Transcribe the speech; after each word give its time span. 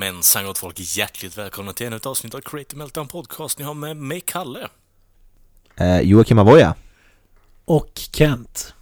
Jajamensan 0.00 0.44
gott 0.44 0.58
folk, 0.58 0.76
hjärtligt 0.78 1.38
välkomna 1.38 1.72
till 1.72 1.86
ännu 1.86 1.96
ett 1.96 2.06
avsnitt 2.06 2.34
av 2.34 2.40
Creative 2.40 2.78
Meltdown 2.78 3.08
Podcast. 3.08 3.58
Ni 3.58 3.64
har 3.64 3.74
med 3.74 3.96
mig 3.96 4.20
Kalle. 4.20 4.68
Eh, 5.76 6.00
Joakim 6.00 6.38
Avoya. 6.38 6.74
Och 7.64 8.00
Kent. 8.12 8.74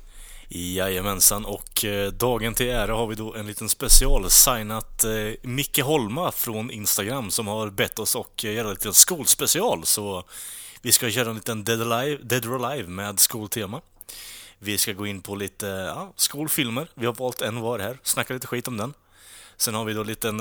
Jajamensan, 0.49 1.45
och 1.45 1.85
eh, 1.85 2.13
dagen 2.13 2.55
till 2.55 2.67
ära 2.67 2.95
har 2.95 3.07
vi 3.07 3.15
då 3.15 3.35
en 3.35 3.47
liten 3.47 3.69
special 3.69 4.31
signat 4.31 5.05
eh, 5.05 5.11
Micke 5.43 5.79
Holma 5.83 6.33
från 6.33 6.71
Instagram 6.71 7.31
som 7.31 7.47
har 7.47 7.71
bett 7.71 7.99
oss 7.99 8.17
att 8.17 8.45
eh, 8.45 8.53
göra 8.53 8.69
en 8.69 8.75
liten 8.75 8.95
skolspecial. 8.95 9.87
Så 9.87 10.25
vi 10.83 10.93
ska 10.93 11.11
köra 11.11 11.31
en 11.31 11.37
liten 11.37 11.65
Dead, 11.65 11.93
Alive, 11.93 12.23
Dead 12.23 12.47
or 12.47 12.65
Alive 12.67 12.89
med 12.89 13.21
skoltema. 13.21 13.81
Vi 14.59 14.79
ska 14.79 14.93
gå 14.93 15.07
in 15.07 15.21
på 15.21 15.35
lite 15.35 15.67
ja, 15.67 16.13
skolfilmer. 16.17 16.89
Vi 16.95 17.07
har 17.07 17.15
valt 17.15 17.41
en 17.41 17.61
var 17.61 17.79
här, 17.79 17.99
snacka 18.03 18.35
lite 18.35 18.47
skit 18.47 18.69
om 18.69 18.77
den. 18.77 18.95
Sen 19.57 19.75
har 19.75 19.85
vi 19.85 19.93
då 19.93 20.03
lite 20.03 20.33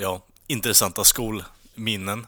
ja, 0.00 0.26
intressanta 0.46 1.04
skolminnen. 1.04 2.26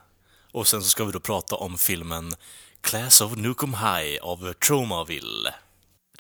Och 0.53 0.67
sen 0.67 0.83
så 0.83 0.89
ska 0.89 1.05
vi 1.05 1.13
då 1.13 1.21
prata 1.21 1.57
om 1.57 1.79
filmen 1.79 2.35
Class 2.81 3.21
of 3.21 3.37
Nukem 3.37 3.75
High 3.75 4.23
av 4.23 4.53
Traumaville. 4.53 5.55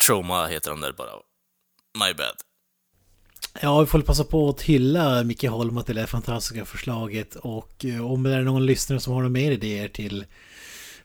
Trauma 0.06 0.46
heter 0.46 0.70
den 0.70 0.80
där 0.80 0.92
bara. 0.92 1.12
My 2.06 2.14
bad. 2.14 2.36
Ja, 3.60 3.80
vi 3.80 3.86
får 3.86 4.00
passa 4.00 4.24
på 4.24 4.48
att 4.48 4.62
hylla 4.62 5.24
Micke 5.24 5.44
Holma 5.44 5.82
till 5.82 5.96
det 5.96 6.06
fantastiska 6.06 6.64
förslaget 6.64 7.34
och 7.34 7.84
eh, 7.84 8.12
om 8.12 8.22
det 8.22 8.34
är 8.34 8.42
någon 8.42 8.66
lyssnare 8.66 9.00
som 9.00 9.12
har 9.12 9.20
några 9.20 9.32
mer 9.32 9.52
idéer 9.52 9.88
till 9.88 10.24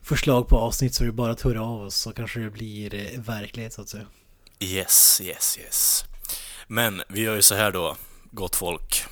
förslag 0.02 0.48
på 0.48 0.56
avsnitt 0.58 0.94
så 0.94 1.02
är 1.02 1.06
det 1.06 1.12
bara 1.12 1.32
att 1.32 1.40
höra 1.40 1.62
av 1.62 1.82
oss 1.82 1.96
så 1.96 2.12
kanske 2.12 2.40
det 2.40 2.50
blir 2.50 2.94
eh, 2.94 3.20
verklighet 3.20 3.72
så 3.72 3.82
att 3.82 3.88
säga. 3.88 4.06
Yes, 4.60 5.20
yes, 5.24 5.58
yes. 5.58 6.04
Men 6.66 7.02
vi 7.08 7.20
gör 7.20 7.34
ju 7.34 7.42
så 7.42 7.54
här 7.54 7.72
då, 7.72 7.96
gott 8.30 8.56
folk. 8.56 9.04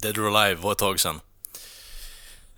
Dead 0.00 0.18
or 0.18 0.36
Alive 0.36 0.60
var 0.60 0.72
ett 0.72 0.78
tag 0.78 1.00
sedan. 1.00 1.20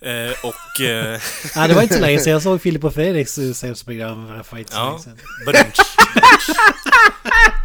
Eh, 0.01 0.33
och... 0.43 0.81
Eh... 0.81 1.21
Nej, 1.57 1.69
det 1.69 1.75
var 1.75 1.83
inte 1.83 1.95
så 1.95 2.01
länge 2.01 2.19
sedan. 2.19 2.33
Jag 2.33 2.43
såg 2.49 2.63
Filip 2.63 2.85
och 2.85 2.95
Fredriks 2.95 3.39
sällsprogram 3.55 4.45
för 4.45 4.59
inte 4.59 4.73
så 4.73 4.79
ja, 4.79 4.91
länge 4.91 5.03
sedan. 5.03 5.19
badumtsch. 5.47 5.81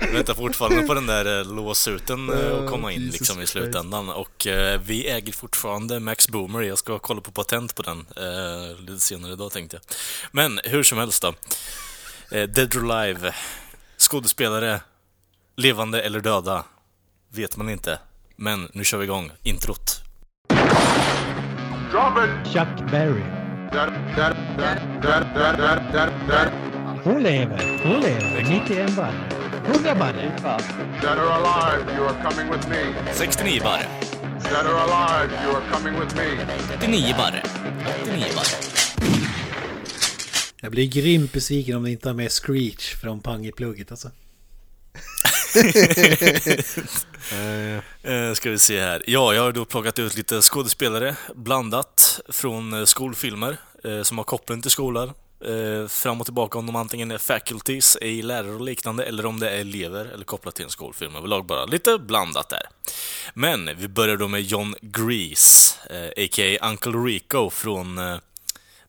Väntar 0.13 0.33
fortfarande 0.33 0.87
på 0.87 0.93
den 0.93 1.05
där 1.05 1.39
eh, 1.39 1.45
låsuten 1.55 2.29
eh, 2.29 2.63
att 2.63 2.69
komma 2.69 2.91
in 2.91 3.01
Jesus 3.01 3.19
liksom 3.19 3.41
i 3.41 3.47
slutändan. 3.47 4.09
Och 4.09 4.47
eh, 4.47 4.81
vi 4.85 5.07
äger 5.07 5.33
fortfarande 5.33 5.99
Max 5.99 6.27
Boomer. 6.27 6.61
Jag 6.61 6.77
ska 6.77 6.99
kolla 6.99 7.21
på 7.21 7.31
patent 7.31 7.75
på 7.75 7.81
den 7.81 8.05
eh, 8.15 8.79
lite 8.79 8.99
senare 8.99 9.33
idag 9.33 9.51
tänkte 9.51 9.77
jag. 9.77 9.95
Men 10.31 10.59
hur 10.63 10.83
som 10.83 10.97
helst 10.97 11.21
då. 11.21 11.33
Eh, 12.31 12.43
Dead 12.49 12.75
or 12.75 12.91
Alive. 12.91 13.35
Skådespelare. 13.97 14.81
Levande 15.55 16.01
eller 16.01 16.19
döda. 16.19 16.63
Vet 17.29 17.57
man 17.57 17.69
inte. 17.69 17.99
Men 18.35 18.67
nu 18.73 18.83
kör 18.83 18.97
vi 18.97 19.03
igång. 19.03 19.31
Introt. 19.43 20.01
Drop 21.91 22.17
it! 22.17 22.53
Chuck 22.53 22.91
Berry. 22.91 23.23
Hon 27.03 27.23
lever, 27.23 27.79
hon 27.83 28.01
lever. 28.01 28.43
91 28.49 28.95
barre. 28.95 29.29
100 29.65 29.95
barre. 29.99 30.31
that 31.01 31.17
are 31.17 31.29
alive, 31.29 31.95
you 31.97 32.03
are 32.03 32.23
coming 32.23 32.51
with 32.51 32.69
me. 32.69 33.13
69 33.13 33.59
barre. 33.63 33.85
That 34.39 34.65
are 34.65 34.77
alive, 34.77 35.31
you 35.43 35.55
are 35.55 35.71
coming 35.71 35.99
with 35.99 36.15
me. 36.15 36.27
89 36.73 37.13
barre. 37.17 37.43
89 38.03 38.25
barre. 38.35 38.73
Jag 40.61 40.71
blir 40.71 40.87
grymt 40.87 41.33
besviken 41.33 41.75
om 41.77 41.83
det 41.83 41.91
inte 41.91 42.09
har 42.09 42.13
med 42.13 42.31
Screech 42.31 42.95
från 42.95 43.19
Pang 43.19 43.45
i 43.45 43.51
plugget 43.51 43.91
alltså. 43.91 44.11
Eh, 48.03 48.33
ska 48.33 48.49
vi 48.49 48.59
se 48.59 48.79
här. 48.79 49.03
Ja, 49.07 49.33
jag 49.33 49.41
har 49.41 49.51
då 49.51 49.65
plockat 49.65 49.99
ut 49.99 50.17
lite 50.17 50.41
skådespelare 50.41 51.15
blandat 51.35 52.19
från 52.29 52.73
eh, 52.73 52.85
skolfilmer 52.85 53.57
eh, 53.83 54.01
som 54.01 54.17
har 54.17 54.25
koppling 54.25 54.61
till 54.61 54.71
skolor. 54.71 55.13
Eh, 55.45 55.87
fram 55.87 56.19
och 56.21 56.27
tillbaka 56.27 56.59
om 56.59 56.65
de 56.65 56.75
antingen 56.75 57.11
är 57.11 57.17
faculties, 57.17 57.97
är 58.01 58.23
lärare 58.23 58.51
och 58.51 58.61
liknande, 58.61 59.03
eller 59.03 59.25
om 59.25 59.39
det 59.39 59.49
är 59.49 59.59
elever 59.59 60.05
eller 60.05 60.25
kopplat 60.25 60.55
till 60.55 60.63
en 60.65 60.69
skolfilm 60.71 61.15
överlag 61.15 61.45
bara. 61.45 61.65
Lite 61.65 61.97
blandat 61.97 62.49
där. 62.49 62.63
Men 63.33 63.69
vi 63.77 63.87
börjar 63.87 64.17
då 64.17 64.27
med 64.27 64.41
John 64.41 64.75
Grease, 64.81 65.75
eh, 65.89 66.23
a.k.a. 66.25 66.69
Uncle 66.69 66.91
Rico 66.91 67.49
från 67.49 67.97
eh, 67.97 68.17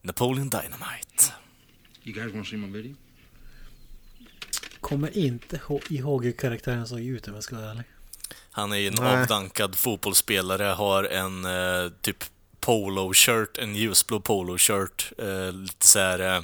Napoleon 0.03 0.51
Dynamite. 0.51 1.33
You 2.05 2.15
guys 2.15 2.33
wanna 2.33 2.45
see 2.45 2.57
my 2.57 2.69
video? 2.69 2.95
Kommer 4.85 5.19
inte 5.19 5.61
ihåg 5.89 6.25
hur 6.25 6.33
karaktären 6.33 6.87
såg 6.87 7.01
ut 7.01 7.29
om 7.29 7.35
jag 7.35 7.43
ska 7.43 7.57
vara 7.57 7.71
ärlig. 7.71 7.85
Han 8.51 8.73
är 8.73 8.77
ju 8.77 8.87
en 8.89 8.95
Nej. 9.01 9.23
avdankad 9.23 9.75
fotbollsspelare, 9.75 10.65
har 10.65 11.05
en 11.05 11.45
eh, 11.45 11.93
typ 12.01 12.25
polo-shirt, 12.61 13.59
en 13.59 13.75
ljusblå 13.75 14.21
polo-shirt, 14.21 15.13
eh, 15.19 15.53
lite 15.53 15.87
så 15.87 15.99
här 15.99 16.37
eh, 16.37 16.43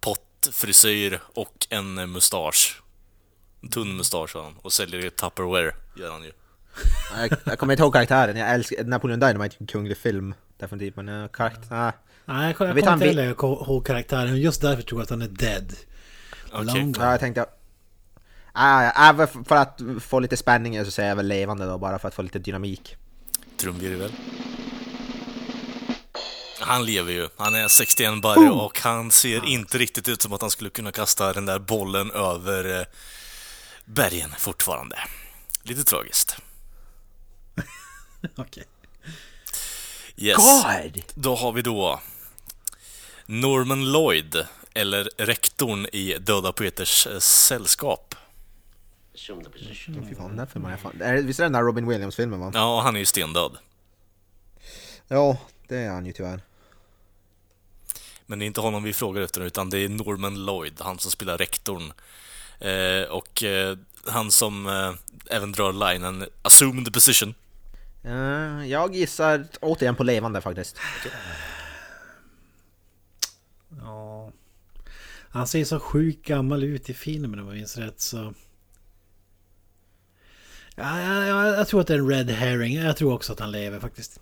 pottfrisyr 0.00 1.20
och 1.34 1.66
en 1.70 1.98
eh, 1.98 2.06
mustasch. 2.06 2.82
En 3.62 3.68
tunn 3.68 3.96
mustasch 3.96 4.34
har 4.34 4.42
han 4.42 4.56
och 4.62 4.72
säljer 4.72 5.10
Tupperware, 5.10 5.74
gör 5.96 6.10
han 6.10 6.22
ju. 6.24 6.32
Jag, 7.16 7.38
jag 7.44 7.58
kommer 7.58 7.72
inte 7.72 7.82
ihåg 7.82 7.92
karaktären, 7.92 8.36
jag 8.36 8.50
älskar 8.54 8.84
Napoleon 8.84 9.20
Dynamite, 9.20 9.56
en 9.58 9.66
kunglig 9.66 9.96
film. 9.96 10.34
Definitivt, 10.58 10.96
men 10.96 11.08
uh, 11.08 11.28
karaktär... 11.28 11.92
Nej. 12.24 12.54
Jag, 12.58 12.68
jag 12.68 12.74
Vet 12.74 12.84
kommer 12.84 12.90
han 12.90 12.94
inte 12.94 13.06
heller 13.06 13.30
ihåg 13.30 13.86
karaktären. 13.86 14.36
Just 14.36 14.62
därför 14.62 14.82
tror 14.82 15.00
jag 15.00 15.04
att 15.04 15.10
han 15.10 15.22
är 15.22 15.28
dead. 15.28 15.74
Long 16.52 16.94
Ja, 16.98 17.10
jag 17.10 17.20
tänkte... 17.20 17.46
Ah, 18.52 18.82
ja, 18.82 19.26
för 19.44 19.56
att 19.56 19.80
få 20.00 20.20
lite 20.20 20.36
spänning 20.36 20.84
så 20.84 20.90
säger 20.90 21.08
jag 21.08 21.16
väl 21.16 21.28
levande 21.28 21.66
då, 21.66 21.78
bara 21.78 21.98
för 21.98 22.08
att 22.08 22.14
få 22.14 22.22
lite 22.22 22.38
dynamik. 22.38 22.96
Trumvirvel. 23.56 24.12
Han 26.60 26.84
lever 26.84 27.12
ju. 27.12 27.28
Han 27.36 27.54
är 27.54 27.68
61 27.68 28.22
barre 28.22 28.50
och 28.50 28.80
han 28.80 29.10
ser 29.10 29.44
inte 29.44 29.78
riktigt 29.78 30.08
ut 30.08 30.22
som 30.22 30.32
att 30.32 30.40
han 30.40 30.50
skulle 30.50 30.70
kunna 30.70 30.92
kasta 30.92 31.32
den 31.32 31.46
där 31.46 31.58
bollen 31.58 32.10
över 32.10 32.80
eh, 32.80 32.86
bergen 33.84 34.30
fortfarande. 34.38 34.98
Lite 35.62 35.84
tragiskt. 35.84 36.36
Okej. 38.36 38.64
Yes. 40.16 40.36
God! 40.36 41.02
Då 41.14 41.36
har 41.36 41.52
vi 41.52 41.62
då 41.62 42.00
Norman 43.26 43.92
Lloyd, 43.92 44.46
eller 44.78 45.10
rektorn 45.16 45.86
i 45.92 46.16
Döda 46.20 46.52
Poeters 46.52 47.06
eh, 47.06 47.18
sällskap. 47.18 48.14
Fy 50.08 50.14
fan, 50.14 50.36
den 50.36 50.46
filmen 50.46 50.72
är 50.72 50.76
fan... 50.76 51.00
Är, 51.00 51.14
det- 51.14 51.22
visst 51.22 51.40
är 51.40 51.44
det 51.44 51.46
den 51.46 51.52
där 51.52 51.62
Robin 51.62 51.88
Williams-filmen 51.88 52.40
va? 52.40 52.50
Ja, 52.54 52.80
han 52.80 52.94
är 52.96 53.00
ju 53.00 53.06
stendöd. 53.06 53.58
Ja, 55.08 55.38
det 55.68 55.76
är 55.76 55.90
han 55.90 56.06
ju 56.06 56.12
tyvärr. 56.12 56.40
Men 58.26 58.38
det 58.38 58.44
är 58.44 58.46
inte 58.46 58.60
honom 58.60 58.82
vi 58.82 58.92
frågar 58.92 59.22
efter 59.22 59.40
utan 59.40 59.70
det 59.70 59.78
är 59.78 59.88
Norman 59.88 60.44
Lloyd, 60.44 60.80
han 60.80 60.98
som 60.98 61.10
spelar 61.10 61.38
rektorn. 61.38 61.92
Eh, 62.58 63.08
och 63.10 63.42
eh, 63.42 63.76
han 64.06 64.30
som 64.30 64.66
eh, 64.66 64.92
även 65.36 65.52
drar 65.52 65.92
linen 65.92 66.26
Assume 66.42 66.84
the 66.84 66.90
position. 66.90 67.34
Eh, 68.04 68.66
jag 68.66 68.94
gissar 68.94 69.46
återigen 69.60 69.94
på 69.96 70.04
levande 70.04 70.40
faktiskt. 70.40 70.76
Ja. 73.80 74.17
Han 75.30 75.46
ser 75.46 75.64
så 75.64 75.80
sjukt 75.80 76.26
gammal 76.26 76.64
ut 76.64 76.90
i 76.90 76.94
filmen 76.94 77.40
om 77.40 77.46
jag 77.46 77.54
minns 77.56 77.76
rätt 77.76 78.00
så... 78.00 78.34
Ja, 80.76 81.00
ja, 81.02 81.26
ja, 81.26 81.46
jag 81.56 81.68
tror 81.68 81.80
att 81.80 81.86
det 81.86 81.94
är 81.94 81.98
en 81.98 82.08
red 82.08 82.30
herring. 82.30 82.74
Jag 82.74 82.96
tror 82.96 83.12
också 83.12 83.32
att 83.32 83.40
han 83.40 83.50
lever 83.52 83.80
faktiskt. 83.80 84.20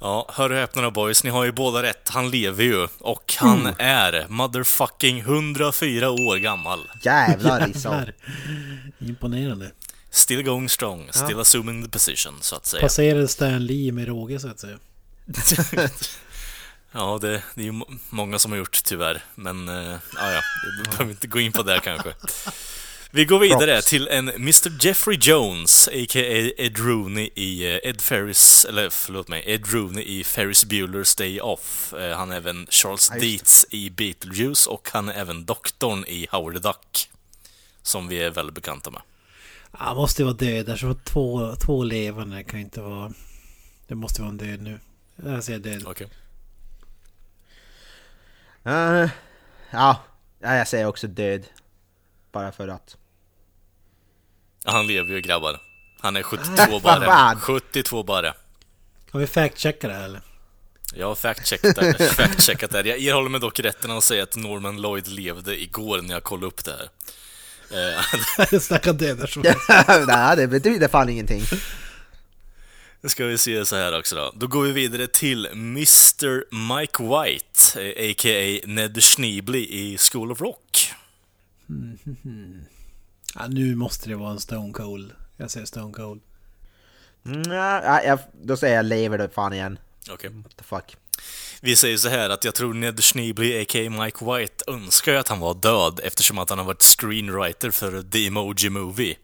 Ja, 0.00 0.26
hör 0.32 0.50
och 0.50 0.56
häpna 0.56 0.82
då 0.82 0.90
boys, 0.90 1.24
ni 1.24 1.30
har 1.30 1.44
ju 1.44 1.52
båda 1.52 1.82
rätt. 1.82 2.08
Han 2.08 2.30
lever 2.30 2.64
ju. 2.64 2.88
Och 2.98 3.34
han 3.38 3.60
Mm. 3.60 3.74
är 3.78 4.26
motherfucking 4.28 5.20
104 5.20 6.10
år 6.10 6.36
gammal. 6.36 6.90
Jävlar. 7.02 7.60
Jävlar. 7.74 8.14
Imponerande. 8.98 9.70
Still 10.10 10.42
going 10.42 10.68
strong, 10.68 11.08
still 11.12 11.38
assuming 11.40 11.82
the 11.84 11.88
position, 11.90 12.34
så 12.40 12.56
att 12.56 12.66
säga. 12.66 12.80
Passerade 12.82 13.28
Stan 13.28 13.66
Lee 13.66 13.92
med 13.92 14.06
råge 14.08 14.40
så 14.40 14.48
att 14.48 14.60
säga. 14.60 14.78
Ja, 16.92 17.18
det, 17.20 17.42
det 17.54 17.60
är 17.60 17.64
ju 17.64 17.72
må- 17.72 17.88
många 18.10 18.38
som 18.38 18.50
har 18.52 18.58
gjort 18.58 18.84
tyvärr, 18.84 19.22
men 19.34 19.68
uh, 19.68 19.98
ja, 20.16 20.32
ja, 20.32 20.40
vi 20.78 20.90
behöver 20.90 21.10
inte 21.10 21.26
gå 21.26 21.40
in 21.40 21.52
på 21.52 21.62
det 21.62 21.80
kanske. 21.84 22.14
Vi 23.12 23.24
går 23.24 23.38
vidare 23.38 23.82
till 23.82 24.08
en 24.08 24.28
Mr 24.28 24.86
Jeffrey 24.86 25.18
Jones, 25.20 25.88
a.k.a. 25.88 26.50
Ed 26.56 26.78
Rooney 26.78 27.30
i 27.34 27.64
eh, 27.74 27.78
Ed 27.90 28.00
Ferris, 28.00 28.64
eller 28.68 28.90
förlåt 28.90 29.28
mig, 29.28 29.42
Ed 29.46 29.72
Rooney 29.72 30.04
i 30.04 30.24
Ferris 30.24 30.66
Bueller's 30.66 31.18
Day 31.18 31.40
Off. 31.40 31.94
Eh, 31.94 32.16
Han 32.16 32.30
är 32.32 32.36
även 32.36 32.66
Charles 32.70 33.10
Ja. 33.14 33.20
Dietz 33.20 33.66
i 33.70 33.90
Beetlejuice 33.90 34.66
och 34.66 34.88
han 34.92 35.08
är 35.08 35.12
även 35.14 35.44
doktorn 35.44 36.04
i 36.08 36.26
Howard 36.30 36.54
the 36.54 36.60
Duck. 36.60 37.10
Som 37.82 38.08
vi 38.08 38.22
är 38.22 38.30
väldigt 38.30 38.54
bekanta 38.54 38.90
med. 38.90 39.02
Han 39.72 39.96
måste 39.96 40.22
ju 40.22 40.26
vara 40.26 40.36
död. 40.36 40.68
Eftersom 40.68 41.00
två, 41.04 41.54
två 41.56 41.82
levande 41.84 42.44
kan 42.44 42.60
inte 42.60 42.80
vara... 42.80 43.12
Det 43.86 43.94
måste 43.94 44.20
vara 44.22 44.30
en 44.30 44.36
död 44.38 44.62
nu. 44.62 44.80
Jag 45.24 45.44
säger 45.44 45.58
död. 45.58 45.82
Okej. 45.86 46.06
Eh, 48.64 49.08
ja, 49.70 50.02
ja, 50.40 50.54
jag 50.56 50.68
säger 50.68 50.86
också 50.86 51.06
död. 51.06 51.46
Bara 52.32 52.52
för 52.52 52.68
att. 52.68 52.96
Han 54.64 54.86
lever 54.86 55.14
ju 55.14 55.20
grabbar. 55.20 55.60
Han 56.00 56.16
är 56.16 56.22
72 56.22 56.62
Ah, 56.76 56.80
bara. 56.80 57.04
fan. 57.06 57.40
72 57.40 58.02
bara. 58.02 58.34
Har 59.10 59.20
vi 59.20 59.26
fact-checkat 59.26 59.88
det 59.88 59.94
här 59.94 60.04
eller? 60.04 60.20
Jag 60.94 61.06
har 61.06 61.14
fact-checkat 61.14 62.70
det. 62.70 62.76
här. 62.76 62.84
Jag 62.84 62.98
erhåller 63.02 63.28
mig 63.30 63.40
dock 63.40 63.60
rätten 63.60 63.90
att 63.90 64.04
säga 64.04 64.22
att 64.22 64.36
Norman 64.36 64.80
Lloyd 64.80 65.08
levde 65.08 65.62
igår 65.62 66.02
när 66.02 66.14
jag 66.14 66.22
kollade 66.22 66.46
upp 66.46 66.64
det 66.64 66.70
här. 66.72 66.88
Eh, 68.52 68.58
Snacka 68.60 68.92
döda 68.92 69.26
så. 69.26 69.40
Nej, 70.06 70.36
det 70.36 70.46
betyder 70.48 70.88
fan 70.88 71.08
ingenting. 71.08 71.42
Nu 73.00 73.08
ska 73.08 73.26
vi 73.26 73.38
se 73.38 73.64
så 73.66 73.76
här 73.76 73.98
också 73.98 74.16
då. 74.16 74.32
Då 74.36 74.46
går 74.46 74.62
vi 74.62 74.72
vidare 74.72 75.06
till 75.06 75.46
Mr 75.46 76.44
Mike 76.78 77.02
White, 77.02 77.80
a.k.a. 78.10 78.66
Ned 78.66 79.02
Schneebly 79.02 79.58
i 79.58 79.98
School 79.98 80.32
of 80.32 80.40
Rock. 80.40 80.92
Ja, 83.34 83.46
nu 83.46 83.74
måste 83.74 84.08
det 84.08 84.14
vara 84.14 84.30
en 84.30 84.40
Stone 84.40 84.72
Cold. 84.72 85.12
Jag 85.36 85.50
säger 85.50 85.66
Stone 85.66 85.92
Cold. 85.92 86.20
Mm, 87.26 87.52
ja, 87.52 88.02
jag, 88.02 88.18
då 88.42 88.56
säger 88.56 88.76
jag 88.76 88.84
lever 88.84 89.18
det 89.18 89.28
fan 89.28 89.52
igen. 89.52 89.78
Okej. 90.10 90.30
What 90.30 90.56
the 90.56 90.64
fuck. 90.64 90.96
Vi 91.60 91.76
säger 91.76 91.96
så 91.96 92.08
här 92.08 92.30
att 92.30 92.44
jag 92.44 92.54
tror 92.54 92.74
Ned 92.74 93.04
Schneebly, 93.04 93.62
a.k.a. 93.62 93.90
Mike 93.90 94.24
White, 94.24 94.64
önskar 94.66 95.12
ju 95.12 95.18
att 95.18 95.28
han 95.28 95.40
var 95.40 95.54
död 95.54 96.00
eftersom 96.04 96.38
att 96.38 96.50
han 96.50 96.58
har 96.58 96.66
varit 96.66 96.82
screenwriter 96.82 97.70
för 97.70 98.02
The 98.02 98.26
Emoji 98.26 98.70
Movie. 98.70 99.16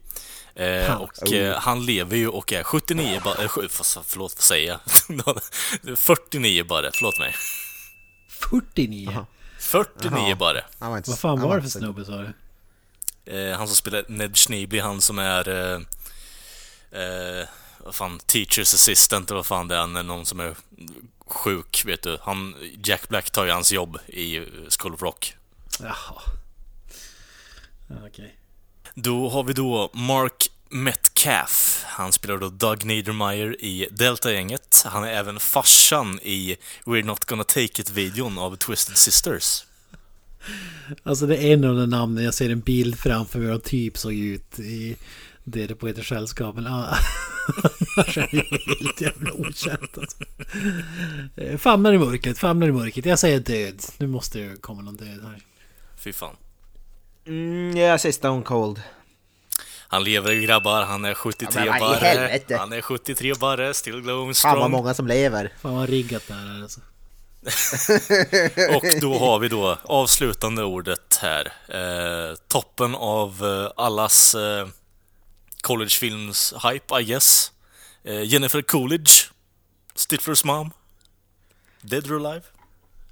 Eh, 0.57 0.95
och 0.95 1.33
eh, 1.33 1.59
han 1.59 1.87
lever 1.87 2.17
ju 2.17 2.29
och 2.29 2.53
är 2.53 2.63
79 2.63 3.21
bara, 3.25 3.43
eh, 3.43 3.49
förlåt, 3.69 4.35
vad 4.37 4.43
säger 4.45 4.69
jag? 4.69 4.81
49 5.99 6.65
bara, 6.65 6.91
förlåt 6.95 7.19
mig. 7.19 7.35
49? 8.29 9.27
49 9.59 10.35
bara. 10.35 10.61
Han 10.79 10.91
var 10.91 10.97
inte, 10.97 11.11
Vad 11.11 11.19
fan 11.19 11.41
var 11.41 11.57
det 11.57 11.63
för 11.63 11.69
så- 11.71 11.79
snubbe 11.79 12.05
sa 12.05 12.13
du? 12.17 12.33
Eh, 13.39 13.59
han 13.59 13.67
som 13.67 13.77
spelar 13.77 14.05
Ned 14.09 14.37
Schneebly, 14.37 14.81
han 14.81 15.01
som 15.01 15.19
är... 15.19 15.49
Eh, 15.49 15.81
eh, 17.03 17.49
vad 17.79 17.95
fan, 17.95 18.19
teachers 18.19 18.75
assistant 18.75 19.31
eller 19.31 19.37
vad 19.39 19.47
fan 19.47 19.69
det 19.69 19.77
är, 19.77 19.87
när 19.87 20.03
någon 20.03 20.27
som 20.27 20.41
är 20.41 20.55
sjuk, 21.27 21.83
vet 21.87 22.03
du. 22.03 22.19
Han, 22.23 22.55
Jack 22.85 23.09
Black 23.09 23.31
tar 23.31 23.45
ju 23.45 23.51
hans 23.51 23.73
jobb 23.73 23.99
i 24.07 24.39
School 24.79 24.95
of 24.95 25.03
Rock. 25.03 25.35
Jaha. 25.81 25.95
Ja, 27.89 27.97
Okej. 28.07 28.37
Då 28.99 29.29
har 29.29 29.45
vi 29.45 29.53
då 29.53 29.91
Mark 29.95 30.51
Metcalf. 30.71 31.85
Han 31.87 32.13
spelar 32.13 32.39
då 32.39 32.49
Doug 32.49 32.85
Niedermeyer 32.85 33.65
i 33.65 33.89
Delta-gänget. 33.91 34.83
Han 34.87 35.05
är 35.05 35.09
även 35.09 35.41
farsan 35.41 36.21
i 36.23 36.57
We're 36.85 37.05
Not 37.05 37.25
Gonna 37.25 37.45
Take 37.45 37.83
It-videon 37.83 38.39
av 38.39 38.57
Twisted 38.57 38.97
Sisters. 38.97 39.65
Alltså 41.03 41.27
det 41.27 41.37
är 41.37 41.53
en 41.53 41.65
av 41.65 41.77
de 41.77 41.91
namnen 41.91 42.25
jag 42.25 42.35
ser 42.35 42.51
en 42.51 42.61
bild 42.61 42.99
framför 42.99 43.39
mig 43.39 43.53
och 43.53 43.65
typ 43.65 43.99
såg 43.99 44.15
ut 44.15 44.59
i 44.59 44.97
det 45.45 45.75
på 45.75 45.89
ett 45.89 46.07
sällskap. 46.07 46.55
Men 46.55 46.67
ah, 46.67 46.71
annars 47.97 48.19
är 48.19 48.29
det 48.33 48.75
helt 48.81 49.01
jävla 49.01 49.33
okänt 49.33 49.99
alltså. 49.99 50.19
Eh, 51.37 51.59
Famnar 51.59 51.93
i 51.93 51.99
mörkret, 51.99 52.39
famnar 52.39 52.69
i 52.69 52.73
mörkret. 52.73 53.07
Jag 53.07 53.19
säger 53.19 53.41
död. 53.41 53.83
Nu 53.99 54.07
måste 54.07 54.39
det 54.39 54.63
komma 54.63 54.83
någon 54.83 54.97
död 54.97 55.21
här. 55.23 55.41
Fy 55.97 56.13
fan. 56.13 56.37
Mm, 57.27 57.77
jag 57.77 58.01
säger 58.01 58.13
Stone 58.13 58.43
Cold. 58.43 58.83
Han 59.89 60.05
lever 60.05 60.35
grabbar, 60.35 60.83
han 60.83 61.05
är 61.05 61.15
73 61.15 61.63
Ja, 61.67 61.79
barre. 61.81 62.41
Han 62.59 62.73
är 62.73 62.81
73 62.81 63.35
barre, 63.35 63.75
still 63.75 64.01
glowing 64.03 64.35
Fan 64.35 64.53
vad 64.53 64.59
strong. 64.59 64.71
många 64.71 64.95
som 64.95 65.07
lever. 65.07 65.53
Fan 65.61 65.75
vad 65.75 65.89
riggat 65.89 66.23
det 66.29 66.35
här 66.35 66.59
är 66.59 66.63
alltså. 66.63 66.81
Och 68.77 69.01
då 69.01 69.19
har 69.19 69.39
vi 69.39 69.49
då 69.49 69.79
avslutande 69.85 70.63
ordet 70.65 71.19
här. 71.23 71.53
Eh, 71.69 72.37
toppen 72.49 72.95
av 72.95 73.45
eh, 73.45 73.85
allas 73.85 74.35
eh, 74.35 74.69
collegefilms 75.61 76.55
hype, 76.63 77.01
I 77.01 77.05
guess. 77.05 77.53
Eh, 78.05 78.23
Jennifer 78.23 78.63
Coolidge, 78.63 79.31
Stiflers 79.95 80.45
mom. 80.45 80.71
Dead 81.81 82.11
or 82.11 82.27
alive? 82.27 82.45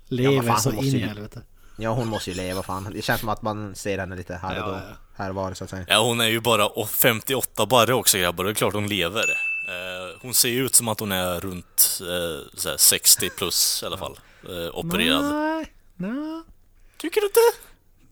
Lever 0.08 0.42
fan, 0.42 0.60
så 0.60 0.72
in 0.72 0.84
i 0.84 0.98
helvete. 0.98 1.42
Ja 1.76 1.90
hon 1.90 2.08
måste 2.08 2.30
ju 2.30 2.36
leva 2.36 2.62
fan. 2.62 2.88
Det 2.94 3.02
känns 3.02 3.20
som 3.20 3.28
att 3.28 3.42
man 3.42 3.74
ser 3.74 3.98
henne 3.98 4.16
lite 4.16 4.34
här 4.34 4.62
och 4.62 4.68
Ja, 4.68 4.72
då. 4.72 4.72
ja. 4.72 4.96
Här 5.16 5.28
och 5.28 5.34
var 5.34 5.54
så 5.54 5.64
att 5.64 5.70
säga. 5.70 5.84
Ja, 5.88 6.02
hon 6.02 6.20
är 6.20 6.28
ju 6.28 6.40
bara 6.40 6.68
o- 6.78 6.86
58 6.86 7.66
barre 7.66 7.94
också 7.94 8.18
grabbar, 8.18 8.44
det 8.44 8.50
är 8.50 8.54
klart 8.54 8.74
hon 8.74 8.88
lever. 8.88 9.24
Eh, 9.68 10.18
hon 10.22 10.34
ser 10.34 10.48
ju 10.48 10.64
ut 10.66 10.74
som 10.74 10.88
att 10.88 11.00
hon 11.00 11.12
är 11.12 11.40
runt 11.40 12.00
eh, 12.00 12.56
så 12.58 12.68
här 12.68 12.76
60 12.76 13.30
plus 13.30 13.80
i 13.82 13.86
alla 13.86 13.98
fall. 13.98 14.18
Eh, 14.48 14.78
opererad. 14.78 15.24
Nej, 15.24 15.66
nej, 15.96 16.42
Tycker 17.00 17.20
du 17.20 17.26
inte? 17.26 17.40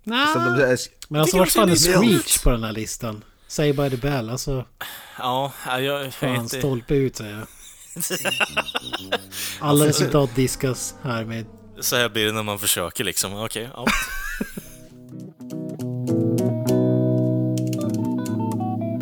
nej. 0.04 0.26
Så 0.32 0.38
de, 0.38 0.76
Men 1.08 1.20
alltså 1.20 1.38
vart 1.38 1.50
fan 1.50 1.70
är 1.70 1.76
Screech 1.76 2.42
på 2.42 2.50
den 2.50 2.64
här 2.64 2.72
listan? 2.72 3.24
Say 3.48 3.72
by 3.72 3.90
the 3.90 3.96
bell, 3.96 4.30
alltså. 4.30 4.64
Ja, 5.18 5.52
jag, 5.66 5.82
jag 5.82 6.14
Fan, 6.14 6.34
inte... 6.36 6.58
stolpe 6.58 6.94
ut 6.94 7.16
säger 7.16 7.38
jag. 7.38 7.46
Alla 9.60 9.86
resultat 9.86 10.30
diskas 10.34 10.94
härmed. 11.02 11.46
Så 11.82 11.96
här 11.96 12.08
blir 12.08 12.26
det 12.26 12.32
när 12.32 12.42
man 12.42 12.58
försöker 12.58 13.04
liksom. 13.04 13.34
Okej, 13.34 13.68
ja. 13.74 13.86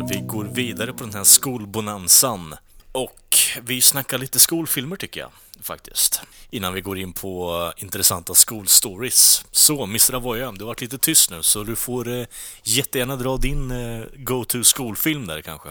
Vi 0.09 0.19
går 0.19 0.43
vidare 0.53 0.93
på 0.93 1.03
den 1.03 1.13
här 1.13 1.23
skolbonanzan. 1.23 2.55
Och 2.91 3.37
vi 3.61 3.81
snackar 3.81 4.17
lite 4.17 4.39
skolfilmer 4.39 4.95
tycker 4.95 5.19
jag, 5.19 5.29
faktiskt. 5.61 6.21
Innan 6.49 6.73
vi 6.73 6.81
går 6.81 6.97
in 6.97 7.13
på 7.13 7.71
intressanta 7.77 8.33
skolstories. 8.33 9.45
Så, 9.51 9.83
Mr. 9.83 10.15
Avoya, 10.15 10.51
du 10.51 10.63
har 10.63 10.67
varit 10.67 10.81
lite 10.81 10.97
tyst 10.97 11.31
nu, 11.31 11.43
så 11.43 11.63
du 11.63 11.75
får 11.75 12.07
eh, 12.07 12.25
jättegärna 12.63 13.15
dra 13.15 13.37
din 13.37 13.71
eh, 13.71 14.05
go-to 14.17 14.63
skolfilm 14.63 15.27
där 15.27 15.41
kanske. 15.41 15.69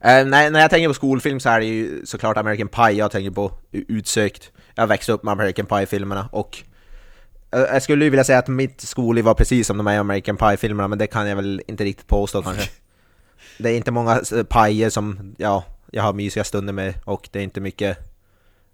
Eh, 0.00 0.26
nej, 0.26 0.50
när 0.50 0.60
jag 0.60 0.70
tänker 0.70 0.88
på 0.88 0.94
skolfilm 0.94 1.40
så 1.40 1.48
är 1.48 1.60
det 1.60 1.66
ju 1.66 2.06
såklart 2.06 2.36
American 2.36 2.68
Pie 2.68 2.90
jag 2.90 3.10
tänker 3.10 3.30
på, 3.30 3.52
utsökt. 3.72 4.50
Jag 4.78 4.86
växte 4.86 5.12
upp 5.12 5.22
med 5.22 5.32
American 5.32 5.66
Pie-filmerna 5.66 6.28
och 6.32 6.62
eh, 7.50 7.60
jag 7.60 7.82
skulle 7.82 8.04
ju 8.04 8.10
vilja 8.10 8.24
säga 8.24 8.38
att 8.38 8.48
mitt 8.48 8.80
skolliv 8.80 9.24
var 9.24 9.34
precis 9.34 9.66
som 9.66 9.76
de 9.76 9.86
här 9.86 9.98
American 9.98 10.36
Pie-filmerna, 10.36 10.88
men 10.88 10.98
det 10.98 11.06
kan 11.06 11.28
jag 11.28 11.36
väl 11.36 11.62
inte 11.66 11.84
riktigt 11.84 12.06
påstå 12.06 12.42
kanske. 12.42 12.70
Det 13.58 13.70
är 13.70 13.76
inte 13.76 13.90
många 13.90 14.20
eh, 14.34 14.42
pajer 14.42 14.90
som, 14.90 15.34
ja, 15.38 15.64
jag 15.90 16.02
har 16.02 16.12
mysiga 16.12 16.44
stunder 16.44 16.72
med 16.72 16.94
och 17.04 17.28
det 17.32 17.38
är 17.38 17.42
inte 17.42 17.60
mycket, 17.60 17.98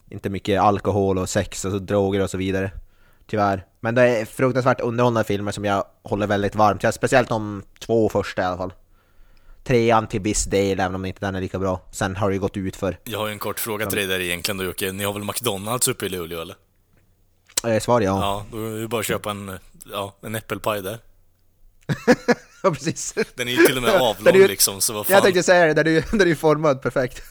inte 0.09 0.31
mycket 0.31 0.61
alkohol 0.61 1.19
och 1.19 1.29
sex 1.29 1.65
och 1.65 1.73
så, 1.73 1.79
droger 1.79 2.23
och 2.23 2.31
så 2.31 2.39
vidare. 2.39 2.71
Tyvärr. 3.27 3.67
Men 3.81 3.95
det 3.95 4.03
är 4.03 4.25
fruktansvärt 4.25 4.81
underhållande 4.81 5.25
filmer 5.25 5.53
som 5.53 5.65
jag 5.65 5.85
håller 6.03 6.27
väldigt 6.27 6.55
varmt. 6.55 6.95
Speciellt 6.95 7.29
de 7.29 7.63
två 7.79 8.09
första 8.09 8.43
i 8.43 8.45
alla 8.45 8.57
fall. 8.57 8.73
Trean 9.65 10.07
till 10.07 10.21
viss 10.21 10.45
del, 10.45 10.81
även 10.81 10.95
om 10.95 11.05
inte 11.05 11.21
den 11.27 11.35
är 11.35 11.41
lika 11.41 11.59
bra. 11.59 11.81
Sen 11.93 12.17
har 12.17 12.29
det 12.31 12.35
ju 12.35 12.41
gått 12.41 12.57
ut 12.57 12.77
för 12.77 12.99
Jag 13.05 13.19
har 13.19 13.27
ju 13.27 13.33
en 13.33 13.39
kort 13.39 13.61
fråga 13.61 13.87
till 13.87 13.99
dig 13.99 14.07
där 14.07 14.21
egentligen 14.21 14.59
då 14.59 14.65
Jocke. 14.65 14.93
Ni 14.93 15.05
har 15.05 15.13
väl 15.13 15.25
McDonalds 15.25 15.89
uppe 15.89 16.07
i 16.07 16.09
Luleå 16.09 16.41
eller? 16.41 16.57
eh, 17.67 17.81
svar 17.81 18.01
ja. 18.01 18.19
Ja, 18.21 18.47
då 18.59 18.67
är 18.67 18.81
det 18.81 18.89
bara 18.89 19.01
att 19.01 19.07
köpa 19.07 19.31
en, 19.31 19.59
ja, 19.93 20.17
en 20.23 20.35
äppelpaj 20.35 20.83
där. 20.83 20.99
Ja, 22.65 22.71
precis. 22.71 23.15
Den 23.35 23.49
är 23.49 23.53
ju 23.53 23.67
till 23.67 23.77
och 23.77 23.83
med 23.83 23.91
avlång 23.95 24.25
Den 24.25 24.35
ju- 24.35 24.49
liksom, 24.49 24.81
så 24.81 24.93
vad 24.93 25.07
fan. 25.07 25.15
Jag 25.15 25.23
tänkte 25.23 25.43
säga 25.43 25.67
det, 25.67 25.75
den 25.75 25.87
är 25.87 25.91
ju 25.91 26.03
den 26.19 26.31
är 26.31 26.35
formad 26.35 26.83
perfekt. 26.83 27.23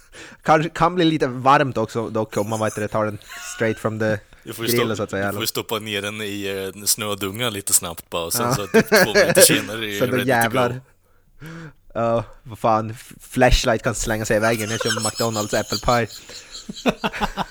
Kanske 0.43 0.69
kan 0.69 0.95
bli 0.95 1.05
lite 1.05 1.27
varmt 1.27 1.77
också 1.77 2.09
dock 2.09 2.37
om 2.37 2.49
man 2.49 2.59
vet 2.59 2.75
det, 2.75 2.87
tar 2.87 3.05
den 3.05 3.17
straight 3.55 3.79
from 3.79 3.99
the 3.99 4.17
Du 4.43 4.53
får 4.53 4.65
ju 4.65 4.71
grill 4.71 4.79
stoppa, 4.81 4.95
så 4.95 5.03
att 5.03 5.09
säga. 5.09 5.27
du 5.27 5.33
får 5.33 5.43
ju 5.43 5.47
stoppa 5.47 5.79
ner 5.79 6.01
den 6.01 6.21
i 6.21 6.71
eh, 6.75 6.83
snödunga 6.85 7.49
lite 7.49 7.73
snabbt 7.73 8.09
bara, 8.09 8.23
och 8.25 8.33
sen 8.33 8.55
så 8.55 8.67
typ 8.67 8.89
två 8.89 9.13
minuter 9.13 9.41
senare 9.41 9.85
är 9.85 10.07
ready 10.07 10.27
jävlar. 10.29 10.69
to 10.69 10.75
go. 10.75 11.47
Ja, 11.93 12.23
vad 12.43 12.59
fan. 12.59 12.93
Flashlight 13.19 13.83
kan 13.83 13.95
slänga 13.95 14.25
sig 14.25 14.37
i 14.37 14.39
väggen 14.39 14.65
när 14.69 14.73
jag 14.73 14.81
kör 14.81 15.05
McDonalds 15.05 15.53
apple 15.53 15.77
pie. 15.85 16.07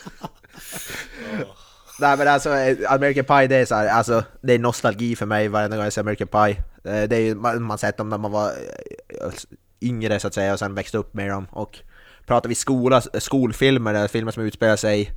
Nej 2.00 2.16
men 2.16 2.28
alltså, 2.28 2.54
eh, 2.56 2.92
American 2.92 3.25
Pie 3.25 3.47
det 3.47 3.56
är 3.56 3.64
så 3.64 3.75
här, 3.75 3.88
alltså 3.88 4.25
det 4.40 4.52
är 4.52 4.59
nostalgi 4.59 5.16
för 5.16 5.26
mig 5.26 5.49
varje 5.49 5.68
gång 5.68 5.78
jag 5.78 5.92
ser 5.92 6.00
American 6.00 6.28
Pie. 6.28 6.56
Eh, 6.85 7.09
Det 7.09 7.16
är 7.16 7.20
ju, 7.20 7.35
man, 7.35 7.62
man 7.62 7.78
sett 7.78 7.97
dem 7.97 8.09
när 8.09 8.18
man 8.18 8.30
var 8.32 8.49
eh, 8.49 9.32
yngre 9.80 10.20
så 10.20 10.26
att 10.26 10.35
säga 10.35 10.52
och 10.52 10.59
sen 10.59 10.75
växte 10.75 10.99
upp 10.99 11.14
med 11.14 11.30
dem. 11.30 11.47
Och 11.50 11.78
pratar 12.26 12.49
vi 12.49 12.54
skola, 12.54 13.00
skolfilmer, 13.00 13.94
eller 13.94 14.09
filmer 14.09 14.32
som 14.32 14.42
utspelar 14.42 14.76
sig 14.76 15.11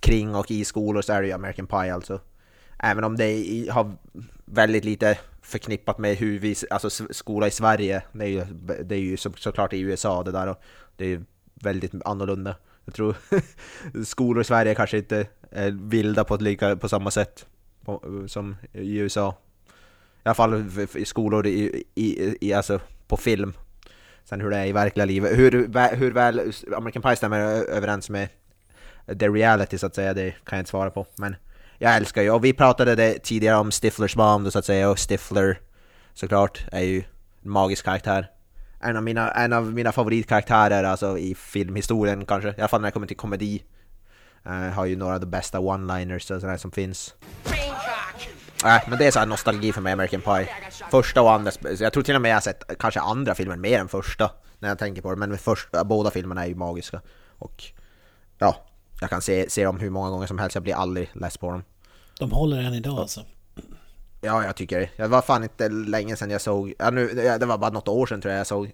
kring 0.00 0.34
och 0.34 0.50
i 0.50 0.64
skolor 0.64 1.02
så 1.02 1.12
är 1.12 1.20
det 1.20 1.26
ju 1.28 1.32
American 1.32 1.66
Pie 1.66 1.94
alltså. 1.94 2.20
Även 2.78 3.04
om 3.04 3.16
det 3.16 3.66
har 3.72 3.92
väldigt 4.44 4.84
lite 4.84 5.18
förknippat 5.48 5.98
med 5.98 6.16
hur 6.16 6.38
vi, 6.38 6.56
alltså 6.70 6.90
skola 7.10 7.46
i 7.46 7.50
Sverige, 7.50 8.02
det 8.12 8.24
är 8.24 8.28
ju, 8.28 8.44
det 8.84 8.94
är 8.94 9.00
ju 9.00 9.16
så, 9.16 9.32
såklart 9.36 9.72
i 9.72 9.80
USA 9.80 10.22
det 10.22 10.32
där 10.32 10.46
och 10.46 10.60
det 10.96 11.04
är 11.04 11.08
ju 11.08 11.24
väldigt 11.54 11.92
annorlunda. 12.04 12.56
Jag 12.84 12.94
tror 12.94 13.16
skolor 14.04 14.40
i 14.40 14.44
Sverige 14.44 14.74
kanske 14.74 14.98
inte 14.98 15.26
är 15.50 15.70
vilda 15.70 16.24
på, 16.24 16.36
lika, 16.36 16.76
på 16.76 16.88
samma 16.88 17.10
sätt 17.10 17.46
på, 17.84 18.24
som 18.28 18.56
i 18.72 18.96
USA. 18.96 19.36
I 20.24 20.28
alla 20.28 20.34
fall 20.34 20.70
skolor 21.04 21.46
i, 21.46 21.84
i, 21.94 22.36
i, 22.40 22.52
alltså 22.52 22.80
på 23.06 23.16
film. 23.16 23.52
Sen 24.24 24.40
hur 24.40 24.50
det 24.50 24.56
är 24.56 24.66
i 24.66 24.72
verkliga 24.72 25.04
livet. 25.06 25.38
Hur, 25.38 25.50
hur 25.96 26.10
väl 26.10 26.52
American 26.76 27.02
Pie 27.02 27.16
stämmer 27.16 27.40
överens 27.70 28.10
med 28.10 28.28
the 29.06 29.28
reality 29.28 29.78
så 29.78 29.86
att 29.86 29.94
säga, 29.94 30.14
det 30.14 30.30
kan 30.30 30.56
jag 30.56 30.60
inte 30.60 30.70
svara 30.70 30.90
på. 30.90 31.06
Men 31.16 31.36
jag 31.78 31.96
älskar 31.96 32.22
ju, 32.22 32.30
och 32.30 32.44
vi 32.44 32.52
pratade 32.52 32.94
det 32.94 33.18
tidigare 33.18 33.56
om 33.56 33.70
Stiflers 33.70 34.14
Bomb 34.14 34.52
så 34.52 34.58
att 34.58 34.64
säga, 34.64 34.90
och 34.90 34.98
Stifler 34.98 35.60
såklart 36.14 36.64
är 36.72 36.82
ju 36.82 37.04
en 37.44 37.50
magisk 37.50 37.84
karaktär. 37.84 38.30
En 38.80 38.96
av 38.96 39.02
mina, 39.02 39.30
en 39.30 39.52
av 39.52 39.72
mina 39.72 39.92
favoritkaraktärer 39.92 40.84
alltså 40.84 41.18
i 41.18 41.34
filmhistorien 41.34 42.26
kanske, 42.26 42.48
i 42.48 42.54
alla 42.58 42.68
fall 42.68 42.80
när 42.80 42.88
det 42.88 42.92
kommer 42.92 43.06
till 43.06 43.16
komedi. 43.16 43.64
Eh, 44.46 44.52
har 44.52 44.84
ju 44.86 44.96
några 44.96 45.14
av 45.14 45.20
de 45.20 45.26
bästa 45.26 45.58
one-liners 45.58 46.34
och 46.34 46.40
sådär 46.40 46.56
som 46.56 46.70
finns. 46.70 47.14
Nej, 48.64 48.84
men 48.88 48.98
det 48.98 49.06
är 49.06 49.10
så 49.10 49.24
nostalgi 49.24 49.72
för 49.72 49.80
mig, 49.80 49.92
American 49.92 50.20
Pie. 50.20 50.48
Första 50.90 51.22
och 51.22 51.32
andra, 51.32 51.52
jag 51.78 51.92
tror 51.92 52.02
till 52.02 52.14
och 52.14 52.22
med 52.22 52.30
jag 52.30 52.36
har 52.36 52.40
sett 52.40 52.78
kanske 52.78 53.00
andra 53.00 53.34
filmen 53.34 53.60
mer 53.60 53.78
än 53.78 53.88
första, 53.88 54.30
när 54.58 54.68
jag 54.68 54.78
tänker 54.78 55.02
på 55.02 55.10
det. 55.10 55.16
Men 55.16 55.38
första, 55.38 55.84
båda 55.84 56.10
filmerna 56.10 56.44
är 56.44 56.48
ju 56.48 56.54
magiska. 56.54 57.00
Och 57.38 57.64
ja, 58.38 58.67
jag 59.00 59.10
kan 59.10 59.22
se, 59.22 59.50
se 59.50 59.64
dem 59.64 59.80
hur 59.80 59.90
många 59.90 60.10
gånger 60.10 60.26
som 60.26 60.38
helst, 60.38 60.54
jag 60.54 60.62
blir 60.62 60.74
aldrig 60.74 61.10
less 61.14 61.36
på 61.36 61.50
dem. 61.50 61.62
De 62.18 62.32
håller 62.32 62.62
än 62.62 62.74
idag 62.74 62.98
alltså. 62.98 63.24
Ja, 64.20 64.44
jag 64.44 64.56
tycker 64.56 64.80
det. 64.80 64.90
Det 64.96 65.08
var 65.08 65.22
fan 65.22 65.42
inte 65.42 65.68
länge 65.68 66.16
sedan 66.16 66.30
jag 66.30 66.40
såg, 66.40 66.74
ja, 66.78 66.90
nu, 66.90 67.08
det 67.08 67.46
var 67.46 67.58
bara 67.58 67.70
något 67.70 67.88
år 67.88 68.06
sedan 68.06 68.20
tror 68.20 68.32
jag 68.32 68.40
jag 68.40 68.46
såg, 68.46 68.72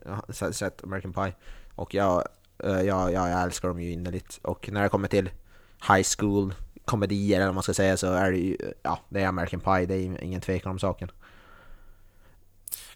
sett 0.55 0.85
American 0.85 1.13
Pie. 1.13 1.33
Och 1.75 1.95
jag, 1.95 2.25
eh, 2.65 2.81
jag, 2.81 3.13
jag, 3.13 3.31
jag 3.31 3.43
älskar 3.43 3.69
dem 3.69 3.81
ju 3.81 3.93
innerligt. 3.93 4.41
Och 4.43 4.69
när 4.73 4.83
det 4.83 4.89
kommer 4.89 5.09
till 5.09 5.31
high 5.89 6.07
school 6.19 6.55
komedier 6.85 7.37
eller 7.37 7.47
vad 7.47 7.55
man 7.55 7.63
ska 7.63 7.75
säga 7.75 7.97
så 7.97 8.13
är 8.13 8.31
det 8.31 8.39
ju, 8.39 8.57
ja, 8.83 9.01
det 9.09 9.21
är 9.21 9.27
American 9.27 9.61
Pie, 9.61 9.87
det 9.87 9.95
är 9.95 10.23
ingen 10.23 10.41
tvekan 10.41 10.73
om 10.73 10.79
saken. 10.79 11.11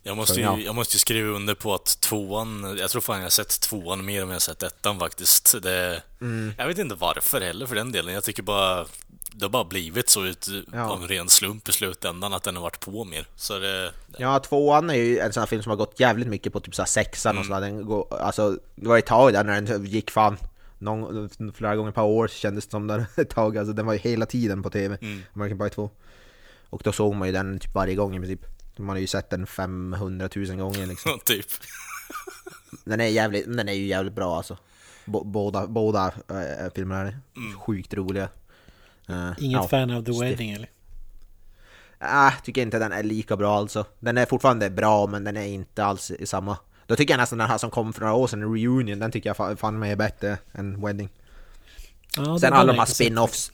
Jag 0.09 0.17
måste, 0.17 0.35
Så, 0.35 0.41
ju, 0.41 0.47
ja. 0.47 0.59
jag 0.59 0.75
måste 0.75 0.95
ju 0.95 0.99
skriva 0.99 1.29
under 1.31 1.55
på 1.55 1.75
att 1.75 2.01
tvåan, 2.01 2.77
jag 2.81 2.91
tror 2.91 3.01
fan 3.03 3.17
jag 3.17 3.23
har 3.25 3.31
sett 3.31 3.61
tvåan 3.61 4.05
mer 4.05 4.23
än 4.23 4.29
jag 4.29 4.35
har 4.35 4.41
sett 4.41 4.63
ettan 4.63 4.99
faktiskt. 4.99 5.63
Det, 5.63 6.03
Mm. 6.21 6.53
Jag 6.59 6.67
vet 6.67 6.79
inte 6.79 6.95
varför 6.95 7.41
heller 7.41 7.67
för 7.67 7.75
den 7.75 7.93
delen. 7.93 8.15
Jag 8.15 8.25
tycker 8.25 8.43
bara, 8.43 8.85
det 9.33 9.45
har 9.45 9.51
bara 9.51 9.65
blivit 9.65 10.09
så 10.09 10.25
ut 10.25 10.49
Ja. 10.73 10.85
av 10.91 11.03
en 11.03 11.09
ren 11.09 11.29
slump 11.29 11.69
i 11.69 11.73
slutändan 11.73 12.33
att 12.33 12.43
den 12.43 12.57
har 12.57 12.63
varit 12.63 12.81
på 12.81 13.05
mer. 13.05 13.27
Så 13.37 13.59
det, 13.59 13.93
Ja, 14.19 14.39
tvåan 14.39 14.91
är 14.91 14.95
ju 14.95 15.19
en 15.19 15.33
sån 15.33 15.41
här 15.41 15.47
film 15.47 15.63
som 15.63 15.71
har 15.71 15.77
gått 15.77 16.01
jävligt 16.01 16.29
mycket 16.29 16.53
på 16.53 16.61
typ 16.61 16.75
såhär 16.75 16.87
sexan 16.87 17.39
och 17.39 17.45
sådär. 17.47 17.61
Den 17.61 17.87
går, 17.87 18.19
alltså, 18.21 18.59
det 18.75 18.89
var 18.89 18.99
ett 18.99 19.07
tag 19.07 19.33
där 19.33 19.45
när 19.45 19.61
den 19.61 19.85
gick 19.85 20.11
fan 20.11 20.37
någon, 20.79 21.31
flera 21.55 21.77
gånger 21.77 21.93
per 21.93 22.03
år 22.03 22.29
kändes 22.29 22.65
det 22.67 22.71
som 22.71 22.87
där 22.87 23.07
ett 23.17 23.31
tag. 23.31 23.59
Alltså 23.59 23.73
den 23.73 23.87
var 23.87 23.93
ju 23.93 23.99
hela 23.99 24.27
tiden 24.27 24.63
på 24.63 24.71
TV, 24.71 24.99
American 25.35 25.59
Pie 25.59 25.69
2. 25.71 25.91
Och 26.71 26.81
då 26.85 26.93
såg 26.93 27.15
man 27.15 27.29
ju 27.29 27.33
den 27.33 27.59
typ 27.59 27.75
varje 27.75 27.95
gång 27.95 28.17
i 28.17 28.19
princip. 28.19 28.41
Man 28.79 28.97
har 28.97 29.01
ju 29.01 29.07
sett 29.07 29.31
den 29.31 29.47
500 29.47 30.29
000 30.37 30.47
gånger 30.57 30.87
liksom. 30.87 31.19
typ. 31.25 31.47
Den 32.85 33.01
är, 33.01 33.07
jävligt, 33.07 33.45
den 33.57 33.69
är 33.69 33.73
ju 33.73 33.87
jävligt 33.87 34.15
bra 34.15 34.37
alltså. 34.37 34.59
B- 35.05 35.19
båda 35.25 35.67
båda 35.67 36.07
äh, 36.29 36.73
filmerna 36.75 37.01
är 37.09 37.19
sjukt 37.59 37.95
roliga. 37.95 38.29
Eh, 39.09 39.31
Inget 39.39 39.63
ja. 39.63 39.69
fan 39.69 39.91
av 39.91 40.03
The 40.05 40.21
Wedding 40.21 40.51
eller? 40.53 40.71
Ah, 41.99 42.31
tycker 42.45 42.63
inte 42.63 42.79
den 42.79 42.93
är 42.93 43.03
lika 43.03 43.37
bra 43.37 43.57
alltså. 43.59 43.85
Den 44.01 44.19
är 44.19 44.27
fortfarande 44.27 44.71
bra 44.71 45.07
men 45.07 45.25
den 45.25 45.37
är 45.37 45.47
inte 45.47 45.85
alls 45.85 46.11
i 46.11 46.27
samma. 46.27 46.57
Då 46.87 46.97
tycker 46.97 47.13
jag 47.15 47.19
nästan 47.19 47.39
den 47.39 47.49
här 47.49 47.59
som 47.59 47.71
kom 47.71 47.93
för 47.93 48.01
några 48.01 48.15
år 48.15 48.27
sedan, 48.27 48.43
Reunion, 48.55 48.99
den 48.99 49.11
tycker 49.13 49.29
jag 49.31 49.37
fa- 49.37 49.57
fan 49.57 49.79
mig 49.79 49.93
är 49.93 49.97
bättre 49.97 50.39
än 50.53 50.81
Wedding. 50.87 51.09
Ja, 52.17 52.39
sen 52.39 52.53
har 52.53 52.61
alla 52.61 52.73
de 52.73 52.79
här 52.79 52.87
spin-offs. 52.87 53.53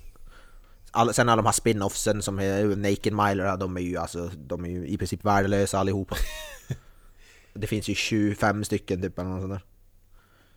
All, 0.95 1.15
sen 1.15 1.29
alla 1.29 1.43
de 1.43 1.47
här 1.47 1.53
spin-offsen 1.53 2.23
som 2.23 2.39
är 2.39 2.65
Naked 2.77 3.13
Miler, 3.13 3.57
de 3.57 3.77
är 3.77 3.81
ju 3.81 3.97
alltså, 3.97 4.31
de 4.37 4.65
är 4.65 4.69
ju 4.69 4.87
i 4.87 4.99
princip 4.99 5.25
värdelösa 5.25 5.79
allihopa. 5.79 6.17
det 7.55 7.67
finns 7.67 7.89
ju 7.89 7.95
25 7.95 8.65
stycken 8.65 9.03
typ 9.03 9.19
eller 9.19 9.31
något 9.31 9.41
sånt 9.41 9.53
där. 9.53 9.65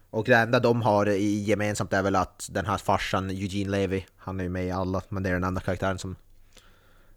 Och 0.09 0.25
det 0.25 0.35
enda 0.35 0.59
de 0.59 0.81
har 0.81 1.09
i 1.09 1.43
gemensamt 1.43 1.93
är 1.93 2.03
väl 2.03 2.15
att 2.15 2.49
den 2.51 2.65
här 2.65 2.77
farsan 2.77 3.29
Eugene 3.29 3.71
Levy, 3.71 4.03
han 4.17 4.39
är 4.39 4.43
ju 4.43 4.49
med 4.49 4.65
i 4.65 4.71
alla, 4.71 5.01
men 5.09 5.23
det 5.23 5.29
är 5.29 5.33
den 5.33 5.43
enda 5.43 5.61
karaktären 5.61 5.99
som... 5.99 6.15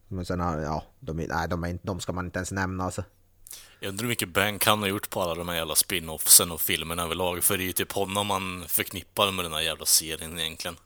Men 0.08 0.24
sen 0.24 0.40
har, 0.40 0.58
ja, 0.58 0.84
de, 1.00 1.16
nej, 1.16 1.48
de, 1.48 1.64
är, 1.64 1.78
de 1.82 2.00
ska 2.00 2.12
man 2.12 2.24
inte 2.24 2.38
ens 2.38 2.52
nämna 2.52 2.84
alltså. 2.84 3.04
Jag 3.80 3.88
undrar 3.88 4.02
hur 4.02 4.08
mycket 4.08 4.28
Bank 4.28 4.66
han 4.66 4.80
har 4.80 4.88
gjort 4.88 5.10
på 5.10 5.22
alla 5.22 5.34
de 5.34 5.48
här 5.48 5.56
jävla 5.56 5.74
spin-offsen 5.74 6.50
och 6.50 6.60
filmerna 6.60 7.02
överlag. 7.02 7.44
För 7.44 7.56
det 7.56 7.62
är 7.62 7.66
ju 7.66 7.72
typ 7.72 7.92
honom 7.92 8.26
man 8.26 8.64
förknippar 8.68 9.32
med 9.32 9.44
den 9.44 9.52
här 9.52 9.60
jävla 9.60 9.86
serien 9.86 10.38
egentligen. 10.38 10.76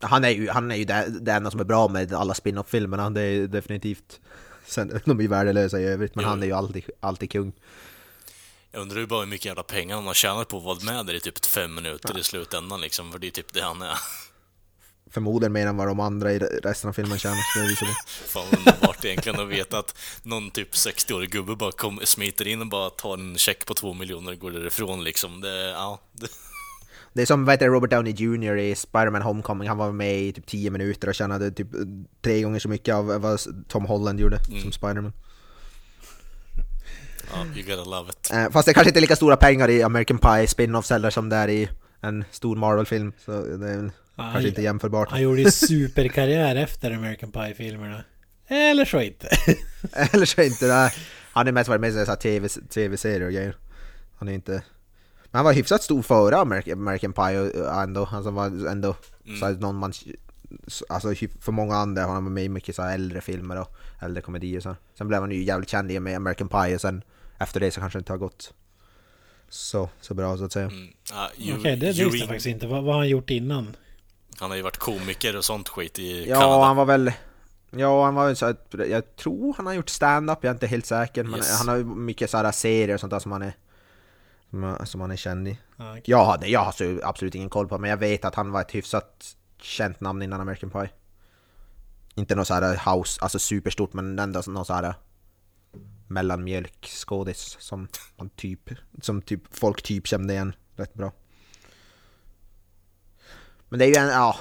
Han 0.00 0.24
är 0.24 0.28
ju, 0.28 0.48
han 0.48 0.70
är 0.70 0.76
ju 0.76 0.84
det, 0.84 1.06
det 1.20 1.32
enda 1.32 1.50
som 1.50 1.60
är 1.60 1.64
bra 1.64 1.88
med 1.88 2.12
alla 2.12 2.34
spin-off-filmerna, 2.34 3.10
det 3.10 3.22
är 3.22 3.46
definitivt... 3.46 4.20
Sen, 4.66 5.00
de 5.04 5.18
är 5.18 5.22
ju 5.22 5.28
värdelösa 5.28 5.80
i 5.80 5.84
övrigt, 5.84 6.14
men 6.14 6.22
Jo. 6.22 6.28
han 6.28 6.42
är 6.42 6.46
ju 6.46 6.52
alltid, 6.52 6.84
alltid 7.00 7.30
kung. 7.30 7.52
Jag 8.72 8.82
undrar 8.82 8.98
ju 9.00 9.06
bara 9.06 9.20
hur 9.20 9.26
mycket 9.26 9.44
jävla 9.46 9.62
pengar 9.62 9.96
han 9.96 10.06
har 10.06 10.14
tjänat 10.14 10.48
på 10.48 10.56
att 10.56 10.62
vara 10.62 10.94
med 10.94 11.06
där 11.06 11.14
i 11.14 11.20
typ 11.20 11.46
fem 11.46 11.74
minuter 11.74 12.18
i 12.18 12.22
slutändan 12.22 12.80
liksom. 12.80 13.12
För 13.12 13.18
det 13.18 13.26
är 13.26 13.30
typ 13.30 13.52
det 13.52 13.62
han 13.62 13.82
är. 13.82 13.98
Förmodligen 15.10 15.52
mer 15.52 15.66
än 15.66 15.76
vad 15.76 15.86
de 15.86 16.00
andra 16.00 16.32
i 16.32 16.38
resten 16.38 16.88
av 16.88 16.92
filmen 16.92 17.18
tjänar. 17.18 17.36
Fan 18.26 18.44
vad 18.50 18.58
underbart 18.58 19.04
egentligen 19.04 19.40
att 19.40 19.48
veta 19.48 19.78
att 19.78 19.96
någon 20.22 20.50
typ 20.50 20.72
60-årig 20.74 21.30
gubbe 21.30 21.56
bara 21.56 21.72
kom, 21.72 22.00
smiter 22.04 22.46
in 22.46 22.60
och 22.60 22.66
bara 22.66 22.90
tar 22.90 23.14
en 23.14 23.38
check 23.38 23.66
på 23.66 23.74
två 23.74 23.94
miljoner 23.94 24.32
och 24.32 24.38
går 24.38 24.50
därifrån 24.50 25.04
liksom. 25.04 25.40
Det, 25.40 25.68
ja, 25.70 26.00
det, 26.12 26.28
Det 27.12 27.22
är 27.22 27.26
som 27.26 27.44
vad 27.44 27.52
heter 27.52 27.68
Robert 27.68 27.90
Downey 27.90 28.12
Jr 28.12 28.56
i 28.56 28.74
Spider-Man 28.74 29.22
Homecoming, 29.22 29.68
han 29.68 29.78
var 29.78 29.92
med 29.92 30.20
i 30.22 30.32
typ 30.32 30.46
10 30.46 30.70
minuter 30.70 31.08
och 31.08 31.14
tjänade 31.14 31.50
typ 31.50 31.68
tre 32.22 32.42
gånger 32.42 32.58
så 32.58 32.68
mycket 32.68 32.94
av 32.94 33.06
vad 33.06 33.40
Tom 33.68 33.84
Holland 33.84 34.20
gjorde 34.20 34.38
som 34.44 34.72
Spider-Man. 34.72 35.12
ja, 37.32 37.46
you 37.56 37.76
gotta 37.76 37.90
love 37.90 38.10
it. 38.10 38.30
Eh, 38.32 38.50
fast 38.50 38.66
det 38.66 38.74
kanske 38.74 38.90
inte 38.90 38.98
är 38.98 39.02
lika 39.02 39.16
stora 39.16 39.36
pengar 39.36 39.70
i 39.70 39.82
American 39.82 40.18
Pie 40.18 40.46
spin-offs 40.46 40.90
heller 40.90 41.10
som 41.10 41.28
det 41.28 41.36
är 41.36 41.48
i 41.48 41.68
en 42.00 42.24
stor 42.30 42.56
Marvel-film, 42.56 43.12
så 43.24 43.30
det 43.30 43.68
är 43.72 43.76
väl 43.76 43.90
Ja, 44.20 44.30
kanske 44.32 44.48
inte 44.48 44.62
jämförbart. 44.62 45.10
Han 45.10 45.22
gjorde 45.22 45.40
ju 45.40 45.50
superkarriär 45.50 46.56
efter 46.56 46.90
American 46.90 47.32
Pie-filmerna. 47.32 48.04
Eller 48.48 48.84
så 48.84 49.00
inte. 49.00 49.28
Eller 49.92 50.26
så 50.26 50.42
inte, 50.42 50.66
nej. 50.66 50.92
Han 51.32 51.48
är 51.48 51.52
mest 51.52 51.68
varit 51.68 51.80
med 51.80 51.90
i 52.24 52.48
tv-serier 52.68 53.26
och 53.26 53.32
grejer. 53.32 53.56
Han 54.18 54.28
är 54.28 54.32
inte... 54.32 54.62
Men 55.30 55.38
han 55.38 55.44
var 55.44 55.52
hyfsat 55.52 55.82
stor 55.82 56.02
före 56.02 56.36
American, 56.36 57.12
Pie 57.12 57.40
och, 57.40 57.82
ändå. 57.82 58.04
Han 58.04 58.34
var 58.34 58.46
ändå 58.70 58.96
så 59.40 59.46
här, 59.46 59.52
någon 59.52 59.76
man... 59.76 59.92
Alltså 60.88 61.14
för 61.40 61.52
många 61.52 61.76
andra 61.76 62.02
har 62.02 62.14
han 62.14 62.24
varit 62.24 62.32
med 62.32 62.44
i 62.44 62.48
mycket 62.48 62.76
så 62.76 62.82
äldre 62.82 63.20
filmer 63.20 63.60
och 63.60 63.76
äldre 64.02 64.22
komedier 64.22 64.60
så. 64.60 64.76
Sen 64.98 65.08
blev 65.08 65.20
han 65.20 65.30
ju 65.30 65.42
jävligt 65.44 65.68
känd 65.68 65.90
i 65.92 66.00
med 66.00 66.16
American 66.16 66.48
Pie 66.48 66.74
och 66.74 66.80
sen 66.80 67.02
efter 67.38 67.60
det 67.60 67.70
så 67.70 67.80
kanske 67.80 67.98
det 67.98 68.00
inte 68.00 68.12
har 68.12 68.18
gått 68.18 68.52
så, 69.48 69.88
så 70.00 70.14
bra 70.14 70.36
så 70.36 70.44
att 70.44 70.52
säga. 70.52 70.66
Mm. 70.66 70.88
Ja, 71.12 71.30
Okej, 71.34 71.48
you, 71.48 71.76
det, 71.76 71.86
visste 71.86 72.02
jag 72.02 72.28
faktiskt 72.28 72.46
inte. 72.46 72.66
Vad, 72.66 72.84
vad 72.84 72.94
har 72.94 73.00
han 73.00 73.08
gjort 73.08 73.30
innan? 73.30 73.76
Han 74.40 74.50
har 74.50 74.56
ju 74.56 74.62
varit 74.62 74.76
komiker 74.76 75.36
och 75.36 75.44
sånt 75.44 75.68
skit 75.68 75.98
i 75.98 76.28
Ja, 76.28 76.40
Kanada. 76.40 76.64
han 76.64 76.76
var 76.76 76.84
väl... 76.84 77.12
Ja, 77.70 78.04
han 78.04 78.14
var 78.14 78.26
väl 78.26 78.36
så 78.36 78.46
att, 78.46 78.74
Jag 78.88 79.16
tror 79.16 79.54
han 79.56 79.66
har 79.66 79.72
gjort 79.74 79.88
stand-up, 79.88 80.38
jag 80.42 80.50
är 80.50 80.54
inte 80.54 80.66
helt 80.66 80.86
säker. 80.86 81.24
Men 81.24 81.36
Yes. 81.36 81.58
han 81.58 81.68
har 81.68 81.76
ju 81.76 81.84
mycket 81.84 82.30
sådana 82.30 82.52
serier 82.52 82.94
och 82.94 83.00
sånt 83.00 83.10
där 83.10 83.18
som 83.18 83.32
han 83.32 83.42
är... 83.42 83.52
Som, 84.84 85.00
han 85.00 85.10
är 85.10 85.16
känd 85.16 85.48
i. 85.48 85.58
Ja, 85.76 85.90
okej. 85.90 86.02
Jag 86.06 86.24
hade, 86.24 86.48
jag 86.48 86.60
har 86.60 86.72
så 86.72 87.00
absolut 87.02 87.34
ingen 87.34 87.50
koll 87.50 87.68
på 87.68 87.78
men 87.78 87.90
jag 87.90 87.96
vet 87.96 88.24
att 88.24 88.34
han 88.34 88.52
var 88.52 88.60
ett 88.60 88.74
hyfsat 88.74 89.36
känt 89.60 90.00
namn 90.00 90.22
innan 90.22 90.40
American 90.40 90.70
Pie. 90.70 90.90
Inte 92.14 92.34
något 92.34 92.46
såhär 92.46 92.94
house, 92.94 93.20
alltså 93.22 93.38
superstort 93.38 93.92
men 93.92 94.18
ändå 94.18 94.42
någon 94.46 94.64
såhär 94.64 94.94
mellanmjölkskådis 96.06 97.56
som 97.60 97.88
man 98.16 98.30
typ, 98.30 98.70
som 99.02 99.22
typ 99.22 99.56
folk 99.56 99.82
typ 99.82 100.06
kände 100.06 100.32
igen 100.32 100.54
rätt 100.76 100.94
bra. 100.94 101.12
Men 103.68 103.78
det 103.78 103.84
är 103.84 103.88
ju 103.88 103.94
en, 103.94 104.08
ja, 104.08 104.36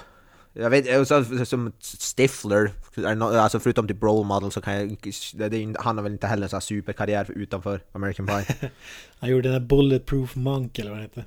jag 0.60 0.70
vet, 0.70 1.08
så, 1.08 1.46
som 1.46 1.72
Stifler, 1.80 2.72
alltså 3.18 3.60
förutom 3.60 3.88
typ 3.88 4.04
role 4.04 4.28
model 4.28 4.52
så 4.52 4.62
kan 4.62 4.74
jag, 4.74 4.98
det, 5.34 5.76
han 5.80 5.98
har 5.98 6.04
väl 6.04 6.12
inte 6.12 6.28
heller 6.28 6.44
en 6.44 6.50
sån 6.50 6.58
här 6.58 6.62
superkarriär 6.62 7.32
utanför 7.32 7.82
American 7.92 8.28
Pie. 8.28 8.46
Han 9.20 9.30
gjorde 9.30 9.50
den 9.50 9.62
här 9.62 9.68
Bulletproof 9.68 10.36
Monk 10.36 10.80
eller 10.80 10.92
vad 10.92 11.00
det 11.00 11.04
heter. 11.04 11.26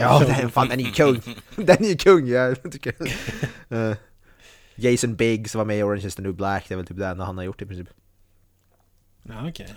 Ja, 0.00 0.22
den, 0.26 0.50
fan, 0.50 0.68
den 0.68 0.80
är 0.80 0.84
ju 0.84 0.90
kung! 0.90 1.20
Den 1.56 1.84
är 1.84 1.88
ju 1.88 1.96
kung, 1.96 2.28
jag 2.28 2.72
tycker 2.72 2.94
Eh, 3.68 3.96
Jason 4.74 5.16
Biggs 5.16 5.54
var 5.54 5.64
med 5.64 5.78
i 5.78 5.82
Orange 5.82 6.06
is 6.06 6.14
the 6.14 6.22
new 6.22 6.34
black, 6.34 6.64
det 6.68 6.74
är 6.74 6.76
väl 6.76 6.86
typ 6.86 6.98
det 6.98 7.06
enda 7.06 7.24
han 7.24 7.36
har 7.36 7.44
gjort 7.44 7.62
i 7.62 7.66
princip. 7.66 7.88
Ja, 9.22 9.48
okej. 9.48 9.74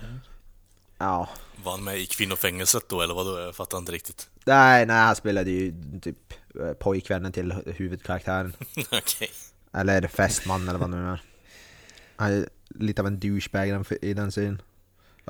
Ja. 1.00 1.28
Var 1.64 1.72
han 1.72 1.84
med 1.84 1.98
i 1.98 2.06
kvinnofängelset 2.06 2.88
då, 2.88 3.02
eller 3.02 3.14
vadå? 3.14 3.38
Jag 3.40 3.54
fattar 3.54 3.78
inte 3.78 3.92
riktigt. 3.92 4.30
Nej, 4.44 4.86
nej, 4.86 4.96
han 4.96 5.16
spelade 5.16 5.50
ju 5.50 5.74
typ 6.02 6.32
eh, 6.60 6.72
pojkvännen 6.72 7.32
till 7.32 7.52
huvudkaraktären. 7.52 8.52
Okej. 8.92 9.30
Eller 9.72 10.08
fästman 10.08 10.68
eller 10.68 10.78
vad 10.78 10.90
det 10.90 10.96
nu 10.96 11.08
är. 11.08 11.22
Han 12.16 12.32
är 12.32 12.48
lite 12.68 13.02
av 13.02 13.06
en 13.06 13.20
douchebag 13.20 13.68
i 13.68 13.70
den, 13.70 13.84
i 14.02 14.14
den 14.14 14.32
serien. 14.32 14.62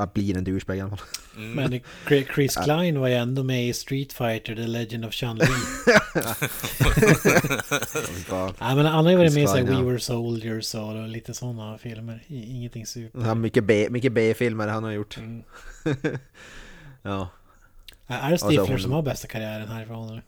Ja, 0.01 0.07
blir 0.15 0.37
en 0.37 0.45
douchebag 0.45 0.77
i 0.77 0.81
alla 0.81 0.97
fall. 0.97 1.07
Men 1.37 1.73
Chri- 2.09 2.27
Chris 2.35 2.57
Klein 2.57 3.01
var 3.01 3.09
ju 3.09 3.15
ändå 3.15 3.43
med 3.43 3.69
i 3.69 3.73
Street 3.73 4.13
Fighter, 4.13 4.55
The 4.57 4.67
Legend 4.67 5.05
of 5.05 5.13
Chun-Li. 5.13 5.47
Nej 8.61 8.77
men 8.77 8.87
han 8.87 9.05
har 9.05 9.11
ju 9.13 9.17
varit 9.19 9.35
med 9.35 9.43
i 9.43 9.63
We 9.63 9.73
ja. 9.73 9.83
Were 9.83 10.01
Soldiers 10.01 10.75
och 10.75 11.09
lite 11.09 11.35
sådana 11.35 11.79
filmer. 11.79 12.23
Ingenting 12.29 12.87
super. 12.87 13.19
Han 13.19 13.29
har 13.29 13.35
mycket 13.91 14.13
B-filmer 14.13 14.69
han 14.69 14.85
har 14.85 14.91
gjort. 14.93 15.17
Mm. 15.17 15.43
ja. 17.03 17.29
Är 18.07 18.31
det 18.31 18.39
Stifler 18.39 18.67
hon- 18.69 18.79
som 18.79 18.93
har 18.93 19.03
bästa 19.03 19.29
karriären 19.29 19.69
härifrån 19.69 20.09
eller? 20.09 20.23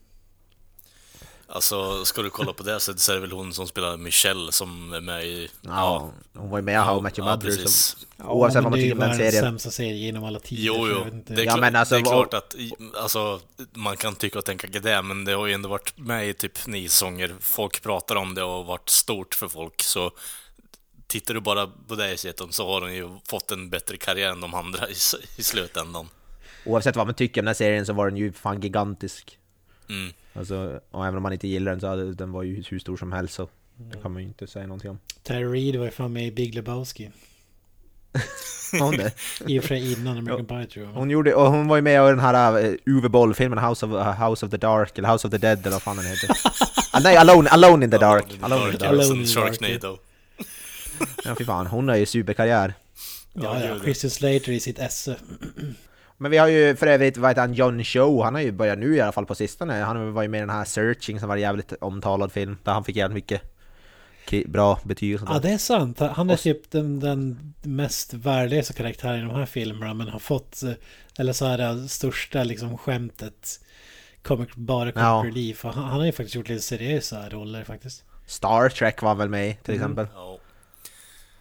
Alltså, 1.55 2.05
ska 2.05 2.23
du 2.23 2.31
kolla 2.31 2.53
på 2.53 2.63
det 2.63 2.81
sättet 2.81 3.01
så 3.01 3.13
är 3.13 3.15
det 3.17 3.21
väl 3.21 3.33
hon 3.33 3.55
som 3.55 3.67
spelar 3.67 3.97
Michelle 3.97 4.53
som 4.53 4.93
är 4.93 5.01
med 5.01 5.27
i... 5.27 5.51
ja. 5.63 6.11
Hon 6.35 6.51
var 6.51 6.59
ju 6.59 6.63
med 6.65 6.75
i 6.75 6.77
How 6.77 6.99
I 6.99 7.03
Met 7.03 7.19
Your 7.19 7.29
ja, 7.29 7.37
Mother. 7.37 7.51
så, 7.51 7.57
precis. 7.57 7.97
oavsett 8.25 8.55
men 8.55 8.65
vad 8.65 8.71
man 8.73 8.79
det 8.79 8.79
är 8.79 8.83
tycker 8.83 8.87
ju 8.87 8.93
om 8.93 8.99
den 8.99 9.11
världens 9.11 9.35
serien. 9.35 9.45
sämsta 9.45 9.71
serie 9.71 9.95
genom 9.95 10.25
alla 10.25 10.39
tider. 10.41 10.63
Jo, 10.63 10.89
jo. 10.89 11.23
Det 11.27 11.35
är, 11.35 11.39
Ja, 11.39 11.45
klart, 11.45 11.61
men 11.61 11.77
alltså, 11.77 11.95
det 11.95 12.01
är 12.01 12.05
klart 12.05 12.35
att 12.35 12.55
alltså, 12.97 13.41
man 13.73 13.97
kan 13.97 14.15
tycka 14.15 14.39
och 14.39 14.45
tänka 14.45 14.67
det, 14.81 15.03
men 15.03 15.25
det 15.25 15.33
har 15.33 15.47
ju 15.47 15.53
ändå 15.53 15.69
varit 15.69 15.99
med 15.99 16.29
i 16.29 16.35
typ 16.35 16.67
nio 16.67 16.89
säsonger. 16.89 17.35
Folk 17.41 17.83
pratar 17.83 18.17
om 18.17 18.35
det 18.35 18.43
och 18.43 18.67
varit 18.67 18.89
stort 18.89 19.35
för 19.35 19.49
folk, 19.49 19.83
så 19.83 20.11
tittar 21.07 21.35
du 21.35 21.41
bara 21.41 21.67
på 21.89 21.95
det 21.95 22.13
i 22.13 22.17
sättet 22.17 22.55
så 22.55 22.67
har 22.67 22.81
hon 22.81 22.95
ju 22.95 23.09
fått 23.29 23.51
en 23.51 23.71
bättre 23.71 23.97
karriär 23.97 24.31
än 24.31 24.41
de 24.41 24.55
andra 24.55 24.89
i, 24.89 24.95
i 25.37 25.43
slutändan. 25.43 26.09
Oavsett 26.65 26.97
vad 26.97 27.07
man 27.07 27.15
tycker 27.15 27.41
om 27.41 27.45
den 27.45 27.49
här 27.49 27.55
serien 27.55 27.87
så 27.87 27.93
var 27.93 28.09
den 28.09 28.17
ju 28.17 28.33
fan 28.33 28.61
gigantisk. 28.61 29.39
Mm. 29.89 30.13
Alltså, 30.33 30.81
och 30.91 31.07
även 31.07 31.17
om 31.17 31.23
man 31.23 31.33
inte 31.33 31.49
gillar 31.49 31.73
den 31.73 31.81
så 31.81 31.87
hade, 31.87 32.15
den 32.15 32.33
var 32.33 32.43
ju 32.43 32.63
hur 32.69 32.79
stor 32.79 32.97
som 32.97 33.13
helst 33.13 33.35
så 33.35 33.49
det 33.77 34.03
kan 34.03 34.13
man 34.13 34.23
ju 34.23 34.29
inte 34.29 34.47
säga 34.47 34.67
någonting 34.67 34.91
om. 34.91 34.99
Terry 35.23 35.45
Reid 35.45 35.77
var 35.77 35.85
ju 35.85 35.91
fan 35.91 36.13
med 36.13 36.27
i 36.27 36.31
Big 36.31 36.55
Lebowski. 36.55 37.11
Hon, 38.81 38.97
det. 38.97 39.13
I 39.47 39.59
och 39.59 39.63
för 39.63 39.69
sig 39.69 39.93
innan 39.93 40.19
American 40.19 40.47
Pie 40.47 40.67
tror 40.67 40.87
jag. 40.87 40.93
hon, 40.93 41.11
gjorde, 41.11 41.35
och 41.35 41.51
hon 41.51 41.69
var 41.69 41.77
ju 41.77 41.83
med 41.83 41.93
i 41.93 42.09
den 42.09 42.21
här 42.21 42.65
uh, 42.65 42.75
Uwe 42.87 43.09
Boll-filmen 43.09 43.59
House 43.59 43.87
of, 43.87 43.93
uh, 43.93 44.29
House 44.29 44.47
of 44.47 44.51
the 44.51 44.57
Dark, 44.57 44.99
eller 44.99 45.09
House 45.09 45.29
of 45.29 45.31
the 45.31 45.39
Dead 45.39 45.59
eller 45.59 45.71
vad 45.71 45.83
fan 45.83 45.97
den 45.97 46.07
heter. 46.07 46.31
ah, 46.93 47.01
nej, 47.03 47.17
Alone, 47.17 47.51
Alone 47.51 47.85
in 47.85 47.91
the 47.91 47.99
Dark. 47.99 48.25
Alone 48.41 48.67
in 48.67 48.73
the 48.73 48.79
Dark. 48.79 48.93
Alone 48.93 49.21
in 49.21 49.27
the 49.27 49.35
Dark, 49.35 49.55
Sharknado. 49.55 49.99
Ja 51.25 51.35
fy 51.35 51.45
fan, 51.45 51.67
hon 51.67 51.89
har 51.89 51.97
ju 51.97 52.07
superkarriär. 52.07 52.75
Ja, 53.33 53.65
ja. 53.65 53.81
Christian 53.81 54.11
Slater 54.11 54.53
i 54.53 54.61
sitt 54.61 54.79
esse. 54.79 55.17
Men 56.23 56.31
vi 56.31 56.37
har 56.39 56.49
ju 56.49 56.77
för 56.77 56.87
övrigt, 56.87 57.17
vad 57.17 57.31
heter 57.31 57.41
han, 57.41 57.55
John 57.55 57.85
Cho, 57.85 58.23
han 58.23 58.35
har 58.35 58.41
ju 58.43 58.53
börjat 58.53 58.79
nu 58.79 58.95
i 58.97 59.01
alla 59.01 59.13
fall 59.13 59.27
på 59.27 59.35
sistone. 59.35 59.75
Han 59.75 60.13
var 60.13 60.23
ju 60.23 60.29
med 60.29 60.39
i 60.39 60.41
den 60.41 60.51
här 60.51 60.65
Searching 60.65 61.21
som 61.21 61.29
var 61.29 61.37
en 61.37 61.43
jävligt 61.43 61.73
omtalad 61.81 62.33
film, 62.33 62.57
där 62.65 62.73
han 62.73 62.85
fick 62.85 62.97
jävligt 62.97 63.15
mycket 63.15 63.43
bra 64.47 64.81
betyg 64.85 65.15
och 65.15 65.21
sånt 65.21 65.31
Ja, 65.33 65.39
det 65.41 65.51
är 65.51 65.59
sant. 65.59 65.99
Han 66.01 66.31
är 66.31 66.37
typ 66.37 66.71
den, 66.71 67.01
den 67.01 67.55
mest 67.63 68.15
värdelösa 68.15 68.75
karaktären 68.75 69.19
i 69.19 69.23
de 69.23 69.31
här 69.35 69.47
filmerna. 69.47 69.95
Men 69.95 70.09
har 70.09 70.19
fått, 70.19 70.63
eh, 70.63 70.73
eller 71.19 71.33
så 71.33 71.47
här, 71.47 71.59
det 71.59 71.89
största 71.89 72.45
liksom 72.45 72.79
skämtet. 72.79 73.61
Comic, 74.23 74.49
bara 74.55 74.93
comic 74.93 75.05
Ja. 75.05 75.23
relief. 75.27 75.65
Han, 75.65 75.75
han 75.75 75.99
har 76.01 76.05
ju 76.07 76.13
faktiskt 76.13 76.35
gjort 76.35 76.49
lite 76.49 76.63
seriösa 76.63 77.29
roller 77.29 77.65
faktiskt. 77.65 78.05
Star 78.27 78.69
Trek 78.69 79.03
var 79.03 79.15
väl 79.15 79.29
med 79.29 79.63
till 79.63 79.75
Mm. 79.75 79.83
exempel. 79.83 80.07
Ja. 80.15 80.39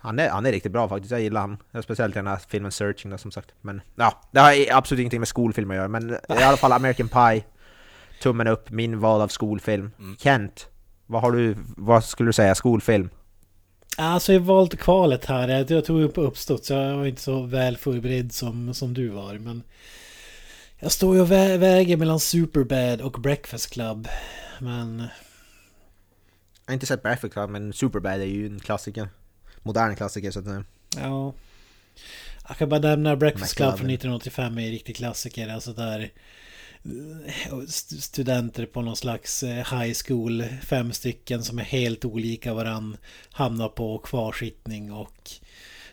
Han 0.02 0.20
är, 0.20 0.30
han 0.30 0.46
är 0.46 0.52
riktigt 0.52 0.72
bra 0.72 0.90
faktiskt, 0.90 1.12
jag 1.12 1.22
gillar 1.22 1.42
han. 1.42 1.58
Speciellt 1.84 2.16
i 2.16 2.20
den 2.20 2.28
här 2.28 2.40
filmen 2.50 2.72
Searching 2.72 3.12
då, 3.12 3.18
som 3.18 3.32
sagt. 3.32 3.52
Men 3.62 3.82
ja, 3.96 4.22
det 4.32 4.40
har 4.40 4.54
absolut 4.72 5.00
ingenting 5.00 5.20
med 5.22 5.28
skolfilm 5.28 5.72
att 5.72 5.78
göra. 5.78 5.88
Men 5.88 6.10
i 6.12 6.44
alla 6.44 6.58
fall 6.58 6.72
American 6.72 7.08
Pie, 7.10 7.44
tummen 8.22 8.48
upp, 8.48 8.70
min 8.70 9.00
val 9.00 9.22
av 9.22 9.28
skolfilm. 9.28 9.92
Mm. 10.00 10.18
Kent, 10.20 10.68
vad 11.06 11.22
har 11.22 11.32
du, 11.32 11.56
vad 11.78 12.04
skulle 12.06 12.30
du 12.30 12.34
säga, 12.34 12.56
skolfilm? 12.56 13.10
Alltså 13.98 14.34
jag 14.34 14.40
valt 14.40 14.80
kvalet 14.80 15.26
här. 15.26 15.48
Jag, 15.48 15.72
jag 15.72 15.86
tog 15.86 16.02
upp 16.02 16.18
uppstått 16.18 16.66
så 16.66 16.74
jag 16.74 16.98
var 16.98 17.06
inte 17.06 17.22
så 17.22 17.42
väl 17.42 17.78
förberedd 17.78 18.34
som, 18.34 18.74
som 18.74 18.94
du 18.94 19.08
var. 19.10 19.34
Men 19.34 19.64
jag 20.80 20.92
står 20.92 21.16
ju 21.16 21.22
och 21.22 21.28
vä- 21.32 21.58
väger 21.58 21.98
mellan 21.98 22.20
Superbad 22.20 23.02
och 23.02 23.12
Breakfast 23.12 23.70
Club. 23.74 24.08
Men 24.60 25.00
Jag 26.66 26.72
har 26.72 26.74
inte 26.74 26.86
sett 26.86 27.04
Breakfast 27.04 27.34
Club, 27.34 27.50
men 27.50 27.74
Superbad 27.74 28.22
är 28.22 28.26
ju 28.26 28.46
en 28.46 28.60
klassiker. 28.60 29.10
Modern 29.64 29.96
klassiker 29.96 30.32
så 30.32 30.40
att 30.40 30.46
säga. 30.46 30.64
ja... 30.98 31.34
Jag 32.48 32.58
kan 32.58 32.70
bara 32.70 32.80
nämna 32.80 33.16
Breakfast 33.16 33.56
Club 33.56 33.68
från 33.70 33.74
McLovin. 33.74 33.96
1985 33.96 34.58
är 34.58 34.66
en 34.66 34.72
riktig 34.72 34.96
klassiker. 34.96 35.48
Alltså 35.48 35.74
där 35.74 36.12
eh, 36.84 37.58
st- 37.68 38.02
studenter 38.02 38.66
på 38.66 38.82
någon 38.82 38.96
slags 38.96 39.44
eh, 39.44 39.80
high 39.80 39.94
school, 40.06 40.44
fem 40.64 40.94
stycken 40.94 41.44
som 41.44 41.60
är 41.60 41.64
helt 41.64 42.06
olika 42.06 42.54
varann, 42.54 42.98
hamnar 43.32 43.70
på 43.70 43.98
kvarsittning 43.98 44.92
och 44.92 45.32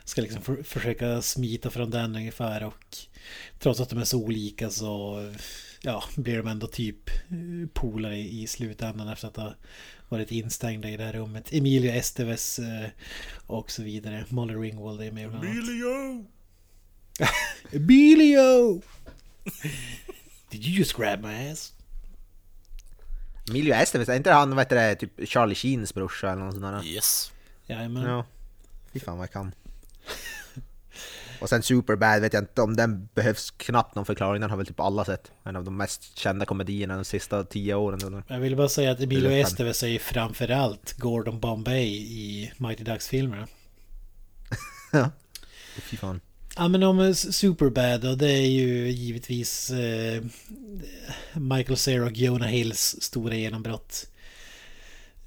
ska 0.05 0.23
liksom 0.23 0.43
för, 0.43 0.63
försöka 0.63 1.23
smita 1.23 1.71
från 1.71 1.91
den 1.91 2.17
ungefär 2.17 2.65
och 2.65 2.97
trots 3.59 3.81
att 3.81 3.91
de 3.91 3.99
är 3.99 4.05
så 4.05 4.19
olika 4.19 4.71
så 4.71 5.21
ja, 5.83 6.05
blir 6.17 6.37
de 6.37 6.47
ändå 6.47 6.67
typ 6.67 7.11
eh, 7.11 7.69
polare 7.73 8.17
i, 8.17 8.43
i 8.43 8.47
slutändan 8.47 9.09
efter 9.09 9.29
att 9.29 9.37
ha 9.37 9.55
varit 10.09 10.31
instängda 10.31 10.89
i 10.89 10.97
det 10.97 11.05
här 11.05 11.13
rummet. 11.13 11.53
Emilio 11.53 11.93
Estevez 11.93 12.59
eh, 12.59 12.89
och 13.47 13.71
så 13.71 13.83
vidare. 13.83 14.25
Molly 14.29 14.55
Ringwald 14.55 15.01
är 15.01 15.11
med 15.11 15.31
bland 15.31 15.45
annat. 15.45 15.57
Emilio! 15.57 16.27
Emilio! 17.73 18.83
Did 20.51 20.65
you 20.67 20.79
just 20.79 20.97
grab 20.97 21.21
my 21.21 21.51
ass? 21.51 21.73
Emilio 23.49 23.75
Estevez, 23.75 24.09
är 24.09 24.17
inte 24.17 24.31
han 24.31 24.51
vad 24.51 24.59
heter 24.59 24.77
det, 24.77 24.95
typ 24.95 25.29
Charlie 25.29 25.55
Sheens 25.55 25.95
brorsa 25.95 26.33
eller 26.33 26.43
något 26.45 26.55
sånt 26.55 26.65
där? 26.65 26.85
Yes. 26.85 27.33
Jajamän. 27.67 28.03
Ja. 28.03 28.25
Fy 28.93 29.01
fan 29.01 29.19
vad 29.19 29.23
jag 29.23 29.33
kan. 29.33 29.53
Och 31.41 31.49
sen 31.49 31.63
Superbad 31.63 32.21
vet 32.21 32.33
jag 32.33 32.43
inte 32.43 32.63
om 32.63 32.77
den 32.77 33.09
behövs 33.15 33.51
knappt 33.51 33.95
någon 33.95 34.05
förklaring, 34.05 34.41
den 34.41 34.51
har 34.51 34.57
väl 34.57 34.67
typ 34.67 34.81
alla 34.81 35.05
sett. 35.05 35.33
En 35.45 35.57
av 35.57 35.65
de 35.65 35.77
mest 35.77 36.19
kända 36.19 36.47
komedierna 36.47 36.95
de 36.95 37.05
sista 37.05 37.45
tio 37.45 37.75
åren. 37.75 38.23
Jag 38.29 38.39
vill 38.39 38.57
bara 38.57 38.69
säga 38.69 38.91
att 38.91 39.01
Emilio. 39.01 39.31
Estevez 39.31 39.83
är 39.83 39.89
ju 39.89 39.99
framförallt 39.99 40.93
Gordon 40.99 41.41
Bombay 41.41 41.87
i 41.97 42.53
Mighty 42.57 42.85
Ducks-filmerna. 42.85 43.47
Fy 45.83 45.97
fan. 45.97 46.21
Ja 46.57 46.69
men 46.69 46.83
om 46.83 47.01
eh, 47.01 47.13
Superbad 47.13 48.01
då, 48.01 48.15
det 48.15 48.33
är 48.33 48.47
ju 48.47 48.91
givetvis 48.91 49.71
eh, 49.71 50.23
Michael 51.33 51.77
Cera 51.77 52.05
och 52.05 52.13
Jonah 52.13 52.49
Hills 52.49 52.97
stora 53.01 53.35
genombrott. 53.35 54.07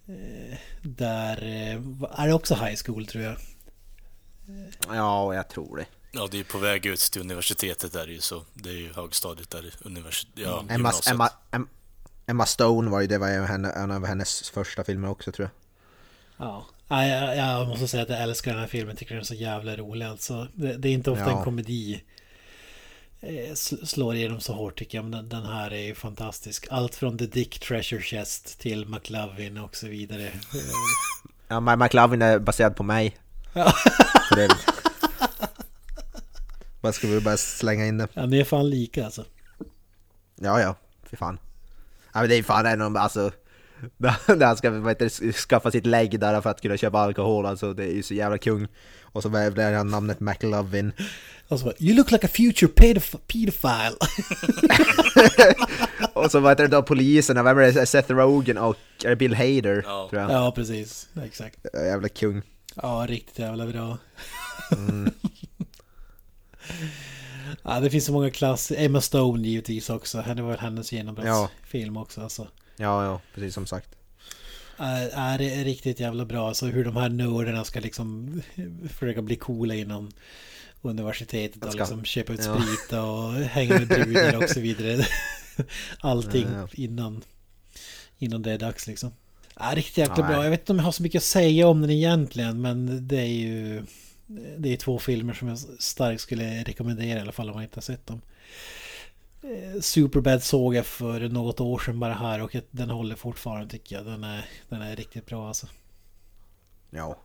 Eh, 0.08 0.58
där 0.82 1.38
eh, 1.44 2.22
är 2.22 2.28
det 2.28 2.34
också 2.34 2.56
high 2.56 2.76
school 2.86 3.06
tror 3.06 3.24
jag. 3.24 3.36
Ja, 4.88 5.36
jag 5.36 5.50
tror 5.50 5.78
det. 5.78 5.86
Ja, 6.12 6.28
det 6.32 6.40
är 6.40 6.44
på 6.44 6.58
väg 6.58 6.86
ut 6.86 7.00
till 7.00 7.22
universitetet 7.22 7.94
där 7.94 8.08
ju, 8.08 8.22
så 8.22 8.44
det 8.54 8.70
är 8.70 8.74
ju 8.74 8.94
högstadiet 8.94 9.50
där, 9.50 9.74
universitet, 9.82 10.32
ja, 10.36 10.60
Emma, 10.60 10.72
gymnasiet. 10.74 11.08
Emma, 11.14 11.30
Em- 11.52 11.68
Emma 12.26 12.46
Stone 12.46 12.92
var 12.92 13.02
ju, 13.02 13.08
det 13.08 13.18
var 13.18 13.30
ju 13.30 13.42
henne, 13.42 13.72
en 13.72 13.92
av 13.92 14.06
hennes 14.06 14.50
första 14.50 14.84
filmer 14.84 15.10
också 15.10 15.32
tror 15.32 15.50
jag. 16.38 16.48
Ja. 16.48 16.66
Ja, 16.88 17.06
jag, 17.08 17.38
jag 17.38 17.68
måste 17.68 17.88
säga 17.88 18.04
att 18.04 18.10
jag 18.10 18.22
älskar 18.22 18.52
den 18.52 18.60
här 18.60 18.68
filmen. 18.68 18.96
Tycker 18.96 19.14
den 19.16 19.22
är 19.22 19.26
så 19.26 19.34
jävla 19.34 19.76
rolig 19.76 20.06
alltså. 20.06 20.48
Det, 20.54 20.78
det 20.78 20.88
är 20.90 20.94
inte 20.94 21.12
ofta 21.12 21.30
Ja. 21.30 21.38
en 21.38 21.44
komedi 21.44 22.04
eh, 23.22 23.30
sl- 23.52 23.86
slår 23.86 24.16
igenom 24.16 24.40
så 24.40 24.54
hårt 24.54 24.80
tycker 24.80 24.98
jag. 24.98 25.06
Men 25.06 25.12
den, 25.12 25.30
den 25.30 25.46
här 25.54 25.72
är 25.74 25.82
ju 25.82 25.96
fantastisk. 25.96 26.68
Allt 26.72 26.96
från 26.96 27.18
The 27.18 27.26
Dick 27.26 27.60
Treasure 27.60 28.02
Chest 28.02 28.60
till 28.60 28.86
McLovin 28.86 29.58
och 29.58 29.76
så 29.76 29.88
vidare. 29.88 30.32
Ja, 31.48 31.56
Ma- 31.60 31.76
McLovin 31.84 32.22
är 32.22 32.40
baserad 32.40 32.76
på 32.76 32.84
mig. 32.84 33.18
Ja. 33.54 33.74
Bara 36.82 36.94
ska 36.94 37.08
vi 37.08 37.20
bara 37.22 37.38
slänga 37.38 37.86
in 37.86 37.98
det. 37.98 38.08
Ja, 38.14 38.26
ni 38.26 38.40
är 38.40 38.44
fan 38.44 38.70
lika 38.70 39.06
alltså. 39.06 39.26
Ja, 40.36 40.62
ja, 40.62 40.76
fy 41.10 41.18
fan. 41.18 41.40
Ja, 42.14 42.20
men 42.20 42.30
det 42.30 42.36
är 42.36 42.44
fan 42.44 42.66
en 42.66 42.82
av 42.82 42.98
alltså... 42.98 43.32
När 43.98 44.46
han 44.46 44.58
ska 44.58 44.70
vad 44.72 45.00
det, 45.00 45.10
skaffa 45.34 45.72
sitt 45.72 45.86
lägg 45.86 46.20
där 46.20 46.42
för 46.42 46.50
att 46.50 46.62
kunna 46.62 46.78
köpa 46.78 47.00
alkohol, 47.00 47.46
alltså 47.46 47.74
det 47.74 47.84
är 47.84 47.92
ju 47.94 48.04
så 48.04 48.14
jävla 48.14 48.38
kung. 48.38 48.68
Och 49.02 49.24
så 49.24 49.30
vävde 49.30 49.64
han 49.64 49.88
namnet 49.88 50.20
McLovin. 50.20 50.92
Och 51.48 51.60
så 51.60 51.66
bara, 51.66 51.74
You 51.80 51.96
look 51.96 52.12
like 52.12 52.26
a 52.28 52.30
future 52.34 52.72
pedoph- 52.72 53.18
pedophile. 53.28 53.96
Och 56.14 56.32
så 56.32 56.40
vad 56.40 56.52
heter 56.52 56.64
det 56.64 56.76
då 56.76 56.84
poliserna, 56.84 57.44
vem 57.44 57.58
är 57.58 57.72
det? 57.72 57.86
Seth 57.86 58.12
Rogen 58.12 58.58
och 58.58 58.76
Bill 59.18 59.36
Hader? 59.36 59.84
Ja. 59.88 60.08
Tror 60.10 60.22
jag. 60.22 60.32
ja, 60.32 60.52
precis. 60.56 61.10
Exakt. 61.26 61.58
Jävla 61.74 62.10
kung. 62.10 62.42
Ja, 62.76 63.06
riktigt 63.10 63.40
jävla 63.40 63.66
bra. 63.68 63.98
Mm. 64.72 65.12
Ja, 67.64 67.80
det 67.80 67.90
finns 67.90 68.06
så 68.06 68.12
många 68.14 68.30
klasser. 68.30 68.76
Emma 68.80 69.02
Stone 69.02 69.48
givetvis 69.48 69.90
också. 69.90 70.24
Det 70.36 70.42
var 70.42 70.50
väl 70.50 70.60
hennes 70.60 70.92
genombrottsfilm 70.92 71.98
också. 71.98 72.22
Alltså. 72.22 72.48
Ja, 72.76 73.06
ja, 73.06 73.22
precis 73.34 73.54
som 73.54 73.68
sagt. 73.68 73.90
är, 74.78 75.10
är 75.10 75.38
det 75.38 75.64
riktigt 75.64 76.00
jävla 76.00 76.26
bra. 76.26 76.48
Alltså 76.48 76.66
hur 76.66 76.86
de 76.86 76.96
här 76.96 77.10
nördarna 77.10 77.64
ska 77.64 77.80
liksom 77.80 78.42
försöka 78.90 79.22
bli 79.22 79.36
coola 79.36 79.76
inom 79.76 80.12
universitetet 80.82 81.66
och 81.66 81.76
liksom 81.76 82.06
köpa 82.06 82.34
ut 82.34 82.46
ja. 82.46 82.62
sprit 82.62 83.00
och 83.00 83.34
hänga 83.50 83.80
med 83.80 83.88
brudar 83.88 84.44
och 84.44 84.50
så 84.50 84.60
vidare. 84.60 85.06
Allting 86.00 86.48
Ja, 86.54 86.60
ja. 86.60 86.68
innan, 86.74 87.24
innan 88.18 88.42
det 88.42 88.52
är 88.52 88.58
dags 88.58 88.88
liksom. 88.88 89.12
Ja, 89.60 89.72
riktigt 89.76 89.98
jäkla 89.98 90.28
bra. 90.28 90.44
Jag 90.44 90.50
vet 90.50 90.60
inte 90.60 90.72
om 90.72 90.78
jag 90.78 90.86
har 90.86 90.92
så 90.92 91.04
mycket 91.04 91.20
att 91.20 91.24
säga 91.24 91.68
om 91.68 91.82
den 91.82 91.90
egentligen, 91.90 92.62
men 92.62 93.08
det 93.08 93.20
är 93.20 93.26
ju... 93.26 93.84
Det 94.58 94.74
är 94.74 94.78
två 94.78 95.00
filmer 95.00 95.34
som 95.34 95.48
jag 95.48 95.58
starkt 95.80 96.22
skulle 96.22 96.64
rekommendera 96.64 97.18
i 97.20 97.22
alla 97.22 97.32
fall 97.32 97.50
om 97.50 97.54
man 97.56 97.64
inte 97.64 97.78
har 97.78 97.82
sett 97.82 98.08
dem. 98.08 98.22
Eh, 99.44 99.82
Superbad 99.82 100.44
såg 100.44 100.76
jag 100.76 100.86
för 100.86 101.20
något 101.30 101.60
år 101.60 101.80
sedan 101.80 102.00
bara 102.00 102.14
här 102.14 102.42
och 102.42 102.56
den 102.72 102.90
håller 102.90 103.16
fortfarande 103.16 103.70
tycker 103.70 103.96
jag. 103.96 104.06
Den 104.06 104.24
är, 104.24 104.46
den 104.70 104.82
är 104.82 104.96
riktigt 104.96 105.26
bra 105.26 105.48
alltså. 105.48 105.68
Ja. 106.90 107.18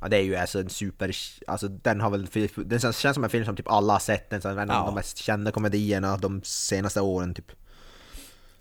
Ja 0.00 0.08
det 0.08 0.16
är 0.16 0.22
ju 0.22 0.36
alltså 0.36 0.60
en 0.60 0.70
super, 0.70 1.16
alltså 1.46 1.68
den 1.68 2.00
har 2.00 2.10
väl, 2.10 2.26
den 2.56 2.80
känns 2.80 3.14
som 3.14 3.24
en 3.24 3.30
film 3.30 3.44
som 3.44 3.56
typ 3.56 3.68
alla 3.68 3.92
har 3.92 4.00
sett, 4.00 4.30
den 4.30 4.40
är 4.44 4.50
en 4.50 4.70
av 4.70 4.76
Ja. 4.76 4.86
de 4.86 4.94
mest 4.94 5.16
kända 5.18 5.50
komedierna 5.52 6.16
de 6.16 6.42
senaste 6.44 7.00
åren 7.00 7.34
typ. 7.34 7.52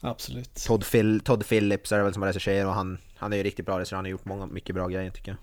Absolut. 0.01 0.55
Todd, 0.67 0.85
Phil, 0.91 1.19
Todd 1.19 1.47
Phillips 1.47 1.91
är 1.91 1.97
det 1.97 2.03
väl 2.03 2.13
som 2.13 2.23
regisserar 2.23 2.65
och 2.65 2.73
han, 2.73 2.97
han 3.17 3.33
är 3.33 3.37
ju 3.37 3.43
riktigt 3.43 3.65
bra 3.65 3.79
regissör, 3.79 3.95
han 3.95 4.05
har 4.05 4.09
gjort 4.09 4.25
många, 4.25 4.45
mycket 4.45 4.75
bra 4.75 4.87
grejer 4.87 5.11
tycker 5.11 5.31
jag. 5.31 5.37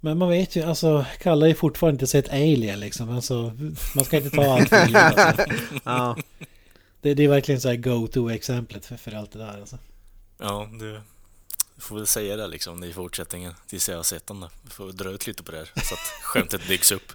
Men 0.00 0.18
man 0.18 0.28
vet 0.28 0.56
ju, 0.56 0.62
alltså 0.62 1.04
Kalle 1.20 1.48
ju 1.48 1.54
fortfarande 1.54 1.94
inte 1.94 2.06
sett 2.06 2.28
Alien 2.28 2.80
liksom. 2.80 3.10
Alltså, 3.10 3.52
man 3.96 4.04
ska 4.04 4.16
inte 4.16 4.30
ta 4.30 4.52
allt 4.54 4.68
för 4.68 4.86
givet. 4.86 5.18
Alltså. 5.18 5.44
Ja, 5.84 6.16
Det, 7.00 7.14
det 7.14 7.24
är 7.24 7.28
verkligen 7.28 7.60
så 7.60 7.68
här 7.68 7.76
go-to-exemplet 7.76 8.86
för, 8.86 8.96
för 8.96 9.12
allt 9.12 9.32
det 9.32 9.38
där 9.38 9.60
alltså. 9.60 9.78
Ja, 10.38 10.68
du 10.80 11.00
får 11.78 11.96
väl 11.96 12.06
säga 12.06 12.36
det 12.36 12.46
liksom 12.48 12.84
i 12.84 12.92
fortsättningen 12.92 13.52
tills 13.66 13.88
jag 13.88 13.96
har 13.96 14.02
sett 14.02 14.26
den 14.26 14.40
då. 14.40 14.50
Vi 14.64 14.70
får 14.70 14.92
dra 14.92 15.10
ut 15.10 15.26
lite 15.26 15.42
på 15.42 15.52
det 15.52 15.58
här 15.58 15.66
så 15.84 15.94
att 15.94 16.00
skämtet 16.22 16.68
byggs 16.68 16.92
upp. 16.92 17.12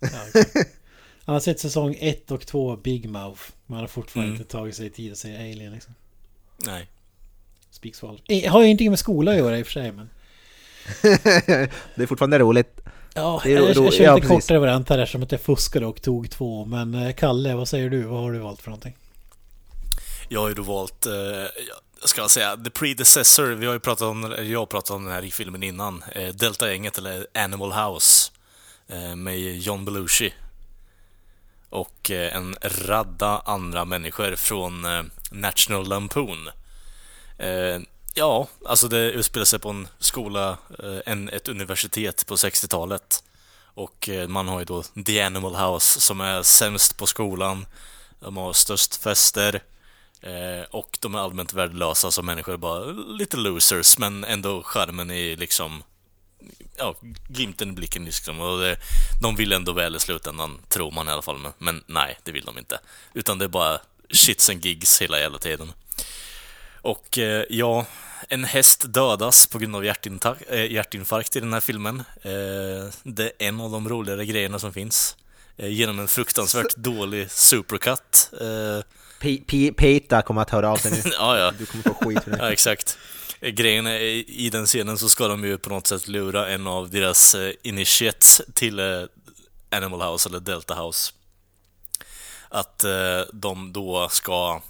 Ja, 0.00 0.08
okej. 0.28 0.44
Han 1.24 1.32
har 1.32 1.40
sett 1.40 1.60
säsong 1.60 1.96
1 2.00 2.30
och 2.30 2.46
2 2.46 2.70
av 2.72 2.82
Big 2.82 3.08
Mouth. 3.10 3.40
Man 3.66 3.80
har 3.80 3.86
fortfarande 3.86 4.28
Mm. 4.30 4.40
inte 4.40 4.52
tagit 4.52 4.76
sig 4.76 4.90
tid 4.90 5.12
att 5.12 5.18
säga 5.18 5.38
Alien 5.38 5.72
liksom. 5.72 5.94
Nej. 6.56 6.88
Speaks. 7.70 8.00
Har 8.48 8.60
ju 8.60 8.66
ingenting 8.66 8.90
med 8.90 8.98
skola 8.98 9.30
att 9.32 9.36
göra 9.38 9.58
i 9.58 9.62
och 9.62 9.66
för 9.66 9.72
sig 9.72 9.92
men... 9.92 10.10
det 11.94 12.02
är 12.02 12.06
fortfarande 12.06 12.38
roligt. 12.38 12.80
Ja, 13.14 13.40
Det 13.44 13.50
är 13.52 13.54
jag, 13.54 13.62
ro- 13.62 13.66
jag 13.68 13.76
ro- 13.76 13.90
kör 13.90 14.04
ja, 14.04 14.14
lite 14.14 14.26
kortare 14.26 14.58
variant 14.58 14.88
här 14.88 15.06
som 15.06 15.22
att 15.22 15.32
jag 15.32 15.40
fuskade 15.40 15.86
och 15.86 16.02
tog 16.02 16.30
två. 16.30 16.64
Men 16.64 16.94
eh, 16.94 17.14
Kalle, 17.14 17.54
vad 17.54 17.68
säger 17.68 17.90
du? 17.90 18.02
Vad 18.02 18.20
har 18.22 18.32
du 18.32 18.38
valt 18.38 18.62
för 18.62 18.70
någonting? 18.70 18.96
Jag 20.28 20.40
har 20.40 20.48
ju 20.48 20.54
då 20.54 20.62
valt, 20.62 21.06
eh, 21.06 21.12
jag 22.00 22.08
ska 22.08 22.28
säga, 22.28 22.56
The 22.56 22.70
Predecessor. 22.70 23.46
Vi 23.46 23.66
har 23.66 23.72
ju 23.72 23.80
pratat 23.80 24.02
om, 24.08 24.34
jag 24.38 24.58
har 24.58 24.66
pratat 24.66 24.90
om 24.90 25.04
den 25.04 25.12
här 25.14 25.24
i 25.24 25.30
filmen 25.30 25.62
innan. 25.62 26.04
Eh, 26.14 26.28
Delta-gänget, 26.28 26.98
eller 26.98 27.26
Animal 27.34 27.72
House. 27.72 28.30
Eh, 28.88 29.16
med 29.16 29.38
John 29.58 29.84
Belushi. 29.84 30.34
Och 31.70 32.10
eh, 32.10 32.36
en 32.36 32.56
radda 32.62 33.38
andra 33.44 33.84
människor 33.84 34.36
från 34.36 34.84
eh, 34.84 35.02
National 35.30 35.88
Lampoon. 35.88 36.48
Ja, 38.14 38.48
alltså 38.64 38.88
det 38.88 39.10
utspelar 39.10 39.44
sig 39.44 39.58
på 39.58 39.70
en 39.70 39.88
skola, 39.98 40.58
eh, 40.78 40.98
en, 41.06 41.28
ett 41.28 41.48
universitet 41.48 42.26
på 42.26 42.36
60-talet. 42.36 43.24
Och 43.74 44.08
eh, 44.08 44.28
man 44.28 44.48
har 44.48 44.58
ju 44.58 44.64
då 44.64 44.82
The 44.82 45.22
Animal 45.22 45.54
House 45.54 46.00
som 46.00 46.20
är 46.20 46.42
sämst 46.42 46.96
på 46.96 47.06
skolan. 47.06 47.66
De 48.20 48.36
har 48.36 48.52
störst 48.52 48.96
fester. 48.96 49.62
Eh, 50.20 50.66
och 50.70 50.98
de 51.00 51.14
är 51.14 51.18
allmänt 51.18 51.52
värdelösa 51.52 52.10
som 52.10 52.26
människor, 52.26 52.56
bara 52.56 52.84
lite 52.92 53.36
losers, 53.36 53.98
men 53.98 54.24
ändå 54.24 54.62
charmen 54.62 55.10
är 55.10 55.36
liksom 55.36 55.82
ja, 56.76 56.94
glimten 57.28 57.68
i 57.68 57.72
blicken 57.72 58.04
liksom. 58.04 58.40
Och 58.40 58.60
det, 58.60 58.76
de 59.22 59.36
vill 59.36 59.52
ändå 59.52 59.72
väl 59.72 59.96
i 59.96 60.00
slutändan, 60.00 60.58
tror 60.68 60.90
man 60.90 61.08
i 61.08 61.10
alla 61.10 61.22
fall. 61.22 61.38
Men, 61.38 61.52
men 61.58 61.84
nej, 61.86 62.18
det 62.24 62.32
vill 62.32 62.44
de 62.44 62.58
inte. 62.58 62.80
Utan 63.14 63.38
det 63.38 63.44
är 63.44 63.48
bara 63.48 63.80
shits 64.10 64.50
and 64.50 64.64
gigs 64.64 65.02
hela 65.02 65.20
jävla 65.20 65.38
tiden. 65.38 65.72
Och 66.82 67.18
eh, 67.18 67.44
ja, 67.48 67.86
en 68.28 68.44
häst 68.44 68.84
dödas 68.88 69.46
på 69.46 69.58
grund 69.58 69.76
av 69.76 69.84
hjärtinfarkt, 69.84 70.42
eh, 70.48 70.72
hjärtinfarkt 70.72 71.36
i 71.36 71.40
den 71.40 71.52
här 71.52 71.60
filmen. 71.60 72.04
Eh, 72.22 72.92
det 73.02 73.24
är 73.24 73.48
en 73.48 73.60
av 73.60 73.70
de 73.70 73.88
roligare 73.88 74.26
grejerna 74.26 74.58
som 74.58 74.72
finns. 74.72 75.16
Eh, 75.56 75.68
genom 75.68 75.98
en 75.98 76.08
fruktansvärt 76.08 76.74
dålig 76.76 77.30
supercut. 77.30 78.30
Peta 79.76 80.22
kommer 80.22 80.42
att 80.42 80.50
höra 80.50 80.70
av 80.70 80.76
sig 80.76 80.90
nu. 80.90 80.98
ja, 81.18 81.38
ja. 81.38 81.52
Du 81.58 81.66
kommer 81.66 81.84
få 81.84 81.94
skit 81.94 82.24
för 82.24 82.30
det. 82.30 82.36
Ja, 82.40 82.52
exakt. 82.52 82.98
Grejen 83.40 83.86
är, 83.86 84.00
i 84.30 84.50
den 84.52 84.66
scenen 84.66 84.98
så 84.98 85.08
ska 85.08 85.28
de 85.28 85.44
ju 85.44 85.58
på 85.58 85.70
något 85.70 85.86
sätt 85.86 86.08
lura 86.08 86.48
en 86.48 86.66
av 86.66 86.90
deras 86.90 87.34
eh, 87.34 87.52
initiates 87.62 88.42
till 88.54 88.80
Animal 89.70 90.12
House 90.12 90.28
eller 90.28 90.40
Delta 90.40 90.74
House. 90.74 91.12
Att 92.48 92.84
de 93.32 93.72
då 93.72 94.08
ska 94.08 94.62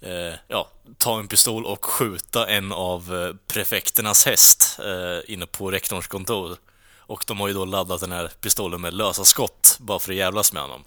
eh, 0.00 0.34
ja, 0.48 0.68
ta 0.98 1.18
en 1.18 1.28
pistol 1.28 1.66
och 1.66 1.84
skjuta 1.84 2.46
en 2.46 2.72
av 2.72 3.16
eh, 3.16 3.34
prefekternas 3.46 4.26
häst 4.26 4.78
eh, 4.84 5.32
inne 5.32 5.46
på 5.46 5.70
rektorns 5.70 6.06
kontor. 6.06 6.56
Och 6.98 7.24
de 7.26 7.40
har 7.40 7.48
ju 7.48 7.54
då 7.54 7.64
laddat 7.64 8.00
den 8.00 8.12
här 8.12 8.30
pistolen 8.40 8.80
med 8.80 8.94
lösa 8.94 9.24
skott 9.24 9.76
bara 9.80 9.98
för 9.98 10.12
att 10.12 10.16
jävlas 10.16 10.52
med 10.52 10.62
honom. 10.62 10.84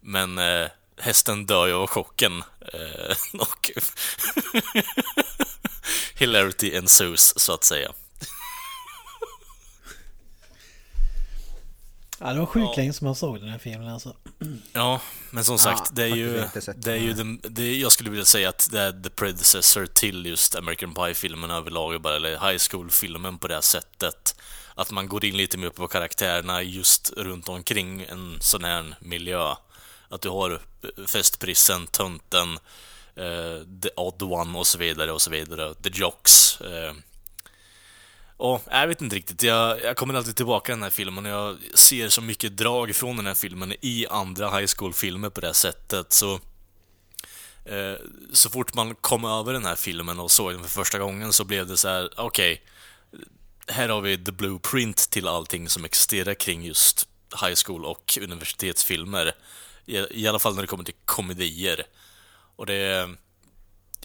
Men 0.00 0.38
eh, 0.38 0.68
hästen 0.98 1.46
dör 1.46 1.66
ju 1.66 1.72
av 1.72 1.86
chocken. 1.86 2.42
Eh, 2.72 3.16
och 3.40 3.70
hilarity 6.18 6.76
ensues, 6.76 7.40
så 7.40 7.52
att 7.52 7.64
säga. 7.64 7.92
Ja, 12.20 12.32
det 12.32 12.38
var 12.38 12.46
sjukt 12.46 12.76
länge 12.76 12.92
som 12.92 13.04
man 13.04 13.14
såg 13.14 13.40
den 13.40 13.48
här 13.48 13.58
filmen 13.58 13.88
alltså. 13.88 14.16
Ja, 14.72 15.00
men 15.30 15.44
som 15.44 15.58
sagt, 15.58 15.82
Ja, 15.84 15.90
det 15.92 16.02
är 16.02 16.16
ju, 16.16 16.44
det 16.76 16.92
är 16.92 16.96
ju 16.96 17.12
den, 17.12 17.40
det 17.42 17.62
är, 17.62 17.74
jag 17.80 17.92
skulle 17.92 18.10
vilja 18.10 18.24
säga 18.24 18.48
att 18.48 18.68
det 18.72 18.80
är 18.80 19.02
the 19.02 19.10
predecessor 19.10 19.86
till 19.86 20.26
just 20.26 20.54
American 20.54 20.94
Pie-filmen 20.94 21.50
överlag, 21.50 22.00
bara, 22.00 22.16
eller 22.16 22.30
high 22.30 22.58
school-filmen 22.70 23.38
på 23.38 23.48
det 23.48 23.54
här 23.54 23.60
sättet. 23.60 24.40
Att 24.74 24.90
man 24.90 25.08
går 25.08 25.24
in 25.24 25.36
lite 25.36 25.58
mer 25.58 25.70
på 25.70 25.88
karaktärerna 25.88 26.62
just 26.62 27.12
runt 27.16 27.48
omkring 27.48 28.02
en 28.02 28.36
sån 28.40 28.64
här 28.64 28.94
miljö. 29.00 29.54
Att 30.08 30.20
du 30.20 30.28
har 30.28 30.50
eh, 30.50 31.06
festprissen, 31.06 31.86
tönten, 31.86 32.58
eh, 33.14 33.80
the 33.82 33.88
odd 33.96 34.22
one 34.22 34.58
och 34.58 34.66
så 34.66 34.78
vidare 34.78 35.12
och 35.12 35.22
så 35.22 35.30
vidare. 35.30 35.74
The 35.74 35.90
jocks. 35.92 36.60
Eh, 36.60 36.94
och 38.36 38.62
jag 38.70 38.86
vet 38.86 39.02
inte 39.02 39.16
riktigt, 39.16 39.42
jag, 39.42 39.82
jag 39.84 39.96
kommer 39.96 40.14
alltid 40.14 40.36
tillbaka 40.36 40.64
till 40.64 40.72
den 40.72 40.82
här 40.82 40.90
filmen 40.90 41.26
och 41.26 41.32
jag 41.32 41.56
ser 41.74 42.08
så 42.08 42.22
mycket 42.22 42.56
drag 42.56 42.96
från 42.96 43.16
den 43.16 43.26
här 43.26 43.34
filmen 43.34 43.74
i 43.80 44.06
andra 44.10 44.50
high 44.50 44.66
school-filmer 44.76 45.30
på 45.30 45.40
det 45.40 45.46
här 45.46 45.54
sättet. 45.54 46.12
Så, 46.12 46.34
eh, 47.64 47.94
så 48.32 48.50
fort 48.50 48.74
man 48.74 48.94
kom 48.94 49.24
över 49.24 49.52
den 49.52 49.64
här 49.64 49.74
filmen 49.74 50.20
och 50.20 50.30
såg 50.30 50.52
den 50.52 50.62
för 50.62 50.68
första 50.68 50.98
gången 50.98 51.32
så 51.32 51.44
blev 51.44 51.66
det 51.66 51.76
så 51.76 51.88
här: 51.88 52.10
okej, 52.16 52.62
här 53.66 53.88
har 53.88 54.00
vi 54.00 54.24
the 54.24 54.32
blueprint 54.32 55.10
till 55.10 55.28
allting 55.28 55.68
som 55.68 55.84
existerar 55.84 56.34
kring 56.34 56.64
just 56.64 57.08
high 57.42 57.54
school 57.64 57.84
och 57.84 58.18
universitetsfilmer. 58.22 59.32
I, 59.86 59.96
i 60.10 60.28
alla 60.28 60.38
fall 60.38 60.54
när 60.54 60.62
det 60.62 60.68
kommer 60.68 60.84
till 60.84 60.94
komedier. 61.04 61.86
Och 62.56 62.66
det 62.66 63.16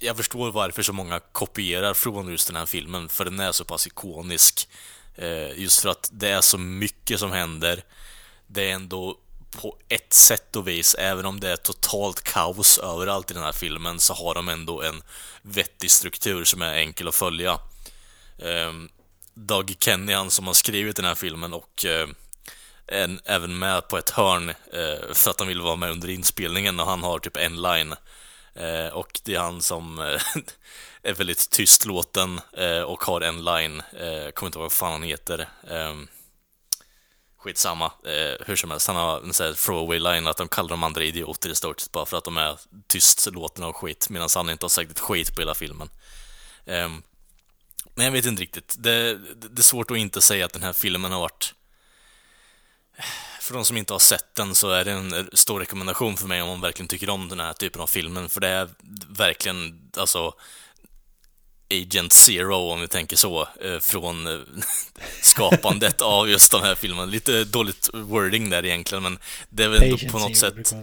jag 0.01 0.17
förstår 0.17 0.51
varför 0.51 0.83
så 0.83 0.93
många 0.93 1.19
kopierar 1.19 1.93
från 1.93 2.31
just 2.31 2.47
den 2.47 2.55
här 2.55 2.65
filmen, 2.65 3.09
för 3.09 3.25
den 3.25 3.39
är 3.39 3.51
så 3.51 3.65
pass 3.65 3.87
ikonisk. 3.87 4.69
Eh, 5.15 5.59
just 5.59 5.81
för 5.81 5.89
att 5.89 6.09
det 6.13 6.29
är 6.29 6.41
så 6.41 6.57
mycket 6.57 7.19
som 7.19 7.31
händer. 7.31 7.83
Det 8.47 8.69
är 8.69 8.73
ändå 8.73 9.17
på 9.51 9.77
ett 9.87 10.13
sätt 10.13 10.55
och 10.55 10.67
vis, 10.67 10.95
även 10.99 11.25
om 11.25 11.39
det 11.39 11.49
är 11.49 11.55
totalt 11.55 12.23
kaos 12.23 12.77
överallt 12.77 13.31
i 13.31 13.33
den 13.33 13.43
här 13.43 13.51
filmen, 13.51 13.99
så 13.99 14.13
har 14.13 14.35
de 14.35 14.49
ändå 14.49 14.81
en 14.81 15.03
vettig 15.41 15.91
struktur 15.91 16.43
som 16.43 16.61
är 16.61 16.73
enkel 16.73 17.07
att 17.07 17.15
följa. 17.15 17.59
Ehm, 18.43 18.89
Doug 19.33 19.75
Kenny, 19.79 20.13
han 20.13 20.31
som 20.31 20.47
har 20.47 20.53
skrivit 20.53 20.95
den 20.95 21.05
här 21.05 21.15
filmen 21.15 21.53
och 21.53 21.85
eh, 21.85 22.09
en, 22.87 23.19
även 23.25 23.59
med 23.59 23.87
på 23.87 23.97
ett 23.97 24.09
hörn 24.09 24.49
eh, 24.49 25.13
för 25.13 25.31
att 25.31 25.39
han 25.39 25.47
vill 25.47 25.61
vara 25.61 25.75
med 25.75 25.91
under 25.91 26.09
inspelningen 26.09 26.79
och 26.79 26.87
han 26.87 27.03
har 27.03 27.19
typ 27.19 27.37
en 27.37 27.61
line 27.61 27.95
Eh, 28.55 28.87
och 28.87 29.19
det 29.23 29.35
är 29.35 29.39
han 29.39 29.61
som 29.61 29.99
eh, 29.99 30.21
är 31.03 31.13
väldigt 31.13 31.49
tystlåten 31.49 32.41
eh, 32.57 32.81
och 32.81 33.03
har 33.03 33.21
en 33.21 33.43
line, 33.43 33.79
eh, 33.79 34.31
kommer 34.31 34.47
inte 34.47 34.57
ihåg 34.57 34.63
vad 34.63 34.71
fan 34.71 34.91
han 34.91 35.03
heter. 35.03 35.39
Eh, 35.69 35.95
skitsamma, 37.37 37.85
eh, 37.85 38.45
hur 38.45 38.55
som 38.55 38.71
helst. 38.71 38.87
Han 38.87 38.95
har 38.95 39.21
en 39.21 39.33
sån 39.33 39.45
här 39.45 39.53
throwaway 39.53 39.99
line 39.99 40.27
att 40.27 40.37
de 40.37 40.47
kallar 40.47 40.69
de 40.69 40.83
andra 40.83 41.03
idioter 41.03 41.49
i 41.49 41.55
stort 41.55 41.79
sett 41.79 41.91
bara 41.91 42.05
för 42.05 42.17
att 42.17 42.23
de 42.23 42.37
är 42.37 42.59
tystlåtna 42.87 43.67
och 43.67 43.77
skit, 43.77 44.09
medan 44.09 44.29
han 44.35 44.49
inte 44.49 44.63
har 44.63 44.69
sagt 44.69 44.91
ett 44.91 44.99
skit 44.99 45.35
på 45.35 45.41
hela 45.41 45.53
filmen. 45.53 45.89
Eh, 46.65 46.89
men 47.95 48.05
jag 48.05 48.11
vet 48.11 48.25
inte 48.25 48.41
riktigt. 48.41 48.75
Det, 48.77 49.13
det, 49.13 49.47
det 49.49 49.61
är 49.61 49.63
svårt 49.63 49.91
att 49.91 49.97
inte 49.97 50.21
säga 50.21 50.45
att 50.45 50.53
den 50.53 50.63
här 50.63 50.73
filmen 50.73 51.11
har 51.11 51.19
varit 51.19 51.53
för 53.51 53.57
de 53.57 53.65
som 53.65 53.77
inte 53.77 53.93
har 53.93 53.99
sett 53.99 54.35
den 54.35 54.55
så 54.55 54.69
är 54.71 54.85
det 54.85 54.91
en 54.91 55.29
stor 55.33 55.59
rekommendation 55.59 56.17
för 56.17 56.27
mig 56.27 56.41
om 56.41 56.49
man 56.49 56.61
verkligen 56.61 56.87
tycker 56.87 57.09
om 57.09 57.29
den 57.29 57.39
här 57.39 57.53
typen 57.53 57.81
av 57.81 57.87
filmen, 57.87 58.29
för 58.29 58.41
det 58.41 58.47
är 58.47 58.69
verkligen, 59.09 59.91
alltså, 59.97 60.33
Agent 61.69 62.13
Zero, 62.13 62.55
om 62.55 62.81
vi 62.81 62.87
tänker 62.87 63.17
så, 63.17 63.47
eh, 63.61 63.79
från 63.79 64.27
eh, 64.27 64.39
skapandet 65.21 66.01
av 66.01 66.29
just 66.29 66.51
de 66.51 66.61
här 66.61 66.75
filmerna. 66.75 67.05
Lite 67.05 67.43
dåligt 67.43 67.89
wording 67.93 68.49
där 68.49 68.65
egentligen, 68.65 69.03
men 69.03 69.19
det 69.49 69.63
är 69.63 69.69
väl 69.69 69.83
ändå 69.83 69.97
på 70.11 70.19
något 70.19 70.37
Zero 70.37 70.63
sätt... 70.63 70.73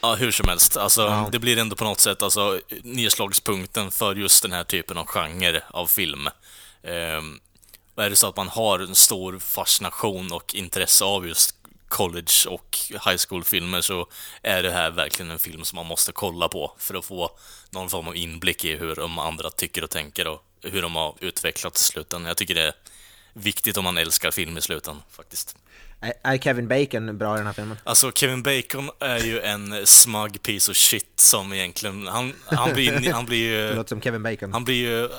Ja, 0.00 0.14
hur 0.14 0.30
som 0.30 0.48
helst. 0.48 0.76
Alltså, 0.76 1.02
Ja. 1.02 1.28
Det 1.32 1.38
blir 1.38 1.58
ändå 1.58 1.76
på 1.76 1.84
något 1.84 2.00
sätt 2.00 2.22
alltså, 2.22 2.60
nedslagspunkten 2.82 3.90
för 3.90 4.14
just 4.14 4.42
den 4.42 4.52
här 4.52 4.64
typen 4.64 4.98
av 4.98 5.06
genre 5.06 5.62
av 5.70 5.86
film. 5.86 6.28
Ehm, 6.82 7.40
och 7.94 8.04
är 8.04 8.10
det 8.10 8.16
så 8.16 8.28
att 8.28 8.36
man 8.36 8.48
har 8.48 8.78
en 8.78 8.94
stor 8.94 9.38
fascination 9.38 10.32
och 10.32 10.54
intresse 10.54 11.04
av 11.04 11.28
just 11.28 11.61
college 11.92 12.32
och 12.48 12.78
high 12.90 13.16
school-filmer 13.28 13.80
så 13.80 14.06
är 14.42 14.62
det 14.62 14.70
här 14.72 14.90
verkligen 14.90 15.30
en 15.30 15.38
film 15.38 15.64
som 15.64 15.76
man 15.76 15.86
måste 15.86 16.12
kolla 16.12 16.48
på 16.48 16.74
för 16.78 16.94
att 16.94 17.04
få 17.04 17.30
någon 17.70 17.88
form 17.90 18.08
av 18.08 18.16
inblick 18.16 18.64
i 18.64 18.76
hur 18.76 18.94
de 18.94 19.18
andra 19.18 19.50
tycker 19.50 19.84
och 19.84 19.90
tänker 19.90 20.26
och 20.28 20.42
hur 20.62 20.82
de 20.82 20.96
har 20.96 21.14
utvecklats 21.20 21.80
i 21.80 21.84
slutändan. 21.92 22.28
Jag 22.28 22.36
tycker 22.36 22.54
det 22.54 22.62
är 22.62 22.72
viktigt 23.32 23.76
om 23.76 23.84
man 23.84 23.98
älskar 23.98 24.30
film 24.30 24.58
i 24.58 24.60
slutändan, 24.60 25.02
faktiskt. 25.10 25.56
Är- 26.22 26.38
Kevin 26.38 26.68
Bacon 26.68 27.18
bra 27.18 27.34
i 27.34 27.38
den 27.38 27.46
här 27.46 27.52
filmen? 27.54 27.78
Alltså 27.84 28.12
Kevin 28.12 28.42
Bacon 28.42 28.90
är 29.00 29.18
ju 29.18 29.40
en 29.40 29.86
smug 29.86 30.42
piece 30.42 30.70
of 30.70 30.76
shit 30.76 31.12
som 31.16 31.52
egentligen, 31.52 32.06
han, 32.06 32.32
han 32.44 32.72
blir, 32.74 33.12
han 33.12 33.26
blir 33.26 33.52
Det 33.62 33.68
ju, 33.68 33.74
låter 33.74 33.88
som 33.88 34.00
Kevin 34.00 34.22
Bacon. 34.22 34.52
han 34.52 34.64
blir 34.64 34.76
ju, 34.76 35.04
eh, 35.04 35.10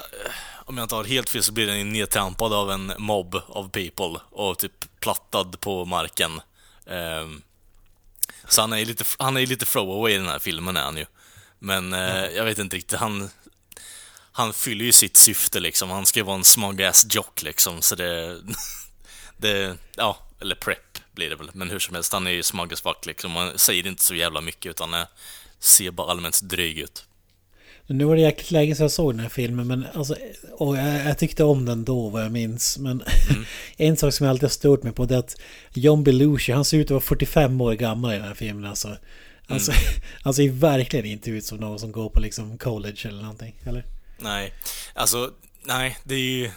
om 0.65 0.77
jag 0.77 0.85
inte 0.85 0.95
har 0.95 1.03
helt 1.03 1.29
fel 1.29 1.43
så 1.43 1.51
blir 1.51 1.67
han 1.67 1.89
nedtrampad 1.93 2.53
av 2.53 2.71
en 2.71 2.93
mobb 2.97 3.35
of 3.47 3.71
people 3.71 4.19
och 4.31 4.57
typ 4.57 4.99
plattad 4.99 5.59
på 5.59 5.85
marken. 5.85 6.41
Ehm, 6.87 7.41
så 8.47 8.61
han 8.61 8.73
är 8.73 8.77
ju 8.77 8.85
lite, 8.85 9.03
han 9.19 9.37
är 9.37 9.45
lite 9.45 9.65
throwaway 9.65 10.13
i 10.13 10.17
den 10.17 10.27
här 10.27 10.39
filmen 10.39 10.77
är 10.77 10.83
han 10.83 10.97
ju. 10.97 11.05
Men 11.59 11.93
eh, 11.93 12.25
jag 12.25 12.45
vet 12.45 12.59
inte 12.59 12.75
riktigt, 12.75 12.99
han, 12.99 13.29
han 14.31 14.53
fyller 14.53 14.85
ju 14.85 14.91
sitt 14.91 15.17
syfte 15.17 15.59
liksom. 15.59 15.89
Han 15.89 16.05
ska 16.05 16.19
ju 16.19 16.23
vara 16.23 16.37
en 16.37 16.43
smug 16.43 16.83
ass 16.83 17.05
jock 17.09 17.41
liksom, 17.41 17.81
så 17.81 17.95
det, 17.95 18.41
det, 19.37 19.77
ja, 19.95 20.17
eller 20.41 20.55
prep 20.55 20.99
blir 21.11 21.29
det 21.29 21.35
väl. 21.35 21.51
Men 21.53 21.69
hur 21.69 21.79
som 21.79 21.95
helst, 21.95 22.13
han 22.13 22.27
är 22.27 22.31
ju 22.31 22.43
smug 22.43 22.73
as 22.73 22.81
fuck 22.81 23.05
liksom. 23.05 23.31
Man 23.31 23.59
säger 23.59 23.87
inte 23.87 24.03
så 24.03 24.15
jävla 24.15 24.41
mycket 24.41 24.69
utan 24.69 24.93
eh, 24.93 25.05
ser 25.59 25.91
bara 25.91 26.11
allmänt 26.11 26.41
dryg 26.41 26.79
ut. 26.79 27.05
Nu 27.93 28.05
var 28.05 28.15
det 28.15 28.21
jäkligt 28.21 28.51
länge 28.51 28.75
sedan 28.75 28.83
jag 28.83 28.91
såg 28.91 29.13
den 29.13 29.19
här 29.19 29.29
filmen 29.29 29.67
men 29.67 29.85
alltså, 29.93 30.15
och 30.51 30.77
jag, 30.77 31.05
jag 31.05 31.17
tyckte 31.17 31.43
om 31.43 31.65
den 31.65 31.85
då 31.85 32.09
vad 32.09 32.23
jag 32.23 32.31
minns. 32.31 32.77
Men 32.77 33.03
en 33.77 33.97
sak 33.97 34.13
som 34.13 34.25
jag 34.25 34.31
alltid 34.31 34.43
har 34.43 34.49
stört 34.49 34.83
mig 34.83 34.93
på 34.93 35.05
det 35.05 35.15
är 35.15 35.19
att 35.19 35.37
John 35.73 36.03
Belushi, 36.03 36.51
han 36.51 36.65
ser 36.65 36.77
ut 36.77 36.87
att 36.87 36.91
vara 36.91 37.01
45 37.01 37.61
år 37.61 37.73
gammal 37.73 38.13
i 38.13 38.17
den 38.17 38.27
här 38.27 38.33
filmen 38.33 38.65
alltså. 38.65 38.97
Alltså, 39.47 39.71
han 40.23 40.33
ser 40.33 40.43
ju 40.43 40.51
verkligen 40.51 41.05
inte 41.05 41.31
ut 41.31 41.45
som 41.45 41.57
någon 41.57 41.79
som 41.79 41.91
går 41.91 42.09
på 42.09 42.19
liksom 42.19 42.57
college 42.57 42.99
eller 43.05 43.21
någonting, 43.21 43.55
eller? 43.65 43.85
Nej, 44.17 44.53
alltså, 44.93 45.31
nej, 45.65 45.97
det 46.03 46.15
är 46.15 46.19
ju 46.19 46.51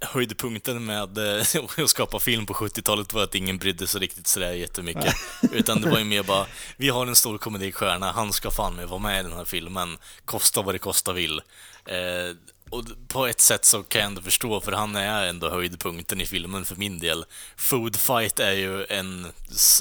höjdpunkten 0.00 0.84
med 0.84 1.18
eh, 1.18 1.44
att 1.84 1.90
skapa 1.90 2.20
film 2.20 2.46
på 2.46 2.54
70-talet 2.54 3.12
var 3.12 3.22
att 3.22 3.34
ingen 3.34 3.58
brydde 3.58 3.86
sig 3.86 4.00
riktigt 4.00 4.26
sådär 4.26 4.52
jättemycket. 4.52 5.14
Utan 5.52 5.80
det 5.80 5.90
var 5.90 5.98
ju 5.98 6.04
mer 6.04 6.22
bara, 6.22 6.46
vi 6.76 6.88
har 6.88 7.06
en 7.06 7.16
stor 7.16 7.38
komedistjärna, 7.38 8.12
han 8.12 8.32
ska 8.32 8.50
fan 8.50 8.74
med 8.74 8.88
vara 8.88 9.00
med 9.00 9.20
i 9.20 9.22
den 9.22 9.32
här 9.32 9.44
filmen, 9.44 9.98
kosta 10.24 10.62
vad 10.62 10.74
det 10.74 10.78
kosta 10.78 11.12
vill. 11.12 11.40
Eh, 11.86 12.36
och 12.70 12.84
på 13.08 13.26
ett 13.26 13.40
sätt 13.40 13.64
så 13.64 13.82
kan 13.82 14.00
jag 14.00 14.08
ändå 14.08 14.22
förstå, 14.22 14.60
för 14.60 14.72
han 14.72 14.96
är 14.96 15.26
ändå 15.26 15.50
höjdpunkten 15.50 16.20
i 16.20 16.26
filmen 16.26 16.64
för 16.64 16.76
min 16.76 16.98
del. 16.98 17.24
Food 17.56 17.96
Fight 17.96 18.40
är 18.40 18.52
ju 18.52 18.84
en, 18.84 19.32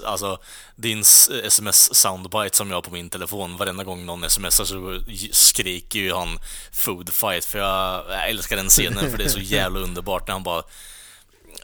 alltså, 0.03 0.39
din 0.75 1.03
sms-soundbite 1.43 2.55
som 2.55 2.69
jag 2.69 2.77
har 2.77 2.81
på 2.81 2.91
min 2.91 3.09
telefon. 3.09 3.57
Varenda 3.57 3.83
gång 3.83 4.05
någon 4.05 4.29
smsar 4.29 4.65
så 4.65 5.01
skriker 5.31 5.99
ju 5.99 6.13
han 6.13 6.39
Food 6.71 7.13
Fight, 7.13 7.45
för 7.45 7.59
jag, 7.59 8.05
jag 8.09 8.29
älskar 8.29 8.55
den 8.55 8.69
scenen 8.69 9.11
för 9.11 9.17
det 9.17 9.23
är 9.23 9.29
så 9.29 9.39
jävla 9.39 9.79
underbart 9.79 10.27
när 10.27 10.33
han 10.33 10.43
bara 10.43 10.63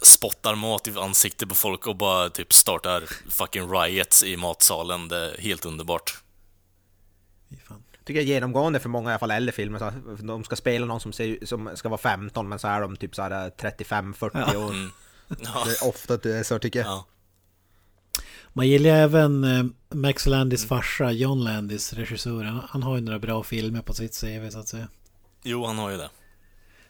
spottar 0.01 0.55
mat 0.55 0.87
i 0.87 0.91
ansiktet 0.97 1.49
på 1.49 1.55
folk 1.55 1.87
och 1.87 1.95
bara 1.95 2.29
typ 2.29 2.53
startar 2.53 3.03
fucking 3.29 3.71
riots 3.71 4.23
i 4.23 4.37
matsalen. 4.37 5.07
Det 5.07 5.17
är 5.17 5.41
helt 5.41 5.65
underbart. 5.65 6.17
Tycker 8.11 8.21
jag 8.21 8.27
genomgående 8.27 8.79
för 8.79 8.89
många 8.89 9.09
i 9.09 9.13
alla 9.13 9.19
fall 9.19 9.31
äldre 9.31 9.51
filmer. 9.51 9.79
Så 9.79 9.85
att 9.85 9.93
de 10.19 10.43
ska 10.43 10.55
spela 10.55 10.85
någon 10.85 10.99
som, 10.99 11.13
ser, 11.13 11.45
som 11.45 11.69
ska 11.75 11.89
vara 11.89 12.01
15 12.01 12.49
men 12.49 12.59
så 12.59 12.67
är 12.67 12.81
de 12.81 12.95
typ 12.95 13.15
så 13.15 13.21
här 13.21 13.49
35-40 13.49 14.55
år. 14.55 14.71
Mm. 14.71 14.91
Ja, 15.27 15.63
Det 15.65 15.71
är 15.71 15.87
ofta 15.89 16.17
det 16.17 16.37
är 16.37 16.43
så 16.43 16.59
tycker 16.59 16.79
jag. 16.79 16.87
ja. 16.87 17.05
Man 18.53 18.67
gillar 18.67 18.89
även 18.89 19.43
eh, 19.43 19.63
Max 19.89 20.25
Landis 20.25 20.67
farsa, 20.67 21.11
John 21.11 21.43
Landis, 21.43 21.93
regissören. 21.93 22.61
Han 22.69 22.83
har 22.83 22.95
ju 22.95 23.01
några 23.01 23.19
bra 23.19 23.43
filmer 23.43 23.81
på 23.81 23.93
sitt 23.93 24.21
CV 24.21 24.49
så 24.49 24.59
att 24.59 24.67
säga. 24.67 24.87
Jo, 25.43 25.65
han 25.65 25.77
har 25.77 25.89
ju 25.89 25.97
det. 25.97 26.09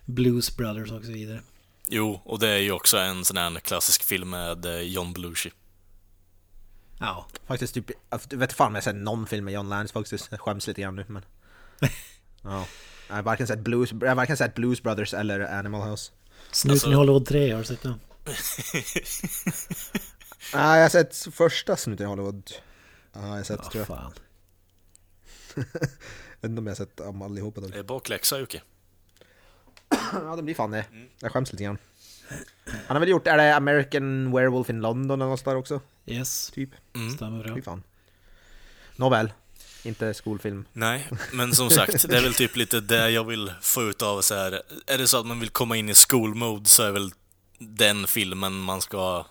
Blues 0.05 0.57
Brothers 0.57 0.91
och 0.91 1.05
så 1.05 1.11
vidare. 1.11 1.41
Jo, 1.89 2.21
och 2.25 2.39
det 2.39 2.49
är 2.49 2.57
ju 2.57 2.71
också 2.71 2.97
en 2.97 3.25
sån 3.25 3.37
här 3.37 3.59
klassisk 3.59 4.03
film 4.03 4.29
med 4.29 4.65
eh, 4.65 4.81
John 4.81 5.13
Belushi. 5.13 5.51
Ja, 7.01 7.25
Faktiskt 7.47 7.73
typ, 7.73 7.91
jag 8.09 8.37
vet 8.37 8.53
fan 8.53 8.67
om 8.67 8.75
jag 8.75 8.83
sett 8.83 8.95
någon 8.95 9.27
film 9.27 9.45
med 9.45 9.53
John 9.53 9.69
Lance 9.69 9.93
faktiskt. 9.93 10.27
Jag 10.31 10.41
skäms 10.41 10.67
lite 10.67 10.81
grann 10.81 10.95
nu 10.95 11.05
men... 11.07 11.25
ja. 12.41 12.65
Jag 13.07 13.15
har 13.15 13.23
varken 13.23 13.47
sett 13.47 13.59
Blues, 13.59 13.91
jag 14.01 14.07
har 14.07 14.15
varken 14.15 14.37
sett 14.37 14.55
Blues 14.55 14.83
Brothers 14.83 15.13
eller 15.13 15.39
Animal 15.39 15.89
House. 15.89 16.11
Snuten 16.51 16.71
Alltså- 16.73 16.91
i 16.91 16.93
Hollywood 16.93 17.25
3, 17.25 17.51
har 17.51 17.59
du 17.59 17.65
sett 17.65 17.81
den? 17.81 17.99
Nej, 20.53 20.77
jag 20.77 20.81
har 20.83 20.89
sett 20.89 21.15
första 21.35 21.77
snuten 21.77 22.05
i 22.05 22.09
Hollywood. 22.09 22.51
Ja, 23.13 23.21
jag 23.21 23.27
har 23.27 23.43
sett 23.43 23.59
Ja, 23.63 23.69
tror 23.69 23.79
jag. 23.81 23.87
fan. 23.87 24.13
Jag 26.41 26.47
vet 26.47 26.49
inte 26.51 26.59
om 26.59 26.67
jag 26.67 26.71
har 26.71 26.75
sett 26.75 27.01
allihopa. 27.01 27.61
dock. 27.61 27.71
Det 27.73 27.79
är 27.79 27.83
bakläxa, 27.83 28.39
Jocke. 28.39 28.61
Ja, 30.13 30.35
det 30.35 30.43
blir 30.43 30.55
fan 30.55 30.71
det. 30.71 30.85
Jag 31.19 31.31
skäms 31.31 31.51
lite 31.51 31.63
grann. 31.63 31.77
Han 32.65 32.95
har 32.95 32.99
väl 32.99 33.09
gjort, 33.09 33.27
är 33.27 33.37
det 33.37 33.55
American 33.55 34.31
Werewolf 34.31 34.69
in 34.69 34.81
London 34.81 35.21
eller 35.21 35.31
något 35.31 35.45
där 35.45 35.55
också? 35.55 35.81
Yes, 36.05 36.51
Typ. 36.53 36.69
Mm. 36.95 37.15
stämmer 37.15 37.43
bra. 37.43 37.55
Fy 37.55 37.61
fan. 37.61 37.83
Nåväl. 38.95 39.33
Inte 39.83 40.13
skolfilm. 40.13 40.65
Nej, 40.73 41.09
men 41.33 41.55
som 41.55 41.69
sagt, 41.69 42.09
det 42.09 42.17
är 42.17 42.21
väl 42.21 42.33
typ 42.33 42.55
lite 42.55 42.79
det 42.79 43.09
jag 43.09 43.23
vill 43.23 43.53
få 43.61 43.83
ut 43.83 44.01
av 44.01 44.21
så 44.21 44.35
här. 44.35 44.61
Är 44.87 44.97
det 44.97 45.07
så 45.07 45.19
att 45.19 45.25
man 45.25 45.39
vill 45.39 45.49
komma 45.49 45.77
in 45.77 45.89
i 45.89 45.93
skolmode 45.93 46.69
så 46.69 46.83
är 46.83 46.91
väl 46.91 47.11
den 47.59 48.07
filmen 48.07 48.53
man 48.59 48.81
ska 48.81 49.25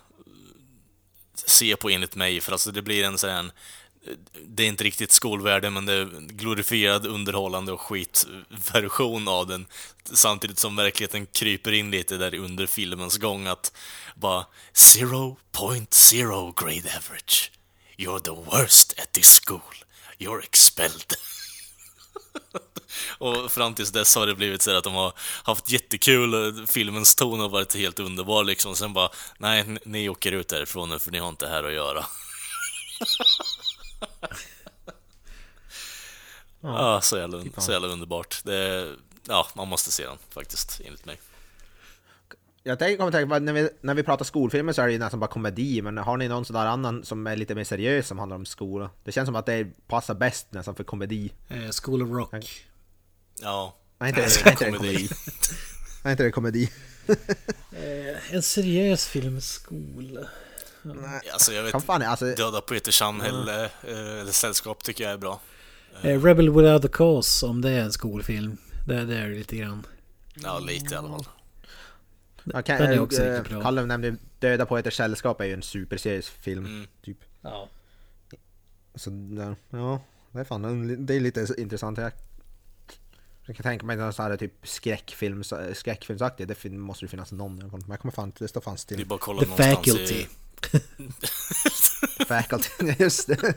se 1.35 1.75
på 1.75 1.89
enligt 1.89 2.15
mig. 2.15 2.41
För 2.41 2.51
alltså 2.51 2.71
det 2.71 2.81
blir 2.81 3.03
en 3.03 3.17
sån 3.17 3.29
här, 3.29 3.51
det 4.47 4.63
är 4.63 4.67
inte 4.67 4.83
riktigt 4.83 5.11
skolvärde 5.11 5.69
men 5.69 5.85
det 5.85 5.93
är 5.93 6.05
glorifierad, 6.27 7.05
underhållande 7.05 7.71
och 7.71 7.81
skitversion 7.81 9.27
av 9.27 9.47
den. 9.47 9.65
Samtidigt 10.03 10.59
som 10.59 10.75
verkligheten 10.75 11.25
kryper 11.25 11.71
in 11.71 11.91
lite 11.91 12.17
där 12.17 12.35
under 12.35 12.65
filmens 12.67 13.17
gång 13.17 13.47
att 13.47 13.73
bara 14.15 14.45
0.0 14.73 16.53
grade 16.63 16.97
average. 16.97 17.51
You're 17.97 18.19
the 18.19 18.51
worst 18.51 18.99
at 18.99 19.11
this 19.11 19.41
school. 19.45 19.61
You're 20.19 20.43
expelled. 20.43 21.13
Och 23.17 23.51
fram 23.51 23.73
tills 23.73 23.91
dess 23.91 24.15
har 24.15 24.27
det 24.27 24.35
blivit 24.35 24.61
så 24.61 24.77
att 24.77 24.83
de 24.83 24.93
har 24.93 25.13
haft 25.43 25.71
jättekul, 25.71 26.67
filmens 26.67 27.15
ton 27.15 27.39
har 27.39 27.49
varit 27.49 27.75
helt 27.75 27.99
underbar 27.99 28.43
liksom. 28.43 28.75
Sen 28.75 28.93
bara, 28.93 29.09
nej, 29.37 29.77
ni 29.85 30.09
åker 30.09 30.31
ut 30.31 30.47
därifrån 30.47 30.89
nu 30.89 30.99
för 30.99 31.11
ni 31.11 31.19
har 31.19 31.29
inte 31.29 31.47
här 31.47 31.63
att 31.63 31.73
göra. 31.73 32.05
Ja, 36.61 37.01
så 37.01 37.17
jävla, 37.17 37.43
så 37.57 37.71
jävla 37.71 37.87
underbart. 37.87 38.41
Det, 38.43 38.89
ja, 39.27 39.47
man 39.55 39.67
måste 39.67 39.91
se 39.91 40.05
den 40.05 40.17
faktiskt, 40.29 40.81
enligt 40.85 41.05
mig. 41.05 41.19
Jag 42.63 42.79
tänker, 42.79 42.97
kommer 42.97 43.11
tänka 43.11 43.39
när 43.39 43.53
vi, 43.53 43.69
när 43.81 43.93
vi 43.93 44.03
pratar 44.03 44.25
skolfilmer 44.25 44.73
så 44.73 44.81
är 44.81 44.85
det 44.85 44.93
ju 44.93 44.99
nästan 44.99 45.19
bara 45.19 45.27
komedi, 45.27 45.81
men 45.81 45.97
har 45.97 46.17
ni 46.17 46.27
någon 46.27 46.45
sån 46.45 46.53
där 46.53 46.65
annan 46.65 47.05
som 47.05 47.27
är 47.27 47.35
lite 47.35 47.55
mer 47.55 47.63
seriös 47.63 48.07
som 48.07 48.19
handlar 48.19 48.35
om 48.35 48.45
skola? 48.45 48.89
Det 49.03 49.11
känns 49.11 49.27
som 49.27 49.35
att 49.35 49.45
det 49.45 49.87
passar 49.87 50.13
bäst 50.13 50.47
nästan 50.49 50.75
för 50.75 50.83
komedi. 50.83 51.31
Eh, 51.49 51.69
School 51.83 52.01
of 52.01 52.09
Rock. 52.09 52.65
Ja. 53.41 53.75
Nej, 53.97 54.09
inte, 54.09 54.21
Nej, 54.21 54.29
nej, 54.45 54.51
inte 54.51 54.65
det 54.65 54.71
komedi. 54.71 55.09
Nej, 56.03 56.11
inte 56.11 56.23
det 56.23 56.31
komedi. 56.31 56.71
Eh, 57.71 58.35
en 58.35 58.41
seriös 58.41 59.07
film 59.07 59.33
med 59.33 59.43
skola. 60.81 61.21
Alltså, 61.33 61.53
jag 61.53 61.63
vet, 61.63 61.71
Kan 61.71 61.81
fan, 61.81 62.01
alltså, 62.01 62.25
Döda 62.25 62.61
på 62.61 62.79
samhälle, 62.91 63.65
eh, 63.65 64.19
eller 64.19 64.31
Sällskap 64.31 64.83
tycker 64.83 65.03
jag 65.03 65.13
är 65.13 65.17
bra. 65.17 65.39
Eh, 66.01 66.23
Rebel 66.23 66.49
Without 66.49 66.85
a 66.85 66.89
Cause, 66.93 67.45
om 67.45 67.61
det 67.61 67.69
är 67.69 67.81
en 67.81 67.91
skolfilm. 67.91 68.57
Det, 68.87 69.05
det 69.05 69.17
är 69.17 69.29
det 69.29 69.35
lite 69.35 69.55
grann. 69.55 69.85
Ja, 70.33 70.59
lite 70.59 70.93
i 70.93 70.97
alla 70.97 71.09
fall. 71.09 71.25
kan, 72.63 72.81
den 72.81 72.91
är 72.93 72.99
också 72.99 73.23
äh, 73.23 73.33
riktigt 73.33 73.53
bra. 73.53 73.61
Kalle 73.61 73.85
nämnde 73.85 74.15
Döda 74.39 74.65
poeters 74.65 74.95
sällskap 74.97 75.41
är 75.41 75.45
ju 75.45 75.53
en 75.53 75.61
superseriös 75.61 76.29
film. 76.29 76.65
Mm. 76.65 76.87
Typ. 77.01 77.17
Ja. 77.41 77.69
Så 78.95 79.09
ja, 79.37 79.55
ja, 79.77 80.01
det 80.31 80.39
är 80.39 80.43
fan, 80.43 81.05
det 81.05 81.15
är 81.15 81.19
lite 81.19 81.47
intressant. 81.57 81.97
Jag, 81.97 82.11
jag 83.45 83.55
kan 83.55 83.63
tänka 83.63 83.85
mig 83.85 83.97
någon 83.97 84.13
sån 84.13 84.25
här 84.25 84.37
typ 84.37 84.53
skräckfilm, 84.67 85.43
skräckfilmsaktig, 85.73 86.47
det 86.47 86.65
måste 86.69 87.05
det 87.05 87.09
finnas 87.09 87.31
någon. 87.31 87.55
Men 87.55 87.83
jag 87.87 87.99
kommer 87.99 88.11
fan 88.11 88.25
inte, 88.25 88.43
det 88.43 88.47
står 88.47 88.61
fan 88.61 88.73
Det 88.73 88.77
är 88.77 88.95
still. 88.95 89.05
bara 89.07 89.15
att 89.15 89.21
kolla 89.21 89.41
The 89.41 89.45
någonstans 89.47 89.77
Faculty. 89.77 90.13
i... 90.15 90.27
Faculty, 92.27 92.69
just 92.99 93.27
det. 93.27 93.53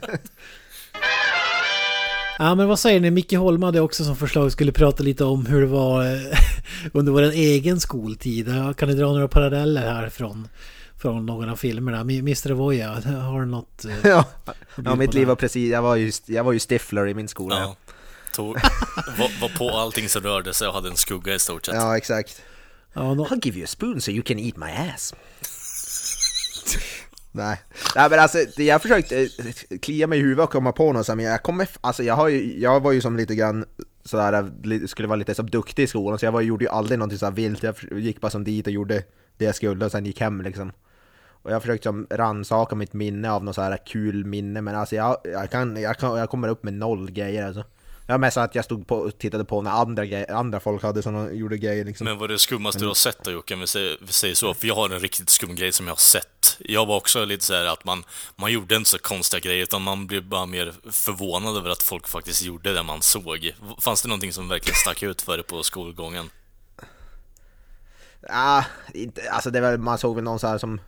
Ja 2.39 2.55
men 2.55 2.67
vad 2.67 2.79
säger 2.79 2.99
ni? 2.99 3.11
Micke 3.11 3.33
Holm 3.33 3.63
hade 3.63 3.79
också 3.81 4.03
som 4.03 4.15
förslag 4.15 4.51
skulle 4.51 4.71
prata 4.71 5.03
lite 5.03 5.23
om 5.25 5.45
hur 5.45 5.61
det 5.61 5.67
var 5.67 6.05
eh, 6.05 6.37
under 6.93 7.11
vår 7.11 7.21
egen 7.21 7.79
skoltid. 7.79 8.47
Kan 8.77 8.89
ni 8.89 8.95
dra 8.95 9.05
några 9.13 9.27
paralleller 9.27 9.81
härifrån? 9.93 10.47
För 10.97 11.01
från 11.11 11.25
någon 11.25 11.49
av 11.49 11.55
filmerna. 11.55 11.99
Mr. 12.01 12.51
Voya, 12.53 12.89
har 13.21 13.39
du 13.39 13.45
något? 13.45 13.85
eh, 13.85 13.91
ja, 14.03 14.25
ja 14.75 14.95
mitt 14.95 15.13
liv 15.13 15.27
var 15.27 15.35
precis, 15.35 15.71
jag 15.71 15.81
var 15.81 15.95
ju, 15.95 16.11
jag 16.25 16.43
var 16.43 16.51
ju 16.51 16.59
Stifler 16.59 17.07
i 17.07 17.13
min 17.13 17.27
skola. 17.27 17.59
Ja. 17.59 17.75
Tog, 18.33 18.55
var, 19.17 19.41
var 19.41 19.49
på 19.57 19.69
allting 19.77 20.09
som 20.09 20.21
rörde 20.23 20.53
sig 20.53 20.67
och 20.67 20.73
hade 20.73 20.89
en 20.89 20.95
skugga 20.97 21.33
i 21.35 21.39
stort 21.39 21.65
sett. 21.65 21.75
Ja, 21.75 21.97
exakt. 21.97 22.41
Ja, 22.93 23.13
nå- 23.13 23.25
I'll 23.27 23.39
give 23.45 23.57
you 23.57 23.63
a 23.63 23.67
spoon 23.67 24.01
so 24.01 24.11
you 24.11 24.23
can 24.23 24.39
eat 24.39 24.57
my 24.57 24.71
ass. 24.95 25.13
Nej. 27.31 27.61
Nej 27.95 28.09
men 28.09 28.19
alltså, 28.19 28.37
jag 28.57 28.81
försökte 28.81 29.21
eh, 29.21 29.77
klia 29.81 30.07
mig 30.07 30.19
i 30.19 30.21
huvudet 30.21 30.43
och 30.43 30.51
komma 30.51 30.71
på 30.71 30.93
något 30.93 31.07
men 31.07 31.19
jag 31.19 31.43
kommer, 31.43 31.69
alltså 31.81 32.03
jag 32.03 32.15
har 32.15 32.27
ju, 32.27 32.59
jag 32.59 32.79
var 32.79 32.91
ju 32.91 33.01
som 33.01 33.17
lite 33.17 33.35
grann 33.35 33.65
sådär, 34.03 34.33
eh, 34.33 34.85
skulle 34.87 35.07
vara 35.07 35.15
lite 35.15 35.35
som 35.35 35.49
duktig 35.49 35.83
i 35.83 35.87
skolan 35.87 36.19
så 36.19 36.25
jag 36.25 36.31
var, 36.31 36.41
gjorde 36.41 36.65
ju 36.65 36.69
aldrig 36.69 36.99
någonting 36.99 37.19
sådär 37.19 37.31
vilt, 37.31 37.63
jag 37.63 37.75
gick 37.91 38.21
bara 38.21 38.31
som 38.31 38.43
dit 38.43 38.67
och 38.67 38.73
gjorde 38.73 39.03
det 39.37 39.45
jag 39.45 39.55
skulle 39.55 39.85
och 39.85 39.91
sen 39.91 40.05
gick 40.05 40.21
hem 40.21 40.41
liksom. 40.41 40.71
Och 41.27 41.51
jag 41.51 41.61
försökte 41.61 41.83
som 41.83 42.07
rannsaka 42.09 42.75
mitt 42.75 42.93
minne 42.93 43.31
av 43.31 43.43
något 43.43 43.55
sådär 43.55 43.77
kul 43.85 44.25
minne 44.25 44.61
men 44.61 44.75
alltså 44.75 44.95
jag, 44.95 45.17
jag, 45.23 45.49
kan, 45.49 45.77
jag, 45.77 45.97
kan, 45.97 46.17
jag 46.17 46.29
kommer 46.29 46.47
upp 46.47 46.63
med 46.63 46.73
noll 46.73 47.11
grejer 47.11 47.47
alltså. 47.47 47.63
Jag 48.07 48.19
mest 48.19 48.37
att 48.37 48.55
jag 48.55 48.65
stod 48.65 48.87
på, 48.87 48.95
och 48.95 49.17
tittade 49.17 49.45
på 49.45 49.61
när 49.61 49.71
andra, 49.71 50.25
andra 50.25 50.59
folk 50.59 50.83
hade 50.83 51.03
sådana, 51.03 51.31
gjorde 51.31 51.57
grejer 51.57 51.85
liksom. 51.85 52.05
Men 52.05 52.17
vad 52.17 52.29
är 52.29 52.33
det 52.33 52.39
skummaste 52.39 52.79
du 52.79 52.87
har 52.87 52.93
sett 52.93 53.23
då 53.23 53.31
Jocke, 53.31 53.53
om 53.53 53.59
vi 53.59 53.67
säger, 53.67 53.97
vi 54.01 54.13
säger 54.13 54.35
så? 54.35 54.53
För 54.53 54.67
jag 54.67 54.75
har 54.75 54.89
en 54.89 54.99
riktigt 54.99 55.29
skum 55.29 55.55
grej 55.55 55.71
som 55.71 55.87
jag 55.87 55.91
har 55.91 55.97
sett. 55.97 56.57
Jag 56.59 56.85
var 56.85 56.95
också 56.97 57.25
lite 57.25 57.45
så 57.45 57.53
här 57.53 57.65
att 57.65 57.85
man, 57.85 58.03
man 58.35 58.51
gjorde 58.51 58.75
inte 58.75 58.89
så 58.89 58.97
konstiga 58.97 59.39
grejer, 59.39 59.63
utan 59.63 59.81
man 59.81 60.07
blev 60.07 60.23
bara 60.23 60.45
mer 60.45 60.73
förvånad 60.91 61.57
över 61.57 61.69
att 61.69 61.83
folk 61.83 62.07
faktiskt 62.07 62.43
gjorde 62.43 62.73
det 62.73 62.83
man 62.83 63.01
såg. 63.01 63.53
Fanns 63.79 64.01
det 64.01 64.07
någonting 64.07 64.33
som 64.33 64.47
verkligen 64.47 64.75
stack 64.75 65.03
ut 65.03 65.21
för 65.21 65.37
dig 65.37 65.45
på 65.45 65.63
skolgången? 65.63 66.29
Ah, 68.29 68.63
inte, 68.93 69.29
alltså 69.31 69.51
det 69.51 69.61
var, 69.61 69.77
man 69.77 69.97
såg 69.97 70.15
väl 70.15 70.23
någon 70.23 70.39
så 70.39 70.47
här 70.47 70.57
som, 70.57 70.79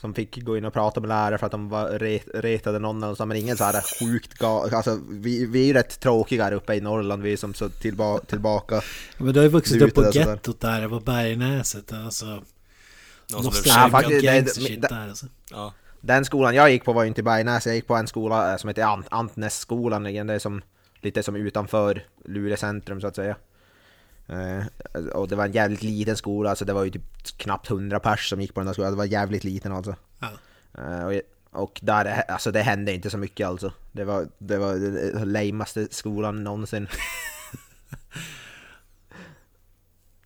som 0.00 0.14
fick 0.14 0.42
gå 0.44 0.56
in 0.56 0.64
och 0.64 0.72
prata 0.72 1.00
med 1.00 1.08
lärare 1.08 1.38
för 1.38 1.46
att 1.46 1.52
de 1.52 1.68
var 1.68 1.88
ret, 1.88 2.24
retade 2.34 2.78
någon 2.78 3.02
eller 3.02 3.14
så, 3.14 3.26
men 3.26 3.36
ingen 3.36 3.56
så 3.56 3.64
här 3.64 3.82
sjukt 4.00 4.34
ga, 4.38 4.68
alltså 4.76 5.00
vi, 5.10 5.46
vi 5.46 5.60
är 5.62 5.66
ju 5.66 5.72
rätt 5.72 6.00
tråkiga 6.00 6.44
här 6.44 6.52
uppe 6.52 6.74
i 6.74 6.80
Norrland, 6.80 7.22
vi 7.22 7.32
är 7.32 7.36
som 7.36 7.54
så 7.54 7.68
tillba, 7.68 8.18
tillbaka. 8.18 8.80
Men 9.18 9.32
du 9.32 9.38
har 9.40 9.44
ju 9.44 9.50
vuxit 9.50 9.82
upp 9.82 9.94
på 9.94 10.10
gettot 10.12 10.60
där 10.60 10.88
på 10.88 11.00
Bergnäset. 11.00 11.92
Alltså, 11.92 12.26
Någon 13.32 13.44
måste 13.44 13.68
Ja, 13.68 13.88
faktiskt, 13.90 14.20
det- 14.20 14.26
gangster 14.26 14.60
det- 14.60 14.66
shit 14.66 14.82
det- 14.82 14.88
där 14.88 15.08
alltså. 15.08 15.26
Ja. 15.50 15.72
Den 16.00 16.24
skolan 16.24 16.54
jag 16.54 16.70
gick 16.70 16.84
på 16.84 16.92
var 16.92 17.02
ju 17.02 17.08
inte 17.08 17.20
i 17.20 17.24
Bergnäs, 17.24 17.66
jag 17.66 17.74
gick 17.74 17.86
på 17.86 17.94
en 17.94 18.06
skola 18.06 18.52
eh, 18.52 18.56
som 18.56 18.68
heter 18.68 18.82
Ant, 18.82 19.06
Antnässkolan, 19.10 20.02
det 20.02 20.10
är 20.10 20.38
som, 20.38 20.62
lite 21.00 21.22
som 21.22 21.36
utanför 21.36 22.04
Luleå 22.24 22.56
centrum 22.56 23.00
så 23.00 23.06
att 23.06 23.16
säga. 23.16 23.36
Eh, 24.28 24.64
och 25.14 25.28
det 25.28 25.36
var 25.36 25.44
en 25.44 25.52
jävligt 25.52 25.82
liten 25.82 26.16
skola, 26.16 26.50
alltså 26.50 26.64
det 26.64 26.72
var 26.72 26.84
ju 26.84 26.90
typ 26.90 27.02
knappt 27.36 27.70
100 27.70 28.00
pers 28.00 28.28
som 28.28 28.40
gick 28.40 28.54
på 28.54 28.60
den 28.60 28.66
där 28.66 28.72
skolan, 28.72 28.92
det 28.92 28.98
var 28.98 29.04
jävligt 29.04 29.44
liten 29.44 29.72
alltså. 29.72 29.96
Ja. 30.18 30.30
Eh, 30.78 31.06
och, 31.06 31.12
och 31.62 31.80
där, 31.82 32.30
alltså 32.30 32.52
det 32.52 32.62
hände 32.62 32.92
inte 32.92 33.10
så 33.10 33.18
mycket 33.18 33.46
alltså. 33.46 33.72
Det 33.92 34.04
var, 34.04 34.28
det 34.38 34.58
var 34.58 34.74
den 35.18 35.32
lamaste 35.32 35.88
skolan 35.90 36.44
någonsin. 36.44 36.88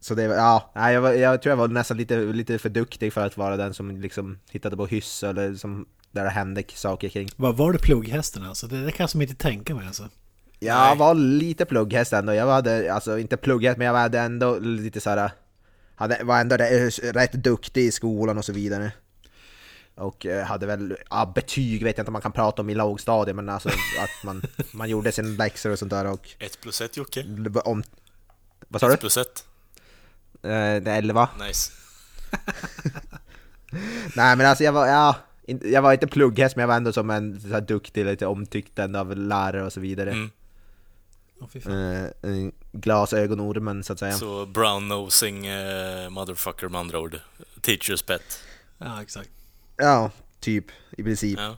så 0.01 0.15
det 0.15 0.29
var, 0.29 0.35
ja, 0.35 0.73
jag, 0.75 1.01
var, 1.01 1.13
jag 1.13 1.43
tror 1.43 1.51
jag 1.51 1.57
var 1.57 1.69
nästan 1.69 1.97
lite, 1.97 2.19
lite 2.19 2.59
för 2.59 2.69
duktig 2.69 3.13
för 3.13 3.27
att 3.27 3.37
vara 3.37 3.57
den 3.57 3.75
som 3.75 4.01
liksom 4.01 4.39
hittade 4.51 4.77
på 4.77 4.87
hyss 4.87 5.23
eller 5.23 5.55
som, 5.55 5.87
där 6.11 6.25
det 6.25 6.31
hände 6.31 6.65
saker 6.75 7.09
kring. 7.09 7.29
Vad 7.37 7.57
var 7.57 7.73
det 7.73 7.79
plugghästen 7.79 8.45
alltså? 8.45 8.67
Det, 8.67 8.85
det 8.85 8.93
kan 8.93 9.05
jag 9.05 9.11
som 9.11 9.23
inte 9.23 9.35
tänka 9.35 9.75
mig 9.75 9.87
alltså. 9.87 10.09
Jag 10.63 10.97
var 10.97 11.15
lite 11.15 11.65
plugghäst 11.65 12.13
ändå, 12.13 12.35
jag 12.35 12.47
hade, 12.47 12.95
alltså 12.95 13.19
inte 13.19 13.37
plugghäst 13.37 13.79
men 13.79 13.87
jag 13.87 13.95
hade 13.95 14.19
ändå 14.19 14.59
lite 14.59 15.01
såhär 15.01 15.31
hade, 15.95 16.25
Var 16.25 16.41
ändå 16.41 16.57
rätt, 16.57 16.99
rätt 16.99 17.33
duktig 17.33 17.87
i 17.87 17.93
skolan 17.93 18.39
och 18.39 18.45
så 18.45 18.53
vidare 18.53 18.93
Och 19.95 20.27
eh, 20.27 20.45
hade 20.45 20.67
väl, 20.67 20.97
ja 21.11 21.33
betyg 21.35 21.85
vet 21.85 21.99
jag 21.99 22.03
inte 22.03 22.09
om 22.09 22.13
man 22.13 22.23
kan 22.23 22.33
prata 22.33 22.63
om 22.63 22.71
i 22.71 22.75
lågstadiet 22.75 23.37
men 23.37 23.49
alltså 23.49 23.69
att 24.01 24.25
man, 24.25 24.43
man 24.73 24.89
gjorde 24.89 25.13
sina 25.13 25.29
läxor 25.29 25.71
och 25.71 25.79
sånt 25.79 25.91
där 25.91 26.07
och 26.07 26.29
Ett 26.39 26.61
plus 26.61 26.81
ett 26.81 26.97
Jocke? 26.97 27.25
om, 27.65 27.83
Vad 28.69 28.81
sa 28.81 28.89
du? 28.89 28.95
Ett 28.95 29.01
plus 29.01 29.17
ett? 29.17 29.45
Eh, 30.43 30.83
det 30.83 30.91
är 30.91 30.99
11? 30.99 31.29
Nice. 31.47 31.73
Nej 34.17 34.37
men 34.37 34.47
alltså 34.47 34.65
jag 34.65 34.73
var, 34.73 34.87
ja 34.87 35.17
jag 35.63 35.83
var 35.83 35.93
inte 35.93 36.07
plugghäst 36.07 36.57
men 36.57 36.61
jag 36.61 36.69
var 36.69 36.77
ändå 36.77 36.93
som 36.93 37.11
en 37.11 37.41
så 37.41 37.49
här 37.49 37.61
duktig, 37.61 38.05
lite 38.05 38.27
omtyckt 38.27 38.79
av 38.79 39.17
lärare 39.17 39.65
och 39.65 39.73
så 39.73 39.81
vidare 39.81 40.11
Mm. 40.11 40.31
Fan. 41.63 41.95
eh, 41.95 42.11
en 42.23 42.53
Glasögonormen 42.73 43.85
så 43.85 43.93
att 43.93 43.99
säga 43.99 44.13
Så 44.13 44.47
brown-nosing 44.47 45.47
eh, 45.47 46.11
motherfucker 46.11 46.69
med 46.69 46.81
andra 46.81 46.99
ord. 46.99 47.21
Teacher's 47.61 48.05
pet. 48.07 48.43
Ja, 48.79 49.03
exakt. 49.03 49.31
Ja, 49.77 50.11
typ 50.41 50.65
i 50.99 51.03
princip 51.03 51.39
Ja. 51.39 51.57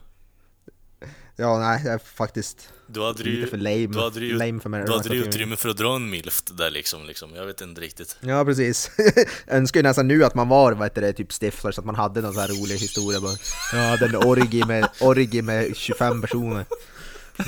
Ja, 1.35 1.59
nej, 1.59 1.81
jag 1.85 1.93
är 1.93 1.97
faktiskt 1.97 2.69
Du 2.87 3.01
hade 3.03 3.23
lite 3.23 3.29
ju, 3.29 3.47
för 3.47 3.57
lame, 3.57 3.87
du 3.87 3.99
hade 3.99 4.19
ju, 4.19 4.37
lame 4.37 4.59
för 4.59 4.69
mig. 4.69 4.83
du 4.85 4.91
hade 4.91 5.15
ju 5.15 5.23
utrymme 5.23 5.55
för 5.55 5.69
att 5.69 5.77
dra 5.77 5.95
en 5.95 6.09
milf 6.09 6.43
där 6.45 6.71
liksom, 6.71 7.05
liksom. 7.05 7.35
Jag 7.35 7.45
vet 7.45 7.61
inte 7.61 7.81
riktigt. 7.81 8.17
Ja, 8.21 8.45
precis. 8.45 8.91
Jag 8.97 9.25
önskar 9.57 9.79
ju 9.79 9.83
nästan 9.83 10.07
nu 10.07 10.23
att 10.23 10.35
man 10.35 10.47
var, 10.49 10.71
vad 10.71 10.85
heter 10.85 11.01
det, 11.01 11.13
typ 11.13 11.31
stifter 11.33 11.71
så 11.71 11.81
att 11.81 11.85
man 11.85 11.95
hade 11.95 12.21
någon 12.21 12.33
sån 12.33 12.41
här 12.41 12.49
rolig 12.49 12.75
historia 12.77 13.19
bara. 13.21 13.33
Jag 13.73 13.89
hade 13.89 14.05
en 14.05 14.15
orgi 14.15 14.63
med, 14.65 14.89
orgi 15.01 15.41
med 15.41 15.75
25 15.77 16.21
personer 16.21 16.65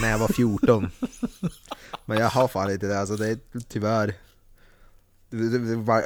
när 0.02 0.10
jag 0.10 0.18
var 0.18 0.28
14. 0.28 0.92
Men 2.06 2.18
jag 2.18 2.30
har 2.30 2.48
fan 2.48 2.72
inte 2.72 2.88
det, 2.88 3.00
alltså 3.00 3.16
det 3.16 3.28
är 3.30 3.38
tyvärr. 3.68 4.14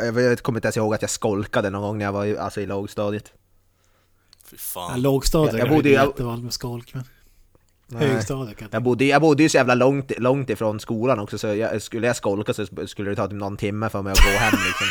Jag 0.05 0.11
vet- 0.13 0.41
kommer 0.41 0.57
inte 0.59 0.65
ens 0.67 0.77
ihåg 0.77 0.93
att 0.93 1.01
jag 1.01 1.11
skolkade 1.11 1.69
någon 1.69 1.81
gång 1.81 1.97
när 1.97 2.05
jag 2.05 2.11
var 2.13 2.25
i, 2.25 2.37
alltså 2.37 2.61
i 2.61 2.65
lågstadiet. 2.65 3.31
Fy 4.45 4.55
Ja, 4.55 4.57
fan. 4.59 5.01
lågstadiet 5.01 5.53
Jag- 5.57 5.67
jag 5.67 5.75
bodde 5.75 5.89
ju- 5.89 5.95
jättevanligt 5.95 6.43
med 6.43 6.53
skolk, 6.53 6.93
men 6.93 7.03
högstadiet 8.01 8.57
kan 8.57 8.67
jag 8.71 8.75
Jag 8.75 8.83
bodde, 8.83 9.05
jag 9.05 9.21
bodde 9.21 9.43
ju 9.43 9.49
så 9.49 9.57
jävla 9.57 9.75
långt, 9.75 10.11
långt 10.17 10.49
ifrån 10.49 10.79
skolan 10.79 11.19
också 11.19 11.37
så 11.37 11.47
jag, 11.47 11.81
skulle 11.81 12.07
jag 12.07 12.15
skolka 12.15 12.53
så 12.53 12.65
skulle 12.87 13.09
det 13.09 13.15
ta 13.15 13.27
typ 13.27 13.37
någon 13.37 13.57
timme 13.57 13.89
för 13.89 14.01
mig 14.01 14.11
att 14.11 14.19
gå 14.25 14.29
hem 14.29 14.53
liksom. 14.67 14.87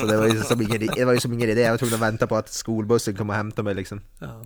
Så 0.00 0.06
det 0.06 0.16
var 0.16 0.26
ju 0.26 0.40
som 0.42 0.62
ingen, 0.62 0.86
det 0.94 1.04
var 1.04 1.12
ju 1.12 1.20
som 1.20 1.32
ingen 1.32 1.48
idé, 1.50 1.60
jag 1.60 1.70
var 1.70 1.78
tvungen 1.78 1.94
att 1.94 2.00
vänta 2.00 2.26
på 2.26 2.36
att 2.36 2.48
skolbussen 2.52 3.16
kom 3.16 3.30
och 3.30 3.36
hämtade 3.36 3.62
mig 3.64 3.74
liksom. 3.74 4.00
Ja. 4.18 4.44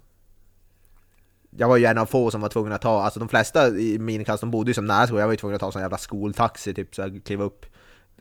Jag 1.56 1.68
var 1.68 1.76
ju 1.76 1.84
en 1.84 1.98
av 1.98 2.06
få 2.06 2.30
som 2.30 2.40
var 2.40 2.48
tvungen 2.48 2.72
att 2.72 2.82
ta, 2.82 3.02
alltså 3.02 3.20
de 3.20 3.28
flesta 3.28 3.68
i 3.68 3.98
min 3.98 4.24
klass 4.24 4.40
de 4.40 4.50
bodde 4.50 4.70
ju 4.70 4.74
som 4.74 4.86
nära 4.86 5.06
skolan, 5.06 5.20
jag 5.20 5.26
var 5.26 5.32
ju 5.32 5.36
tvungen 5.36 5.54
att 5.54 5.60
ta 5.60 5.72
sån 5.72 5.82
jävla 5.82 5.98
skoltaxi 5.98 6.74
typ, 6.74 6.94
så 6.94 7.00
jag 7.00 7.20
kliva 7.24 7.44
upp 7.44 7.66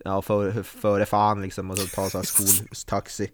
Ja, 0.03 0.21
för, 0.21 0.63
före 0.63 1.05
fan 1.05 1.41
liksom 1.41 1.71
och 1.71 1.77
så 1.77 1.87
ta 1.87 2.09
sån 2.09 2.19
här 2.19 2.25
skoltaxi 2.25 3.31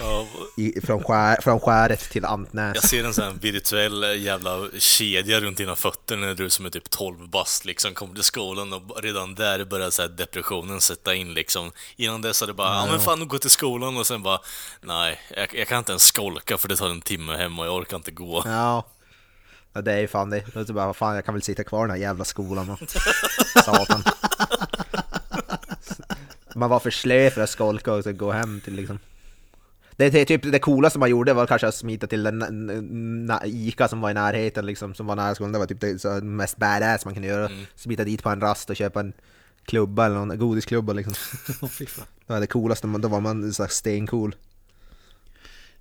Ja, 0.00 0.26
i, 0.56 0.80
från, 0.80 1.04
skär, 1.04 1.40
från 1.40 1.60
skäret 1.60 2.00
till 2.00 2.24
Antnäs. 2.24 2.74
jag 2.74 2.84
ser 2.84 3.04
en 3.04 3.14
sån 3.14 3.24
här 3.24 3.32
virtuell 3.40 4.22
jävla 4.22 4.68
kedja 4.78 5.40
runt 5.40 5.56
dina 5.56 5.76
fötter 5.76 6.16
när 6.16 6.34
du 6.34 6.50
som 6.50 6.66
är 6.66 6.70
typ 6.70 6.90
12 6.90 7.28
bast 7.28 7.64
liksom 7.64 7.94
kommer 7.94 8.14
till 8.14 8.24
skolan 8.24 8.72
och 8.72 9.02
redan 9.02 9.34
där 9.34 9.64
börjar 9.64 9.90
så 9.90 10.06
depressionen 10.06 10.80
sätta 10.80 11.14
in 11.14 11.34
liksom. 11.34 11.72
Innan 11.96 12.22
dess 12.22 12.40
hade 12.40 12.52
det 12.52 12.56
bara, 12.56 12.74
ja 12.74 12.86
men 12.90 13.00
fan 13.00 13.28
gå 13.28 13.38
till 13.38 13.50
skolan 13.50 13.96
och 13.96 14.06
sen 14.06 14.22
bara, 14.22 14.40
nej, 14.80 15.20
jag, 15.36 15.54
jag 15.54 15.68
kan 15.68 15.78
inte 15.78 15.92
ens 15.92 16.02
skolka 16.02 16.58
för 16.58 16.68
det 16.68 16.76
tar 16.76 16.90
en 16.90 17.00
timme 17.00 17.36
hem 17.36 17.58
och 17.58 17.66
jag 17.66 17.74
orkar 17.74 17.96
inte 17.96 18.10
gå. 18.10 18.42
Ja. 18.44 18.84
Ja 19.76 19.82
det 19.82 19.92
är 19.92 19.98
ju 19.98 20.08
fan 20.08 20.30
det. 20.30 20.42
Då 20.54 20.60
är 20.60 20.64
det 20.64 20.72
bara, 20.72 20.86
vad 20.86 20.96
fan 20.96 21.14
jag 21.14 21.24
kan 21.24 21.34
väl 21.34 21.42
sitta 21.42 21.64
kvar 21.64 21.80
i 21.80 21.82
den 21.82 21.90
här 21.90 21.96
jävla 21.96 22.24
skolan 22.24 22.70
och... 22.70 22.78
Satan. 23.64 24.02
Man 26.54 26.70
var 26.70 26.80
för 26.80 26.90
slö 26.90 27.30
för 27.30 27.40
att 27.40 27.50
skolka 27.50 27.92
och 27.92 28.04
så 28.04 28.12
gå 28.12 28.32
hem 28.32 28.60
till 28.60 28.74
liksom... 28.74 28.98
Det, 29.96 30.10
det, 30.10 30.24
typ, 30.24 30.42
det 30.52 30.58
coolaste 30.58 30.98
man 30.98 31.10
gjorde 31.10 31.32
var 31.32 31.46
kanske 31.46 31.68
att 31.68 31.74
smita 31.74 32.06
till 32.06 32.22
den 32.22 33.30
Ica 33.44 33.88
som 33.88 34.00
var 34.00 34.10
i 34.10 34.14
närheten 34.14 34.66
liksom, 34.66 34.94
som 34.94 35.06
var 35.06 35.16
nära 35.16 35.34
skolan. 35.34 35.52
Det 35.52 35.58
var 35.58 35.66
typ 35.66 35.80
det 35.80 35.98
så, 35.98 36.08
mest 36.08 36.56
badass 36.56 37.04
man 37.04 37.14
kunde 37.14 37.28
göra. 37.28 37.50
Smita 37.74 38.04
dit 38.04 38.22
på 38.22 38.30
en 38.30 38.40
rast 38.40 38.70
och 38.70 38.76
köpa 38.76 39.00
en 39.00 39.12
klubba 39.64 40.06
eller 40.06 40.16
någon 40.16 40.38
godisklubba 40.38 40.92
liksom. 40.92 41.14
Det 42.26 42.32
var 42.32 42.40
det 42.40 42.46
coolaste, 42.46 42.86
då 42.86 43.08
var 43.08 43.20
man 43.20 43.52
så 43.52 43.62
här 43.62 43.70
stencool. 43.70 44.34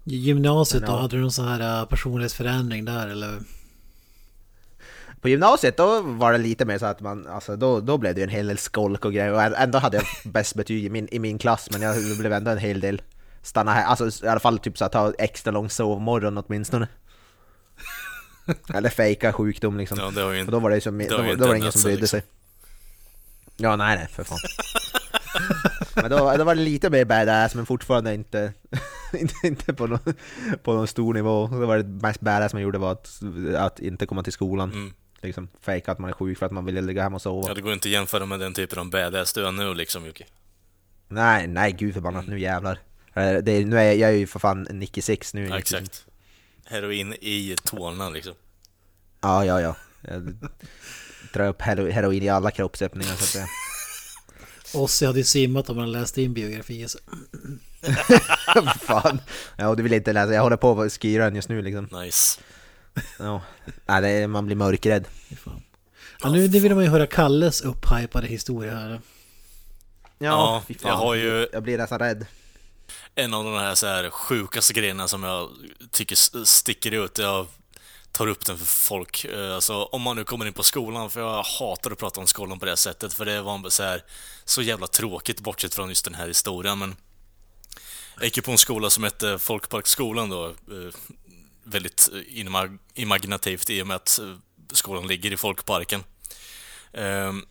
I 0.03 0.15
gymnasiet 0.15 0.85
då, 0.85 0.91
Ja. 0.91 1.01
hade 1.01 1.15
du 1.15 1.21
någon 1.21 1.31
sån 1.31 1.47
här 1.47 1.81
äh, 1.81 1.85
personlighetsförändring 1.85 2.85
där 2.85 3.07
eller? 3.07 3.39
På 5.25 5.29
gymnasiet 5.29 5.77
då 5.77 6.01
var 6.01 6.31
det 6.31 6.37
lite 6.37 6.65
mer 6.65 6.77
så 6.77 6.85
att 6.85 7.01
man, 7.01 7.27
alltså 7.27 7.55
då, 7.55 7.79
då 7.79 7.97
blev 7.97 8.15
det 8.15 8.23
en 8.23 8.29
hel 8.29 8.47
del 8.47 8.57
skolk 8.57 9.05
och 9.05 9.13
grejer 9.13 9.33
och 9.33 9.41
ändå 9.41 9.77
hade 9.77 9.97
jag 9.97 10.05
bäst 10.33 10.55
betyg 10.55 10.85
i 10.85 10.89
min, 10.89 11.07
i 11.11 11.19
min 11.19 11.37
klass 11.37 11.69
men 11.71 11.81
jag 11.81 11.95
blev 12.19 12.33
ändå 12.33 12.51
en 12.51 12.57
hel 12.57 12.79
del 12.79 13.01
stanna 13.41 13.73
här, 13.73 13.85
alltså 13.85 14.25
i 14.25 14.27
alla 14.27 14.39
fall 14.39 14.59
typ 14.59 14.77
så 14.77 14.85
att 14.85 14.91
ta 14.91 15.13
extra 15.17 15.51
lång 15.51 15.69
sovmorgon 15.69 16.37
åtminstone. 16.37 16.87
Eller 18.73 18.89
fejka 18.89 19.33
sjukdom 19.33 19.77
liksom. 19.77 19.97
Ja, 19.99 20.11
det 20.15 20.21
har 20.21 20.31
ju 20.31 20.35
Och 20.35 20.39
inte... 20.39 20.51
då 20.51 20.59
var 20.59 20.69
det, 20.69 20.81
som, 20.81 20.97
det 20.97 21.07
då, 21.07 21.17
då 21.17 21.31
inte 21.31 21.43
var 21.43 21.53
det 21.53 21.57
ingen 21.57 21.71
som 21.71 21.81
brydde 21.81 22.01
liksom. 22.01 22.19
sig. 22.19 22.27
Ja, 23.57 23.75
nej 23.75 23.97
nej 23.97 24.07
för 24.07 24.23
fan. 24.23 24.37
Men 25.95 26.09
då, 26.09 26.37
då 26.37 26.43
var 26.43 26.55
det 26.55 26.61
lite 26.61 26.89
mer 26.89 27.05
badass 27.05 27.55
men 27.55 27.65
fortfarande 27.65 28.13
inte, 28.13 28.53
inte, 29.13 29.35
inte 29.43 29.73
på, 29.73 29.87
någon, 29.87 30.13
på 30.63 30.73
någon 30.73 30.87
stor 30.87 31.13
nivå. 31.13 31.47
Då 31.47 31.65
var 31.65 31.77
det 31.77 31.83
mest 31.83 32.21
badass 32.21 32.53
man 32.53 32.61
gjorde 32.61 32.77
var 32.77 32.91
att, 32.91 33.19
att 33.57 33.79
inte 33.79 34.05
komma 34.05 34.23
till 34.23 34.33
skolan. 34.33 34.71
Mm. 34.71 34.93
Liksom 35.25 35.47
fejka 35.61 35.91
att 35.91 35.99
man 35.99 36.09
är 36.09 36.13
sjuk 36.13 36.37
för 36.37 36.45
att 36.45 36.51
man 36.51 36.65
vill 36.65 36.85
ligga 36.85 37.03
hemma 37.03 37.15
och 37.15 37.21
sova. 37.21 37.47
Ja, 37.47 37.53
det 37.53 37.61
går 37.61 37.73
inte 37.73 37.87
att 37.87 37.91
jämföra 37.91 38.25
med 38.25 38.39
den 38.39 38.53
typen 38.53 38.79
av 38.79 38.89
badass 38.89 39.33
du 39.33 39.47
är 39.47 39.51
nu 39.51 39.73
liksom 39.73 40.05
Jocke. 40.05 40.25
Nej, 41.07 41.47
nej 41.47 41.71
gud 41.71 41.93
förbannat, 41.93 42.27
nu 42.27 42.39
jävlar. 42.39 42.79
Eh, 43.13 43.33
Det 43.33 43.51
är, 43.51 43.65
nu 43.65 43.79
är 43.79 43.83
jag, 43.83 43.95
jag 43.97 44.09
är 44.09 44.13
ju 44.15 44.27
för 44.27 44.39
fan 44.39 44.67
96 44.71 45.33
nu. 45.33 45.47
Ja, 45.47 45.57
exakt. 45.59 46.05
Heroin 46.65 47.13
i 47.13 47.55
tårna 47.63 48.09
liksom. 48.09 48.33
Ja, 49.21 49.45
ja, 49.45 49.61
ja. 49.61 49.75
Jag 50.01 50.35
drar 51.33 51.47
upp 51.47 51.61
hero- 51.61 51.91
heroin 51.91 52.23
i 52.23 52.29
alla 52.29 52.51
kroppsöppningar 52.51 53.07
så 53.09 53.13
att 53.13 53.19
säga. 53.29 53.47
Ossi 54.73 55.05
hade 55.05 55.17
ju 55.19 55.23
simmat 55.23 55.69
om 55.69 55.77
han 55.77 55.91
läste 55.91 56.21
in 56.21 56.33
biografier. 56.33 56.87
Så. 56.87 56.99
fan. 58.79 59.21
Ja, 59.57 59.67
och 59.67 59.77
du 59.77 59.83
vill 59.83 59.93
inte 59.93 60.13
läsa. 60.13 60.33
Jag 60.33 60.41
håller 60.41 60.57
på 60.57 60.81
att 60.81 60.91
skriva 60.91 61.25
den 61.25 61.35
just 61.35 61.49
nu 61.49 61.61
liksom. 61.61 62.01
Nice. 62.01 62.41
Ja. 63.19 63.41
Nej, 63.85 64.01
det 64.01 64.09
är, 64.09 64.27
man 64.27 64.45
blir 64.45 64.55
mörkrädd. 64.55 65.05
Fan. 65.43 65.61
Ja, 66.21 66.29
nu 66.29 66.47
vill 66.47 66.75
man 66.75 66.83
ju 66.83 66.89
höra 66.89 67.07
Kalles 67.07 67.61
upphypade 67.61 68.27
historia 68.27 68.75
här. 68.75 69.01
Ja, 70.17 70.63
fy 70.67 70.73
fan. 70.73 70.89
jag 70.91 70.97
har 70.97 71.13
ju- 71.15 71.47
Jag 71.53 71.63
blir 71.63 71.77
nästan 71.77 71.99
rädd. 71.99 72.25
En 73.15 73.33
av 73.33 73.43
de 73.43 73.53
här, 73.53 73.75
så 73.75 73.87
här 73.87 74.09
sjukaste 74.09 74.73
grejerna 74.73 75.07
som 75.07 75.23
jag 75.23 75.49
tycker 75.91 76.45
sticker 76.45 76.91
ut, 76.91 77.17
jag 77.17 77.47
tar 78.11 78.27
upp 78.27 78.45
den 78.45 78.57
för 78.57 78.65
folk. 78.65 79.25
Eh, 79.25 79.55
Alltså 79.55 79.83
om 79.83 80.01
man 80.01 80.15
nu 80.15 80.23
kommer 80.23 80.45
in 80.45 80.53
på 80.53 80.63
skolan, 80.63 81.09
för 81.09 81.19
jag 81.21 81.43
hatar 81.43 81.91
att 81.91 81.97
prata 81.97 82.19
om 82.21 82.27
skolan 82.27 82.59
på 82.59 82.65
det 82.65 82.77
sättet, 82.77 83.13
för 83.13 83.25
det 83.25 83.41
var 83.41 83.69
så 83.69 83.83
här 83.83 84.03
så 84.45 84.61
jävla 84.61 84.87
tråkigt 84.87 85.39
bortsett 85.39 85.75
från 85.75 85.89
just 85.89 86.05
den 86.05 86.13
här 86.15 86.27
historien, 86.27 86.79
men 86.79 86.95
jag 88.15 88.25
gick 88.25 88.37
ju 88.37 88.43
på 88.43 88.51
en 88.51 88.57
skola 88.57 88.89
som 88.89 89.03
hette 89.03 89.39
Folkparksskolan 89.39 90.29
då, 90.29 90.45
eh, 90.45 90.53
väldigt 91.65 92.09
eh, 92.13 92.19
imag- 92.19 92.77
imaginativt 92.93 93.69
i 93.69 93.81
och 93.81 93.87
med 93.87 93.95
att 93.95 94.19
eh, 94.19 94.35
skolan 94.71 95.07
ligger 95.07 95.33
i 95.33 95.37
Folkparken. 95.37 96.03
Ehm, 96.93 97.45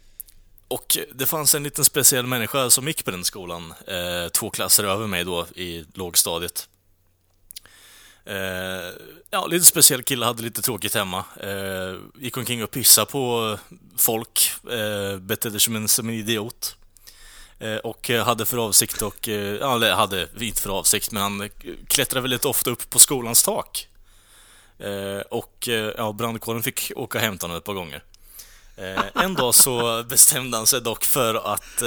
och 0.68 0.98
det 1.14 1.26
fanns 1.26 1.54
en 1.54 1.62
liten 1.62 1.84
speciell 1.84 2.26
människa 2.26 2.70
som 2.70 2.86
gick 2.88 3.04
på 3.04 3.10
den 3.10 3.24
skolan, 3.24 3.74
eh, 3.86 4.28
två 4.28 4.50
klasser 4.50 4.84
över 4.84 5.06
mig 5.06 5.24
då 5.24 5.46
i 5.54 5.84
lågstadiet. 5.94 6.68
Eh, 8.24 8.92
ja, 9.30 9.46
lite 9.46 9.64
speciell 9.64 10.02
kille, 10.02 10.26
hade 10.26 10.42
lite 10.42 10.62
tråkigt 10.62 10.94
hemma. 10.94 11.24
Ehm, 11.40 12.12
gick 12.18 12.36
omkring 12.36 12.64
och 12.64 12.70
pissade 12.70 13.10
på 13.10 13.58
folk, 13.96 14.52
betedde 15.20 15.52
sig 15.52 15.60
som 15.60 15.76
en, 15.76 15.88
som 15.88 16.08
en 16.08 16.14
idiot. 16.14 16.76
Ehm, 17.58 17.78
och 17.84 18.08
hade 18.08 18.46
för 18.46 18.58
avsikt 18.58 19.02
och, 19.02 19.28
eller 19.28 19.92
hade 19.94 20.28
inte 20.40 20.62
för 20.62 20.70
avsikt, 20.70 21.12
men 21.12 21.22
han 21.22 21.50
klättrade 21.88 22.22
väldigt 22.22 22.44
ofta 22.44 22.70
upp 22.70 22.90
på 22.90 22.98
skolans 22.98 23.42
tak. 23.42 23.88
Eh, 24.84 25.20
och 25.20 25.68
eh, 25.68 25.92
ja, 25.96 26.12
brandkåren 26.12 26.62
fick 26.62 26.92
åka 26.96 27.18
och 27.18 27.24
hämta 27.24 27.46
honom 27.46 27.58
ett 27.58 27.64
par 27.64 27.74
gånger. 27.74 28.02
Eh, 28.76 29.04
en 29.24 29.34
dag 29.34 29.54
så 29.54 30.02
bestämde 30.08 30.56
han 30.56 30.66
sig 30.66 30.80
dock 30.80 31.04
för 31.04 31.34
att 31.34 31.82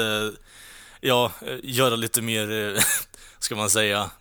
ja, 1.01 1.31
göra 1.63 1.95
lite 1.95 2.21
mer, 2.21 2.77
ska 3.39 3.55
man 3.55 3.69
säga, 3.69 4.11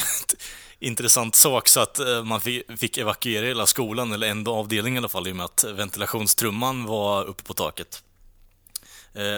intressant 0.78 1.34
sak 1.34 1.68
så 1.68 1.80
att 1.80 2.00
man 2.24 2.40
fick, 2.40 2.98
evakuera 2.98 3.46
hela 3.46 3.66
skolan, 3.66 4.12
eller 4.12 4.26
en 4.26 4.46
avdelning 4.46 4.94
i 4.94 4.98
alla 4.98 5.08
fall, 5.08 5.28
i 5.28 5.32
och 5.32 5.36
med 5.36 5.44
att 5.44 5.64
ventilationstrumman 5.64 6.84
var 6.84 7.24
uppe 7.24 7.42
på 7.42 7.54
taket. 7.54 8.02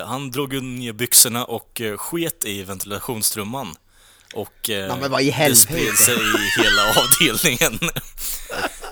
Han 0.06 0.30
drog 0.30 0.62
ner 0.62 0.92
byxorna 0.92 1.44
och 1.44 1.80
sket 1.96 2.44
i 2.44 2.62
ventilationstrumman. 2.62 3.74
Och 4.34 4.70
eh, 4.70 4.76
Ja, 4.76 4.96
men 4.96 5.10
vad 5.10 5.22
i 5.22 5.30
det 5.38 5.54
spred 5.56 5.94
sig 5.94 6.14
i 6.14 6.62
hela 6.62 6.82
avdelningen. 7.02 7.78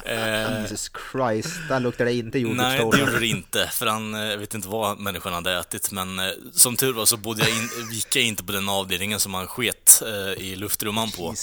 eh, 0.04 0.60
Jesus 0.62 0.90
Christ, 1.12 1.48
där 1.68 1.80
luktar 1.80 2.04
det 2.04 2.12
inte 2.14 2.38
Nej, 2.38 2.44
det 2.44 2.50
jordgubbstårta. 2.50 2.98
gjorde 2.98 3.18
det 3.20 3.26
inte. 3.26 3.70
För 3.72 3.86
han, 3.86 4.14
eh, 4.14 4.20
jag 4.20 4.38
vet 4.38 4.54
inte 4.54 4.68
vad 4.68 4.98
människan 4.98 5.32
hade 5.32 5.52
ätit, 5.58 5.90
men 5.92 6.18
eh, 6.18 6.30
som 6.52 6.76
tur 6.76 6.92
var 6.92 7.06
så 7.06 7.16
bodde 7.16 7.42
jag 7.42 7.50
in, 7.58 7.68
gick 7.92 8.16
jag 8.16 8.24
inte 8.24 8.44
på 8.44 8.52
den 8.52 8.68
avdelningen 8.68 9.20
som 9.20 9.34
han 9.34 9.46
sket 9.46 10.02
eh, 10.06 10.42
i 10.44 10.56
luftrumman 10.56 11.10
på. 11.10 11.34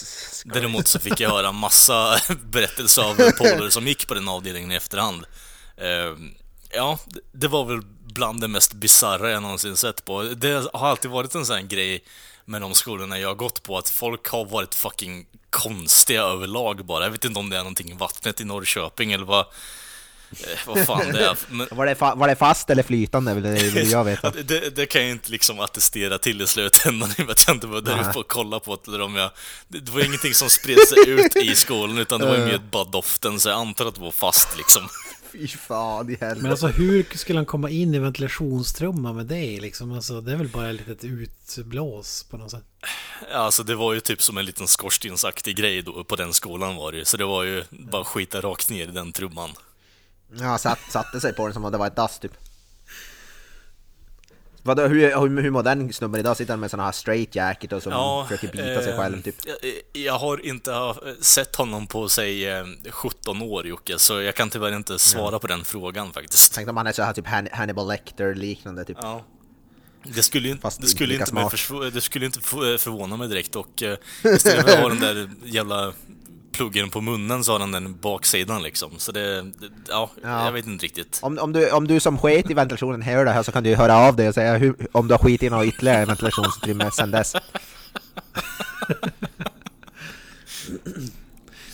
Däremot 0.45 0.87
så 0.87 0.99
fick 0.99 1.19
jag 1.19 1.29
höra 1.29 1.51
massa 1.51 2.17
berättelser 2.51 3.01
av 3.01 3.15
polare 3.31 3.71
som 3.71 3.87
gick 3.87 4.07
på 4.07 4.13
den 4.13 4.27
avdelningen 4.27 4.71
i 4.71 4.75
efterhand. 4.75 5.25
Eh, 5.77 6.17
ja, 6.75 6.99
det- 7.33 7.47
var 7.47 7.65
väl 7.65 7.79
bland 8.13 8.41
det 8.41 8.47
mest 8.47 8.73
bisarra 8.73 9.31
jag 9.31 9.41
någonsin 9.41 9.77
sett 9.77 10.05
på. 10.05 10.23
Det 10.23 10.67
har 10.73 10.87
alltid 10.89 11.11
varit 11.11 11.35
en 11.35 11.45
sån 11.45 11.55
här 11.55 11.63
grej 11.63 12.03
med 12.45 12.61
de 12.61 12.73
skolorna 12.73 13.19
jag 13.19 13.27
har 13.27 13.35
gått 13.35 13.63
på, 13.63 13.77
att 13.77 13.89
folk 13.89 14.27
har 14.27 14.45
varit 14.45 14.75
fucking 14.75 15.25
konstiga 15.49 16.21
överlag 16.21 16.85
bara. 16.85 17.03
Jag 17.03 17.11
vet 17.11 17.25
inte 17.25 17.39
om 17.39 17.49
det 17.49 17.55
är 17.55 17.59
någonting 17.59 17.91
i 17.91 17.93
vattnet 17.93 18.41
i 18.41 18.43
Norrköping 18.43 19.11
eller 19.11 19.25
vad, 19.25 19.39
eh, 19.39 20.59
vad 20.67 20.85
fan 20.85 21.11
det 21.13 21.25
är. 21.25 21.37
Men, 21.49 21.67
Var 21.71 21.85
det, 21.85 21.95
var 22.01 22.27
det 22.27 22.35
fast 22.35 22.69
eller 22.69 22.83
flytande 22.83 23.33
vill, 23.33 23.71
vill 23.71 23.91
jag 23.91 24.03
veta. 24.03 24.31
Ja, 24.35 24.43
det, 24.43 24.75
det 24.75 24.85
kan 24.85 25.01
jag 25.01 25.11
inte 25.11 25.31
liksom 25.31 25.59
attestera 25.59 26.17
till 26.17 26.41
i 26.41 26.47
slutändan 26.47 27.09
i 27.17 27.21
och 27.21 27.25
med 27.25 27.31
att 27.31 27.47
jag 27.47 27.55
inte 27.55 27.67
var 27.67 27.81
där 27.81 28.09
uppe 28.09 28.19
och 28.19 28.27
kolla 28.27 28.59
på 28.59 28.79
det. 28.85 28.91
Eller 28.91 29.01
om 29.01 29.15
jag, 29.15 29.31
det, 29.67 29.79
det 29.79 29.91
var 29.91 30.01
ingenting 30.05 30.33
som 30.33 30.49
spred 30.49 30.79
sig 30.87 31.09
ut 31.09 31.35
i 31.35 31.55
skolan 31.55 31.97
utan 31.97 32.19
det 32.19 32.25
var 32.27 32.35
ju 32.37 32.45
mer 32.45 32.61
bara 32.71 32.83
doften 32.83 33.39
så 33.39 33.49
jag 33.49 33.57
antar 33.59 33.85
att 33.85 33.95
det 33.95 34.01
var 34.01 34.11
fast 34.11 34.57
liksom. 34.57 34.81
Fy 35.39 35.47
fan 35.47 36.09
i 36.09 36.17
helvete. 36.19 36.41
Men 36.41 36.51
alltså 36.51 36.67
hur 36.67 37.17
skulle 37.17 37.39
han 37.39 37.45
komma 37.45 37.69
in 37.69 37.93
i 37.93 37.99
ventilationstrumman 37.99 39.15
med 39.15 39.25
det 39.25 39.59
liksom? 39.61 39.91
Alltså 39.91 40.21
det 40.21 40.31
är 40.31 40.35
väl 40.35 40.49
bara 40.49 40.69
ett 40.69 40.87
litet 40.87 41.03
utblås 41.03 42.23
på 42.29 42.37
något 42.37 42.51
sätt. 42.51 42.63
Ja, 43.31 43.37
Alltså 43.37 43.63
det 43.63 43.75
var 43.75 43.93
ju 43.93 43.99
typ 43.99 44.21
som 44.21 44.37
en 44.37 44.45
liten 44.45 44.67
skorstensaktig 44.67 45.55
grej 45.55 45.81
då, 45.81 46.03
på 46.03 46.15
den 46.15 46.33
skolan 46.33 46.75
var 46.75 46.91
det 46.91 46.97
ju. 46.97 47.05
Så 47.05 47.17
det 47.17 47.25
var 47.25 47.43
ju 47.43 47.63
bara 47.69 48.03
skita 48.03 48.41
rakt 48.41 48.69
ner 48.69 48.87
i 48.87 48.91
den 48.91 49.11
trumman. 49.11 49.49
Ja, 50.39 50.57
satt, 50.57 50.79
satte 50.91 51.19
sig 51.19 51.33
på 51.33 51.45
den 51.45 51.53
som 51.53 51.65
om 51.65 51.71
det 51.71 51.77
var 51.77 51.87
ett 51.87 51.95
dass 51.95 52.19
typ. 52.19 52.33
Vadå, 54.65 54.87
hur, 54.87 55.19
hur, 55.29 55.41
hur 55.41 55.49
mår 55.51 55.63
den 55.63 55.93
snubben 55.93 56.19
idag? 56.19 56.37
Sitter 56.37 56.53
han 56.53 56.59
med 56.59 56.71
såna 56.71 56.83
här 56.83 56.91
straight 56.91 57.35
jacket 57.35 57.73
och 57.73 57.83
som 57.83 58.25
försöker 58.27 58.47
bita 58.51 58.81
sig 58.81 58.91
eh, 58.91 58.97
själv 58.99 59.21
typ? 59.21 59.35
Jag, 59.45 60.03
jag 60.03 60.13
har 60.13 60.45
inte 60.45 60.71
ha- 60.71 60.97
sett 61.21 61.55
honom 61.55 61.87
på, 61.87 62.03
eh, 62.03 62.65
17 62.91 63.41
år 63.41 63.67
Jocke, 63.67 63.99
så 63.99 64.21
jag 64.21 64.35
kan 64.35 64.49
tyvärr 64.49 64.75
inte 64.75 64.99
svara 64.99 65.39
på 65.39 65.47
den 65.47 65.63
frågan 65.65 66.13
faktiskt. 66.13 66.53
Tänk 66.53 66.69
om 66.69 66.77
han 66.77 66.87
är 66.87 66.91
så 66.91 67.03
här 67.03 67.13
typ 67.13 67.27
Han- 67.27 67.47
Hannibal 67.51 67.87
Lecter 67.87 68.35
liknande 68.35 68.85
typ. 68.85 68.97
Ja. 69.01 69.23
Det 70.03 70.23
skulle, 70.23 70.49
inte, 70.49 70.69
det, 70.79 70.87
skulle 70.87 71.13
inte 71.13 71.31
det 71.93 72.01
skulle 72.01 72.25
inte 72.25 72.39
förvåna 72.41 73.17
mig 73.17 73.27
direkt 73.27 73.55
och 73.55 73.83
eh, 73.83 73.97
istället 74.23 74.65
för 74.65 74.73
att 74.73 74.79
ha 74.79 74.89
den 74.89 74.99
där 74.99 75.29
jävla 75.43 75.93
pluggen 76.53 76.89
på 76.89 77.01
munnen 77.01 77.43
så 77.43 77.51
har 77.51 77.59
han 77.59 77.71
den 77.71 77.97
baksidan 77.99 78.63
liksom. 78.63 78.91
Så 78.97 79.11
det, 79.11 79.41
det 79.41 79.69
ja, 79.89 80.11
Ja. 80.23 80.45
jag 80.45 80.51
vet 80.51 80.67
inte 80.67 80.85
riktigt. 80.85 81.19
Om, 81.21 81.37
om, 81.39 81.53
du, 81.53 81.71
om 81.71 81.87
du 81.87 81.99
som 81.99 82.17
sket 82.17 82.49
i 82.49 82.53
ventilationen 82.53 83.01
hör 83.01 83.25
det 83.25 83.31
här 83.31 83.43
så 83.43 83.51
kan 83.51 83.63
du 83.63 83.75
höra 83.75 83.97
av 83.97 84.15
dig 84.15 84.27
och 84.27 84.33
säga 84.33 84.57
hur, 84.57 84.75
om 84.91 85.07
du 85.07 85.13
har 85.13 85.19
skitit 85.19 85.43
i 85.43 85.49
något 85.49 85.65
ytterligare 85.65 86.05
ventilationsutrymme 86.05 86.91
sedan 86.91 87.11
dess. 87.11 87.35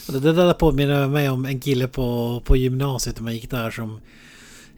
Det 0.06 0.32
där 0.32 0.52
påminner 0.54 1.08
mig 1.08 1.28
om 1.28 1.44
en 1.44 1.60
kille 1.60 1.88
på, 1.88 2.40
på 2.44 2.56
gymnasiet 2.56 3.16
när 3.16 3.22
man 3.22 3.34
gick 3.34 3.50
där 3.50 3.70
som 3.70 4.00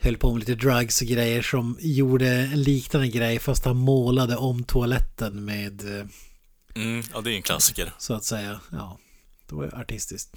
höll 0.01 0.17
på 0.17 0.33
med 0.33 0.41
lite 0.41 0.55
drugs 0.55 1.01
och 1.03 1.07
grejer 1.09 1.43
som 1.43 1.77
gjorde 1.81 2.29
en 2.29 2.63
liknande 2.63 3.09
grej 3.09 3.39
fast 3.39 3.65
han 3.65 3.77
målade 3.77 4.37
om 4.37 4.65
toaletten 4.65 5.45
med 5.45 5.99
eh, 6.01 6.07
Mm, 6.75 7.03
ja, 7.15 7.21
det 7.21 7.31
är 7.31 7.33
ju 7.33 7.37
en 7.37 7.43
klassiker. 7.43 7.93
så 7.99 8.15
att 8.15 8.25
säga, 8.25 8.61
ja, 8.71 8.99
det 9.53 9.57
var 9.57 9.65
ju 9.65 9.71
artistiskt. 9.71 10.37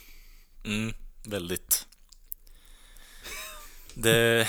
Mm, 0.66 0.94
väldigt. 1.24 1.86
Det, 3.94 4.48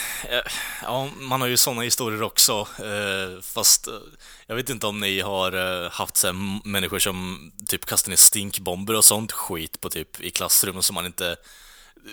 ja, 0.83 1.11
man 1.17 1.41
har 1.41 1.49
ju 1.49 1.57
sådana 1.57 1.83
historier 1.83 2.23
också, 2.23 2.69
eh, 2.79 3.41
fast 3.43 3.89
eh, 3.89 3.95
jag 4.47 4.57
vet 4.57 4.71
inte 4.71 4.87
om 4.87 5.01
ni 5.01 5.21
har 5.21 5.85
eh, 5.85 5.91
haft 5.91 6.17
så 6.17 6.33
människor 6.65 6.99
som 6.99 7.53
typ 7.67 7.87
kastar 7.87 8.11
ner 8.11 8.17
stinkbomber 8.17 8.97
och 8.97 9.05
sånt 9.05 9.33
skit 9.33 9.81
på 9.81 9.91
typ 9.91 10.21
i 10.21 10.31
klassrummen 10.31 10.83
som 10.83 10.95
man 10.95 11.07
inte 11.07 11.37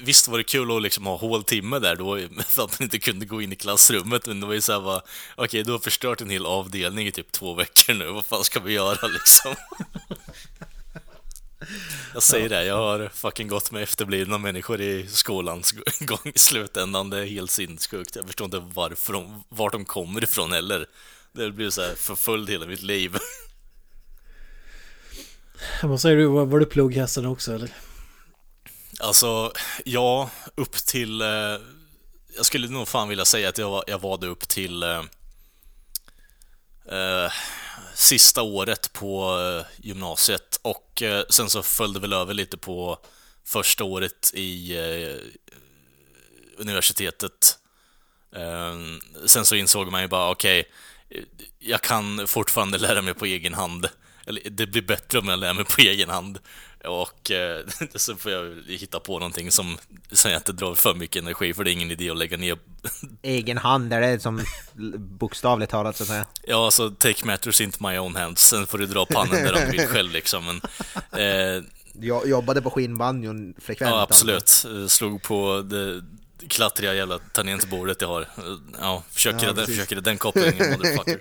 Visst 0.02 0.28
var 0.28 0.38
det 0.38 0.44
kul 0.44 0.78
att 0.78 0.82
liksom 0.82 1.06
ha 1.06 1.18
håltimme 1.18 1.80
där 1.80 1.96
då, 1.96 2.18
för 2.48 2.64
att 2.64 2.80
man 2.80 2.84
inte 2.84 3.00
kunde 3.00 3.26
gå 3.26 3.42
in 3.42 3.54
i 3.54 3.56
klassrummet, 3.56 4.26
men 4.26 4.40
det 4.40 4.46
var 4.46 4.54
ju 4.54 4.62
såhär 4.62 4.82
bara, 4.82 5.02
okej, 5.36 5.64
du 5.64 5.72
har 5.72 5.80
förstört 5.80 6.22
en 6.22 6.30
hel 6.30 6.46
avdelning 6.46 7.08
i 7.08 7.12
typ 7.12 7.32
två 7.32 7.54
veckor 7.54 7.94
nu, 7.94 8.08
vad 8.08 8.26
fan 8.26 8.44
ska 8.44 8.60
vi 8.60 8.74
göra 8.74 9.08
liksom? 9.08 9.56
Jag 12.14 12.24
säger 12.24 12.50
det, 12.50 12.66
jag 12.66 12.78
har 12.78 13.10
fucking 13.14 13.48
gått 13.48 13.72
med 13.72 13.84
efterblivna 13.84 14.38
människor 14.38 14.82
i 14.82 15.08
skolans 15.08 15.72
gång 16.00 16.32
i 16.36 16.40
slutändan. 16.40 17.10
Det 17.10 17.20
är 17.20 17.26
helt 17.26 17.52
sinnessjukt. 17.52 18.16
Jag 18.16 18.26
förstår 18.26 18.46
inte 18.46 18.64
varför 18.74 19.14
de, 19.14 19.44
vart 19.50 19.72
de 19.72 19.86
kommer 19.86 20.24
ifrån 20.24 20.52
heller. 20.52 20.86
Det 21.32 21.52
blir 21.52 21.70
så 21.70 21.82
här 21.82 21.96
förföljd 21.96 22.50
hela 22.50 22.66
mitt 22.66 22.82
liv. 22.82 23.18
Vad 25.84 26.02
säger 26.02 26.18
du, 26.18 26.26
var, 26.26 26.46
var 26.46 26.60
du 26.60 26.66
plugghästen 26.66 27.26
också 27.26 27.54
eller? 27.54 27.74
Alltså, 29.00 29.52
ja, 29.86 30.30
upp 30.56 30.74
till... 30.74 31.22
Eh, 31.22 31.28
jag 32.36 32.46
skulle 32.46 32.68
nog 32.68 32.88
fan 32.88 33.10
vilja 33.10 33.26
säga 33.26 33.50
att 33.50 33.58
jag 33.58 33.70
var, 33.70 33.84
jag 33.88 34.00
var 34.00 34.18
det 34.18 34.28
upp 34.28 34.48
till 34.48 34.84
eh, 34.84 35.04
eh, 36.90 37.32
sista 37.94 38.42
året 38.42 38.94
på 38.94 39.40
eh, 39.40 39.86
gymnasiet 39.86 40.60
och 40.62 41.02
eh, 41.02 41.24
sen 41.30 41.50
så 41.50 41.64
följde 41.64 42.00
väl 42.00 42.14
över 42.14 42.34
lite 42.34 42.58
på 42.58 42.98
första 43.46 43.84
året 43.84 44.32
i 44.34 44.78
eh, 44.78 45.18
universitetet. 46.58 47.58
Ehm, 48.36 49.00
sen 49.26 49.46
så 49.46 49.56
insåg 49.56 49.92
man 49.92 50.02
ju 50.02 50.08
bara, 50.08 50.30
okej, 50.30 50.60
okay, 50.60 51.26
jag 51.60 51.82
kan 51.82 52.28
fortfarande 52.28 52.78
lära 52.78 53.02
mig 53.02 53.14
på 53.14 53.26
egen 53.26 53.54
hand. 53.54 53.90
eller 54.26 54.50
det 54.50 54.68
blir 54.68 54.82
bättre 54.82 55.20
om 55.20 55.28
jag 55.28 55.40
lär 55.40 55.54
mig 55.54 55.66
på 55.66 55.82
egen 55.82 56.10
hand. 56.10 56.40
Och 56.88 57.32
eh, 57.32 57.66
så 57.96 58.16
får 58.16 58.32
jag 58.32 58.56
hitta 58.68 59.00
på 59.00 59.20
någonting 59.20 59.52
som, 59.52 59.78
som 60.12 60.32
jag 60.32 60.40
inte 60.40 60.52
drar 60.54 60.76
för 60.76 60.94
mycket 60.94 61.22
energi 61.22 61.54
för 61.54 61.64
det 61.64 61.72
är 61.72 61.74
ingen 61.74 61.92
idé 61.92 62.10
att 62.10 62.18
lägga 62.18 62.38
ner. 62.38 62.58
Egen 63.22 63.58
hand, 63.58 63.94
är 63.94 64.02
det 64.02 64.20
som 64.20 64.42
bokstavligt 64.98 65.72
talat 65.72 65.98
så 65.98 66.04
att 66.04 66.10
säga? 66.10 66.26
Ja, 66.44 66.66
alltså 66.66 66.90
take 66.90 67.26
matters 67.26 67.62
into 67.62 67.88
my 67.88 67.98
own 67.98 68.16
hands. 68.16 68.42
Sen 68.42 68.68
får 68.68 68.78
du 68.78 68.86
dra 68.86 69.06
pannan 69.06 69.32
där 69.44 69.66
du 69.66 69.72
vill 69.72 69.88
själv 69.88 70.12
liksom. 70.12 70.46
Men, 70.46 70.62
eh, 71.22 71.64
Jag 72.02 72.28
jobbade 72.28 72.62
på 72.62 72.70
skinnbanjon 72.70 73.54
frekvent. 73.62 73.92
ja, 73.92 74.02
absolut. 74.02 74.66
Eh, 74.66 74.88
Slog 74.88 75.22
på 75.22 75.62
det 75.62 76.04
klattriga 76.48 76.94
jävla 76.94 77.20
tangentbordet 77.20 78.02
jag 78.02 78.08
har. 78.08 78.28
Ja, 78.80 79.04
försöker, 79.12 79.46
Ja, 79.48 79.54
den, 79.54 79.66
försöker 79.66 79.96
den 79.96 80.18
kopplingen, 80.18 80.72
motherfucker. 80.78 81.20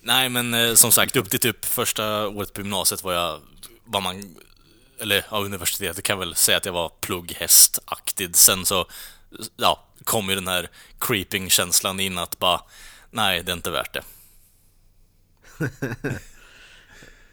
Nej, 0.00 0.28
men 0.28 0.54
eh, 0.54 0.74
som 0.74 0.92
sagt, 0.92 1.16
upp 1.16 1.30
till 1.30 1.40
typ 1.40 1.64
första 1.64 2.28
året 2.28 2.52
på 2.52 2.60
gymnasiet 2.60 3.04
var 3.04 3.12
jag, 3.12 3.40
var 3.84 4.00
man, 4.00 4.36
eller 5.00 5.26
ja, 5.30 5.38
universitetet 5.38 6.04
kan 6.04 6.18
väl 6.18 6.34
säga 6.34 6.56
att 6.56 6.64
jag 6.64 6.72
var 6.72 6.88
plugghästaktig. 7.00 8.36
Sen 8.36 8.66
så, 8.66 8.86
ja, 9.56 9.84
kom 10.04 10.28
ju 10.28 10.34
den 10.34 10.48
här 10.48 10.68
creeping-känslan 10.98 12.00
in 12.00 12.18
att 12.18 12.38
bara, 12.38 12.60
nej, 13.10 13.42
det 13.42 13.52
är 13.52 13.56
inte 13.56 13.70
värt 13.70 13.92
det. 13.94 14.02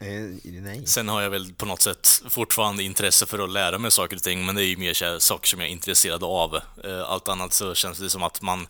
Eh, 0.02 0.30
nej. 0.44 0.86
Sen 0.86 1.08
har 1.08 1.22
jag 1.22 1.30
väl 1.30 1.52
på 1.54 1.66
något 1.66 1.82
sätt 1.82 2.22
fortfarande 2.28 2.82
intresse 2.82 3.26
för 3.26 3.38
att 3.38 3.50
lära 3.50 3.78
mig 3.78 3.90
saker 3.90 4.16
och 4.16 4.22
ting, 4.22 4.46
men 4.46 4.54
det 4.54 4.64
är 4.64 4.66
ju 4.66 4.76
mer 4.76 5.18
saker 5.18 5.48
som 5.48 5.60
jag 5.60 5.68
är 5.68 5.72
intresserad 5.72 6.24
av. 6.24 6.56
Eh, 6.84 7.02
Allt 7.10 7.28
annat 7.28 7.52
så 7.52 7.74
känns 7.74 7.98
det 7.98 8.10
som 8.10 8.22
att 8.22 8.42
man, 8.42 8.66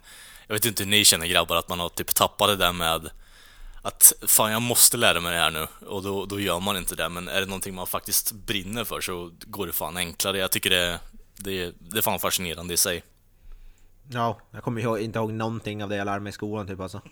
jag 0.46 0.54
vet 0.54 0.64
inte 0.64 0.82
hur 0.82 0.90
ni 0.90 1.04
känner 1.04 1.26
grabbar, 1.26 1.56
att 1.56 1.68
man 1.68 1.80
har 1.80 1.88
typ 1.88 2.14
tappat 2.14 2.48
det 2.48 2.56
där 2.56 2.72
med 2.72 3.10
att 3.82 4.12
fan 4.26 4.52
jag 4.52 4.62
måste 4.62 4.96
lära 4.96 5.20
mig 5.20 5.32
det 5.32 5.38
här 5.38 5.50
nu 5.50 5.86
och 5.86 6.02
då, 6.02 6.26
då 6.26 6.40
gör 6.40 6.60
man 6.60 6.76
inte 6.76 6.94
det. 6.94 7.08
Men 7.08 7.28
är 7.28 7.40
det 7.40 7.46
någonting 7.46 7.74
man 7.74 7.86
faktiskt 7.86 8.32
brinner 8.32 8.84
för 8.84 9.00
så 9.00 9.30
går 9.40 9.66
det 9.66 9.72
fan 9.72 9.96
enklare. 9.96 10.38
Jag 10.38 10.50
tycker 10.50 10.70
det, 10.70 11.00
det, 11.36 11.74
det 11.78 11.98
är 11.98 12.02
fan 12.02 12.18
fascinerande 12.18 12.74
i 12.74 12.76
sig. 12.76 13.04
Ja, 14.10 14.40
jag 14.50 14.62
kommer 14.62 14.80
ihåg, 14.80 14.98
inte 14.98 15.18
ihåg 15.18 15.32
någonting 15.32 15.82
av 15.82 15.88
det 15.88 15.96
jag 15.96 16.04
lärde 16.04 16.20
mig 16.20 16.30
i 16.30 16.32
skolan 16.32 16.66
typ 16.66 16.80
alltså. 16.80 17.02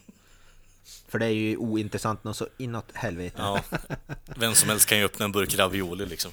För 1.08 1.18
det 1.18 1.26
är 1.26 1.30
ju 1.30 1.56
ointressant 1.56 2.24
något 2.24 2.36
så 2.36 2.48
inåt 2.58 2.92
helvete. 2.94 3.36
Ja, 3.38 3.62
vem 4.36 4.54
som 4.54 4.68
helst 4.68 4.88
kan 4.88 4.98
ju 4.98 5.04
öppna 5.04 5.24
en 5.24 5.32
burk 5.32 5.54
ravioli 5.58 6.06
liksom. 6.06 6.32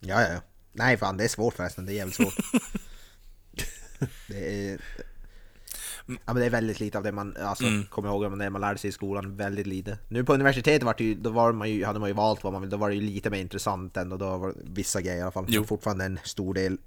Ja, 0.00 0.22
ja, 0.22 0.28
ja. 0.32 0.40
Nej 0.72 0.96
fan, 0.96 1.16
det 1.16 1.24
är 1.24 1.28
svårt 1.28 1.54
förresten. 1.54 1.86
Det 1.86 1.92
är 1.92 1.94
jävligt 1.94 2.16
svårt. 2.16 2.34
det 4.28 4.70
är... 4.70 4.80
Ja 6.26 6.32
men 6.32 6.40
det 6.40 6.46
är 6.46 6.50
väldigt 6.50 6.80
lite 6.80 6.98
av 6.98 7.04
det 7.04 7.12
man, 7.12 7.36
alltså, 7.36 7.64
Mm. 7.64 7.84
kommer 7.86 8.08
ihåg 8.08 8.38
det 8.38 8.50
man 8.50 8.60
lärde 8.60 8.78
sig 8.78 8.88
i 8.90 8.92
skolan, 8.92 9.36
väldigt 9.36 9.66
lite. 9.66 9.98
Nu 10.08 10.24
på 10.24 10.34
universitetet 10.34 10.82
var 10.82 10.94
det 10.98 11.04
ju, 11.04 11.14
då 11.14 11.30
var 11.30 11.52
man 11.52 11.70
ju, 11.70 11.84
hade 11.84 11.98
man 11.98 12.08
ju 12.08 12.14
valt 12.14 12.44
vad 12.44 12.52
man 12.52 12.62
vill, 12.62 12.70
då 12.70 12.76
var 12.76 12.88
det 12.88 12.94
ju 12.94 13.00
lite 13.00 13.30
mer 13.30 13.38
intressant 13.40 13.96
ändå, 13.96 14.16
då 14.16 14.36
var 14.36 14.48
det 14.48 14.54
vissa 14.64 15.00
grejer 15.00 15.18
i 15.18 15.22
alla 15.22 15.32
fall. 15.32 15.44
Jo. 15.48 15.64
Fortfarande 15.64 16.04
en 16.04 16.18
stor 16.24 16.54
del 16.54 16.78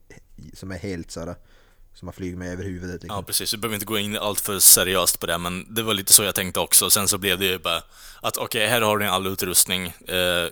som 0.54 0.72
är 0.72 0.78
helt 0.78 1.12
sådär, 1.12 1.36
som 1.94 2.08
har 2.08 2.14
flugit 2.14 2.38
med 2.38 2.54
över 2.54 2.64
huvudet 2.64 3.04
liksom. 3.04 3.16
Ja, 3.18 3.24
precis. 3.24 3.54
Vi 3.54 3.58
behöver 3.58 3.76
inte 3.76 3.86
gå 3.86 3.98
in 3.98 4.18
allt 4.18 4.40
för 4.40 4.60
seriöst 4.60 5.20
på 5.20 5.26
det, 5.28 5.38
men 5.38 5.74
det 5.76 5.84
var 5.84 5.94
lite 5.94 6.14
så 6.14 6.24
jag 6.24 6.36
tänkte 6.36 6.60
också. 6.60 6.90
Sen 6.90 7.08
så 7.08 7.18
blev 7.18 7.40
det 7.40 7.46
ju 7.46 7.60
bara 7.60 7.82
att 8.22 8.38
okej, 8.38 8.68
här 8.68 8.82
har 8.82 8.98
ni 8.98 9.06
all 9.08 9.28
utrustning. 9.28 9.86
Eh, 10.08 10.48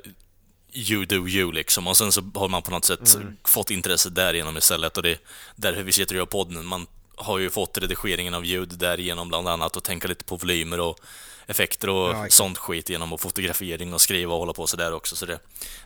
you 0.74 1.06
do 1.06 1.28
you 1.28 1.52
liksom. 1.52 1.88
Och 1.88 1.98
sen 1.98 2.12
så 2.12 2.22
har 2.36 2.48
man 2.50 2.62
på 2.62 2.72
något 2.72 2.86
sätt 2.86 3.18
fått 3.44 3.70
intresse 3.72 4.10
därigenom 4.10 4.58
istället. 4.58 4.98
Och 4.98 5.04
det 5.04 5.12
är 5.12 5.18
därför 5.56 5.84
vi 5.84 5.92
sitter 5.92 6.16
och 6.16 6.20
gör 6.20 6.26
podden. 6.26 6.66
Man 6.66 6.88
har 7.22 7.38
ju 7.40 7.50
fått 7.50 7.78
redigeringen 7.78 8.34
av 8.34 8.46
ljud 8.46 8.70
därigenom 8.70 9.28
bland 9.30 9.48
annat 9.48 9.78
och 9.78 9.84
tänka 9.84 10.08
lite 10.08 10.24
på 10.24 10.36
volymer 10.38 10.80
och 10.80 11.00
effekter 11.48 11.90
och 11.90 12.10
Ja, 12.16 12.26
sånt 12.30 12.58
skit 12.58 12.90
genom 12.90 13.14
och 13.14 13.22
fotografering 13.22 13.94
och 13.94 14.02
skriva 14.02 14.34
och 14.34 14.40
hålla 14.40 14.54
på 14.54 14.68
sådär 14.68 14.94
också. 14.94 15.16
Så 15.16 15.26
det, 15.26 15.40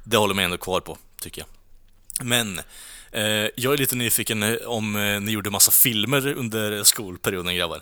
det 0.03 0.17
håller 0.17 0.33
man 0.33 0.43
ändå 0.45 0.57
kvar 0.57 0.79
på, 0.81 0.97
tycker 1.21 1.41
jag. 1.41 1.47
Men 2.25 2.59
eh, 3.11 3.23
jag 3.55 3.73
är 3.73 3.77
lite 3.77 3.95
nyfiken 3.95 4.43
eh, 4.43 4.55
om 4.65 4.95
eh, 4.95 5.19
ni 5.21 5.31
gjorde 5.31 5.49
massa 5.49 5.71
filmer 5.71 6.27
under 6.33 6.83
skolperioden 6.83 7.55
grabbar? 7.55 7.81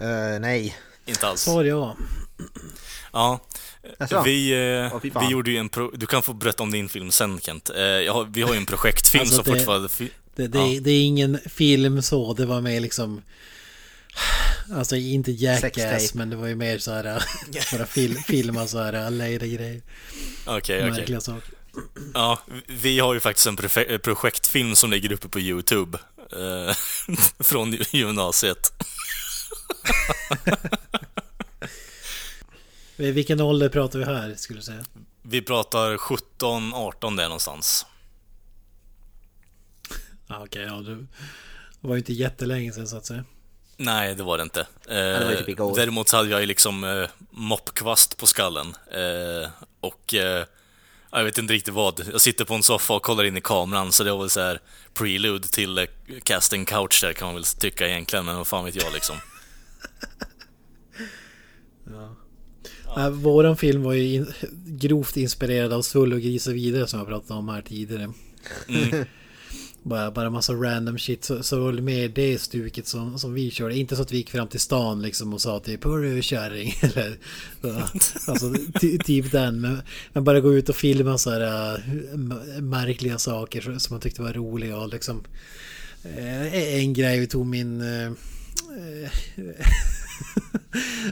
Eh, 0.00 0.40
nej. 0.40 0.76
Inte 1.06 1.28
alls? 1.28 1.40
Svar 1.40 1.64
ja. 1.64 1.96
Ja. 3.12 3.40
Vi, 4.24 4.50
eh, 4.92 5.20
vi 5.20 5.28
gjorde 5.30 5.50
ju 5.50 5.56
en 5.56 5.68
pro- 5.68 5.90
Du 5.94 6.06
kan 6.06 6.22
få 6.22 6.32
berätta 6.32 6.62
om 6.62 6.70
din 6.70 6.88
film 6.88 7.10
sen 7.10 7.40
Kent. 7.40 7.70
Eh, 7.70 7.76
har, 8.14 8.28
vi 8.30 8.42
har 8.42 8.52
ju 8.52 8.56
en 8.58 8.66
projektfilm 8.66 9.20
Alltså, 9.20 9.34
som 9.42 9.44
det- 9.52 9.58
fortfarande... 9.58 9.88
Fi- 9.88 10.10
Det, 10.38 10.46
det, 10.48 10.58
Ja. 10.58 10.80
det 10.80 10.90
är 10.90 11.04
ingen 11.04 11.38
film 11.46 12.02
så, 12.02 12.32
det 12.34 12.46
var 12.46 12.60
mer 12.60 12.80
liksom... 12.80 13.22
Alltså 14.72 14.96
inte 14.96 15.32
Jackass, 15.32 16.14
men 16.14 16.30
det 16.30 16.36
var 16.36 16.46
ju 16.46 16.54
mer 16.54 16.78
så 16.78 16.92
här... 16.92 17.22
Bara 17.72 17.86
fil, 17.86 18.16
filma 18.16 18.66
så 18.66 18.78
här, 18.82 18.92
alla 18.92 19.28
grejer. 19.28 19.48
Okej, 19.50 19.82
okej. 20.46 20.90
Märkliga 20.90 21.20
saker. 21.20 21.54
Ja, 22.14 22.38
vi 22.66 22.98
har 22.98 23.14
ju 23.14 23.20
faktiskt 23.20 23.46
en 23.46 23.56
projektfilm 23.98 24.76
som 24.76 24.90
ligger 24.90 25.12
uppe 25.12 25.28
på 25.28 25.40
YouTube. 25.40 25.98
Eh, 26.32 26.74
från 27.44 27.78
gymnasiet. 27.90 28.72
Vilken 32.96 33.40
ålder 33.40 33.68
pratar 33.68 33.98
vi 33.98 34.04
här, 34.04 34.34
skulle 34.36 34.58
du 34.58 34.64
säga? 34.64 34.84
Vi 35.22 35.42
pratar 35.42 35.96
17, 35.96 36.74
18 36.74 37.16
där 37.16 37.24
någonstans. 37.24 37.86
Ja, 40.28 40.42
Okej, 40.44 40.62
ja 40.62 40.74
du... 40.80 40.94
Det 41.80 41.88
var 41.88 41.94
ju 41.94 41.98
inte 41.98 42.12
jättelänge 42.12 42.72
sedan 42.72 42.88
så 42.88 42.96
att 42.96 43.06
säga. 43.06 43.24
Nej, 43.76 44.14
det 44.14 44.22
var 44.22 44.36
det 44.38 44.42
inte. 44.42 44.66
det 44.86 45.24
var 45.24 45.32
Eh, 45.32 45.38
typ 45.38 45.48
igår. 45.48 45.76
däremot 45.76 46.10
hade 46.10 46.28
jag 46.30 46.40
ju 46.40 46.46
liksom 46.46 46.84
eh, 46.84 47.08
moppkvast 47.30 48.16
på 48.16 48.26
skallen. 48.26 48.66
Eh, 48.90 49.50
och 49.80 50.14
eh, 50.14 50.44
jag 51.12 51.24
vet 51.24 51.38
inte 51.38 51.52
riktigt 51.54 51.74
vad. 51.74 52.08
Jag 52.12 52.20
sitter 52.20 52.44
på 52.44 52.54
en 52.54 52.62
soffa 52.62 52.94
och 52.94 53.02
kollar 53.02 53.24
in 53.24 53.36
i 53.36 53.40
kameran, 53.40 53.92
så 53.92 54.04
det 54.04 54.12
var 54.12 54.18
väl 54.18 54.30
så 54.30 54.40
här 54.40 54.60
prelude 54.94 55.48
till 55.48 55.78
eh, 55.78 55.84
casting 56.22 56.64
couch 56.64 57.00
där 57.02 57.12
kan 57.12 57.26
man 57.28 57.34
väl 57.34 57.44
tycka 57.44 57.88
egentligen, 57.88 58.24
men 58.24 58.36
vad 58.36 58.46
fan 58.46 58.64
vet 58.64 58.76
jag 58.82 58.92
liksom. 58.92 59.16
Ja. 62.96 63.10
våran 63.10 63.56
film 63.56 63.82
var 63.82 63.92
ju 63.92 64.14
in, 64.14 64.32
grovt 64.66 65.16
inspirerad 65.16 65.72
av 65.72 65.82
Sull 65.82 66.12
och 66.12 66.20
Gris 66.20 66.46
och 66.46 66.54
vidare 66.54 66.86
som 66.86 66.98
jag 66.98 67.08
pratade 67.08 67.38
om 67.38 67.48
här 67.48 67.62
tidigare. 67.62 68.12
Mm. 68.68 69.04
bara, 69.88 70.10
bara 70.10 70.30
massa 70.30 70.52
random 70.52 70.98
shit. 70.98 71.24
Så, 71.24 71.42
så 71.42 71.60
var 71.60 71.72
det 71.72 72.08
det 72.08 72.38
stuket 72.40 72.86
som, 72.86 73.18
som 73.18 73.34
vi 73.34 73.50
körde. 73.50 73.76
Inte 73.78 73.96
så 73.96 74.02
att 74.02 74.12
vi 74.12 74.16
gick 74.16 74.30
fram 74.30 74.48
till 74.48 74.60
stan 74.60 75.02
liksom 75.02 75.34
och 75.34 75.40
sa 75.40 75.60
typ 75.60 75.84
Hörru 75.84 76.22
kärring. 76.22 76.74
Eller, 76.82 77.16
så, 78.00 78.30
alltså 78.30 78.54
ty, 78.80 78.98
typ 78.98 79.32
den. 79.32 79.60
Men, 79.60 79.82
men 80.12 80.24
bara 80.24 80.40
gå 80.40 80.54
ut 80.54 80.68
och 80.68 80.76
filma 80.76 81.18
så 81.18 81.30
här 81.30 81.74
äh, 81.74 82.60
märkliga 82.60 83.18
saker 83.18 83.60
som- 83.60 83.80
som 83.80 83.94
man 83.94 84.00
tyckte 84.00 84.22
var 84.22 84.32
roliga. 84.32 84.76
Och 84.78 84.88
liksom, 84.88 85.24
äh, 86.16 86.54
en 86.74 86.92
grej, 86.92 87.20
vi 87.20 87.26
tog 87.26 87.46
min... 87.46 87.80
Äh, 87.80 88.12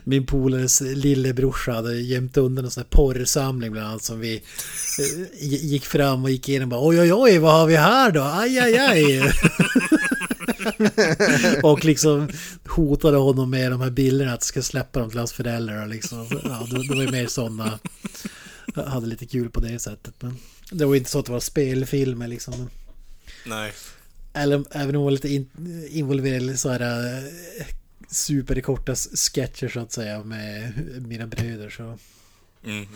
min 0.04 0.26
polares 0.26 0.80
lillebrorsa 0.80 1.72
hade 1.72 2.00
gömt 2.00 2.36
undan 2.36 2.64
en 2.64 2.70
sån 2.70 2.82
här 2.82 2.88
porrsamling 2.90 3.72
bland 3.72 3.86
annat 3.86 4.04
som 4.04 4.20
vi 4.20 4.34
eh, 4.34 5.32
gick 5.40 5.86
fram 5.86 6.24
och 6.24 6.30
gick 6.30 6.48
igenom 6.48 6.72
och 6.72 6.78
bara 6.78 6.88
oj 6.88 7.00
oj 7.00 7.12
oj 7.12 7.38
vad 7.38 7.52
har 7.52 7.66
vi 7.66 7.76
här 7.76 8.10
då? 8.10 8.22
Aj 8.22 8.58
aj 8.58 8.78
aj. 8.78 9.32
och 11.62 11.84
liksom 11.84 12.28
hotade 12.68 13.16
honom 13.16 13.50
med 13.50 13.70
de 13.70 13.80
här 13.80 13.90
bilderna 13.90 14.32
att 14.32 14.42
ska 14.42 14.62
släppa 14.62 15.00
dem 15.00 15.10
till 15.10 15.18
hans 15.18 15.32
föräldrar 15.32 15.82
och 15.82 15.88
liksom. 15.88 16.26
Ja, 16.44 16.66
det, 16.70 16.88
det 16.88 16.94
var 16.94 17.02
ju 17.02 17.10
mer 17.10 17.26
sådana. 17.26 17.78
Jag 18.74 18.84
hade 18.84 19.06
lite 19.06 19.26
kul 19.26 19.50
på 19.50 19.60
det 19.60 19.78
sättet. 19.78 20.14
Men 20.20 20.36
det 20.70 20.84
var 20.84 20.94
inte 20.94 21.10
så 21.10 21.18
att 21.18 21.26
det 21.26 21.32
var 21.32 21.40
spelfilmer 21.40 22.28
liksom. 22.28 22.70
Nej. 23.46 23.72
eller 24.34 24.64
även 24.70 24.96
om 24.96 25.02
det 25.02 25.04
var 25.04 25.10
lite 25.10 25.28
in, 25.28 25.50
involverade 25.90 26.52
i 26.52 26.56
så 26.56 26.68
här 26.68 26.80
eh, 26.80 27.66
superkorta 28.08 28.94
sketcher 28.94 29.68
så 29.68 29.80
att 29.80 29.92
säga 29.92 30.24
med 30.24 30.72
mina 31.06 31.26
bröder 31.26 31.70
så 31.70 31.98
Mm, 32.64 32.86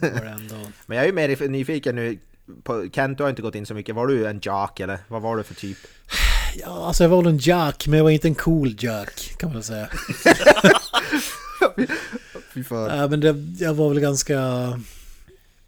var 0.00 0.24
det 0.24 0.30
ändå... 0.30 0.56
Men 0.86 0.96
jag 0.96 1.02
är 1.04 1.06
ju 1.08 1.14
mer 1.14 1.48
nyfiken 1.48 1.96
nu, 1.96 2.18
på, 2.62 2.88
Kent 2.92 3.18
du 3.18 3.22
har 3.24 3.30
inte 3.30 3.42
gått 3.42 3.54
in 3.54 3.66
så 3.66 3.74
mycket, 3.74 3.94
var 3.94 4.06
du 4.06 4.26
en 4.26 4.40
jock 4.42 4.80
eller 4.80 4.98
vad 5.08 5.22
var 5.22 5.36
du 5.36 5.42
för 5.42 5.54
typ? 5.54 5.78
Ja, 6.60 6.86
alltså 6.86 7.04
jag 7.04 7.08
var 7.08 7.22
väl 7.22 7.32
en 7.32 7.38
jack, 7.38 7.86
men 7.86 7.96
jag 7.96 8.04
var 8.04 8.10
inte 8.10 8.28
en 8.28 8.34
cool 8.34 8.76
jack 8.78 9.34
kan 9.38 9.52
man 9.52 9.62
säga. 9.62 9.88
Fy 12.54 12.64
fan. 12.64 12.98
Ja, 12.98 13.08
men 13.08 13.20
det, 13.20 13.34
jag 13.64 13.74
var 13.74 13.88
väl 13.88 14.00
ganska... 14.00 14.38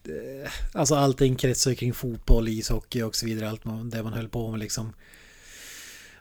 eh, 0.04 0.50
Alltså 0.72 0.94
allting 0.94 1.36
kretsar 1.36 1.74
kring 1.74 1.94
fotboll, 1.94 2.48
ishockey 2.48 3.02
och 3.02 3.16
så 3.16 3.26
vidare. 3.26 3.50
Allt 3.50 3.64
man, 3.64 3.90
det 3.90 4.02
man 4.02 4.12
höll 4.12 4.28
på 4.28 4.50
med 4.50 4.60
liksom. 4.60 4.92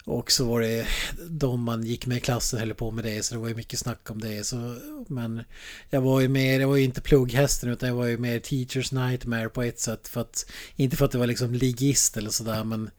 Och 0.10 0.32
så 0.32 0.45
var 0.45 0.62
det 0.62 0.88
de 1.30 1.64
man 1.64 1.84
gick 1.84 2.05
med 2.05 2.18
i 2.18 2.22
klassen 2.22 2.60
höll 2.60 2.74
på 2.74 2.91
med 2.91 3.03
det. 3.03 3.24
Så 3.24 3.36
det 3.36 3.41
var 3.41 3.47
ju 3.47 3.55
mycket 3.55 3.80
snack 3.80 4.12
om 4.12 4.22
det. 4.22 4.43
Så, 4.43 4.76
men 5.07 5.43
jag 5.89 6.01
var 6.01 6.22
ju 6.22 6.28
mer, 6.28 6.60
jag 6.60 6.68
var 6.68 6.76
ju 6.76 6.84
inte 6.84 7.01
plugghästen 7.01 7.70
utan 7.70 7.89
jag 7.89 7.95
var 7.95 8.05
ju 8.05 8.18
mer 8.18 8.39
teachers 8.39 8.91
nightmare 8.91 9.49
på 9.49 9.64
ett 9.64 9.80
sätt. 9.80 10.07
För 10.07 10.22
att, 10.22 10.51
inte 10.76 10.97
för 10.97 11.05
att 11.05 11.12
det 11.12 11.18
var 11.18 11.28
liksom 11.28 11.53
ligist 11.53 12.18
eller 12.18 12.30
sådär 12.30 12.64
men 12.64 12.89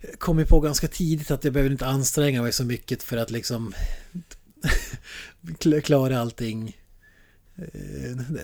jag 0.00 0.18
kom 0.18 0.38
ju 0.38 0.46
på 0.46 0.60
ganska 0.60 0.88
tidigt 0.88 1.30
att 1.30 1.44
jag 1.44 1.52
behövde 1.52 1.72
inte 1.72 1.86
anstränga 1.86 2.42
mig 2.42 2.52
så 2.52 2.64
mycket 2.64 3.02
för 3.02 3.16
att 3.16 3.30
liksom 3.30 3.74
klara 5.82 6.20
allting 6.20 6.76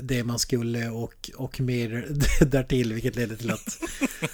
det 0.03 0.25
man 0.25 0.39
skulle 0.39 0.89
och, 0.89 1.31
och 1.37 1.61
mer 1.61 2.07
därtill 2.45 2.93
vilket 2.93 3.17
ledde 3.17 3.37
till 3.37 3.51
att 3.51 3.79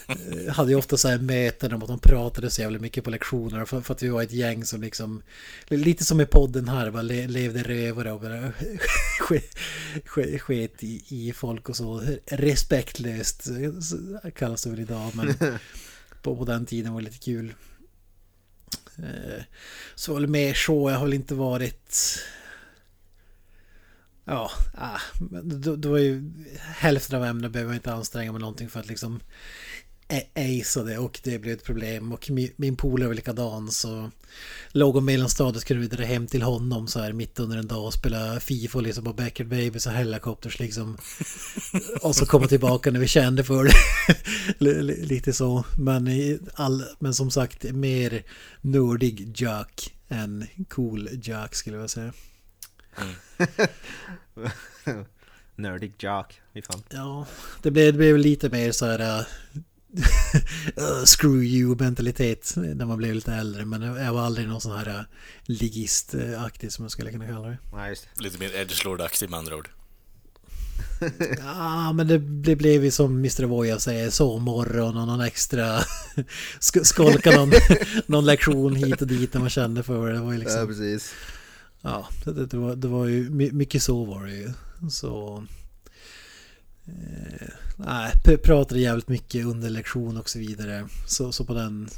eh, 0.08 0.52
hade 0.52 0.70
ju 0.70 0.76
ofta 0.76 0.96
så 0.96 1.08
här 1.08 1.18
möten 1.18 1.72
om 1.72 1.82
att 1.82 1.88
de 1.88 1.98
pratade 1.98 2.50
så 2.50 2.60
jävla 2.62 2.78
mycket 2.78 3.04
på 3.04 3.10
lektioner 3.10 3.64
för, 3.64 3.80
för 3.80 3.94
att 3.94 4.02
vi 4.02 4.08
var 4.08 4.22
ett 4.22 4.32
gäng 4.32 4.64
som 4.64 4.80
liksom 4.82 5.22
lite 5.68 6.04
som 6.04 6.20
i 6.20 6.26
podden 6.26 6.68
här 6.68 7.02
le, 7.02 7.26
levde 7.26 7.62
rövare 7.62 8.12
och 8.12 8.20
bara 8.20 8.40
sk- 9.28 9.56
sk- 10.04 10.38
sket 10.38 10.84
i, 10.84 11.02
i 11.08 11.32
folk 11.32 11.68
och 11.68 11.76
så 11.76 12.02
respektlöst 12.26 13.46
kallas 14.36 14.62
det 14.64 14.70
väl 14.70 14.80
idag 14.80 15.10
men 15.14 15.34
på, 16.22 16.36
på 16.36 16.44
den 16.44 16.66
tiden 16.66 16.92
var 16.92 17.00
det 17.00 17.04
lite 17.04 17.18
kul. 17.24 17.54
Eh, 18.98 19.42
Så 19.94 20.14
väl 20.14 20.26
mer 20.26 20.54
så, 20.54 20.90
jag 20.90 20.96
har 20.98 21.04
väl 21.06 21.14
inte 21.14 21.34
varit... 21.34 22.18
Ja, 24.30 24.50
ah, 24.74 25.00
då, 25.42 25.76
då 25.76 25.94
är 25.94 26.02
ju 26.02 26.30
hälften 26.58 27.18
av 27.18 27.24
ämnena 27.24 27.48
behöver 27.48 27.72
jag 27.72 27.78
inte 27.78 27.92
anstränga 27.92 28.32
mig 28.32 28.40
någonting 28.40 28.68
för 28.68 28.80
att 28.80 28.88
liksom 28.88 29.20
acea 30.34 30.84
det 30.84 30.98
och 30.98 31.20
det 31.24 31.38
blev 31.38 31.54
ett 31.54 31.64
problem. 31.64 32.12
Och 32.12 32.30
min, 32.56 32.76
polare 32.76 33.08
var 33.08 33.14
likadan 33.14 33.70
så 33.70 34.10
låg 34.68 34.96
och 34.96 35.02
mellanstadiet 35.02 35.64
kunde 35.64 35.80
vi 35.80 35.96
dra 35.96 36.04
hem 36.04 36.26
till 36.26 36.42
honom 36.42 36.88
så 36.88 37.00
här 37.00 37.12
mitt 37.12 37.40
under 37.40 37.56
en 37.56 37.66
dag 37.66 37.84
och 37.84 37.94
spela 37.94 38.40
Fifa 38.40 38.78
och 38.78 38.84
liksom 38.84 39.04
på 39.04 39.12
Backer 39.12 39.44
Babies 39.44 39.86
och 39.86 39.92
Helicopters 39.92 40.58
liksom. 40.58 40.96
Och 42.02 42.16
så 42.16 42.26
komma 42.26 42.46
tillbaka 42.46 42.90
när 42.90 43.00
vi 43.00 43.08
kände 43.08 43.44
för 43.44 43.64
det. 43.64 44.82
Lite 45.06 45.32
så. 45.32 45.64
Men, 45.78 46.08
all, 46.54 46.84
men 46.98 47.14
som 47.14 47.30
sagt 47.30 47.62
mer 47.62 48.22
nördig 48.60 49.32
Jack 49.34 49.94
än 50.08 50.46
cool 50.68 51.08
Jack 51.22 51.54
skulle 51.54 51.76
jag 51.76 51.90
säga 51.90 52.12
Nerdig 55.56 55.92
jock, 55.98 56.40
fy 56.54 56.62
fan. 56.62 56.82
Ja, 56.90 57.26
det 57.62 57.70
blev, 57.70 57.86
det 57.92 57.98
blev 57.98 58.18
lite 58.18 58.48
mer 58.48 58.72
så 58.72 58.86
här... 58.86 59.00
uh, 59.20 59.24
screw 61.04 61.44
you 61.44 61.76
mentalitet 61.78 62.52
när 62.56 62.86
man 62.86 62.98
blev 62.98 63.14
lite 63.14 63.32
äldre. 63.34 63.64
Men 63.64 63.82
jag 63.82 64.12
var 64.12 64.20
aldrig 64.22 64.48
någon 64.48 64.60
sån 64.60 64.78
här 64.78 64.88
uh, 64.88 65.00
ligistaktig 65.44 66.72
som 66.72 66.82
man 66.82 66.90
skulle 66.90 67.10
kunna 67.10 67.26
kalla 67.26 67.48
det. 67.48 67.58
Nej, 67.72 67.90
just 67.90 68.08
det. 68.16 68.22
Lite 68.24 68.38
mer 68.38 68.50
edgelord-aktig 68.56 69.30
med 69.30 69.38
andra 69.38 69.56
ord. 69.56 69.68
Ja, 71.38 71.92
men 71.92 72.06
det, 72.08 72.18
det 72.18 72.56
blev 72.56 72.84
ju 72.84 72.90
som 72.90 73.12
Mr. 73.18 73.44
Voya 73.44 73.78
säger, 73.78 74.10
sovmorgon 74.10 74.96
och 74.96 75.06
någon 75.06 75.20
extra 75.20 75.78
sk- 76.60 76.84
skolka 76.84 77.30
någon, 77.30 77.52
någon 78.06 78.24
lektion 78.26 78.76
hit 78.76 79.00
och 79.00 79.06
dit 79.06 79.34
när 79.34 79.40
man 79.40 79.50
kände 79.50 79.82
för 79.82 80.06
det. 80.08 80.12
Det 80.14 80.20
var 80.20 80.32
ju 80.32 80.38
Ja, 80.38 80.44
liksom... 80.44 80.66
precis. 80.66 81.12
Ja, 81.82 82.08
det, 82.24 82.46
det, 82.46 82.56
var, 82.56 82.76
det 82.76 82.88
var 82.88 83.06
ju 83.06 83.30
my- 83.30 83.52
mycket 83.52 83.82
så 83.82 84.04
var 84.04 84.24
det 84.24 84.34
ju. 84.34 84.52
Så... 84.90 85.44
Eh, 86.86 87.48
nej, 87.76 88.38
pratade 88.42 88.80
jävligt 88.80 89.08
mycket 89.08 89.46
under 89.46 89.70
lektion 89.70 90.16
och 90.16 90.28
så 90.28 90.38
vidare. 90.38 90.88
Så, 91.06 91.32
så 91.32 91.44
på 91.44 91.54
den... 91.54 91.88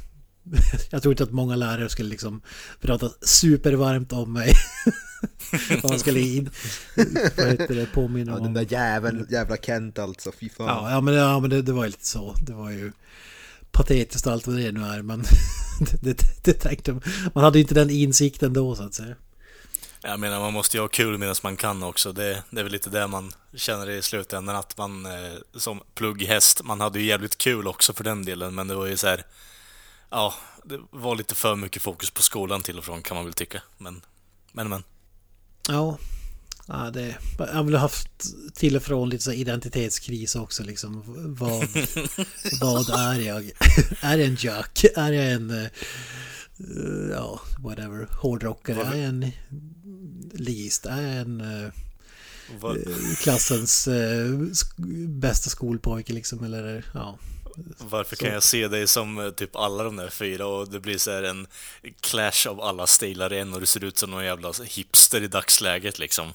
Jag 0.89 1.01
tror 1.01 1.13
inte 1.13 1.23
att 1.23 1.31
många 1.31 1.55
lärare 1.55 1.89
skulle 1.89 2.09
liksom 2.09 2.41
prata 2.81 3.09
supervarmt 3.21 4.13
om 4.13 4.33
mig. 4.33 4.53
Man 5.83 5.99
skulle 5.99 6.19
in, 6.19 6.49
vad 7.37 7.47
heter 7.47 7.75
det, 7.75 7.85
påminna 7.93 8.31
Ja, 8.31 8.37
om... 8.37 8.43
den 8.43 8.53
där 8.53 8.73
jäveln, 8.73 9.27
jävla 9.29 9.57
Kent 9.57 9.99
alltså, 9.99 10.31
fy 10.39 10.49
fan. 10.49 10.67
Ja, 10.67 10.91
ja 10.91 11.01
men, 11.01 11.13
ja, 11.13 11.39
men 11.39 11.49
det, 11.49 11.61
det 11.61 11.73
var 11.73 11.83
ju 11.83 11.89
lite 11.89 12.05
så. 12.05 12.35
Det 12.45 12.53
var 12.53 12.71
ju 12.71 12.91
patetiskt 13.71 14.27
allt 14.27 14.47
vad 14.47 14.55
det 14.55 14.71
nu 14.71 14.83
är. 14.83 15.01
Men 15.01 15.23
det, 16.01 16.13
det, 16.13 16.43
det 16.43 16.53
tänkte, 16.53 16.99
man 17.33 17.43
hade 17.43 17.57
ju 17.57 17.61
inte 17.61 17.73
den 17.75 17.89
insikten 17.89 18.53
då 18.53 18.75
så 18.75 18.83
att 18.83 18.93
säga. 18.93 19.15
Jag 20.05 20.19
menar, 20.19 20.39
man 20.39 20.53
måste 20.53 20.77
ju 20.77 20.81
ha 20.81 20.87
kul 20.87 21.17
medan 21.17 21.35
man 21.43 21.57
kan 21.57 21.83
också. 21.83 22.11
Det, 22.11 22.43
det 22.49 22.59
är 22.59 22.63
väl 22.63 22.71
lite 22.71 22.89
det 22.89 23.07
man 23.07 23.31
känner 23.55 23.89
i 23.89 24.01
slutändan, 24.01 24.55
att 24.55 24.77
man 24.77 25.05
eh, 25.05 25.33
som 25.55 25.81
plugghäst, 25.95 26.63
man 26.63 26.81
hade 26.81 26.99
ju 26.99 27.05
jävligt 27.05 27.37
kul 27.37 27.67
också 27.67 27.93
för 27.93 28.03
den 28.03 28.25
delen, 28.25 28.55
men 28.55 28.67
det 28.67 28.75
var 28.75 28.85
ju 28.85 28.97
så 28.97 29.07
här, 29.07 29.25
ja, 30.09 30.33
det 30.63 30.79
var 30.91 31.15
lite 31.15 31.35
för 31.35 31.55
mycket 31.55 31.81
fokus 31.81 32.11
på 32.11 32.21
skolan 32.21 32.61
till 32.61 32.77
och 32.77 32.83
från 32.83 33.01
kan 33.01 33.15
man 33.15 33.25
väl 33.25 33.33
tycka. 33.33 33.61
Men, 33.77 34.01
men, 34.51 34.69
men. 34.69 34.83
Ja, 35.67 35.97
ja 36.67 36.91
det, 36.93 37.17
jag 37.37 37.47
har 37.47 37.63
väl 37.63 37.75
haft 37.75 38.09
till 38.53 38.75
och 38.75 38.83
från 38.83 39.09
lite 39.09 39.23
så 39.23 39.31
identitetskris 39.31 40.35
också 40.35 40.63
liksom. 40.63 41.03
Vad, 41.39 41.67
vad 42.61 42.89
är 42.89 43.19
jag? 43.19 43.43
är 44.01 44.17
jag 44.17 44.27
en 44.27 44.37
jack? 44.39 44.85
Är 44.95 45.11
jag 45.11 45.31
en, 45.31 45.49
eh, 45.49 45.69
ja, 47.11 47.41
whatever, 47.59 48.07
hårdrockare? 48.21 48.81
Är 48.81 48.95
jag 48.95 49.09
en 49.09 49.31
ligist? 50.33 50.85
Är 50.85 51.01
en 51.01 51.41
eh, 51.63 51.69
Var, 52.59 52.77
klassens 53.15 53.87
eh, 53.87 54.27
sk- 54.31 55.07
bästa 55.07 55.49
skolpojke 55.49 56.13
liksom? 56.13 56.43
Eller 56.43 56.85
ja. 56.93 57.17
varför 57.77 58.15
så- 58.15 58.25
kan 58.25 58.33
jag 58.33 58.43
se 58.43 58.67
dig 58.67 58.87
som 58.87 59.17
eh, 59.19 59.29
typ 59.29 59.55
alla 59.55 59.83
de 59.83 59.95
där 59.95 60.09
fyra 60.09 60.45
och 60.47 60.69
det 60.69 60.79
blir 60.79 60.97
så 60.97 61.11
här 61.11 61.23
en 61.23 61.47
clash 62.01 62.47
av 62.49 62.61
alla 62.61 62.87
stilar 62.87 63.33
igen 63.33 63.53
och 63.53 63.59
du 63.59 63.65
ser 63.65 63.83
ut 63.83 63.97
som 63.97 64.11
någon 64.11 64.25
jävla 64.25 64.51
hipster 64.65 65.21
i 65.23 65.27
dagsläget 65.27 65.99
liksom. 65.99 66.33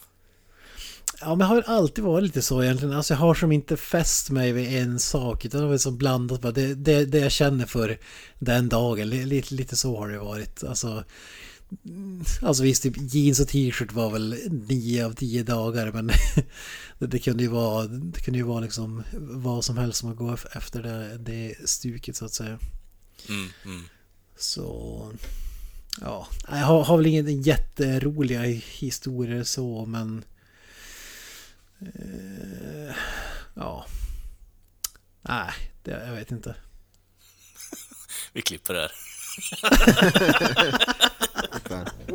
Ja, 1.21 1.35
men 1.35 1.41
jag 1.41 1.47
har 1.55 1.63
alltid 1.63 2.05
varit 2.05 2.25
lite 2.25 2.43
så 2.43 2.63
egentligen. 2.63 2.95
Alltså 2.97 3.15
jag 3.15 3.19
har 3.19 3.35
som 3.35 3.53
inte 3.53 3.77
fäst 3.77 4.31
mig 4.31 4.53
vid 4.53 4.83
en 4.83 4.99
sak. 4.99 5.45
Utan 5.45 5.61
har 5.61 5.69
varit 5.69 5.81
som 5.81 5.97
blandat. 5.99 6.41
Bara 6.41 6.53
det, 6.53 6.75
det, 6.75 7.05
det 7.05 7.19
jag 7.19 7.33
känner 7.33 7.67
för 7.67 7.99
den 8.39 8.69
dagen. 8.69 9.09
Li- 9.11 9.25
Lite, 9.25 9.55
lite 9.55 9.77
så 9.77 9.99
har 9.99 10.09
det 10.09 10.19
varit. 10.19 10.65
Alltså, 10.65 11.05
alltså 12.43 12.63
visst, 12.63 12.83
typ 12.83 12.95
jeans 12.99 13.41
och 13.41 13.49
t-shirt 13.49 13.93
var 13.93 14.11
väl 14.11 14.37
nio 14.51 15.07
av 15.07 15.13
tio 15.13 15.43
dagar. 15.43 15.93
Men 15.93 16.07
det, 16.99 17.07
det 17.07 17.19
kunde 17.19 17.43
ju 17.43 17.49
vara, 17.49 17.87
det 17.87 18.21
kunde 18.21 18.39
ju 18.39 18.45
vara 18.45 18.61
liksom 18.61 19.03
vad 19.21 19.65
som 19.65 19.79
helst 19.79 19.99
som 19.99 20.11
att 20.11 20.17
gå 20.17 20.31
ef- 20.31 20.57
efter 20.57 20.83
det, 20.83 21.19
det 21.19 21.69
stuket 21.69 22.17
så 22.17 22.25
att 22.25 22.33
säga. 22.35 22.59
Mm, 23.29 23.49
mm. 23.65 23.85
Så... 24.39 25.13
Ja, 26.01 26.29
jag 26.49 26.57
har, 26.57 26.85
har 26.85 26.97
väl 26.97 27.07
ingen 27.07 27.43
jätteroliga 27.43 28.43
historier 28.61 29.45
så, 29.45 29.87
men... 29.87 30.25
Eh, 31.81 32.95
ja. 33.55 33.87
Nej, 35.23 35.53
det, 35.83 36.07
jag 36.07 36.15
vet 36.15 36.31
inte. 36.31 36.55
Vi 38.33 38.43
klipper 38.43 38.75
det 38.75 38.81
här. 38.81 38.93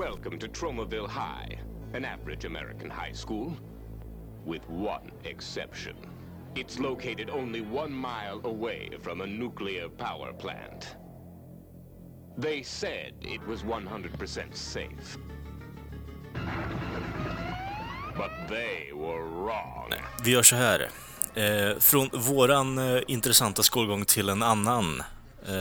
Welcome 0.09 0.37
to 0.39 0.49
Tromaville 0.49 1.07
High, 1.07 1.59
an 1.93 2.03
average 2.03 2.45
American 2.45 2.89
high 2.89 3.13
school, 3.13 3.55
with 4.45 4.69
one 4.69 5.11
exception. 5.23 5.95
It's 6.55 6.79
located 6.79 7.29
only 7.29 7.61
one 7.61 7.93
mile 7.93 8.41
away 8.43 8.89
from 9.01 9.21
a 9.21 9.25
nuclear 9.25 9.87
power 9.89 10.33
plant. 10.33 10.97
They 12.37 12.63
said 12.63 13.13
it 13.21 13.47
was 13.47 13.63
100% 13.63 14.55
safe. 14.55 15.17
But 18.17 18.31
they 18.49 18.91
were 18.93 19.23
wrong. 19.23 19.93
Vi 20.23 20.31
gör 20.31 20.43
så 20.43 20.55
här. 20.55 20.89
Eh, 21.33 21.79
från 21.79 22.09
våran 22.13 22.77
eh, 22.77 23.01
intressanta 23.07 23.63
skolgång 23.63 24.05
till 24.05 24.29
en 24.29 24.43
annan. 24.43 24.99
Eh, 25.45 25.53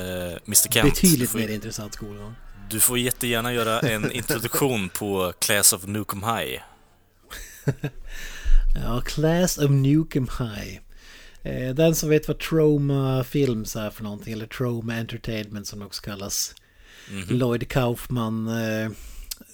Mr 0.46 0.68
Kent. 0.68 0.94
Betydligt 0.94 1.30
får, 1.30 1.38
mer 1.38 1.48
intressant 1.48 1.94
skolgång. 1.94 2.34
Du 2.72 2.80
får 2.80 2.98
jättegärna 2.98 3.52
göra 3.52 3.80
en 3.80 4.12
introduktion 4.12 4.88
på 4.88 5.32
Class 5.38 5.72
of 5.72 5.86
Nukem 5.86 6.22
High. 6.22 6.60
Ja, 8.74 9.00
Class 9.00 9.58
of 9.58 9.70
Nukem 9.70 10.28
High. 10.38 10.78
Eh, 11.42 11.74
Den 11.74 11.94
som 11.94 12.08
vet 12.08 12.28
vad 12.28 12.38
Troma 12.38 13.24
Films 13.24 13.76
är 13.76 13.90
för 13.90 14.02
någonting, 14.04 14.32
eller 14.32 14.46
Troma 14.46 14.94
Entertainment 14.94 15.66
som 15.66 15.78
det 15.78 15.84
också 15.84 16.02
kallas. 16.02 16.54
Lloyd 17.28 17.68
Kaufman, 17.68 18.48
eh, 18.48 18.90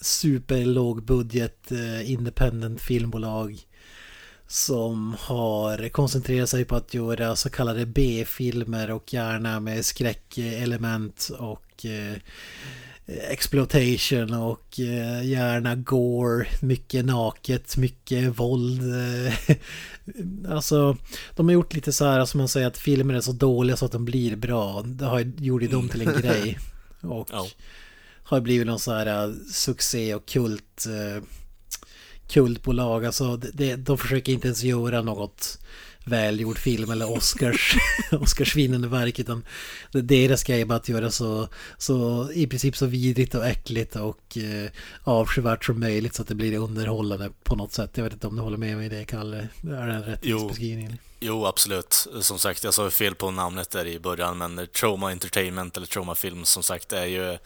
superlågbudget 0.01 1.73
eh, 1.73 2.11
independent 2.11 2.81
filmbolag. 2.81 3.61
Som 4.47 5.17
har 5.19 5.89
koncentrerat 5.89 6.49
sig 6.49 6.65
på 6.65 6.77
att 6.77 6.95
göra 6.95 7.37
så 7.37 7.51
kallade 7.51 7.87
B-filmer 7.87 8.91
och 8.91 9.13
gärna 9.15 9.61
med 9.61 9.85
skräckelement 9.85 11.31
och 11.39 11.87
eh, 11.87 12.17
exploitation 13.09 14.35
och 14.35 14.81
eh, 14.81 15.27
gärna 15.27 15.75
gore, 15.75 16.47
mycket 16.61 17.05
naket, 17.05 17.77
mycket 17.77 18.39
våld. 18.39 18.81
eh, 18.83 19.57
alltså, 20.55 20.97
de 21.37 21.47
har 21.49 21.53
gjort 21.53 21.75
lite 21.75 21.93
så 21.93 22.05
här 22.05 22.25
som 22.25 22.39
man 22.39 22.49
säger 22.49 22.67
att 22.67 22.79
filmer 22.79 23.15
är 23.15 23.21
så 23.21 23.33
dåliga 23.33 23.77
så 23.77 23.85
att 23.85 23.93
de 23.93 24.05
blir 24.05 24.37
bra. 24.37 24.83
Det 24.87 25.05
har 25.05 25.21
gjort 25.21 25.71
dem 25.71 25.89
till 25.89 26.09
en 26.09 26.21
grej. 26.23 26.59
Och 27.01 27.29
Ja. 27.33 27.47
har 28.23 28.41
blivit 28.41 28.67
någon 28.67 28.79
så 28.79 28.93
här 28.93 29.25
eh, 29.29 29.35
succé 29.53 30.15
och 30.15 30.27
kult 30.27 30.87
eh, 30.87 31.23
kultbolag. 32.29 33.05
Alltså 33.07 33.37
det, 33.37 33.77
de 33.77 33.99
försöker 33.99 34.33
inte 34.33 34.49
ens 34.49 34.63
göra 34.63 35.03
något 35.03 35.59
välgjord 36.09 36.59
film 36.59 36.91
eller 36.91 37.11
Oscars, 37.11 37.77
Oscarsvinnande 38.13 38.89
verk. 38.89 39.19
Utan 39.19 39.45
det- 39.93 40.01
deras 40.03 40.45
grej 40.45 40.61
är 40.61 40.65
bara 40.65 40.77
att 40.77 40.89
göra 40.89 41.11
så, 41.11 41.49
så 41.79 42.29
i 42.33 42.47
princip 42.47 42.77
så 42.77 42.87
vidrigt 42.87 43.35
och 43.35 43.47
äckligt 43.47 43.97
och 43.97 44.37
eh, 44.39 44.71
avskyvärt 45.05 45.65
som 45.65 45.81
möjligt 45.81 46.15
så 46.15 46.23
att 46.23 46.29
det 46.29 46.35
blir 46.35 46.59
underhållande 46.59 47.31
på 47.45 47.57
något 47.57 47.73
sätt. 47.73 47.91
Jag 47.95 48.05
vet 48.05 48.13
inte 48.13 48.27
om 48.27 48.37
du 48.37 48.43
håller 48.43 48.57
med 48.59 48.77
mig 48.77 48.87
i 48.87 48.89
det, 48.89 49.05
Kalle? 49.05 49.37
Är 49.63 49.87
det 49.87 49.93
en 49.95 50.03
rätt 50.03 50.21
Jo. 50.23 50.49
beskrivning? 50.49 50.99
Jo, 51.21 51.47
absolut. 51.47 52.07
Som 52.21 52.39
sagt, 52.39 52.65
jag 52.65 52.75
sa 52.75 52.91
fel 52.91 53.15
på 53.15 53.31
namnet 53.31 53.71
där 53.71 53.87
i 53.87 53.99
början, 53.99 54.39
men 54.39 54.67
Trauma 54.81 55.11
Entertainment 55.11 55.77
eller 55.77 55.87
Trauma 55.87 56.15
Film 56.15 56.45
som 56.45 56.63
sagt 56.63 56.93
är 56.93 57.07
ju 57.07 57.39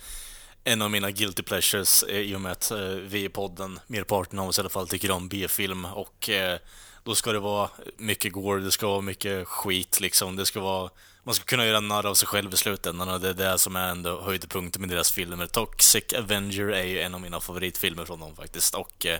en 0.64 0.82
av 0.82 0.90
mina 0.90 1.10
guilty 1.10 1.42
pleasures 1.42 2.02
eh, 2.02 2.16
i 2.18 2.34
och 2.34 2.40
med 2.40 2.52
att 2.52 2.70
eh, 2.70 2.78
vi 2.86 3.24
i 3.24 3.28
podden, 3.28 3.78
merparten 3.86 4.38
av 4.38 4.48
oss 4.48 4.58
i 4.58 4.60
alla 4.60 4.70
fall, 4.70 4.88
tycker 4.88 5.10
om 5.10 5.28
B-film 5.28 5.84
och 5.84 6.30
eh, 6.30 6.58
då 7.04 7.14
ska 7.14 7.32
det 7.32 7.38
vara 7.38 7.70
mycket 7.98 8.32
gore, 8.32 8.60
det 8.60 8.70
ska 8.70 8.86
vara 8.86 9.00
mycket 9.00 9.48
skit 9.48 10.00
liksom, 10.00 10.36
det 10.36 10.46
ska 10.46 10.60
vara 10.60 10.90
man 11.24 11.34
ska 11.34 11.44
kunna 11.44 11.66
göra 11.66 11.80
narr 11.80 12.06
av 12.06 12.14
sig 12.14 12.28
själv 12.28 12.54
i 12.54 12.56
slutändan 12.56 13.08
och 13.08 13.20
det 13.20 13.28
är 13.28 13.34
det 13.34 13.58
som 13.58 13.76
är 13.76 13.88
ändå 13.88 14.22
höjdpunkten 14.22 14.80
med 14.82 14.90
deras 14.90 15.10
filmer. 15.12 15.46
Toxic 15.46 16.04
Avenger 16.18 16.68
är 16.68 16.84
ju 16.84 17.00
en 17.00 17.14
av 17.14 17.20
mina 17.20 17.40
favoritfilmer 17.40 18.04
från 18.04 18.20
dem 18.20 18.36
faktiskt 18.36 18.74
och 18.74 19.06
eh, 19.06 19.18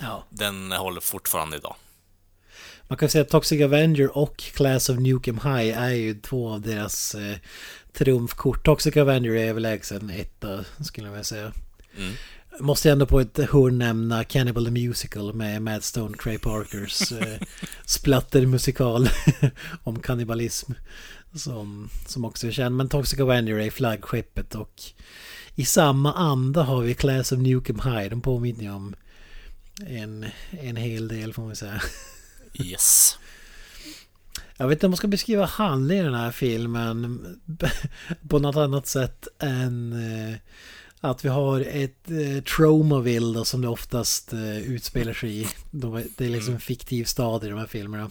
Ja. 0.00 0.24
den 0.30 0.72
håller 0.72 1.00
fortfarande 1.00 1.56
idag. 1.56 1.76
Man 2.88 2.98
kan 2.98 3.08
säga 3.08 3.22
att 3.22 3.28
Toxic 3.28 3.62
Avenger 3.62 4.18
och 4.18 4.36
Class 4.36 4.88
of 4.88 4.98
Nukem 4.98 5.36
High 5.38 5.78
är 5.78 5.90
ju 5.90 6.14
två 6.20 6.52
av 6.52 6.60
deras 6.60 7.14
eh, 7.14 7.36
trumfkort. 7.92 8.64
Toxic 8.64 8.96
Avenger 8.96 9.30
är 9.30 9.48
överlägsen 9.48 10.10
etta 10.10 10.64
skulle 10.84 11.06
jag 11.06 11.12
vilja 11.12 11.24
säga. 11.24 11.52
Mm. 11.96 12.12
Måste 12.60 12.90
ändå 12.90 13.06
på 13.06 13.20
ett 13.20 13.38
hörn 13.38 13.78
nämna 13.78 14.24
Cannibal 14.24 14.64
the 14.64 14.70
Musical 14.70 15.34
med 15.34 15.62
Mad 15.62 15.84
Stone 15.84 16.16
Trey 16.16 16.38
Parkers 16.38 17.12
eh, 17.12 17.40
splattermusikal 17.84 19.08
om 19.82 20.00
kannibalism. 20.00 20.72
Som, 21.34 21.88
som 22.06 22.24
också 22.24 22.46
är 22.46 22.50
känd. 22.50 22.76
Men 22.76 22.88
Toxic 22.88 23.20
Avenger 23.20 23.58
är 23.58 23.70
flaggskeppet 23.70 24.54
och 24.54 24.82
i 25.54 25.64
samma 25.64 26.12
anda 26.12 26.62
har 26.62 26.82
vi 26.82 26.94
Class 26.94 27.32
of 27.32 27.38
Nukem 27.38 27.80
High. 27.80 28.10
De 28.10 28.20
påminner 28.20 28.62
ju 28.62 28.70
om 28.70 28.94
en, 29.86 30.26
en 30.50 30.76
hel 30.76 31.08
del 31.08 31.32
får 31.32 31.42
man 31.42 31.56
säga. 31.56 31.82
Yes. 32.56 33.18
Jag 34.56 34.68
vet 34.68 34.76
inte 34.76 34.86
om 34.86 34.90
man 34.90 34.96
ska 34.96 35.08
beskriva 35.08 35.44
handlingen 35.44 36.04
i 36.04 36.08
den 36.08 36.20
här 36.20 36.30
filmen 36.30 37.26
på 38.28 38.38
något 38.38 38.56
annat 38.56 38.86
sätt 38.86 39.28
än 39.38 39.92
eh, 39.92 40.36
att 41.10 41.24
vi 41.24 41.28
har 41.28 41.60
ett 41.60 42.10
eh, 42.10 42.42
Tromaville 42.56 43.38
då, 43.38 43.44
som 43.44 43.60
det 43.62 43.68
oftast 43.68 44.32
eh, 44.32 44.58
utspelar 44.58 45.12
sig 45.12 45.40
i. 45.40 45.48
De- 45.70 46.04
Det 46.16 46.24
är 46.24 46.28
liksom 46.30 46.54
en 46.54 46.60
fiktiv 46.60 47.04
stad 47.04 47.44
i 47.44 47.48
de 47.48 47.58
här 47.58 47.66
filmerna. 47.66 48.10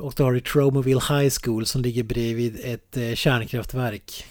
Och 0.00 0.14
då 0.16 0.24
har 0.24 0.32
du 0.32 0.40
Tromaville 0.40 1.00
High 1.08 1.34
School 1.42 1.66
som 1.66 1.82
ligger 1.82 2.02
bredvid 2.02 2.60
ett 2.64 2.96
eh, 2.96 3.14
kärnkraftverk. 3.14 4.24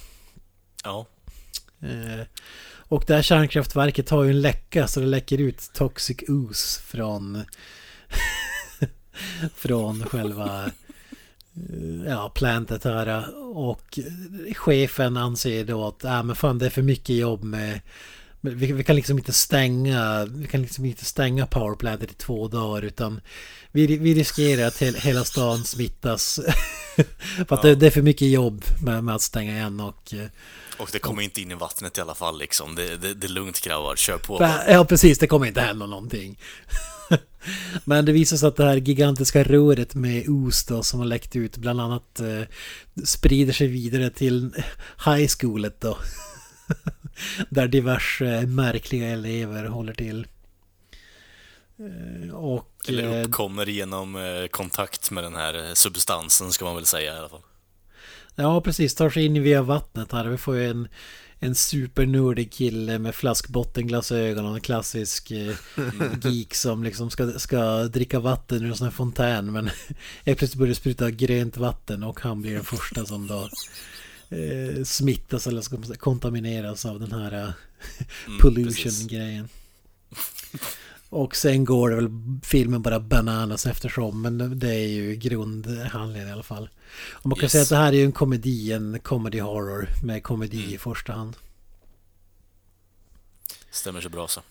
Ja. 0.84 1.06
Eh, 1.82 2.26
Och 2.88 3.04
det 3.08 3.16
här 3.16 3.22
kärnkraftverket 3.22 4.10
har 4.10 4.24
ju 4.24 4.30
en 4.30 4.42
läcka 4.42 4.88
så 4.88 5.00
det 5.00 5.06
läcker 5.06 5.38
ut 5.38 5.70
toxic 5.74 6.18
ooze 6.28 6.82
från 6.82 7.44
från 9.56 10.04
själva 10.06 10.72
ja, 12.08 12.32
plantet 12.36 12.84
här 12.84 13.26
och 13.58 14.00
chefen 14.56 15.18
anser 15.18 15.66
då 15.66 15.88
att 15.88 16.04
äh, 16.04 16.24
men 16.24 16.36
fan 16.36 16.58
det 16.60 16.66
är 16.66 16.70
för 16.70 16.82
mycket 16.82 17.16
jobb 17.16 17.44
med 17.44 17.82
vi, 18.42 18.72
vi 18.72 18.84
kan 18.84 18.96
liksom 18.96 19.18
inte 19.18 19.34
stänga 19.34 20.26
vi 20.26 20.48
kan 20.48 20.62
liksom 20.62 20.86
inte 20.86 21.06
stänga 21.06 21.46
powerplantet 21.46 22.12
i 22.12 22.14
två 22.14 22.48
dagar 22.48 22.82
utan 22.82 23.22
vi, 23.72 23.98
vi 23.98 24.14
riskerar 24.14 24.68
att 24.68 24.78
he, 24.82 24.92
hela 25.00 25.24
stan 25.24 25.64
smittas 25.64 26.40
för 27.48 27.56
att 27.56 27.62
det, 27.62 27.76
det 27.76 27.88
är 27.88 27.92
för 27.92 28.02
mycket 28.02 28.28
jobb 28.28 28.64
med, 28.82 29.04
med 29.04 29.16
att 29.16 29.22
stänga 29.22 29.52
igen 29.54 29.80
och 29.80 30.14
eh, 30.14 30.26
Och 30.80 30.90
det 30.92 31.00
kommer 31.00 31.22
inte 31.22 31.42
in 31.42 31.52
i 31.52 31.56
vattnet 31.56 31.98
i 31.98 32.02
alla 32.02 32.16
fall 32.16 32.40
liksom. 32.40 32.76
Det, 32.76 32.98
det, 32.98 33.14
det 33.14 33.28
är 33.28 33.32
lugnt 33.32 33.62
grabbar, 33.62 33.96
kör 33.96 34.18
på. 34.18 34.38
För- 34.38 34.72
Ja, 34.72 34.86
precis. 34.86 35.20
Det 35.20 35.28
kommer 35.28 35.46
inte 35.48 35.62
hända 35.62 35.86
någonting. 35.86 36.40
Men 37.86 38.06
det 38.06 38.12
visar 38.12 38.38
sig 38.38 38.48
att 38.48 38.56
det 38.56 38.66
här 38.66 38.78
gigantiska 38.78 39.44
röret 39.44 39.96
med 39.96 40.30
os 40.30 40.66
då, 40.66 40.84
som 40.84 41.00
har 41.00 41.08
läckt 41.08 41.36
ut 41.36 41.58
bland 41.58 41.82
annat 41.82 42.20
eh, 42.20 42.42
sprider 43.04 43.54
sig 43.54 43.68
vidare 43.68 44.10
till 44.10 44.54
high 45.06 45.28
schoolet 45.28 45.82
då. 45.82 45.98
Där 47.50 47.68
diverse 47.68 48.46
märkliga 48.46 49.08
elever 49.08 49.66
håller 49.66 49.94
till. 49.94 50.28
Eh, 51.80 52.36
Och... 52.36 52.72
Eller 52.88 53.20
eh, 53.20 53.26
uppkommer 53.26 53.66
genom 53.66 54.16
eh, 54.16 54.48
kontakt 54.48 55.12
med 55.12 55.24
den 55.24 55.36
här 55.36 55.76
substansen 55.76 56.52
ska 56.52 56.66
man 56.66 56.76
väl 56.76 56.86
säga 56.86 57.16
i 57.16 57.18
alla 57.18 57.30
fall. 57.30 57.42
Ja, 58.36 58.62
precis. 58.62 58.96
Tar 58.96 59.10
sig 59.10 59.26
in 59.26 59.44
via 59.44 59.62
vattnet 59.62 60.12
här. 60.12 60.26
Vi 60.26 60.38
får 60.38 60.56
ju 60.56 60.70
en, 60.70 60.88
en 61.46 61.56
supernördig 61.56 62.52
kille 62.52 63.00
med 63.00 63.16
flaskbottenglasögon 63.16 64.46
och 64.46 64.56
en 64.56 64.62
klassisk 64.62 65.32
eh, 65.32 65.56
geek 66.24 66.56
som 66.56 66.84
liksom 66.84 67.10
ska, 67.10 67.40
ska 67.40 67.84
dricka 67.84 68.20
vatten 68.20 68.64
ur 68.64 68.70
en 68.70 68.76
sån 68.76 68.86
här 68.86 68.92
fontän. 68.92 69.52
Men 69.52 69.70
helt 70.26 70.40
plötsligt 70.40 70.60
börjar 70.60 70.74
spruta 70.74 71.12
grönt 71.12 71.58
vatten 71.58 72.04
och 72.04 72.20
han 72.20 72.42
blir 72.42 72.54
den 72.54 72.64
första 72.64 73.06
som 73.06 73.28
då 73.28 73.50
eh, 74.38 74.84
smittas 74.84 75.48
eller 75.48 75.62
ska 75.62 75.78
kontamineras 75.98 76.86
av 76.86 77.00
den 77.00 77.12
här 77.12 77.44
eh, 77.44 77.50
Mm, 78.28 78.40
pollution-grejen. 78.40 79.50
Och 81.10 81.36
sen 81.36 81.66
går 81.66 81.90
det 81.90 81.96
väl 81.96 82.10
filmen 82.44 82.82
bara 82.82 83.00
bananas 83.00 83.66
eftersom. 83.66 84.22
Men 84.22 84.60
det 84.60 84.76
är 84.76 84.88
ju 84.88 85.16
grundhandlingen 85.16 86.28
i 86.28 86.32
alla 86.32 86.44
fall. 86.44 86.70
Och 87.12 87.26
man 87.26 87.36
kan 87.36 87.44
Yes. 87.44 87.52
säga 87.52 87.62
att 87.64 87.70
det 87.70 87.76
här 87.76 87.94
är 87.94 87.98
ju 87.98 88.06
en 88.06 88.12
komedi, 88.12 88.72
en 88.72 89.00
comedy 89.00 89.40
horror 89.40 89.90
med 90.04 90.24
komedi 90.24 90.58
Mm. 90.64 90.74
i 90.76 90.78
första 90.78 91.14
hand. 91.14 91.36
Stämmer 93.72 94.02
så 94.02 94.10
bra 94.10 94.28
så. 94.28 94.42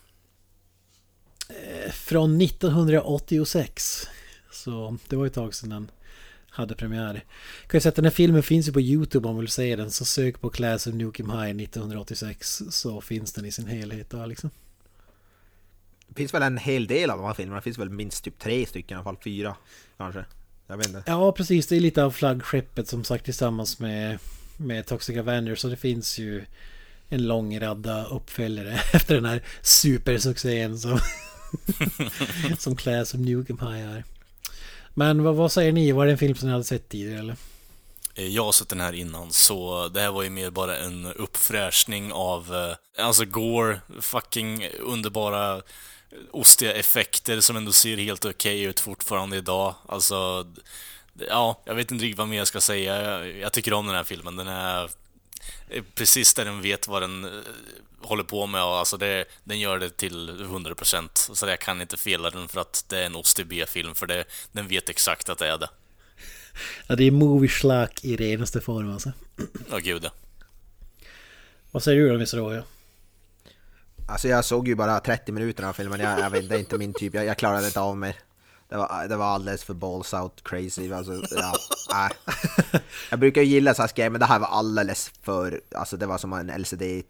Från 1.93 2.41
1986. 2.41 4.07
Så 4.51 4.97
det 5.09 5.15
var 5.15 5.25
ett 5.25 5.33
tag 5.33 5.55
sedan 5.55 5.69
den 5.69 5.91
hade 6.49 6.75
premiär. 6.75 7.13
Kan 7.67 7.77
jag 7.77 7.81
säga 7.81 7.89
att 7.89 7.95
den 7.95 8.05
här 8.05 8.11
filmen 8.11 8.43
finns 8.43 8.67
ju 8.67 8.71
på 8.73 8.81
YouTube 8.81 9.27
om 9.27 9.35
man 9.35 9.41
vill 9.41 9.51
se 9.51 9.75
den. 9.75 9.91
Så 9.91 10.05
sök 10.05 10.41
på 10.41 10.49
Class 10.49 10.87
of 10.87 10.93
Nukem 10.93 11.29
High 11.29 11.55
1986 11.55 12.61
så 12.69 13.01
finns 13.01 13.33
den 13.33 13.45
i 13.45 13.51
sin 13.51 13.67
helhet 13.67 14.09
där 14.09 14.27
liksom. 14.27 14.49
Det 16.15 16.21
finns 16.21 16.33
väl 16.33 16.43
en 16.43 16.57
hel 16.57 16.87
del 16.87 17.09
av 17.09 17.17
de 17.17 17.25
här 17.27 17.33
filmerna, 17.33 17.55
det 17.59 17.63
finns 17.63 17.77
väl 17.77 17.89
minst 17.89 18.23
typ 18.23 18.39
tre 18.39 18.65
stycken 18.65 18.95
i 18.95 18.97
alla 18.97 19.03
fall, 19.03 19.17
fyra 19.23 19.55
kanske. 19.97 20.25
Jag 20.67 20.77
vet 20.77 20.87
inte. 20.87 21.03
Ja, 21.05 21.31
precis. 21.31 21.67
Det 21.67 21.75
är 21.75 21.79
lite 21.79 22.03
av 22.03 22.11
flaggskeppet 22.11 22.87
som 22.87 23.03
sagt 23.03 23.25
tillsammans 23.25 23.79
med, 23.79 24.19
med 24.57 24.85
Toxic 24.85 25.17
Avenger. 25.17 25.55
Så 25.55 25.67
det 25.67 25.77
finns 25.77 26.19
ju 26.19 26.45
en 27.09 27.27
lång 27.27 27.59
radda 27.59 28.05
uppföljare 28.05 28.79
efter 28.93 29.15
den 29.15 29.25
här 29.25 29.41
supersuccén 29.61 30.79
som, 30.79 30.99
som 32.59 32.75
Class 32.75 33.13
of 33.13 33.19
Nukem 33.19 33.59
High 33.59 33.89
är. 33.95 34.03
Men 34.93 35.23
vad, 35.23 35.35
vad 35.35 35.51
säger 35.51 35.71
ni? 35.71 35.91
Var 35.91 36.05
det 36.05 36.11
en 36.11 36.17
film 36.17 36.35
som 36.35 36.47
ni 36.47 36.51
hade 36.51 36.63
sett 36.63 36.89
tidigare 36.89 37.19
eller? 37.19 37.35
Eh, 38.15 38.27
Jag 38.27 38.43
har 38.45 38.51
sett 38.51 38.69
den 38.69 38.79
här 38.81 38.93
innan, 38.93 39.31
så 39.31 39.87
det 39.87 40.01
här 40.01 40.11
var 40.11 40.23
ju 40.23 40.29
mer 40.29 40.49
bara 40.49 40.77
en 40.77 41.05
uppfräschning 41.05 42.11
av, 42.13 42.55
eh, 42.55 43.05
alltså 43.05 43.25
Gore, 43.25 43.79
fucking 44.01 44.67
underbara 44.79 45.61
ostiga 46.31 46.73
effekter 46.73 47.39
som 47.39 47.55
ändå 47.55 47.71
ser 47.71 47.97
helt 47.97 48.25
okej 48.25 48.63
ut 48.63 48.79
fortfarande 48.79 49.37
idag. 49.37 49.75
Alltså, 49.87 50.47
ja, 51.29 51.61
jag 51.65 51.75
vet 51.75 51.91
inte 51.91 52.05
riktigt 52.05 52.17
vad 52.17 52.27
mer 52.27 52.37
jag 52.37 52.47
ska 52.47 52.61
säga. 52.61 53.25
Jag, 53.25 53.53
tycker 53.53 53.73
om 53.73 53.85
den 53.85 53.95
här 53.95 54.03
filmen. 54.03 54.35
Den 54.35 54.47
är 54.47 54.89
precis 55.95 56.33
där 56.33 56.45
den 56.45 56.61
vet 56.61 56.87
vad 56.87 57.01
den 57.01 57.25
eh, 57.25 57.31
håller 58.01 58.23
på 58.23 58.47
med 58.47 58.61
alltså 58.61 58.97
det, 58.97 59.25
den 59.43 59.59
gör 59.59 59.79
det 59.79 59.89
till 59.89 60.29
100%. 60.29 61.09
Så 61.33 61.47
jag 61.47 61.59
kan 61.59 61.81
inte 61.81 61.97
fela 61.97 62.29
den 62.29 62.47
för 62.47 62.61
att 62.61 62.85
det 62.87 62.99
är 62.99 63.05
en 63.05 63.15
ostig 63.15 63.47
B-film, 63.47 63.95
för 63.95 64.07
det, 64.07 64.25
den 64.51 64.67
vet 64.67 64.89
exakt 64.89 65.29
att 65.29 65.37
det 65.37 65.47
är 65.47 65.57
det. 65.57 65.69
Ja, 66.87 66.95
det 66.95 67.03
är 67.03 67.11
movie 67.11 67.49
slack 67.49 68.05
i 68.05 68.15
renaste 68.15 68.61
form 68.61 68.93
alltså. 68.93 69.11
Ja, 69.69 69.77
gud 69.77 70.03
ja. 70.03 70.09
Vad 71.71 71.83
säger 71.83 72.01
du 72.01 72.09
då, 72.09 72.15
Mr. 72.15 72.37
Roja? 72.37 72.63
Alltså 74.07 74.27
jag 74.27 74.45
såg 74.45 74.67
ju 74.67 74.75
bara 74.75 74.99
30 74.99 75.31
minuter 75.31 75.63
av 75.63 75.73
filmen, 75.73 75.99
jag, 75.99 76.19
jag 76.19 76.29
vet, 76.29 76.49
det 76.49 76.55
är 76.55 76.59
inte 76.59 76.77
min 76.77 76.93
typ, 76.93 77.13
jag, 77.13 77.25
jag 77.25 77.37
klarade 77.37 77.65
inte 77.65 77.79
av 77.81 77.97
mig. 77.97 78.15
Det 78.69 78.75
var, 78.77 79.07
det 79.07 79.15
var 79.15 79.25
alldeles 79.25 79.63
för 79.63 79.73
balls 79.73 80.13
out 80.13 80.41
crazy, 80.43 80.93
alltså, 80.93 81.21
ja, 81.31 81.53
nej. 81.89 82.09
Jag 83.09 83.19
brukar 83.19 83.41
ju 83.41 83.47
gilla 83.47 83.73
såhär 83.73 83.91
grejer, 83.95 84.09
men 84.09 84.19
det 84.19 84.25
här 84.25 84.39
var 84.39 84.47
alldeles 84.47 85.11
för, 85.21 85.61
alltså 85.75 85.97
det 85.97 86.05
var 86.05 86.17
som 86.17 86.33
en 86.33 86.61
LCD, 86.61 87.03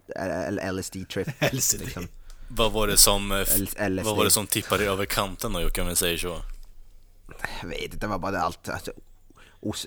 LSD-trip. 0.71 1.51
LCD. 1.51 1.79
Liksom. 1.85 2.07
Vad 2.47 2.71
var 2.71 2.87
det 2.87 2.97
som, 2.97 3.31
eh, 3.31 3.37
LSD. 3.39 4.05
vad 4.05 4.17
var 4.17 4.23
det 4.23 4.31
som 4.31 4.47
tippade 4.47 4.85
över 4.85 5.05
kanten 5.05 5.53
då 5.53 5.61
Jocke, 5.61 5.81
om 5.81 5.87
vi 5.87 5.95
säger 5.95 6.17
så? 6.17 6.37
Jag 7.61 7.69
vet 7.69 7.81
inte, 7.81 7.97
det 7.97 8.07
var 8.07 8.19
bara 8.19 8.41
allt. 8.41 8.69
Alltså, 8.69 8.91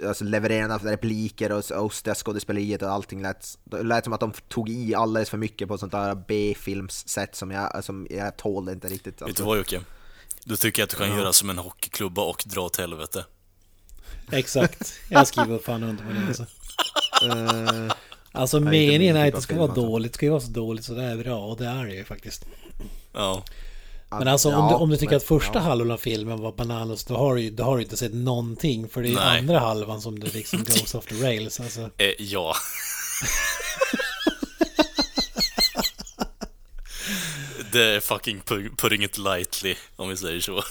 alltså 0.06 0.24
levererande 0.24 0.74
av 0.74 0.82
repliker 0.84 1.52
och 1.52 1.84
ostiga 1.84 2.14
skådespeleriet 2.14 2.82
och 2.82 2.90
allting 2.90 3.22
lät, 3.22 3.58
det 3.64 3.82
lät 3.82 4.04
som 4.04 4.12
att 4.12 4.20
de 4.20 4.32
tog 4.48 4.68
i 4.68 4.94
alldeles 4.94 5.30
för 5.30 5.38
mycket 5.38 5.68
på 5.68 5.78
sånt 5.78 5.92
där 5.92 6.14
B-filmssätt 6.28 7.34
som 7.36 7.50
jag, 7.50 7.84
som 7.84 8.06
jag 8.10 8.36
tålde 8.36 8.72
inte 8.72 8.88
riktigt. 8.88 9.06
Vet 9.14 9.18
du 9.18 9.24
Alltså. 9.24 9.44
vad 9.44 9.58
Jocke? 9.58 9.80
Du 10.44 10.56
tycker 10.56 10.82
att 10.84 10.90
du 10.90 10.96
kan 10.96 11.08
Ja. 11.10 11.16
göra 11.18 11.32
som 11.32 11.50
en 11.50 11.58
hockeyklubba 11.58 12.22
och 12.22 12.42
dra 12.46 12.60
åt 12.60 12.76
helvete. 12.76 13.24
Exakt. 14.32 14.92
Jag 15.08 15.26
skriver 15.26 15.58
fan 15.58 15.82
under 15.82 16.04
på 16.04 16.10
det. 16.12 16.26
Alltså, 16.28 16.46
Eh, 17.22 17.92
alltså 18.32 18.60
meningen 18.60 19.16
är 19.16 19.28
att 19.28 19.34
det 19.34 19.40
ska 19.42 19.54
vara 19.54 19.64
alltså. 19.64 19.80
dåligt. 19.86 20.12
Det 20.12 20.16
ska 20.16 20.26
ju 20.26 20.30
vara 20.30 20.40
så 20.40 20.50
dåligt 20.50 20.84
så 20.84 20.94
det 20.94 21.02
är 21.02 21.16
bra. 21.16 21.38
Och 21.46 21.56
det 21.56 21.66
är 21.66 21.84
det 21.86 21.94
ju 21.94 22.04
faktiskt. 22.04 22.44
Ja. 23.12 23.44
Men 24.10 24.28
alltså 24.28 24.48
om, 24.48 24.54
ja, 24.54 24.68
du, 24.70 24.74
om 24.74 24.90
du 24.90 24.96
tycker 24.96 25.10
men- 25.10 25.16
att 25.16 25.24
första 25.24 25.54
ja. 25.54 25.60
halvan 25.60 25.90
av 25.90 25.98
filmen 25.98 26.40
var 26.40 26.52
bananas 26.52 27.04
då 27.04 27.16
har 27.16 27.34
du 27.34 27.40
ju 27.42 27.50
då 27.50 27.62
har 27.64 27.76
du 27.76 27.82
inte 27.82 27.96
sett 27.96 28.14
någonting. 28.14 28.88
För 28.88 29.02
det 29.02 29.08
är 29.08 29.14
Nej. 29.14 29.38
andra 29.38 29.58
halvan 29.58 30.00
som 30.00 30.18
det 30.18 30.34
liksom 30.34 30.64
goes 30.64 30.94
off 30.94 31.06
the 31.06 31.14
rails. 31.14 31.60
Alltså. 31.60 31.90
Eh, 31.98 32.12
ja. 32.18 32.54
det 37.72 37.82
är 37.84 38.00
fucking 38.00 38.40
pu- 38.40 38.76
putting 38.76 39.04
it 39.04 39.18
lightly, 39.18 39.74
om 39.96 40.08
vi 40.08 40.16
säger 40.16 40.40
så. 40.40 40.62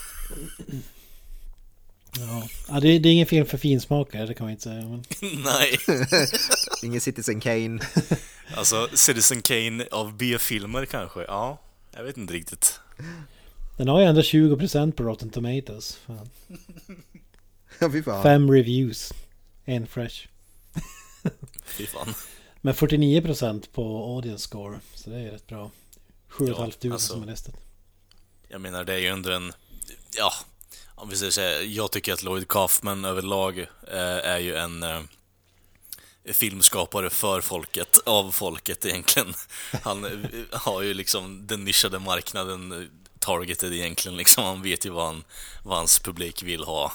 Ja. 2.19 2.47
Ja, 2.67 2.79
det, 2.79 2.87
är- 2.87 2.99
det 2.99 3.09
är 3.09 3.13
ingen 3.13 3.27
film 3.27 3.45
för 3.45 3.57
finsmakare, 3.57 4.25
det 4.25 4.33
kan 4.33 4.45
man 4.45 4.51
inte 4.51 4.63
säga. 4.63 4.81
Men... 4.83 5.03
Nej. 5.43 5.79
Ingen 6.83 7.01
Citizen 7.01 7.39
Kane. 7.39 7.79
Alltså, 8.55 8.89
Citizen 8.93 9.41
Kane 9.41 9.85
av 9.91 10.17
B-filmer 10.17 10.85
kanske? 10.85 11.23
Ja, 11.23 11.61
jag 11.95 12.03
vet 12.03 12.17
inte 12.17 12.33
riktigt. 12.33 12.79
Den 13.77 13.87
har 13.87 13.99
ju 13.99 14.05
ändå 14.05 14.21
20% 14.21 14.91
på 14.91 15.03
Rotten 15.03 15.29
Tomatoes. 15.29 15.95
Fan. 15.95 16.29
Ja, 17.79 17.91
fy 17.91 18.03
fan. 18.03 18.23
Fem 18.23 18.51
reviews. 18.51 19.13
En 19.65 19.87
fresh. 19.87 20.27
Fy 21.65 21.85
fan. 21.85 22.13
Men 22.61 22.73
49% 22.73 23.67
på 23.73 24.13
audience 24.15 24.43
score. 24.43 24.79
Så 24.93 25.09
det 25.09 25.15
är 25.19 25.31
rätt 25.31 25.47
bra. 25.47 25.71
7 26.27 26.47
Ja, 26.47 26.53
500 26.55 26.93
alltså. 26.93 27.13
som 27.13 27.21
är 27.23 27.25
nästan. 27.25 27.53
Jag 28.47 28.61
menar, 28.61 28.83
det 28.83 28.93
är 28.93 28.97
ju 28.97 29.07
ändå 29.07 29.31
en... 29.31 29.53
Ja, 30.17 30.31
om 30.95 31.09
vi 31.09 31.15
säger 31.15 31.31
så 31.31 31.41
här, 31.41 31.61
Jag 31.61 31.91
tycker 31.91 32.13
att 32.13 32.23
Lloyd 32.23 32.47
Kaufman 32.47 33.05
överlag 33.05 33.59
eh, 33.59 33.67
är 34.31 34.37
ju 34.39 34.55
en 34.55 34.83
eh, 34.83 34.99
filmskapare 36.33 37.09
för 37.09 37.41
folket, 37.41 37.97
av 38.05 38.31
folket 38.31 38.85
egentligen. 38.85 39.33
Han 39.83 40.27
har 40.51 40.81
ju 40.81 40.93
liksom 40.93 41.47
den 41.47 41.63
nischade 41.63 41.99
marknaden 41.99 42.89
targeted 43.19 43.73
egentligen 43.73 44.17
liksom. 44.17 44.43
Han 44.43 44.61
vet 44.61 44.85
ju 44.85 44.89
vad, 44.89 45.05
han, 45.05 45.23
vad 45.63 45.77
hans 45.77 45.99
publik 45.99 46.43
vill 46.43 46.63
ha. 46.63 46.91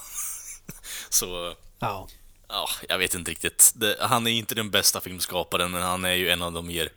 Så... 1.08 1.54
Ja. 1.78 2.08
Ja, 2.48 2.68
jag 2.88 2.98
vet 2.98 3.14
inte 3.14 3.30
riktigt. 3.30 3.72
Det, 3.74 3.96
han 4.00 4.26
är 4.26 4.30
inte 4.30 4.54
den 4.54 4.70
bästa 4.70 5.00
filmskaparen, 5.00 5.70
men 5.70 5.82
han 5.82 6.04
är 6.04 6.14
ju 6.14 6.30
en 6.30 6.42
av 6.42 6.52
de 6.52 6.66
mer... 6.66 6.88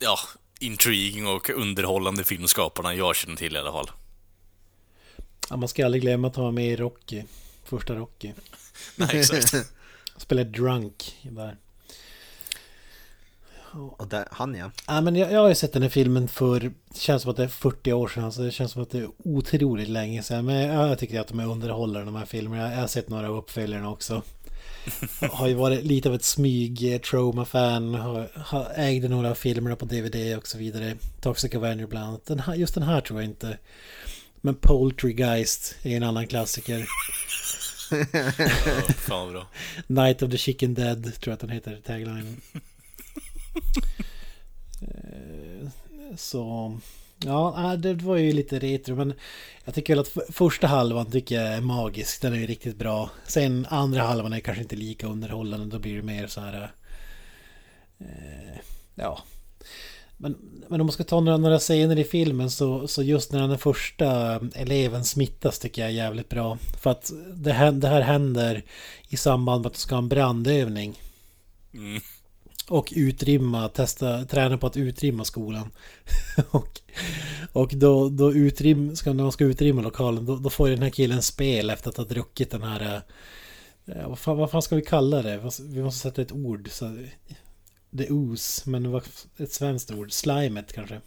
Ja, 0.00 0.18
intriguing 0.60 1.26
och 1.26 1.50
underhållande 1.50 2.24
filmskaparna 2.24 2.94
jag 2.94 3.16
känner 3.16 3.36
till 3.36 3.56
i 3.56 3.58
alla 3.58 3.72
fall. 3.72 3.90
ja. 5.50 5.56
Man 5.56 5.68
ska 5.68 5.84
aldrig 5.84 6.02
glömma 6.02 6.28
att 6.28 6.36
ha 6.36 6.50
med 6.50 6.66
i 6.66 6.76
Rocky. 6.76 7.22
Första 7.64 7.94
Rocky. 7.94 8.32
Nej, 8.96 9.08
exakt. 9.12 9.54
Spelar 10.18 10.44
drunk 10.44 11.16
där. 11.22 11.56
Och 13.96 14.08
där, 14.08 14.28
han 14.30 14.54
ja. 14.54 14.70
Ja, 14.86 15.00
men 15.00 15.16
jag, 15.16 15.32
jag 15.32 15.40
har 15.40 15.48
ju 15.48 15.54
sett 15.54 15.72
den 15.72 15.82
här 15.82 15.88
filmen 15.88 16.28
för 16.28 16.60
Det 16.60 16.98
känns 16.98 17.22
som 17.22 17.30
att 17.30 17.36
det 17.36 17.44
är 17.44 17.48
40 17.48 17.92
år 17.92 18.08
sedan. 18.08 18.32
Så 18.32 18.42
det 18.42 18.50
känns 18.50 18.72
som 18.72 18.82
att 18.82 18.90
det 18.90 18.98
är 18.98 19.08
otroligt 19.24 19.88
länge 19.88 20.22
sedan. 20.22 20.44
Men 20.44 20.56
jag, 20.56 20.88
jag 20.88 20.98
tycker 20.98 21.20
att 21.20 21.28
de 21.28 21.40
är 21.40 21.46
underhållare 21.46 22.04
de 22.04 22.16
här 22.16 22.26
filmerna. 22.26 22.62
Jag, 22.62 22.72
jag 22.72 22.80
har 22.80 22.86
sett 22.86 23.08
några 23.08 23.28
av 23.28 23.36
uppföljarna 23.36 23.90
också. 23.90 24.22
har 25.30 25.48
ju 25.48 25.54
varit 25.54 25.84
lite 25.84 26.08
av 26.08 26.14
ett 26.14 26.24
smyg 26.24 27.02
trauma-fan. 27.02 27.98
Ägde 28.76 29.08
några 29.08 29.30
av 29.30 29.34
filmerna 29.34 29.76
på 29.76 29.84
DVD 29.84 30.36
och 30.36 30.46
så 30.46 30.58
vidare. 30.58 30.96
Toxic 31.20 31.54
Avenger 31.54 31.86
bland 31.86 32.08
annat. 32.08 32.26
Den 32.26 32.40
här, 32.40 32.54
just 32.54 32.74
den 32.74 32.82
här 32.82 33.00
tror 33.00 33.20
jag 33.20 33.30
inte. 33.30 33.58
Men 34.40 34.54
Poultrygeist 34.54 35.76
är 35.82 35.96
en 35.96 36.02
annan 36.02 36.26
klassiker. 36.26 36.86
Ja, 38.12 38.92
fan 38.96 39.32
bra. 39.32 39.46
Night 39.86 40.22
of 40.22 40.30
the 40.30 40.38
Chicken 40.38 40.74
Dead 40.74 41.04
tror 41.04 41.30
jag 41.30 41.34
att 41.34 41.40
den 41.40 41.50
heter, 41.50 41.80
taglinen. 41.86 42.40
Eh, 44.82 45.68
Så... 46.16 46.72
Ja, 47.24 47.72
äh, 47.72 47.78
det 47.80 47.94
var 47.94 48.16
ju 48.16 48.32
lite 48.32 48.58
retro 48.58 48.94
men 48.96 49.14
jag 49.64 49.74
tycker 49.74 49.92
väl 49.94 50.00
att 50.00 50.34
första 50.34 50.66
halvan 50.66 51.10
tycker 51.10 51.34
jag 51.34 51.54
är 51.54 51.60
magisk. 51.60 52.22
Den 52.22 52.32
är 52.32 52.36
ju 52.36 52.46
riktigt 52.46 52.76
bra. 52.76 53.10
Sen 53.26 53.66
andra 53.70 54.02
halvan 54.02 54.32
är 54.32 54.40
kanske 54.40 54.62
inte 54.62 54.76
lika 54.76 55.06
underhållande. 55.06 55.66
Då 55.66 55.78
blir 55.78 55.96
det 55.96 56.02
mer 56.02 56.26
så 56.26 56.40
här... 56.40 56.72
Eh, 58.00 58.58
ja. 58.94 59.22
Men, 60.20 60.36
men 60.68 60.80
om 60.80 60.86
man 60.86 60.92
ska 60.92 61.04
ta 61.04 61.20
några, 61.20 61.38
några 61.38 61.58
scener 61.58 61.98
i 61.98 62.04
filmen 62.04 62.50
så, 62.50 62.88
så 62.88 63.02
just 63.02 63.32
när 63.32 63.48
den 63.48 63.58
första 63.58 64.40
eleven 64.54 65.04
smittas 65.04 65.58
tycker 65.58 65.82
jag 65.82 65.90
är 65.90 65.94
jävligt 65.94 66.28
bra. 66.28 66.58
För 66.82 66.90
att 66.90 67.12
det 67.34 67.52
här, 67.52 67.72
det 67.72 67.88
här 67.88 68.00
händer 68.00 68.62
i 69.08 69.16
samband 69.16 69.62
med 69.62 69.66
att 69.66 69.74
de 69.74 69.78
ska 69.78 69.94
ha 69.94 70.02
en 70.02 70.08
brandövning. 70.08 71.00
Mm. 71.74 72.00
Och 72.68 72.92
utrymma, 72.96 73.68
testa, 73.68 74.24
träna 74.24 74.58
på 74.58 74.66
att 74.66 74.76
utrymma 74.76 75.24
skolan. 75.24 75.70
och 76.50 76.80
och 77.52 77.72
då, 77.74 78.08
då 78.08 78.32
utrim, 78.32 78.96
ska, 78.96 79.12
när 79.12 79.22
man 79.22 79.32
ska 79.32 79.44
utrymma 79.44 79.82
lokalen 79.82 80.26
då, 80.26 80.36
då 80.36 80.50
får 80.50 80.68
den 80.68 80.82
här 80.82 80.90
killen 80.90 81.22
spel 81.22 81.70
efter 81.70 81.90
att 81.90 81.96
ha 81.96 82.04
druckit 82.04 82.50
den 82.50 82.62
här... 82.62 83.02
eh, 83.86 84.08
vad, 84.08 84.18
fan, 84.18 84.36
vad 84.36 84.50
fan 84.50 84.62
ska 84.62 84.76
vi 84.76 84.82
kalla 84.82 85.22
det? 85.22 85.50
Vi 85.62 85.82
måste 85.82 86.00
sätta 86.00 86.22
ett 86.22 86.32
ord. 86.32 86.68
Så, 86.70 86.96
det 87.90 88.10
ooze, 88.10 88.70
men 88.70 88.90
vad, 88.90 89.02
ett 89.36 89.52
svenskt 89.52 89.90
ord. 89.90 90.12
Slimet 90.12 90.72
kanske. 90.72 91.00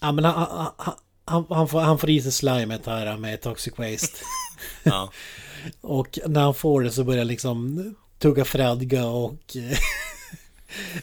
Ja 0.00 0.12
men 0.12 0.24
han, 0.24 0.34
han, 0.34 0.72
han, 0.76 0.94
han, 1.24 1.44
han, 1.48 1.68
får, 1.68 1.80
han 1.80 1.98
får 1.98 2.10
i 2.10 2.22
sig 2.22 2.32
slimet 2.32 2.86
här 2.86 3.16
med 3.16 3.40
toxic 3.40 3.78
waste. 3.78 4.18
Ja. 4.82 5.12
Och 5.80 6.18
när 6.26 6.40
han 6.40 6.54
får 6.54 6.82
det 6.82 6.90
så 6.90 7.04
börjar 7.04 7.24
liksom 7.24 7.94
tugga 8.18 8.44
fradga 8.44 9.06
och 9.06 9.56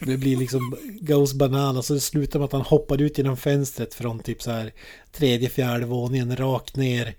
det 0.00 0.16
blir 0.16 0.36
liksom 0.36 0.76
goes 1.00 1.34
banana 1.34 1.82
så 1.82 1.94
det 1.94 2.00
slutar 2.00 2.38
med 2.38 2.46
att 2.46 2.52
han 2.52 2.60
hoppar 2.60 3.02
ut 3.02 3.18
genom 3.18 3.36
fönstret 3.36 3.94
från 3.94 4.18
typ 4.18 4.42
så 4.42 4.50
här 4.50 4.72
tredje, 5.12 5.48
fjärde 5.48 5.86
våningen 5.86 6.36
rakt 6.36 6.76
ner. 6.76 7.14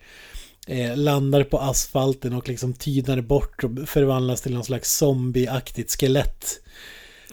Eh, 0.67 0.97
landar 0.97 1.43
på 1.43 1.59
asfalten 1.59 2.33
och 2.33 2.49
liksom 2.49 2.73
tynar 2.73 3.21
bort 3.21 3.63
och 3.63 3.89
förvandlas 3.89 4.41
till 4.41 4.53
någon 4.53 4.63
slags 4.63 4.97
zombieaktigt 4.97 5.99
skelett. 5.99 6.59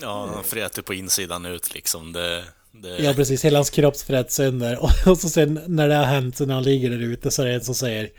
Ja, 0.00 0.30
han 0.34 0.44
fräter 0.44 0.82
på 0.82 0.94
insidan 0.94 1.46
ut 1.46 1.74
liksom. 1.74 2.12
Det, 2.12 2.44
det... 2.72 2.98
Ja 2.98 3.14
precis, 3.14 3.44
hela 3.44 3.58
hans 3.58 3.70
kropp 3.70 3.96
sprätts 3.96 4.34
sönder. 4.34 4.78
Och, 5.06 5.18
så 5.18 5.28
sen 5.28 5.60
när 5.66 5.88
det 5.88 5.94
har 5.94 6.04
hänt, 6.04 6.36
så 6.36 6.46
när 6.46 6.54
han 6.54 6.62
ligger 6.62 6.90
där 6.90 7.02
ute 7.02 7.30
så 7.30 7.42
är 7.42 7.46
det 7.46 7.54
en 7.54 7.64
som 7.64 7.74
säger 7.74 8.10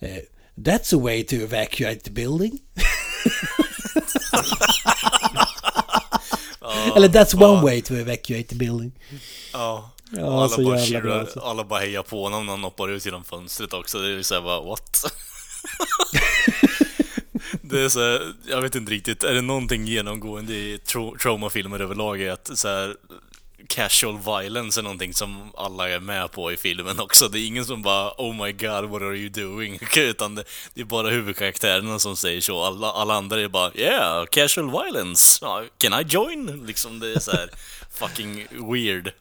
eh, 0.00 0.18
That's 0.56 0.96
a 0.96 1.00
way 1.02 1.24
to 1.24 1.34
evacuate 1.34 2.00
the 2.00 2.10
building. 2.10 2.58
Eller 6.96 7.08
that's 7.08 7.42
one 7.42 7.62
way 7.62 7.82
to 7.82 7.94
evacuate 7.94 8.48
the 8.48 8.54
building. 8.54 8.92
Ja. 9.52 9.90
Och 10.12 10.34
alla 10.34 10.48
så 10.48 10.64
bara, 10.64 10.78
cheerar, 10.78 11.20
alltså. 11.20 11.40
alla 11.40 11.64
bara 11.64 11.80
hejar 11.80 12.02
på 12.02 12.22
honom 12.22 12.46
när 12.46 12.52
han 12.52 12.64
hoppar 12.64 12.88
ut 12.88 13.06
genom 13.06 13.24
fönstret 13.24 13.72
också. 13.72 13.98
Det 13.98 14.06
är 14.06 14.10
ju 14.10 14.22
såhär 14.22 14.42
bara, 14.42 14.60
what? 14.60 15.04
det 17.62 17.80
är 17.80 17.88
så 17.88 18.00
här, 18.00 18.32
jag 18.48 18.62
vet 18.62 18.74
inte 18.74 18.92
riktigt, 18.92 19.24
är 19.24 19.34
det 19.34 19.42
någonting 19.42 19.86
genomgående 19.86 20.54
i 20.54 20.76
tra- 20.76 21.18
traumafilmer 21.18 21.80
överlag 21.80 22.20
är 22.20 22.32
att 22.32 22.50
så 22.58 22.68
här, 22.68 22.94
casual 23.68 24.18
violence 24.18 24.80
är 24.80 24.82
någonting 24.82 25.14
som 25.14 25.50
alla 25.56 25.88
är 25.88 26.00
med 26.00 26.32
på 26.32 26.52
i 26.52 26.56
filmen 26.56 27.00
också. 27.00 27.28
Det 27.28 27.40
är 27.40 27.46
ingen 27.46 27.64
som 27.64 27.82
bara 27.82 28.10
Oh 28.18 28.44
my 28.44 28.52
god, 28.52 28.90
what 28.90 29.02
are 29.02 29.16
you 29.16 29.28
doing? 29.28 29.78
Utan 29.96 30.34
det, 30.34 30.44
det 30.74 30.80
är 30.80 30.84
bara 30.84 31.08
huvudkaraktärerna 31.10 31.98
som 31.98 32.16
säger 32.16 32.40
så. 32.40 32.62
Alla, 32.64 32.90
alla 32.90 33.14
andra 33.14 33.40
är 33.40 33.48
bara 33.48 33.72
Yeah, 33.74 34.26
casual 34.26 34.70
violence. 34.70 35.46
Can 35.78 36.00
I 36.00 36.02
join? 36.02 36.66
Liksom 36.66 37.00
det 37.00 37.12
är 37.12 37.20
så 37.20 37.30
här 37.30 37.50
fucking 37.90 38.46
weird. 38.72 39.12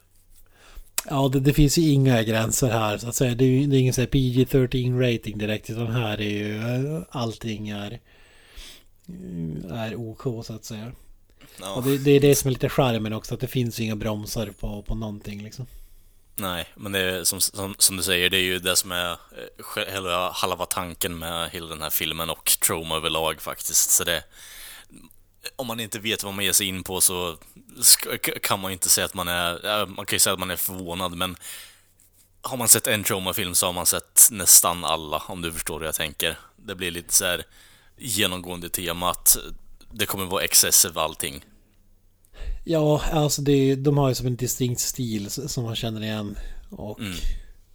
Ja, 1.09 1.29
det, 1.33 1.39
det 1.39 1.53
finns 1.53 1.77
ju 1.77 1.91
inga 1.91 2.23
gränser 2.23 2.69
här 2.69 2.97
så 2.97 3.07
att 3.09 3.15
säga. 3.15 3.35
Det 3.35 3.43
är 3.43 3.47
ju 3.47 3.67
det 3.67 3.77
är 3.77 3.79
ingen 3.79 3.93
så 3.93 4.01
här 4.01 4.07
PG-13 4.07 5.13
rating 5.13 5.37
direkt 5.37 5.69
utan 5.69 5.91
här 5.91 6.21
är 6.21 6.29
ju 6.29 6.57
eh, 6.57 7.01
allting 7.09 7.69
är, 7.69 7.99
är 9.71 9.95
OK 9.95 10.45
så 10.45 10.53
att 10.53 10.65
säga. 10.65 10.91
Ja. 11.59 11.73
Och 11.73 11.83
det, 11.83 11.97
det 11.97 12.11
är 12.11 12.19
det 12.19 12.35
som 12.35 12.47
är 12.47 12.51
lite 12.51 12.69
charmen 12.69 13.13
också, 13.13 13.33
att 13.33 13.39
det 13.39 13.47
finns 13.47 13.79
ju 13.79 13.83
inga 13.83 13.95
bromsar 13.95 14.49
på, 14.59 14.81
på 14.81 14.95
någonting 14.95 15.43
liksom. 15.43 15.65
Nej, 16.37 16.65
men 16.75 16.91
det 16.91 16.99
är 16.99 17.23
som, 17.23 17.41
som, 17.41 17.75
som 17.77 17.97
du 17.97 18.03
säger, 18.03 18.29
det 18.29 18.37
är 18.37 18.41
ju 18.41 18.59
det 18.59 18.75
som 18.75 18.91
är 18.91 19.11
eh, 19.11 19.93
hela, 19.93 20.31
halva 20.31 20.65
tanken 20.65 21.19
med 21.19 21.49
hela 21.49 21.67
den 21.67 21.81
här 21.81 21.89
filmen 21.89 22.29
och 22.29 22.57
trauma 22.65 22.95
överlag 22.95 23.41
faktiskt. 23.41 23.91
Så 23.91 24.03
det, 24.03 24.23
om 25.55 25.67
man 25.67 25.79
inte 25.79 25.99
vet 25.99 26.23
vad 26.23 26.33
man 26.33 26.45
ger 26.45 26.53
sig 26.53 26.67
in 26.67 26.83
på 26.83 27.01
så 27.01 27.37
kan 28.41 28.59
man 28.59 28.71
ju 28.71 28.73
inte 28.73 28.89
säga 28.89 29.05
att 29.05 29.13
man 29.13 29.27
är, 29.27 29.85
man 29.85 30.05
kan 30.05 30.15
ju 30.15 30.19
säga 30.19 30.33
att 30.33 30.39
man 30.39 30.51
är 30.51 30.55
förvånad, 30.55 31.17
men 31.17 31.35
har 32.41 32.57
man 32.57 32.67
sett 32.67 32.87
en 32.87 33.03
traumafilm 33.03 33.55
så 33.55 33.65
har 33.65 33.73
man 33.73 33.85
sett 33.85 34.27
nästan 34.31 34.85
alla, 34.85 35.17
om 35.27 35.41
du 35.41 35.51
förstår 35.51 35.79
hur 35.79 35.85
jag 35.85 35.95
tänker. 35.95 36.37
Det 36.55 36.75
blir 36.75 36.91
lite 36.91 37.13
så 37.13 37.25
här 37.25 37.43
genomgående 37.97 38.69
tema 38.69 39.11
att 39.11 39.37
det 39.91 40.05
kommer 40.05 40.25
vara 40.25 40.43
excessive 40.43 41.01
allting. 41.01 41.45
Ja, 42.65 43.01
alltså 43.11 43.41
det, 43.41 43.75
de 43.75 43.97
har 43.97 44.09
ju 44.09 44.15
som 44.15 44.27
en 44.27 44.35
distinkt 44.35 44.81
stil 44.81 45.29
som 45.31 45.63
man 45.63 45.75
känner 45.75 46.03
igen. 46.03 46.37
Och 46.69 46.99
Mm. 46.99 47.15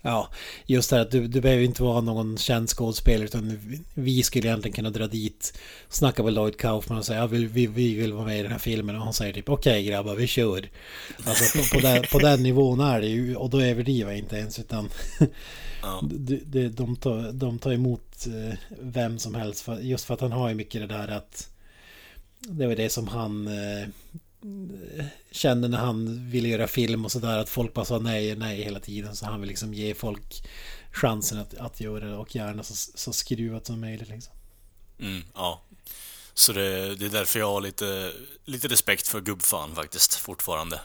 Ja, 0.03 0.29
just 0.67 0.91
det 0.91 0.97
här 0.97 1.03
att 1.03 1.11
du, 1.11 1.27
du 1.27 1.41
behöver 1.41 1.63
inte 1.63 1.83
vara 1.83 2.01
någon 2.01 2.39
känd 2.39 2.69
skådespelare 2.69 3.25
utan 3.25 3.59
vi 3.95 4.23
skulle 4.23 4.49
egentligen 4.49 4.75
kunna 4.75 4.91
dra 4.91 5.07
dit, 5.07 5.59
snacka 5.89 6.23
med 6.23 6.33
Lloyd 6.33 6.57
Kaufman 6.57 6.99
och 6.99 7.05
säga 7.05 7.19
ja, 7.19 7.27
vi, 7.27 7.45
vi, 7.45 7.67
vi 7.67 7.95
vill 7.95 8.13
vara 8.13 8.25
med 8.25 8.39
i 8.39 8.43
den 8.43 8.53
här 8.53 8.59
filmen 8.59 8.97
och 8.97 9.03
han 9.03 9.13
säger 9.13 9.33
typ 9.33 9.49
okej 9.49 9.71
okay, 9.73 9.85
grabbar 9.85 10.15
vi 10.15 10.27
kör. 10.27 10.69
Alltså 11.25 11.59
på, 11.59 11.65
på, 11.75 11.81
den, 11.81 12.03
på 12.13 12.19
den 12.19 12.43
nivån 12.43 12.81
är 12.81 13.01
det 13.01 13.07
ju 13.07 13.37
och 13.37 13.51
då 13.51 13.61
överdriver 13.61 14.11
jag 14.11 14.19
inte 14.19 14.37
ens 14.37 14.59
utan 14.59 14.89
ja. 15.83 16.01
de, 16.11 16.43
de, 16.47 16.69
de, 16.69 16.97
tar, 16.97 17.33
de 17.33 17.59
tar 17.59 17.73
emot 17.73 18.27
eh, 18.27 18.59
vem 18.81 19.19
som 19.19 19.35
helst 19.35 19.61
för, 19.61 19.79
just 19.79 20.05
för 20.05 20.15
att 20.15 20.21
han 20.21 20.33
har 20.33 20.49
ju 20.49 20.55
mycket 20.55 20.81
det 20.81 20.97
där 20.97 21.09
att 21.09 21.51
det 22.41 22.67
var 22.67 22.77
det 22.77 22.89
som 22.89 23.09
han 23.09 23.47
eh, 23.47 23.89
kände 25.31 25.69
när 25.69 25.79
han 25.79 26.31
ville 26.31 26.49
göra 26.49 26.67
film 26.67 27.05
och 27.05 27.13
sådär 27.13 27.39
att 27.39 27.49
folk 27.49 27.75
bara 27.75 27.85
sa 27.85 27.99
nej, 27.99 28.37
nej 28.37 28.63
hela 28.63 28.81
tiden. 28.81 29.17
Så 29.17 29.27
han 29.27 29.41
vill 29.41 29.49
liksom 29.49 29.75
ge 29.75 29.95
folk 29.95 30.49
chansen 30.93 31.39
att, 31.39 31.55
att 31.55 31.81
göra 31.81 32.05
det 32.05 32.17
och 32.17 32.35
gärna 32.35 32.63
så, 32.63 32.75
så 32.75 33.13
skruvat 33.13 33.67
som 33.67 33.81
möjligt 33.81 34.09
liksom. 34.09 34.35
Mm, 34.99 35.23
ja. 35.35 35.63
Så 36.35 36.53
det, 36.53 36.95
det, 36.95 37.07
är 37.07 37.11
därför 37.11 37.39
jag 37.39 37.53
har 37.53 37.61
lite, 37.61 38.13
lite 38.45 38.69
respekt 38.69 39.09
för 39.09 39.21
gubbfan 39.21 39.75
faktiskt, 39.75 40.15
fortfarande. 40.15 40.81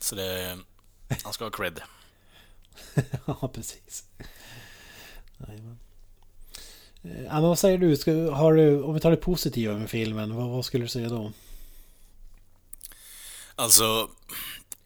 Så 0.00 0.14
det... 0.14 0.58
Han 1.22 1.32
ska 1.32 1.44
ha 1.44 1.50
cred. 1.50 1.80
ja, 3.26 3.50
precis. 3.54 4.04
Jajamän. 5.48 5.78
Eh, 7.02 7.22
ja, 7.22 7.32
men 7.32 7.42
vad 7.42 7.58
säger 7.58 7.78
du? 7.78 7.96
Ska, 7.96 8.30
har 8.30 8.54
du? 8.54 8.82
Om 8.82 8.94
vi 8.94 9.00
tar 9.00 9.10
det 9.10 9.16
positiva 9.16 9.78
med 9.78 9.90
filmen, 9.90 10.34
vad, 10.34 10.48
vad 10.48 10.64
skulle 10.64 10.84
du 10.84 10.88
säga 10.88 11.08
då? 11.08 11.32
Alltså, 13.56 14.10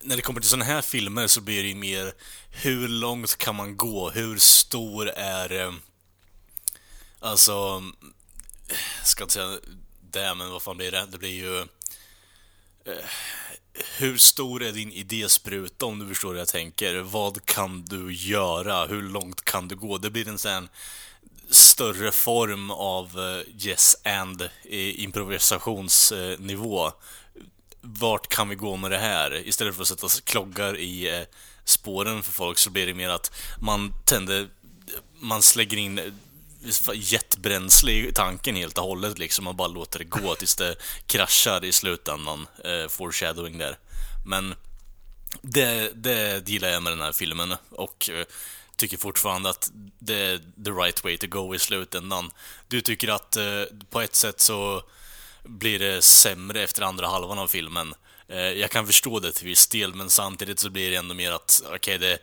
när 0.00 0.16
det 0.16 0.22
kommer 0.22 0.40
till 0.40 0.50
sådana 0.50 0.64
här 0.64 0.82
filmer 0.82 1.26
så 1.26 1.40
blir 1.40 1.62
det 1.62 1.68
ju 1.68 1.74
mer 1.74 2.12
hur 2.50 2.88
långt 2.88 3.36
kan 3.36 3.56
man 3.56 3.76
gå? 3.76 4.10
Hur 4.10 4.38
stor 4.38 5.08
är... 5.08 5.74
Alltså... 7.20 7.20
alltså... 7.20 7.82
Ska 9.04 9.24
inte 9.24 9.34
säga 9.34 9.58
det, 10.10 10.34
men 10.34 10.50
vad 10.50 10.62
fan 10.62 10.76
blir 10.76 10.92
det? 10.92 11.06
Det 11.06 11.18
blir 11.18 11.34
ju... 11.34 11.60
Eh, 12.84 13.04
hur 13.98 14.18
stor 14.18 14.62
är 14.62 14.72
din 14.72 14.92
idéspruta 14.92 15.86
om 15.86 15.98
du 15.98 16.08
förstår 16.08 16.30
hur 16.30 16.38
jag 16.38 16.48
tänker? 16.48 16.94
Vad 16.94 17.46
kan 17.46 17.84
du 17.84 18.14
göra? 18.14 18.86
Hur 18.86 19.02
långt 19.02 19.44
kan 19.44 19.68
du 19.68 19.76
gå? 19.76 19.98
Det 19.98 20.10
blir 20.10 20.28
en 20.28 20.38
sån 20.38 20.68
större 21.50 22.12
form 22.12 22.70
av 22.70 23.20
eh, 23.20 23.40
yes 23.66 23.96
and 24.04 24.48
improvisationsnivå 24.64 26.92
vart 27.86 28.28
kan 28.28 28.48
vi 28.48 28.54
gå 28.54 28.76
med 28.76 28.90
det 28.90 28.98
här? 28.98 29.48
Istället 29.48 29.74
för 29.74 29.82
att 29.82 29.88
sätta 29.88 30.08
kloggar 30.24 30.76
i 30.76 31.18
eh, 31.18 31.26
spåren 31.64 32.22
för 32.22 32.32
folk 32.32 32.58
så 32.58 32.70
blir 32.70 32.86
det 32.86 32.94
mer 32.94 33.08
att 33.08 33.32
man 33.60 33.92
tänder, 34.04 34.48
man 35.20 35.42
slänger 35.42 35.76
in 35.76 35.98
eh, 35.98 36.04
jetbränsle 36.94 37.92
i 37.92 38.12
tanken 38.12 38.56
helt 38.56 38.78
och 38.78 38.84
hållet 38.84 39.18
liksom. 39.18 39.44
Man 39.44 39.56
bara 39.56 39.68
låter 39.68 39.98
det 39.98 40.04
gå 40.04 40.34
tills 40.34 40.56
det 40.56 40.76
kraschar 41.06 41.64
i 41.64 41.72
slutändan. 41.72 42.46
Eh, 42.64 42.88
foreshadowing 42.88 43.58
där. 43.58 43.78
Men 44.26 44.54
det, 45.42 45.90
det 45.94 46.48
gillar 46.48 46.68
jag 46.68 46.82
med 46.82 46.92
den 46.92 47.00
här 47.00 47.12
filmen 47.12 47.54
och 47.70 48.10
eh, 48.10 48.26
tycker 48.76 48.96
fortfarande 48.96 49.50
att 49.50 49.70
det 49.98 50.14
är 50.14 50.38
the 50.64 50.70
right 50.70 51.04
way 51.04 51.18
to 51.18 51.26
go 51.26 51.54
i 51.54 51.58
slutändan. 51.58 52.30
Du 52.68 52.80
tycker 52.80 53.08
att 53.08 53.36
eh, 53.36 53.62
på 53.90 54.00
ett 54.00 54.14
sätt 54.14 54.40
så 54.40 54.82
blir 55.46 55.78
det 55.78 56.02
sämre 56.02 56.62
efter 56.62 56.82
andra 56.82 57.06
halvan 57.06 57.38
av 57.38 57.48
filmen. 57.48 57.94
Eh, 58.28 58.38
jag 58.38 58.70
kan 58.70 58.86
förstå 58.86 59.20
det 59.20 59.32
till 59.32 59.46
viss 59.46 59.66
del, 59.66 59.94
men 59.94 60.10
samtidigt 60.10 60.58
så 60.58 60.70
blir 60.70 60.90
det 60.90 60.96
ändå 60.96 61.14
mer 61.14 61.32
att, 61.32 61.60
okej, 61.64 61.76
okay, 61.76 61.98
det... 61.98 62.18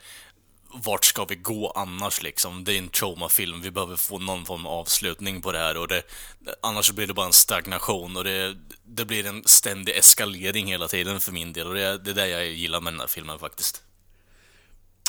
Vart 0.76 1.06
ska 1.06 1.26
vi 1.26 1.36
gå 1.36 1.72
annars 1.72 2.22
liksom? 2.22 2.64
Det 2.64 2.74
är 2.74 2.78
en 2.78 2.90
traumafilm, 2.90 3.62
vi 3.62 3.72
behöver 3.72 3.96
få 3.96 4.20
någon 4.20 4.46
form 4.46 4.66
av 4.66 4.72
avslutning 4.72 5.42
på 5.42 5.52
det 5.52 5.60
här 5.60 5.78
och 5.78 5.88
det... 5.88 6.04
Annars 6.62 6.92
blir 6.92 7.08
det 7.08 7.14
bara 7.14 7.26
en 7.26 7.34
stagnation 7.34 8.18
och 8.18 8.24
det, 8.24 8.58
det 8.86 9.06
blir 9.06 9.26
en 9.26 9.44
ständig 9.46 9.98
eskalering 9.98 10.68
hela 10.68 10.88
tiden 10.88 11.20
för 11.20 11.32
min 11.32 11.54
del 11.54 11.68
och 11.68 11.74
det, 11.74 11.98
det 11.98 12.12
är 12.12 12.16
det 12.16 12.28
jag 12.28 12.48
gillar 12.48 12.82
med 12.82 12.94
den 12.94 13.00
här 13.00 13.08
filmen 13.08 13.40
faktiskt. 13.40 13.84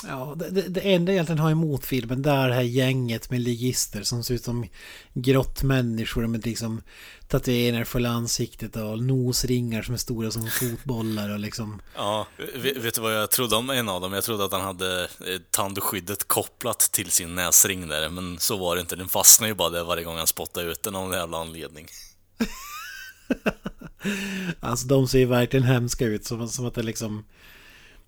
Ja, 0.03 0.35
det, 0.37 0.61
det 0.61 0.81
enda 0.81 1.11
jag 1.11 1.15
egentligen 1.15 1.39
har 1.39 1.51
emot 1.51 1.85
filmen 1.85 2.21
det 2.21 2.29
är 2.29 2.47
det 2.47 2.53
här 2.53 2.61
gänget 2.61 3.29
med 3.29 3.41
ligister 3.41 4.03
som 4.03 4.23
ser 4.23 4.33
ut 4.33 4.43
som 4.43 4.67
grottmänniskor 5.13 6.27
med 6.27 6.45
liksom 6.45 6.81
tatueringar 7.27 7.83
för 7.83 8.05
ansiktet 8.05 8.75
och 8.75 9.03
nosringar 9.03 9.81
som 9.81 9.93
är 9.93 9.97
stora 9.97 10.31
som 10.31 10.47
fotbollar 10.47 11.29
och 11.29 11.39
liksom... 11.39 11.81
Ja, 11.95 12.27
vet, 12.55 12.95
du 12.95 13.01
vad 13.01 13.15
jag 13.15 13.31
trodde 13.31 13.55
om 13.55 13.69
en 13.69 13.89
av 13.89 14.01
dem? 14.01 14.13
Jag 14.13 14.23
trodde 14.23 14.45
att 14.45 14.51
han 14.51 14.61
hade 14.61 15.03
eh, 15.03 15.41
tandskyddet 15.51 16.27
kopplat 16.27 16.79
till 16.79 17.11
sin 17.11 17.35
näsring 17.35 17.87
där, 17.87 18.09
men 18.09 18.39
så 18.39 18.57
var 18.57 18.75
det 18.75 18.81
inte. 18.81 18.95
Den 18.95 19.09
fastnade 19.09 19.49
ju 19.49 19.55
bara 19.55 19.69
där 19.69 19.83
varje 19.83 20.03
gång 20.03 20.17
han 20.17 20.27
spottade 20.27 20.71
ut 20.71 20.83
den 20.83 20.95
av 20.95 21.07
någon 21.07 21.17
jävla 21.17 21.37
anledning. 21.37 21.87
alltså 24.59 24.87
de 24.87 25.07
ser 25.07 25.19
ju 25.19 25.25
verkligen 25.25 25.65
hemska 25.65 26.05
ut, 26.05 26.25
som, 26.25 26.49
som 26.49 26.65
att 26.65 26.75
det 26.75 26.83
liksom 26.83 27.23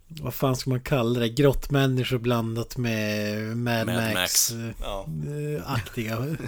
vad 0.07 0.33
fan 0.33 0.55
ska 0.55 0.69
man 0.69 0.81
kalla 0.81 1.19
det? 1.19 1.29
Grottmänniskor 1.29 2.17
blandat 2.17 2.77
med 2.77 3.57
Mad, 3.57 3.87
Mad 3.87 4.13
Max-aktiga. 4.13 4.77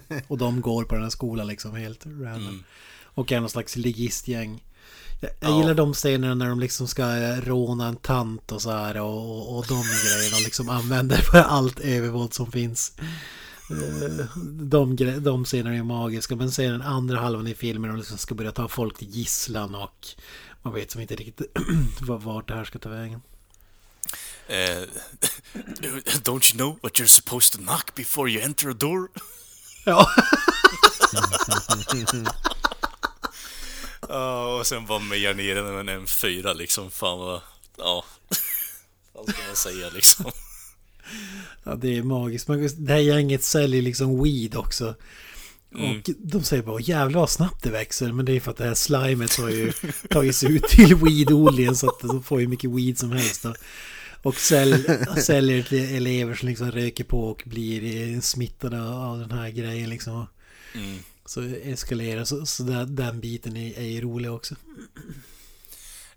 Ja. 0.07 0.15
och 0.27 0.37
de 0.37 0.61
går 0.61 0.83
på 0.83 0.95
den 0.95 1.03
här 1.03 1.09
skolan 1.09 1.47
liksom 1.47 1.75
helt 1.75 2.05
random. 2.05 2.47
Mm. 2.47 2.63
Och 3.03 3.31
är 3.31 3.39
någon 3.39 3.49
slags 3.49 3.75
ligistgäng. 3.75 4.63
Jag, 5.19 5.31
jag 5.39 5.51
ja. 5.51 5.59
gillar 5.59 5.73
de 5.73 5.93
scenerna 5.93 6.35
när 6.35 6.49
de 6.49 6.59
liksom 6.59 6.87
ska 6.87 7.05
råna 7.35 7.87
en 7.87 7.95
tant 7.95 8.51
och 8.51 8.61
så 8.61 8.71
här 8.71 9.01
och, 9.01 9.57
och 9.57 9.65
de 9.67 9.83
grejerna 9.83 10.37
liksom 10.43 10.69
använder 10.69 11.17
för 11.17 11.37
allt 11.37 11.79
övervåld 11.79 12.33
som 12.33 12.51
finns. 12.51 12.93
Eh, 13.71 14.25
de, 14.45 14.95
de 15.19 15.45
scenerna 15.45 15.75
är 15.75 15.83
magiska 15.83 16.35
men 16.35 16.51
sen 16.51 16.71
den 16.71 16.81
andra 16.81 17.19
halvan 17.19 17.47
i 17.47 17.53
filmen 17.53 17.89
de 17.89 17.97
liksom 17.97 18.17
ska 18.17 18.35
börja 18.35 18.51
ta 18.51 18.67
folk 18.67 18.97
till 18.97 19.09
gisslan 19.09 19.75
och 19.75 20.07
man 20.61 20.73
vet 20.73 20.91
som 20.91 21.01
inte 21.01 21.15
riktigt 21.15 21.57
vart 22.01 22.47
det 22.47 22.55
här 22.55 22.65
ska 22.65 22.79
ta 22.79 22.89
vägen. 22.89 23.21
Uh, 24.49 24.85
don't 26.23 26.51
you 26.51 26.57
know 26.57 26.77
what 26.81 26.97
you're 26.97 27.07
supposed 27.07 27.53
to 27.53 27.59
knock 27.59 27.95
before 27.95 28.27
you 28.27 28.41
enter 28.41 28.69
a 28.69 28.73
door? 28.73 29.09
Ja. 29.85 30.09
uh, 34.09 34.59
och 34.59 34.67
sen 34.67 34.85
bara 34.85 34.99
mejar 34.99 35.33
ner 35.33 35.55
den 35.55 35.85
med 35.85 35.95
en 35.95 36.07
fyra 36.07 36.53
liksom. 36.53 36.91
Fan 36.91 37.19
vad... 37.19 37.41
Ja. 37.77 38.05
Vad 39.13 39.29
ska 39.29 39.47
man 39.47 39.55
säga 39.55 39.89
liksom? 39.89 40.31
Ja, 41.63 41.75
det 41.75 41.97
är 41.97 42.03
magiskt. 42.03 42.47
Det 42.77 42.93
här 42.93 42.99
gänget 42.99 43.43
säljer 43.43 43.81
liksom 43.81 44.23
weed 44.23 44.55
också. 44.55 44.95
Mm. 45.75 45.97
Och 45.97 46.09
de 46.17 46.43
säger 46.43 46.63
bara 46.63 46.79
jävlar 46.79 47.19
vad 47.19 47.29
snabbt 47.29 47.63
det 47.63 47.69
växer. 47.69 48.11
Men 48.11 48.25
det 48.25 48.33
är 48.33 48.39
för 48.39 48.51
att 48.51 48.57
det 48.57 48.63
här 48.63 48.73
slimet 48.73 49.35
har 49.35 49.49
ju 49.49 49.71
tagit 50.09 50.35
sig 50.35 50.55
ut 50.55 50.63
till 50.63 50.95
weedodlingen 50.95 51.75
så 51.75 51.89
att 51.89 51.99
de 51.99 52.23
får 52.23 52.41
ju 52.41 52.47
mycket 52.47 52.69
weed 52.69 52.97
som 52.97 53.11
helst. 53.11 53.43
Då. 53.43 53.53
Och 54.21 54.35
sälj, 54.35 54.85
säljer 55.21 55.63
till 55.63 55.95
elever 55.95 56.35
som 56.35 56.47
liksom 56.47 56.71
röker 56.71 57.03
på 57.03 57.29
och 57.29 57.41
blir 57.45 58.21
smittade 58.21 58.81
av 58.81 59.19
den 59.19 59.31
här 59.31 59.49
grejen 59.49 59.89
liksom. 59.89 60.27
Mm. 60.75 60.99
Så 61.25 61.41
eskalerar, 61.63 62.25
så, 62.25 62.45
så 62.45 62.63
där, 62.63 62.85
den 62.85 63.19
biten 63.19 63.57
är, 63.57 63.79
är 63.79 64.01
rolig 64.01 64.31
också. 64.31 64.55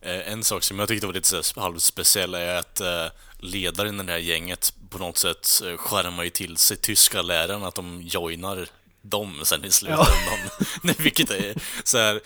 Eh, 0.01 0.33
en 0.33 0.45
sak 0.45 0.63
som 0.63 0.79
jag 0.79 0.89
tyckte 0.89 1.07
var 1.07 1.15
lite 1.15 1.43
halvspeciell 1.57 2.35
är 2.35 2.55
att 2.55 2.81
eh, 2.81 3.07
ledaren 3.39 4.01
i 4.01 4.05
det 4.05 4.13
här 4.13 4.19
gänget 4.19 4.75
på 4.91 4.99
något 4.99 5.19
sätt 5.19 5.63
eh, 5.65 5.77
skärmar 5.77 6.25
ju 6.25 6.31
till 6.31 6.57
sig 6.57 6.77
tyska 6.77 7.23
lärarna 7.23 7.69
att 7.69 7.75
de 7.75 8.03
joinar 8.03 8.69
dem 9.03 9.41
sen 9.45 9.65
i 9.65 9.73
slutändan. 9.73 10.07
Ja. 10.83 10.95
Vilket 10.99 11.31
är 11.31 11.55
så 11.85 11.99
här 11.99 12.21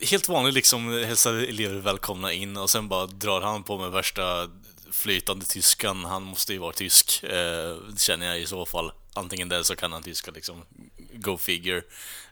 helt 0.00 0.28
vanlig 0.28 0.52
liksom, 0.52 0.92
hälsar 0.92 1.34
elever 1.34 1.80
välkomna 1.80 2.32
in 2.32 2.56
och 2.56 2.70
sen 2.70 2.88
bara 2.88 3.06
drar 3.06 3.40
han 3.40 3.62
på 3.62 3.78
med 3.78 3.90
värsta 3.90 4.50
flytande 4.90 5.44
tyskan. 5.44 6.04
Han 6.04 6.22
måste 6.22 6.52
ju 6.52 6.58
vara 6.58 6.72
tysk, 6.72 7.22
eh, 7.24 7.76
känner 7.98 8.26
jag 8.26 8.40
i 8.40 8.46
så 8.46 8.66
fall. 8.66 8.92
Antingen 9.14 9.48
det 9.48 9.64
så 9.64 9.76
kan 9.76 9.92
han 9.92 10.02
tyska 10.02 10.30
liksom. 10.30 10.62
Go 11.12 11.38
figure. 11.38 11.82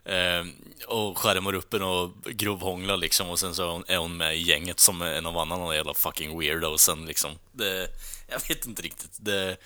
Eh, 0.05 0.45
och 0.87 1.17
skärmar 1.17 1.53
upp 1.53 1.73
en 1.73 1.81
och 1.81 2.11
grovhånglar 2.23 2.97
liksom 2.97 3.29
och 3.29 3.39
sen 3.39 3.55
så 3.55 3.83
är 3.87 3.97
hon 3.97 4.17
med 4.17 4.37
i 4.37 4.41
gänget 4.41 4.79
som 4.79 5.01
en 5.01 5.25
av 5.25 5.37
annan 5.37 5.75
jävla 5.75 5.93
fucking 5.93 6.39
weirdo 6.39 6.77
sen 6.77 7.05
liksom. 7.05 7.31
Det, 7.51 7.87
jag 8.27 8.47
vet 8.47 8.65
inte 8.65 8.81
riktigt. 8.81 9.17
Det, 9.17 9.57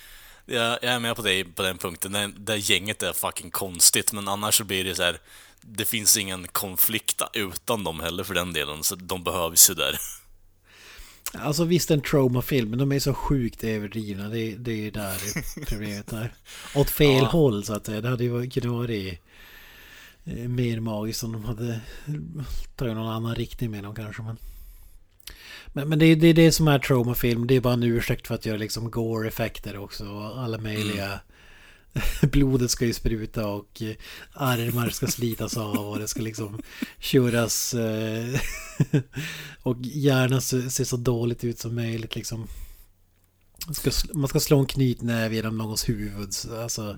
jag, 0.46 0.80
jag 0.82 0.94
är 0.94 1.00
med 1.00 1.16
på 1.16 1.22
dig 1.22 1.44
på 1.44 1.64
den 1.64 1.78
punkten. 1.78 2.12
Det, 2.12 2.32
det 2.38 2.58
gänget 2.58 3.04
är 3.04 3.14
fucking 3.14 3.52
konstigt 3.52 4.14
men 4.14 4.28
annars 4.28 4.56
så 4.56 4.64
blir 4.64 4.84
det 4.84 4.96
så 4.96 5.04
här 5.04 5.20
det 5.62 5.86
finns 5.86 6.18
ingen 6.18 6.47
konflikt 6.47 7.22
utan 7.34 7.84
dem 7.84 7.99
heller 7.99 8.24
för 8.24 8.34
den 8.34 8.53
delen, 8.53 8.84
så 8.84 8.95
de 8.95 9.24
behövs 9.24 9.70
ju 9.70 9.74
där. 9.74 9.99
Alltså 11.34 11.64
visst 11.64 11.91
en 11.91 12.01
trauma-film, 12.01 12.70
men 12.70 12.80
de 12.80 12.91
är 12.91 12.99
så 12.99 13.14
sjukt 13.14 13.64
överdrivna. 13.64 14.30
Det, 14.30 14.55
det 14.55 14.72
är 14.72 14.76
ju 14.76 14.91
där 14.91 15.18
problemet 15.66 16.14
är. 16.14 16.34
Åt 16.76 16.89
fel 16.89 17.24
ja. 17.24 17.26
håll 17.26 17.64
så 17.64 17.74
att 17.74 17.84
det 17.84 18.08
hade 18.08 18.24
ju 18.24 18.49
kunnat 18.49 18.72
vara 18.72 18.93
eh, 18.93 20.49
mer 20.49 20.80
magiskt 20.80 21.24
om 21.24 21.32
de 21.32 21.45
hade 21.45 21.80
tagit 22.76 22.95
någon 22.95 23.08
annan 23.08 23.36
riktning 23.36 23.72
med 23.72 23.84
dem 23.84 23.95
kanske. 23.95 24.22
Men... 24.22 24.38
Men, 25.74 25.89
men 25.89 25.99
det 25.99 26.05
är 26.05 26.16
det, 26.16 26.28
är 26.28 26.34
det 26.34 26.51
som 26.51 26.68
är 26.68 26.80
traumafilm. 26.80 27.47
Det 27.47 27.55
är 27.55 27.62
bara 27.62 27.74
en 27.74 27.84
ursäkt 27.84 28.28
för 28.28 28.36
att 28.36 28.45
göra 28.45 28.58
liksom 28.58 28.91
gore-effekter 28.91 29.78
också. 29.78 30.05
Och 30.05 30.39
alla 30.39 30.58
möjliga... 30.58 31.20
Blodet 32.32 32.72
ska 32.72 32.86
ju 32.86 32.93
spruta 32.93 33.48
och 33.48 33.82
eh, 33.82 33.95
armar 34.34 34.89
ska 34.89 35.08
slitas 35.08 35.58
av 35.58 35.78
och 35.89 36.00
det 36.00 36.08
ska 36.08 36.22
liksom 36.22 36.62
köras... 37.00 37.74
eh, 37.74 38.39
och 39.64 39.78
gärna 39.82 40.41
se, 40.41 40.86
så 40.86 40.98
dåligt 40.98 41.43
ut 41.43 41.60
som 41.60 41.76
möjligt 41.76 42.16
liksom. 42.16 42.48
Man 43.66 43.76
ska, 43.76 43.91
man 44.14 44.28
ska 44.28 44.39
slå 44.39 44.60
en 44.60 44.66
knytnäve 44.66 45.36
genom 45.36 45.58
någons 45.58 45.89
huvud. 45.89 46.34
så- 46.34 46.62
Alltså, 46.62 46.98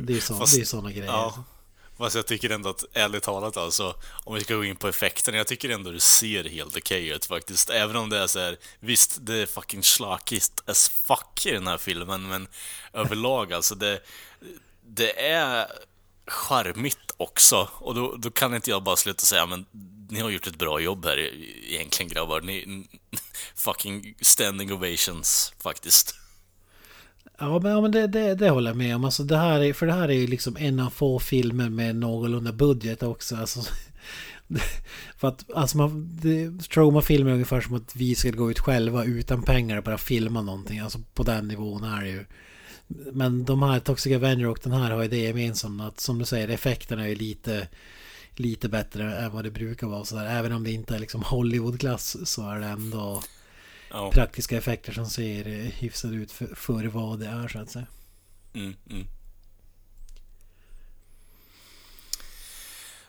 det 0.00 0.16
är 0.16 0.64
sådana 0.64 0.90
grejer. 0.92 1.04
Ja. 1.06 1.44
Fast 2.02 2.16
jag 2.16 2.26
tycker 2.26 2.50
ändå 2.50 2.68
att, 2.68 2.84
ärligt 2.92 3.22
talat 3.22 3.56
alltså, 3.56 3.94
om 4.24 4.34
vi 4.34 4.40
ska 4.40 4.54
gå 4.54 4.64
in 4.64 4.76
på 4.76 4.88
effekterna, 4.88 5.38
jag 5.38 5.46
tycker 5.46 5.68
ändå 5.68 5.90
det 5.90 6.00
ser 6.00 6.44
helt 6.44 6.76
okej 6.76 7.08
ut 7.08 7.24
faktiskt. 7.26 7.70
Även 7.70 7.96
om 7.96 8.10
det 8.10 8.18
är 8.18 8.26
så 8.26 8.38
här, 8.38 8.56
visst 8.80 9.18
det 9.20 9.36
är 9.36 9.46
fucking 9.46 9.82
slakigt 9.82 10.62
as 10.66 10.88
fuck 10.88 11.46
i 11.46 11.50
den 11.50 11.66
här 11.66 11.78
filmen, 11.78 12.28
men 12.28 12.48
överlag 12.92 13.52
alltså 13.52 13.74
det, 13.74 14.00
det 14.86 15.28
är 15.28 15.66
charmigt 16.26 17.10
också. 17.16 17.68
Och 17.72 17.94
då, 17.94 18.16
då 18.16 18.30
kan 18.30 18.54
inte 18.54 18.70
jag 18.70 18.82
bara 18.82 18.96
sluta 18.96 19.20
säga, 19.24 19.46
men 19.46 19.66
ni 20.10 20.20
har 20.20 20.30
gjort 20.30 20.46
ett 20.46 20.58
bra 20.58 20.80
jobb 20.80 21.04
här 21.04 21.18
e-, 21.18 21.30
egentligen 21.68 22.12
grabbar. 22.12 22.40
Ni, 22.40 22.86
fucking 23.54 24.14
standing 24.20 24.72
ovations 24.72 25.52
faktiskt. 25.60 26.21
Ja 27.38 27.60
men, 27.62 27.72
ja, 27.72 27.80
men 27.80 27.90
det, 27.90 28.06
det, 28.06 28.34
det 28.34 28.50
håller 28.50 28.70
jag 28.70 28.76
med 28.76 28.96
om. 28.96 29.04
Alltså, 29.04 29.22
det 29.22 29.36
här 29.36 29.60
är, 29.60 29.72
för 29.72 29.86
det 29.86 29.92
här 29.92 30.08
är 30.08 30.12
ju 30.12 30.26
liksom 30.26 30.56
en 30.56 30.80
av 30.80 30.90
få 30.90 31.18
filmer 31.18 31.68
med 31.68 31.96
någorlunda 31.96 32.52
budget 32.52 33.02
också. 33.02 33.36
Alltså, 33.36 33.60
för 35.16 35.28
att 35.28 35.50
alltså 35.54 35.76
man, 35.76 36.18
det, 36.22 36.68
Troma-filmer 36.68 37.30
är 37.30 37.34
ungefär 37.34 37.60
som 37.60 37.74
att 37.74 37.96
vi 37.96 38.14
ska 38.14 38.30
gå 38.30 38.50
ut 38.50 38.58
själva 38.58 39.04
utan 39.04 39.42
pengar 39.42 39.76
och 39.76 39.84
bara 39.84 39.98
filma 39.98 40.42
någonting. 40.42 40.78
Alltså 40.78 40.98
på 41.14 41.22
den 41.22 41.48
nivån 41.48 41.84
är 41.84 42.02
det 42.02 42.08
ju. 42.08 42.24
Men 43.12 43.44
de 43.44 43.62
här 43.62 43.80
Toxic 43.80 44.16
Avenger 44.16 44.46
och 44.46 44.58
den 44.62 44.72
här 44.72 44.90
har 44.90 45.02
ju 45.02 45.08
det 45.08 45.16
gemensamt 45.16 45.82
att 45.82 46.00
som 46.00 46.18
du 46.18 46.24
säger 46.24 46.48
effekterna 46.48 47.04
är 47.04 47.08
ju 47.08 47.14
lite 47.14 47.68
lite 48.36 48.68
bättre 48.68 49.16
än 49.16 49.32
vad 49.32 49.44
det 49.44 49.50
brukar 49.50 49.86
vara 49.86 50.04
så 50.04 50.16
där. 50.16 50.26
Även 50.26 50.52
om 50.52 50.64
det 50.64 50.70
inte 50.70 50.94
är 50.94 50.98
liksom 50.98 51.22
Hollywood-klass 51.22 52.16
så 52.24 52.50
är 52.50 52.60
det 52.60 52.66
ändå 52.66 53.22
Ja. 53.92 54.10
praktiska 54.10 54.56
effekter 54.56 54.92
som 54.92 55.06
ser 55.06 55.46
eh, 55.46 55.52
hyfsade 55.52 56.16
ut 56.16 56.32
för, 56.32 56.54
för 56.54 56.86
vad 56.86 57.18
det 57.18 57.26
är 57.26 57.48
så 57.48 57.58
att 57.58 57.70
säga. 57.70 57.86
Mm, 58.54 58.76
mm. 58.90 59.06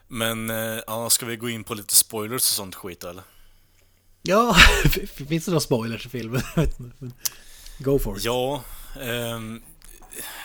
Men, 0.07 0.49
eh, 0.49 0.81
ja, 0.87 1.09
ska 1.09 1.25
vi 1.25 1.35
gå 1.35 1.49
in 1.49 1.63
på 1.63 1.73
lite 1.73 1.95
spoilers 1.95 2.41
och 2.41 2.55
sånt 2.55 2.75
skit 2.75 3.03
eller? 3.03 3.23
Ja, 4.21 4.53
finns 5.27 5.45
det 5.45 5.51
några 5.51 5.59
spoilers 5.59 6.05
i 6.05 6.09
filmen? 6.09 6.41
Go 7.79 7.99
for 7.99 8.17
it. 8.17 8.23
Ja, 8.23 8.63
ehm, 9.01 9.61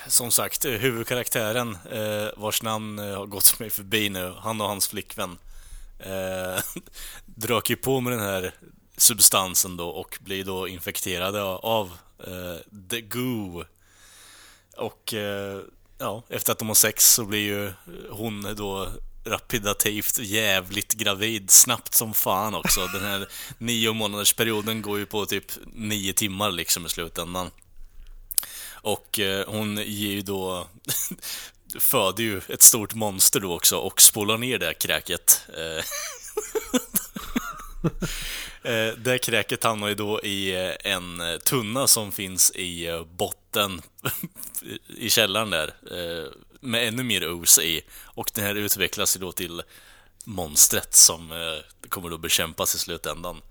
som 0.06 0.30
sagt, 0.30 0.64
eh, 0.64 0.72
huvudkaraktären 0.72 1.78
eh, 1.90 2.28
vars 2.36 2.62
namn 2.62 2.98
eh, 2.98 3.16
har 3.18 3.26
gått 3.26 3.58
mig 3.58 3.70
förbi 3.70 4.08
nu, 4.08 4.34
han 4.38 4.60
och 4.60 4.68
hans 4.68 4.88
flickvän, 4.88 5.38
eh, 5.98 6.62
drök 7.24 7.70
ju 7.70 7.76
på 7.76 8.00
med 8.00 8.12
den 8.12 8.20
här 8.20 8.54
substansen 8.98 9.76
då 9.76 9.88
och 9.88 10.18
blir 10.20 10.44
då 10.44 10.68
infekterade 10.68 11.42
av 11.42 11.92
eh, 12.26 12.78
the 12.90 13.00
goo. 13.00 13.64
Och 14.76 15.14
eh, 15.14 15.60
ja, 15.98 16.22
efter 16.28 16.52
att 16.52 16.58
de 16.58 16.68
har 16.68 16.74
sex 16.74 17.12
så 17.12 17.24
blir 17.24 17.38
ju 17.38 17.72
hon 18.10 18.54
då 18.56 18.88
rapidativt 19.24 20.18
jävligt 20.18 20.92
gravid 20.92 21.50
snabbt 21.50 21.94
som 21.94 22.14
fan 22.14 22.54
också. 22.54 22.86
Den 22.86 23.02
här 23.02 23.28
nio 23.58 23.92
månaders 23.92 24.32
perioden 24.32 24.82
går 24.82 24.98
ju 24.98 25.06
på 25.06 25.26
typ 25.26 25.52
nio 25.74 26.12
timmar 26.12 26.50
liksom 26.50 26.86
i 26.86 26.88
slutändan. 26.88 27.50
Och 28.70 29.18
eh, 29.18 29.44
hon 29.48 29.76
ger 29.76 30.10
ju 30.10 30.22
då 30.22 30.66
föder 31.80 32.22
ju 32.24 32.40
ett 32.48 32.62
stort 32.62 32.94
monster 32.94 33.40
då 33.40 33.54
också 33.54 33.76
och 33.76 34.02
spolar 34.02 34.38
ner 34.38 34.58
det 34.58 34.74
kräket. 34.74 35.42
Eh, 38.62 38.94
Det 38.98 39.18
kräket 39.18 39.64
hamnar 39.64 39.88
ju 39.88 39.94
då 39.94 40.20
i 40.22 40.66
eh, 40.66 40.92
en 40.92 41.20
eh, 41.20 41.36
tunna 41.38 41.86
som 41.86 42.12
finns 42.12 42.50
i 42.50 43.04
botten 43.16 43.82
i 44.96 45.10
källaren 45.10 45.50
där. 45.50 45.74
Med 46.60 46.88
ännu 46.88 47.02
mer 47.02 47.32
os 47.32 47.58
i. 47.58 47.82
Och 48.04 48.30
den 48.34 48.44
här 48.44 48.54
utvecklas 48.54 49.16
ju 49.16 49.20
då 49.20 49.32
till 49.32 49.62
monstret 50.24 50.94
som 50.94 51.32
kommer 51.88 52.10
då 52.10 52.18
bekämpas 52.18 52.74
i 52.74 52.78
slutändan. 52.78 53.40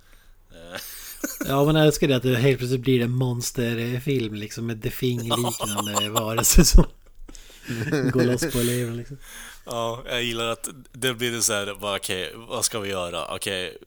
Ja, 1.47 1.65
men 1.65 1.75
jag 1.75 1.85
älskar 1.85 2.07
det 2.07 2.15
att 2.15 2.23
det 2.23 2.35
helt 2.35 2.57
plötsligt 2.57 2.81
blir 2.81 3.01
en 3.01 3.11
monsterfilm 3.11 4.33
liksom 4.35 4.65
med 4.65 4.83
The 4.83 4.89
Thing-liknande 4.89 6.09
varelser 6.09 6.63
som 6.63 6.85
går 8.11 8.23
loss 8.23 8.53
på 8.53 8.59
eleven 8.59 8.97
liksom. 8.97 9.17
Ja, 9.65 10.03
jag 10.09 10.23
gillar 10.23 10.47
att 10.47 10.69
det 10.91 11.13
blir 11.13 11.31
det 11.31 11.41
så 11.41 11.53
här, 11.53 11.75
bara, 11.81 11.95
okej, 11.95 12.33
vad 12.35 12.65
ska 12.65 12.79
vi 12.79 12.89
göra? 12.89 13.35
Okej, 13.35 13.77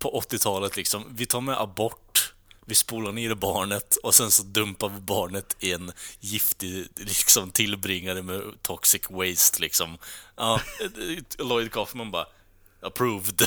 på 0.00 0.20
80-talet 0.20 0.76
liksom, 0.76 1.04
vi 1.10 1.26
tar 1.26 1.40
med 1.40 1.60
abort, 1.60 2.32
vi 2.64 2.74
spolar 2.74 3.12
ner 3.12 3.34
barnet 3.34 3.96
och 3.96 4.14
sen 4.14 4.30
så 4.30 4.42
dumpar 4.42 4.88
vi 4.88 5.00
barnet 5.00 5.56
i 5.60 5.72
en 5.72 5.92
giftig 6.20 6.86
liksom, 6.96 7.50
tillbringare 7.50 8.22
med 8.22 8.62
toxic 8.62 9.02
waste 9.10 9.60
liksom. 9.60 9.98
Ja, 10.36 10.60
Lloyd 11.38 11.72
Kaufman 11.72 12.10
bara, 12.10 12.26
approved. 12.82 13.42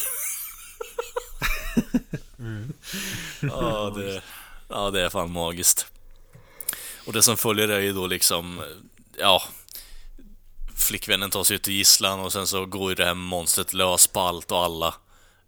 ja, 3.39 3.93
det, 3.95 4.22
ja, 4.70 4.91
det 4.91 5.01
är 5.01 5.10
fan 5.10 5.32
magiskt. 5.32 5.86
Och 7.06 7.14
det 7.14 7.24
som 7.24 7.38
följer 7.38 7.68
är 7.68 7.80
ju 7.80 7.93
då 7.93 8.08
liksom, 8.08 8.64
ja, 9.18 9.43
flickvännen 10.76 11.30
tar 11.30 11.43
sig 11.43 11.56
ut 11.56 11.68
ur 11.68 11.72
gisslan 11.72 12.20
och 12.20 12.34
sen 12.34 12.47
så 12.47 12.66
går 12.66 12.91
ju 12.91 12.95
det 12.95 13.06
här 13.06 13.14
monstret 13.14 13.74
lös 13.74 14.08
på 14.08 14.20
allt 14.20 14.51
och 14.51 14.64
alla. 14.64 14.93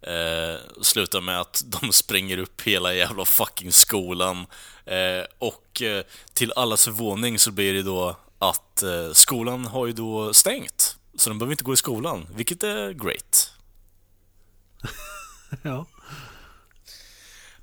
Eh, 0.06 0.60
slutar 0.82 1.20
med 1.20 1.40
att 1.40 1.62
de 1.80 1.92
spränger 1.92 2.38
upp 2.38 2.62
hela 2.62 2.94
jävla 2.94 3.24
fucking 3.24 3.72
skolan. 3.72 4.46
Eh, 4.84 5.24
och 5.38 5.82
eh, 5.82 6.04
till 6.34 6.52
allas 6.56 6.84
förvåning 6.84 7.38
så 7.38 7.50
blir 7.50 7.72
det 7.74 7.82
då 7.82 8.16
att 8.38 8.82
eh, 8.82 9.12
skolan 9.12 9.66
har 9.66 9.86
ju 9.86 9.92
då 9.92 10.34
stängt. 10.34 10.96
Så 11.14 11.30
de 11.30 11.38
behöver 11.38 11.52
inte 11.52 11.64
gå 11.64 11.72
i 11.72 11.76
skolan, 11.76 12.26
vilket 12.34 12.62
är 12.62 12.92
great. 12.92 13.52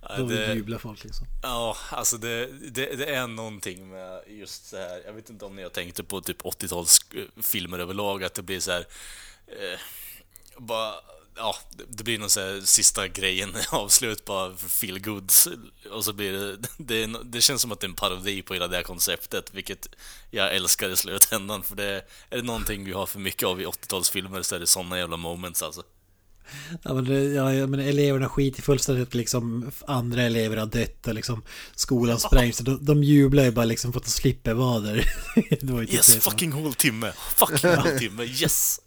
Ja, 0.01 0.17
då 0.17 0.25
det- 0.25 0.53
jublar 0.53 0.77
folk 0.77 1.03
liksom. 1.03 1.27
Ja, 1.43 1.77
alltså 1.89 2.17
det, 2.17 2.45
det, 2.71 2.95
det 2.95 3.05
är 3.15 3.27
någonting 3.27 3.89
med 3.89 4.23
just 4.27 4.65
så 4.69 4.77
här. 4.77 5.01
Jag 5.05 5.13
vet 5.13 5.29
inte 5.29 5.45
om 5.45 5.55
ni 5.55 5.63
har 5.63 5.69
tänkt 5.69 6.07
på 6.07 6.21
typ 6.21 6.41
80-talsfilmer 6.41 7.79
överlag, 7.79 8.23
att 8.23 8.33
det 8.33 8.41
blir 8.41 8.59
så 8.59 8.71
här. 8.71 8.85
Eh, 9.47 9.79
bara, 10.57 10.93
ja, 11.36 11.55
det- 11.88 12.03
blir 12.03 12.19
någon 12.19 12.29
så 12.29 12.39
här 12.39 12.61
sista 12.65 13.07
grejen, 13.07 13.53
avslut 13.71 14.25
bara 14.25 14.55
för 14.55 14.69
feel 14.69 14.99
goods 14.99 15.47
Och 15.91 16.05
så 16.05 16.13
blir 16.13 16.31
det, 16.31 16.57
det, 16.77 17.23
det 17.23 17.41
känns 17.41 17.61
som 17.61 17.71
att 17.71 17.79
det 17.79 17.86
är 17.86 17.89
en 17.89 17.95
parodi 17.95 18.41
på 18.41 18.53
hela 18.53 18.67
det 18.67 18.75
här 18.75 18.84
konceptet, 18.84 19.53
vilket 19.53 19.88
jag 20.31 20.55
älskar 20.55 20.89
i 20.89 20.95
slutändan. 20.95 21.63
För 21.63 21.75
det 21.75 22.05
är 22.29 22.38
det 22.38 22.43
någonting 22.43 22.86
vi 22.86 22.91
har 22.91 23.05
för 23.05 23.19
mycket 23.19 23.47
av 23.47 23.61
i 23.61 23.65
80-talsfilmer 23.65 24.41
så 24.41 24.55
är 24.55 24.59
det 24.59 24.67
såna 24.67 24.97
jävla 24.97 25.17
moments 25.17 25.63
alltså. 25.63 25.84
Ja 26.84 26.93
men, 26.93 27.05
det, 27.05 27.23
ja, 27.23 27.53
ja, 27.53 27.67
men 27.67 27.79
eleverna 27.79 28.29
skiter 28.29 28.61
fullständigt 28.61 29.13
liksom 29.13 29.71
andra 29.88 30.21
elever 30.21 30.57
har 30.57 30.65
dött 30.65 31.07
och 31.07 31.13
liksom 31.13 31.43
skolan 31.75 32.19
sprängs. 32.19 32.57
Så 32.57 32.64
de, 32.64 32.85
de 32.85 33.03
jublar 33.03 33.43
ju 33.43 33.51
bara 33.51 33.65
liksom 33.65 33.93
för 33.93 33.99
att 33.99 34.05
de 34.05 34.11
slipper 34.11 34.53
vara 34.53 34.80
där. 34.80 35.14
typ 35.49 35.93
Yes, 35.93 36.18
fucking 36.18 36.51
håltimme! 36.51 37.14
Fucking 37.35 37.76
håltimme, 37.76 38.23
yes! 38.23 38.80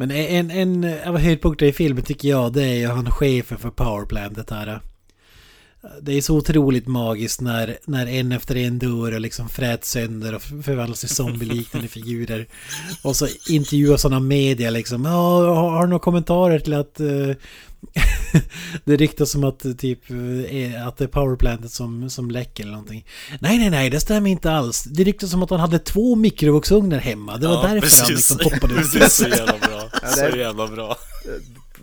Men 0.00 0.10
en, 0.10 0.50
en 0.50 0.98
av 1.08 1.18
höjdpunkterna 1.18 1.68
i 1.68 1.72
filmen 1.72 2.04
tycker 2.04 2.28
jag 2.28 2.52
det 2.52 2.64
är 2.64 2.74
ju 2.74 2.86
han 2.86 3.10
chefen 3.10 3.58
för 3.58 3.70
powerplantet 3.70 4.50
här. 4.50 4.80
Det 6.02 6.12
är 6.12 6.20
så 6.20 6.36
otroligt 6.36 6.86
magiskt 6.86 7.40
när, 7.40 7.78
när 7.86 8.06
en 8.06 8.32
efter 8.32 8.56
en 8.56 8.78
dör 8.78 9.14
och 9.14 9.20
liksom 9.20 9.48
fräts 9.48 9.90
sönder 9.90 10.34
och 10.34 10.42
förvandlas 10.42 11.00
till 11.00 11.08
zombieliknande 11.08 11.88
figurer. 11.98 12.46
Och 13.02 13.16
så 13.16 13.26
intervjuar 13.48 13.96
sådana 13.96 14.20
media 14.20 14.70
liksom. 14.70 15.04
Ja, 15.04 15.54
har, 15.54 15.70
har 15.70 15.82
du 15.82 15.88
några 15.88 16.02
kommentarer 16.02 16.58
till 16.58 16.74
att... 16.74 17.00
eh, 17.00 17.36
det 18.84 18.96
ryktas 18.96 19.30
som 19.30 19.44
att 19.44 19.64
eh, 19.64 19.72
typ 19.72 20.10
eh, 20.10 20.86
att 20.86 20.96
det 20.96 21.04
är 21.04 21.08
powerplantet 21.08 21.72
som, 21.72 22.10
som 22.10 22.30
läcker 22.30 22.62
eller 22.62 22.72
någonting. 22.72 23.06
Nej, 23.40 23.58
nej, 23.58 23.70
nej, 23.70 23.90
det 23.90 24.00
stämmer 24.00 24.30
inte 24.30 24.52
alls. 24.52 24.82
Det 24.82 25.04
ryktas 25.04 25.30
som 25.30 25.42
att 25.42 25.50
han 25.50 25.60
hade 25.60 25.78
två 25.78 26.16
mikrovågsugnar 26.16 26.98
hemma. 26.98 27.36
Det 27.36 27.48
var 27.48 27.68
därför 27.68 28.02
han 28.02 28.14
liksom 28.14 28.38
poppade 28.38 28.74
upp. 28.74 28.92
Det 28.92 29.04
är 29.04 29.08
så 29.08 29.28
jävla 29.28 29.58
bra. 29.58 29.79
Det 30.00 30.08
Så 30.08 30.24
är- 30.24 30.36
jävla 30.36 30.66
bra. 30.68 30.96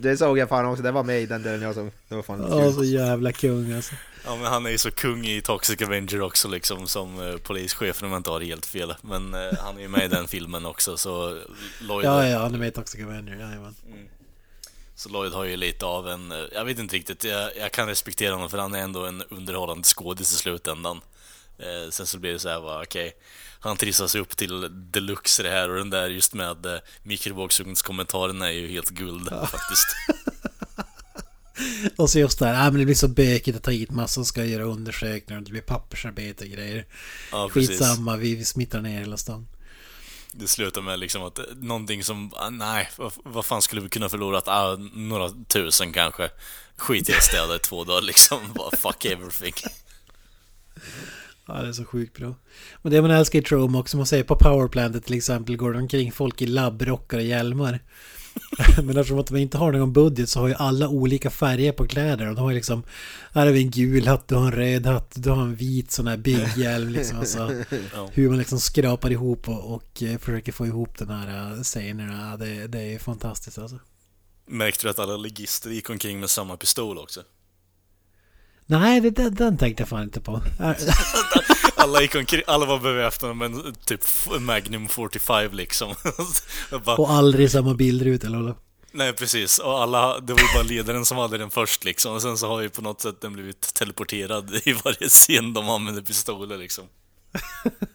Det 0.00 0.16
såg 0.16 0.38
jag 0.38 0.48
fan 0.48 0.66
också, 0.66 0.82
det 0.82 0.90
var 0.90 1.04
med 1.04 1.22
i 1.22 1.26
den 1.26 1.42
delen 1.42 1.62
jag 1.62 1.74
såg. 1.74 1.90
Det 2.08 2.14
var 2.14 2.22
fan 2.22 2.46
Ja, 2.50 2.60
kul. 2.60 2.72
så 2.74 2.84
jävla 2.84 3.32
kung 3.32 3.72
alltså. 3.72 3.94
Ja 4.24 4.36
men 4.36 4.44
han 4.46 4.66
är 4.66 4.70
ju 4.70 4.78
så 4.78 4.90
kung 4.90 5.26
i 5.26 5.40
Toxic 5.42 5.82
Avenger 5.82 6.20
också 6.22 6.48
liksom 6.48 6.88
som 6.88 7.20
eh, 7.28 7.36
polischefen 7.36 8.06
om 8.06 8.12
jag 8.12 8.18
inte 8.18 8.30
har 8.30 8.40
helt 8.40 8.66
fel. 8.66 8.94
Men 9.02 9.34
eh, 9.34 9.58
han 9.60 9.76
är 9.76 9.80
ju 9.82 9.88
med 9.88 10.04
i 10.04 10.08
den 10.08 10.28
filmen 10.28 10.66
också 10.66 10.96
så 10.96 11.38
Lloyd 11.80 12.06
Ja, 12.06 12.26
ja, 12.28 12.38
han 12.38 12.54
är 12.54 12.58
med 12.58 12.68
i 12.68 12.70
Toxic 12.70 13.04
Avenger, 13.04 13.32
jajamän. 13.34 13.74
Så 14.94 15.08
Lloyd 15.08 15.32
har 15.32 15.44
ju 15.44 15.56
lite 15.56 15.86
av 15.86 16.08
en, 16.08 16.32
eh, 16.32 16.38
jag 16.52 16.64
vet 16.64 16.78
inte 16.78 16.96
riktigt, 16.96 17.24
jag, 17.24 17.56
jag 17.56 17.72
kan 17.72 17.86
respektera 17.88 18.34
honom 18.34 18.50
för 18.50 18.58
han 18.58 18.74
är 18.74 18.78
ändå 18.78 19.06
en 19.06 19.22
underhållande 19.28 19.84
skådis 19.84 20.32
i 20.32 20.36
slutändan. 20.36 21.00
Eh, 21.58 21.90
sen 21.90 22.06
så 22.06 22.18
blir 22.18 22.32
det 22.32 22.38
så 22.38 22.48
här, 22.48 22.82
okej, 22.82 23.12
han 23.60 23.76
trissar 23.76 24.06
sig 24.06 24.20
upp 24.20 24.36
till 24.36 24.68
deluxe 24.92 25.42
det 25.42 25.50
här 25.50 25.70
och 25.70 25.76
den 25.76 25.90
där 25.90 26.08
just 26.08 26.34
med 26.34 26.66
eh, 26.66 26.78
mikrovågsugnskommentaren 27.02 28.42
är 28.42 28.50
ju 28.50 28.68
helt 28.68 28.90
guld 28.90 29.28
faktiskt. 29.30 29.88
Och 31.96 32.10
så 32.10 32.18
just 32.18 32.38
det 32.38 32.46
här, 32.46 32.66
ah, 32.66 32.70
men 32.70 32.78
det 32.78 32.84
blir 32.84 32.94
så 32.94 33.08
bökigt 33.08 33.56
att 33.56 33.62
ta 33.62 33.70
hit 33.70 33.90
massor 33.90 34.24
ska 34.24 34.44
göra 34.44 34.62
undersökningar 34.62 35.40
och 35.40 35.44
det 35.44 35.50
blir 35.50 35.62
pappersarbete 35.62 36.44
och 36.44 36.50
grejer. 36.50 36.86
Ja. 37.32 37.48
Skitsamma, 37.48 38.16
vi 38.16 38.44
smittar 38.44 38.80
ner 38.80 39.00
hela 39.00 39.16
stan. 39.16 39.46
Det 40.32 40.48
slutar 40.48 40.82
med 40.82 40.98
liksom 40.98 41.22
att 41.22 41.38
eh, 41.38 41.44
någonting 41.56 42.04
som, 42.04 42.32
ah, 42.36 42.50
nej, 42.50 42.90
vad, 42.96 43.12
vad 43.24 43.44
fan 43.44 43.62
skulle 43.62 43.80
vi 43.80 43.88
kunna 43.88 44.08
förlora? 44.08 44.42
Ah, 44.46 44.76
några 44.92 45.30
tusen 45.48 45.92
kanske. 45.92 46.30
Skit 46.76 47.08
i 47.08 47.12
att 47.12 47.24
städa 47.24 47.56
i 47.56 47.58
två 47.58 47.84
dagar 47.84 48.02
liksom. 48.02 48.40
Bara 48.54 48.76
fuck 48.76 49.04
everything. 49.04 49.54
Ja, 51.48 51.62
det 51.62 51.68
är 51.68 51.72
så 51.72 51.84
sjukt 51.84 52.16
bra. 52.16 52.34
Och 52.72 52.90
det 52.90 53.02
man 53.02 53.10
älskar 53.10 53.38
i 53.38 53.42
Trome 53.42 53.78
också, 53.78 53.96
man 53.96 54.06
säger 54.06 54.24
på 54.24 54.36
powerplantet 54.36 55.04
till 55.04 55.16
exempel 55.16 55.56
går 55.56 55.72
det 55.72 55.78
omkring 55.78 56.12
folk 56.12 56.42
i 56.42 56.46
labbrockar 56.46 57.18
och 57.18 57.24
hjälmar. 57.24 57.80
Men 58.82 58.96
eftersom 58.96 59.18
att 59.18 59.26
de 59.26 59.36
inte 59.36 59.58
har 59.58 59.72
någon 59.72 59.92
budget 59.92 60.28
så 60.28 60.40
har 60.40 60.48
ju 60.48 60.54
alla 60.54 60.88
olika 60.88 61.30
färger 61.30 61.72
på 61.72 61.86
kläder. 61.86 62.28
Och 62.28 62.34
de 62.34 62.40
har 62.40 62.50
ju 62.50 62.56
liksom, 62.56 62.82
här 63.32 63.46
har 63.46 63.52
vi 63.52 63.62
en 63.62 63.70
gul 63.70 64.06
hatt, 64.06 64.28
du 64.28 64.34
har 64.34 64.44
en 64.44 64.52
röd 64.52 64.86
hatt, 64.86 65.12
du 65.16 65.30
har 65.30 65.42
en 65.42 65.56
vit 65.56 65.90
sån 65.90 66.06
här 66.06 66.16
big-hjälm 66.16 66.88
liksom. 66.88 67.18
Alltså, 67.18 67.64
hur 68.12 68.28
man 68.28 68.38
liksom 68.38 68.60
skrapar 68.60 69.12
ihop 69.12 69.48
och, 69.48 69.74
och 69.74 70.02
eh, 70.02 70.18
försöker 70.18 70.52
få 70.52 70.66
ihop 70.66 70.98
den 70.98 71.10
här 71.10 71.52
uh, 71.52 71.62
scenerna. 71.62 72.36
Det, 72.36 72.66
det 72.66 72.78
är 72.78 72.90
ju 72.90 72.98
fantastiskt 72.98 73.58
alltså. 73.58 73.78
Märkte 74.46 74.86
du 74.86 74.90
att 74.90 74.98
alla 74.98 75.16
legister 75.16 75.70
gick 75.70 75.90
omkring 75.90 76.20
med 76.20 76.30
samma 76.30 76.56
pistol 76.56 76.98
också? 76.98 77.22
Nej, 78.70 79.00
det, 79.00 79.10
den, 79.10 79.34
den 79.34 79.58
tänkte 79.58 79.80
jag 79.80 79.88
fan 79.88 80.02
inte 80.02 80.20
på. 80.20 80.42
Alla 81.76 82.02
gick 82.02 82.14
omkring, 82.14 82.42
alla 82.46 82.66
var 82.66 82.78
beväpnade 82.78 83.34
med 83.34 83.84
typ 83.86 84.00
Magnum 84.40 84.88
45 84.88 85.52
liksom. 85.52 85.94
Bara, 86.84 86.96
och 86.96 87.10
aldrig 87.10 87.50
samma 87.50 87.74
bildruta 87.74 88.26
eller 88.26 88.38
vad? 88.38 88.54
nej 88.92 89.12
precis, 89.12 89.58
och 89.58 89.82
alla, 89.82 90.20
det 90.20 90.32
var 90.32 90.40
ju 90.40 90.46
bara 90.54 90.62
ledaren 90.62 91.04
som 91.04 91.18
hade 91.18 91.38
den 91.38 91.50
först 91.50 91.84
liksom. 91.84 92.12
Och 92.14 92.22
sen 92.22 92.38
så 92.38 92.48
har 92.48 92.60
ju 92.60 92.68
på 92.68 92.82
något 92.82 93.00
sätt 93.00 93.20
den 93.20 93.32
blivit 93.32 93.74
teleporterad 93.74 94.60
i 94.64 94.72
varje 94.72 95.08
scen 95.08 95.52
de 95.52 95.68
använder 95.68 96.02
pistoler 96.02 96.58
liksom. 96.58 96.84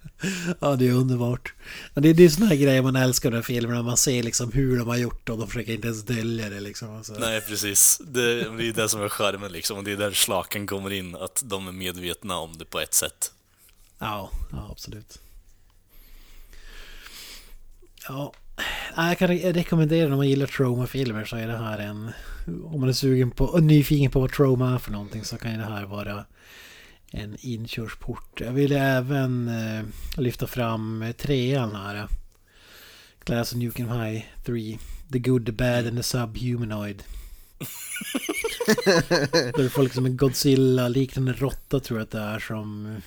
Ja, 0.60 0.76
det 0.76 0.88
är 0.88 0.92
underbart. 0.92 1.54
Men 1.94 2.04
det, 2.04 2.14
det 2.14 2.24
är 2.24 2.30
såna 2.30 2.46
här 2.46 2.56
grejer 2.56 2.82
man 2.82 2.96
älskar 2.96 3.32
här 3.32 3.42
filmerna. 3.42 3.84
Man 3.84 3.98
ser 3.98 4.24
liksom 4.24 4.52
hur 4.52 4.78
de 4.78 4.88
har 4.88 4.98
gjort 4.98 5.30
och 5.30 5.38
de 5.38 5.48
försöker 5.48 5.74
inte 5.74 5.88
ens 5.88 6.04
dölja 6.04 6.50
det 6.50 6.60
liksom. 6.60 6.96
Alltså. 6.98 7.14
Nej 7.20 7.42
precis, 7.42 8.02
det, 8.08 8.36
det 8.58 8.68
är 8.68 8.74
det 8.74 8.90
som 8.90 9.02
är 9.02 9.10
charmen 9.10 9.52
liksom. 9.52 9.78
Och 9.78 9.84
det 9.84 9.92
är 9.92 9.98
där 9.98 10.12
slaken 10.12 10.68
kommer 10.68 10.94
in, 10.94 11.16
att 11.16 11.44
de 11.46 11.68
är 11.68 11.72
medvetna 11.72 12.38
om 12.38 12.58
det 12.58 12.66
på 12.66 12.80
ett 12.80 12.94
sätt. 12.94 13.32
Ja, 14.00 14.30
ja 14.52 14.68
absolut. 14.72 15.20
Ja, 18.08 18.34
jag 18.96 19.18
kan 19.18 19.30
re- 19.30 19.54
rekommendera 19.54 20.12
om 20.12 20.18
man 20.18 20.30
gillar 20.30 20.48
trauma-filmer 20.48 21.26
så 21.26 21.36
är 21.36 21.48
det 21.48 21.58
här 21.58 21.80
en... 21.80 22.12
Om 22.64 22.80
man 22.80 22.90
är 22.90 22.94
sugen 22.94 23.32
på 23.32 23.58
nyfiken 23.58 24.12
på 24.12 24.20
vad 24.20 24.32
trauma 24.32 24.74
är 24.74 24.78
för 24.78 24.92
någonting 24.92 25.24
så 25.24 25.38
kan 25.38 25.58
det 25.58 25.66
här 25.66 25.86
vara 25.86 26.26
en 27.16 27.38
inkörsport. 27.40 28.42
Jag 28.42 28.52
vill 28.52 28.72
även 28.72 29.48
eh, 29.48 29.84
lyfta 30.18 30.48
fram 30.48 31.02
eh, 31.02 31.12
trean 31.12 31.76
här. 31.76 32.08
Class 33.24 33.52
of 33.54 33.58
Nukem 33.58 33.90
High 33.92 34.24
3. 34.46 34.78
The 35.12 35.20
Good, 35.20 35.46
The 35.46 35.52
Bad 35.52 35.88
and 35.88 35.98
The 35.98 36.04
Subhumanoid. 36.04 37.04
Där 39.30 39.58
du 39.58 39.70
får 39.70 39.84
liksom 39.84 40.06
en 40.06 40.18
Godzilla-liknande 40.18 41.34
råtta 41.34 41.80
tror 41.80 42.00
jag 42.00 42.04
att 42.06 42.12
det 42.12 42.20
är 42.20 42.40
som... 42.40 42.98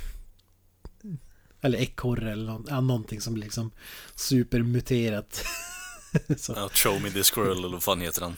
Eller 1.61 1.79
ekorre 1.79 2.33
eller 2.33 2.47
någon, 2.53 2.67
ja, 2.69 2.81
någonting 2.81 3.21
som 3.21 3.35
blir 3.35 3.45
liksom 3.45 3.71
supermuterat. 4.15 5.45
Så, 6.37 6.53
Ja, 6.57 6.69
Show 6.73 7.03
me 7.03 7.11
this 7.11 7.31
squirrel, 7.35 7.59
eller 7.59 7.69
vad 7.69 7.83
fan 7.83 8.01
heter 8.01 8.23
han? 8.23 8.37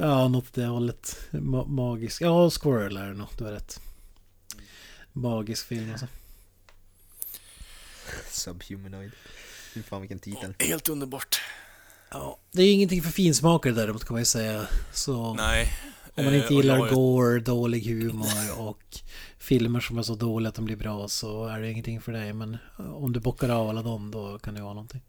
ja, 0.00 0.28
något 0.28 0.44
åt 0.44 0.54
det 0.54 0.66
hållet. 0.66 1.16
Ma- 1.30 1.68
magisk. 1.68 2.22
Ja, 2.22 2.50
Squirrel 2.50 2.96
är 2.96 3.08
det 3.08 3.14
nog, 3.14 3.26
du 3.38 3.44
har 3.44 3.52
rätt. 3.52 3.80
Magisk 5.16 5.66
film 5.66 5.90
alltså. 5.92 6.06
Subhumanoid. 8.30 9.12
Fy 9.74 9.82
fan 9.82 10.00
vilken 10.00 10.18
titel. 10.18 10.54
Helt 10.58 10.88
underbart. 10.88 11.40
Ja, 12.10 12.38
det 12.52 12.62
är 12.62 12.72
ingenting 12.74 13.02
för 13.02 13.10
finsmakare 13.10 13.72
däremot 13.72 14.04
kan 14.04 14.14
man 14.14 14.20
ju 14.20 14.24
säga. 14.24 14.66
Så 14.92 15.34
Nej. 15.34 15.68
om 16.14 16.24
man 16.24 16.34
eh, 16.34 16.40
inte 16.40 16.54
jag 16.54 16.62
gillar 16.62 16.86
ju- 16.88 16.94
gore, 16.94 17.40
dålig 17.40 17.84
humor 17.84 18.28
och 18.58 18.98
filmer 19.38 19.80
som 19.80 19.98
är 19.98 20.02
så 20.02 20.14
dåliga 20.14 20.48
att 20.48 20.54
de 20.54 20.64
blir 20.64 20.76
bra 20.76 21.08
så 21.08 21.46
är 21.46 21.60
det 21.60 21.70
ingenting 21.70 22.00
för 22.00 22.12
dig. 22.12 22.32
Men 22.32 22.56
om 22.76 23.12
du 23.12 23.20
bockar 23.20 23.48
av 23.48 23.68
alla 23.68 23.82
dem 23.82 24.10
då 24.10 24.38
kan 24.38 24.54
det 24.54 24.62
vara 24.62 24.74
någonting. 24.74 25.02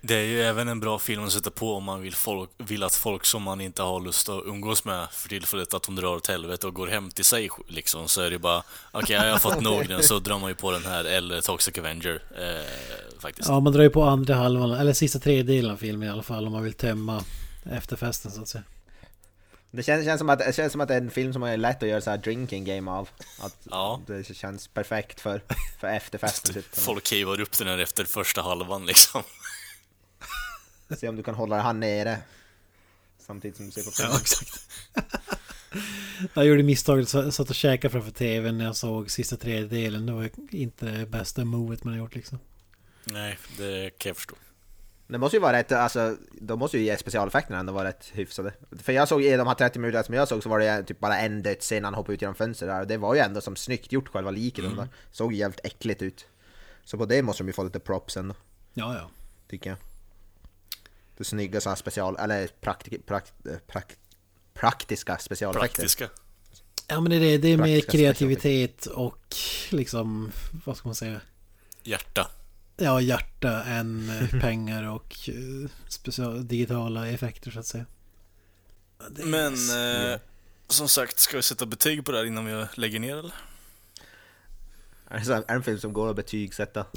Det 0.00 0.14
är 0.14 0.24
ju 0.24 0.42
även 0.42 0.68
en 0.68 0.80
bra 0.80 0.98
film 0.98 1.24
att 1.24 1.32
sätta 1.32 1.50
på 1.50 1.74
om 1.74 1.84
man 1.84 2.00
vill, 2.00 2.14
folk, 2.14 2.50
vill 2.58 2.82
att 2.82 2.94
folk 2.94 3.24
som 3.24 3.42
man 3.42 3.60
inte 3.60 3.82
har 3.82 4.00
lust 4.00 4.28
att 4.28 4.42
umgås 4.46 4.84
med 4.84 5.08
för 5.10 5.28
tillfället 5.28 5.74
att 5.74 5.82
de 5.82 5.96
drar 5.96 6.16
åt 6.16 6.26
helvete 6.26 6.66
och 6.66 6.74
går 6.74 6.86
hem 6.86 7.10
till 7.10 7.24
sig 7.24 7.48
liksom. 7.68 8.08
Så 8.08 8.22
är 8.22 8.30
det 8.30 8.38
bara, 8.38 8.62
okej 8.92 9.16
jag 9.16 9.32
har 9.32 9.38
fått 9.50 9.60
nog 9.60 9.88
den 9.88 10.02
så 10.02 10.18
drar 10.18 10.38
man 10.38 10.48
ju 10.48 10.54
på 10.54 10.70
den 10.70 10.84
här 10.84 11.04
eller 11.04 11.40
Toxic 11.40 11.78
Avenger 11.78 12.22
eh, 12.38 13.20
faktiskt. 13.20 13.48
Ja, 13.48 13.60
man 13.60 13.72
drar 13.72 13.82
ju 13.82 13.90
på 13.90 14.02
andra 14.02 14.34
halvan, 14.34 14.70
eller 14.70 14.92
sista 14.92 15.18
tredjedelen 15.18 15.70
av 15.70 15.76
filmen 15.76 16.08
i 16.08 16.12
alla 16.12 16.22
fall 16.22 16.46
om 16.46 16.52
man 16.52 16.64
vill 16.64 16.74
tömma 16.74 17.24
efterfesten 17.70 18.30
så 18.30 18.42
att 18.42 18.48
säga. 18.48 18.64
Det 19.70 19.82
känns, 19.82 20.04
känns, 20.04 20.18
som 20.18 20.30
att, 20.30 20.38
det 20.38 20.56
känns 20.56 20.72
som 20.72 20.80
att 20.80 20.88
det 20.88 20.94
är 20.94 21.00
en 21.00 21.10
film 21.10 21.32
som 21.32 21.42
är 21.42 21.56
lätt 21.56 21.82
att 21.82 21.88
göra 21.88 22.00
så 22.00 22.10
här 22.10 22.18
drinking 22.18 22.64
game 22.64 22.90
av. 22.90 23.08
Att 23.40 23.56
Ja. 23.70 24.00
Det 24.06 24.36
känns 24.36 24.68
perfekt 24.68 25.20
för, 25.20 25.42
för 25.80 25.88
efterfesten. 25.88 26.54
Typ. 26.54 26.64
Folk 26.76 27.06
kivar 27.06 27.40
upp 27.40 27.58
den 27.58 27.68
här 27.68 27.78
efter 27.78 28.04
första 28.04 28.42
halvan 28.42 28.86
liksom. 28.86 29.22
Se 30.96 31.08
om 31.08 31.16
du 31.16 31.22
kan 31.22 31.34
hålla 31.34 31.60
han 31.60 31.80
nere. 31.80 32.18
Samtidigt 33.18 33.56
som 33.56 33.66
du 33.66 33.72
ser 33.72 33.82
på 33.82 33.90
filmen. 33.90 34.16
exakt. 34.20 34.60
Jag 36.34 36.46
gjorde 36.46 36.62
misstaget, 36.62 37.08
så- 37.08 37.32
satt 37.32 37.48
och 37.50 37.54
käkade 37.54 37.92
framför 37.92 38.10
tvn 38.10 38.58
när 38.58 38.64
jag 38.64 38.76
såg 38.76 39.10
sista 39.10 39.36
tredjedelen. 39.36 40.06
Det 40.06 40.12
var 40.12 40.30
inte 40.50 40.86
det 40.86 41.06
bästa 41.06 41.44
movet 41.44 41.84
man 41.84 41.92
har 41.94 41.98
gjort 42.00 42.14
liksom. 42.14 42.38
Nej, 43.04 43.38
det 43.58 43.90
kan 43.98 44.10
jag 44.10 44.16
förstå. 44.16 44.34
Det 45.06 45.18
måste 45.18 45.36
ju 45.36 45.40
vara 45.40 45.52
rätt, 45.58 45.72
alltså, 45.72 46.16
de 46.40 46.58
måste 46.58 46.78
ju 46.78 46.84
ge 46.84 46.96
specialeffekterna 46.96 47.58
ändå 47.58 47.72
vara 47.72 47.88
rätt 47.88 48.10
hyfsade. 48.12 48.52
För 48.82 48.92
jag 48.92 49.08
såg 49.08 49.22
i 49.24 49.36
de 49.36 49.46
här 49.46 49.54
30 49.54 49.78
minuterna 49.78 50.04
som 50.04 50.14
jag 50.14 50.28
såg 50.28 50.42
så 50.42 50.48
var 50.48 50.58
det 50.58 50.82
typ 50.82 51.00
bara 51.00 51.18
en 51.18 51.42
dödsscen 51.42 51.84
han 51.84 51.94
hoppade 51.94 52.14
ut 52.14 52.22
genom 52.22 52.34
fönstret 52.34 52.70
där. 52.70 52.80
Och 52.80 52.86
det 52.86 52.96
var 52.96 53.14
ju 53.14 53.20
ändå 53.20 53.40
som 53.40 53.56
snyggt 53.56 53.92
gjort 53.92 54.08
själva 54.08 54.30
liket. 54.30 54.64
Mm. 54.64 54.76
Där. 54.76 54.88
Såg 55.12 55.32
jävligt 55.32 55.60
äckligt 55.64 56.02
ut. 56.02 56.26
Så 56.84 56.98
på 56.98 57.06
det 57.06 57.22
måste 57.22 57.42
de 57.42 57.46
ju 57.48 57.52
få 57.52 57.64
lite 57.64 57.80
props 57.80 58.16
ändå, 58.16 58.34
Ja, 58.74 58.94
ja. 58.94 59.10
tycker 59.48 59.70
jag. 59.70 59.78
Det 61.18 61.24
snygga 61.24 61.60
sådana 61.60 61.76
special, 61.76 62.16
eller 62.16 62.48
prakti, 62.60 62.98
prakt, 63.06 63.32
prakt, 63.66 63.98
praktiska 64.54 65.18
specialeffekter. 65.18 65.76
Praktiska. 65.76 66.08
Ja 66.86 67.00
men 67.00 67.10
det 67.10 67.16
är 67.16 67.20
det, 67.20 67.38
det 67.38 67.48
är 67.48 67.56
mer 67.56 67.80
kreativitet 67.80 68.86
och 68.86 69.36
liksom, 69.70 70.32
vad 70.64 70.76
ska 70.76 70.88
man 70.88 70.94
säga? 70.94 71.20
Hjärta. 71.82 72.30
Ja, 72.76 73.00
hjärta 73.00 73.64
än 73.64 74.10
eh, 74.10 74.40
pengar 74.40 74.82
och 74.82 75.28
eh, 75.28 75.70
special, 75.88 76.48
digitala 76.48 77.08
effekter 77.08 77.50
så 77.50 77.58
att 77.58 77.66
säga. 77.66 77.86
Men 79.08 79.52
eh, 79.54 80.20
som 80.68 80.88
sagt, 80.88 81.18
ska 81.18 81.36
vi 81.36 81.42
sätta 81.42 81.66
betyg 81.66 82.04
på 82.04 82.12
det 82.12 82.18
här 82.18 82.24
innan 82.24 82.44
vi 82.44 82.66
lägger 82.74 83.00
ner 83.00 83.16
eller? 83.16 83.34
Är 85.10 85.24
det 85.24 85.44
är 85.48 85.54
en 85.54 85.62
film 85.62 85.78
som 85.78 85.92
går 85.92 86.10
att 86.10 86.16
betygsätta? 86.16 86.86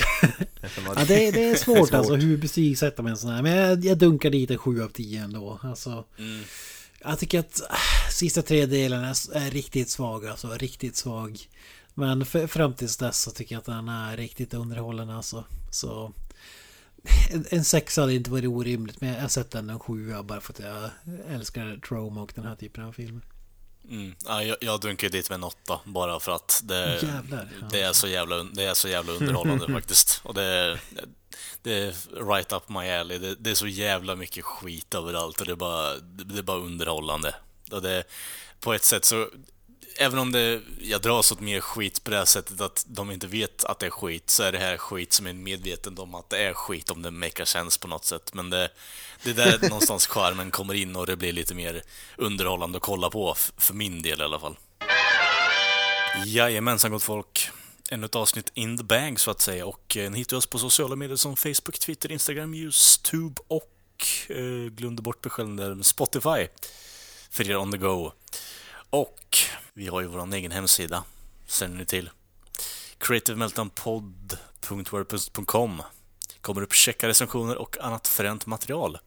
Ja, 0.95 1.05
det, 1.07 1.31
det 1.31 1.49
är 1.49 1.55
svårt, 1.55 1.89
Det 1.91 1.95
är 1.95 1.97
alltså 1.97 2.15
hur 2.15 2.37
betygsätter 2.37 3.03
man 3.03 3.11
en 3.11 3.17
sån 3.17 3.29
här. 3.31 3.41
Men 3.41 3.51
jag, 3.57 3.85
jag 3.85 3.97
dunkar 3.97 4.29
dit 4.29 4.51
en 4.51 4.57
7 4.57 4.83
av 4.83 4.87
10 4.87 5.21
ändå. 5.23 5.59
Alltså, 5.63 6.05
Mm. 6.17 6.43
jag 7.01 7.19
tycker 7.19 7.39
att 7.39 7.61
äh, 7.61 7.75
sista 8.11 8.41
tredjedelen 8.41 9.03
är, 9.03 9.35
är 9.37 9.51
riktigt 9.51 9.89
svag, 9.89 10.25
alltså 10.27 10.47
riktigt 10.49 10.95
svag. 10.95 11.39
Men 11.93 12.25
för, 12.25 12.47
fram 12.47 12.73
tills 12.73 12.97
dess 12.97 13.21
så 13.21 13.31
tycker 13.31 13.55
jag 13.55 13.59
att 13.59 13.65
den 13.65 13.89
är 13.89 14.17
riktigt 14.17 14.53
underhållande 14.53 15.15
alltså. 15.15 15.43
Så 15.71 16.13
en, 17.31 17.45
en 17.49 17.63
sexa 17.63 18.01
hade 18.01 18.13
inte 18.13 18.31
varit 18.31 18.47
orimligt, 18.47 19.01
men 19.01 19.13
jag 19.13 19.21
har 19.21 19.27
sett 19.27 19.51
den 19.51 19.69
en 19.69 19.79
sjua 19.79 20.23
bara 20.23 20.41
för 20.41 20.53
att 20.53 20.59
jag 20.59 20.89
älskar 21.35 21.79
Troma 21.87 22.21
och 22.21 22.31
den 22.35 22.45
här 22.45 22.55
typen 22.55 22.83
av 22.83 22.91
filmer. 22.93 23.21
Mm. 23.91 24.15
Ja, 24.25 24.43
jag, 24.43 24.57
jag 24.61 24.79
dunkar 24.79 25.09
dit 25.09 25.29
med 25.29 25.35
en 25.35 25.43
åtta 25.43 25.79
bara 25.85 26.19
för 26.19 26.31
att 26.31 26.61
det, 26.63 26.99
Jävlar, 27.03 27.49
ja. 27.61 27.67
det, 27.71 27.81
är, 27.81 27.93
så 27.93 28.07
jävla, 28.07 28.43
det 28.43 28.63
är 28.63 28.73
så 28.73 28.87
jävla 28.87 29.13
underhållande 29.13 29.67
faktiskt. 29.73 30.21
Och 30.23 30.33
det 30.33 30.43
är, 30.43 30.79
det 31.61 31.73
är 31.73 31.93
right 32.31 32.51
up 32.51 32.69
my 32.69 32.89
alley. 32.89 33.17
Det, 33.17 33.35
det 33.35 33.51
är 33.51 33.55
så 33.55 33.67
jävla 33.67 34.15
mycket 34.15 34.45
skit 34.45 34.95
överallt 34.95 35.39
och 35.39 35.45
det 35.45 35.51
är 35.51 35.55
bara, 35.55 35.97
det, 35.97 36.23
det 36.23 36.39
är 36.39 36.43
bara 36.43 36.57
underhållande. 36.57 37.35
Och 37.71 37.81
det, 37.81 38.03
på 38.59 38.73
ett 38.73 38.83
sätt 38.83 39.05
så 39.05 39.27
även 39.97 40.19
om 40.19 40.31
det, 40.31 40.61
jag 40.81 41.01
dras 41.01 41.31
åt 41.31 41.39
mer 41.39 41.59
skit 41.59 42.03
på 42.03 42.11
det 42.11 42.17
här 42.17 42.25
sättet 42.25 42.61
att 42.61 42.85
de 42.87 43.11
inte 43.11 43.27
vet 43.27 43.63
att 43.63 43.79
det 43.79 43.85
är 43.85 43.89
skit, 43.89 44.29
så 44.29 44.43
är 44.43 44.51
det 44.51 44.57
här 44.57 44.77
skit 44.77 45.13
som 45.13 45.27
är 45.27 45.33
medveten 45.33 45.97
om 45.97 46.15
att 46.15 46.29
det 46.29 46.37
är 46.37 46.53
skit 46.53 46.91
om 46.91 47.01
det 47.01 47.11
makar 47.11 47.45
sense 47.45 47.79
på 47.79 47.87
något 47.87 48.05
sätt. 48.05 48.33
Men 48.33 48.49
det, 48.49 48.69
det 49.23 49.29
är 49.29 49.33
där 49.33 49.59
någonstans 49.69 50.07
skärmen 50.07 50.51
kommer 50.51 50.73
in 50.73 50.95
och 50.95 51.05
det 51.05 51.15
blir 51.15 51.33
lite 51.33 51.55
mer 51.55 51.81
underhållande 52.17 52.77
att 52.77 52.83
kolla 52.83 53.09
på, 53.09 53.35
för 53.57 53.73
min 53.73 54.01
del 54.01 54.21
i 54.21 54.23
alla 54.23 54.39
fall. 54.39 54.57
Jajamensan 56.25 56.91
gott 56.91 57.03
folk. 57.03 57.49
Ännu 57.89 58.05
ett 58.05 58.15
avsnitt 58.15 58.51
in 58.53 58.77
the 58.77 58.83
bag 58.83 59.19
så 59.19 59.31
att 59.31 59.41
säga 59.41 59.65
och 59.65 59.97
eh, 59.97 60.11
ni 60.11 60.17
hittar 60.17 60.37
oss 60.37 60.45
på 60.45 60.59
sociala 60.59 60.95
medier 60.95 61.15
som 61.17 61.35
Facebook, 61.35 61.79
Twitter, 61.79 62.11
Instagram, 62.11 62.53
YouTube 62.53 63.41
och 63.47 64.05
eh, 64.27 64.71
glömde 64.71 65.01
bort 65.01 65.25
själv 65.25 65.55
där, 65.55 65.83
Spotify 65.83 66.47
för 67.31 67.49
er 67.49 67.57
on 67.57 67.71
the 67.71 67.77
go. 67.77 68.11
Och 68.91 69.37
vi 69.73 69.87
har 69.87 70.01
ju 70.01 70.07
vår 70.07 70.33
egen 70.33 70.51
hemsida, 70.51 71.03
känner 71.47 71.77
ni 71.77 71.85
till. 71.85 72.09
creativemeltdownpod.wordpress.com 72.97 75.81
Kommer 76.41 76.61
upp 76.61 76.73
checka 76.73 77.07
recensioner 77.07 77.57
och 77.57 77.77
annat 77.81 78.07
fränt 78.07 78.45
material. 78.45 78.97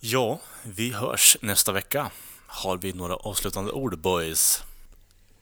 Ja, 0.00 0.40
vi 0.62 0.92
hörs 0.92 1.36
nästa 1.40 1.72
vecka. 1.72 2.10
Har 2.46 2.76
vi 2.76 2.92
några 2.92 3.16
avslutande 3.16 3.72
ord, 3.72 3.98
boys? 3.98 4.62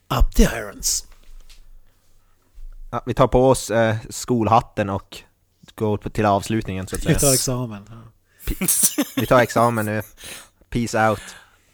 Up 0.09 0.35
the 0.35 0.43
irons. 0.43 1.07
Ja, 2.91 3.03
vi 3.07 3.15
tar 3.15 3.29
på 3.29 3.49
oss 3.49 3.71
eh, 3.71 3.97
skolhatten 4.11 4.91
och 4.91 5.23
går 5.75 5.99
till 5.99 6.27
avslutningen 6.27 6.87
så 6.87 6.97
att 6.97 7.07
Vi 7.07 7.15
tar 7.15 7.35
examen. 7.35 7.87
Ja. 7.91 8.03
Vi 9.17 9.27
tar 9.27 9.41
examen 9.41 9.87
nu. 9.87 10.03
Peace 10.69 11.09
out. 11.09 11.21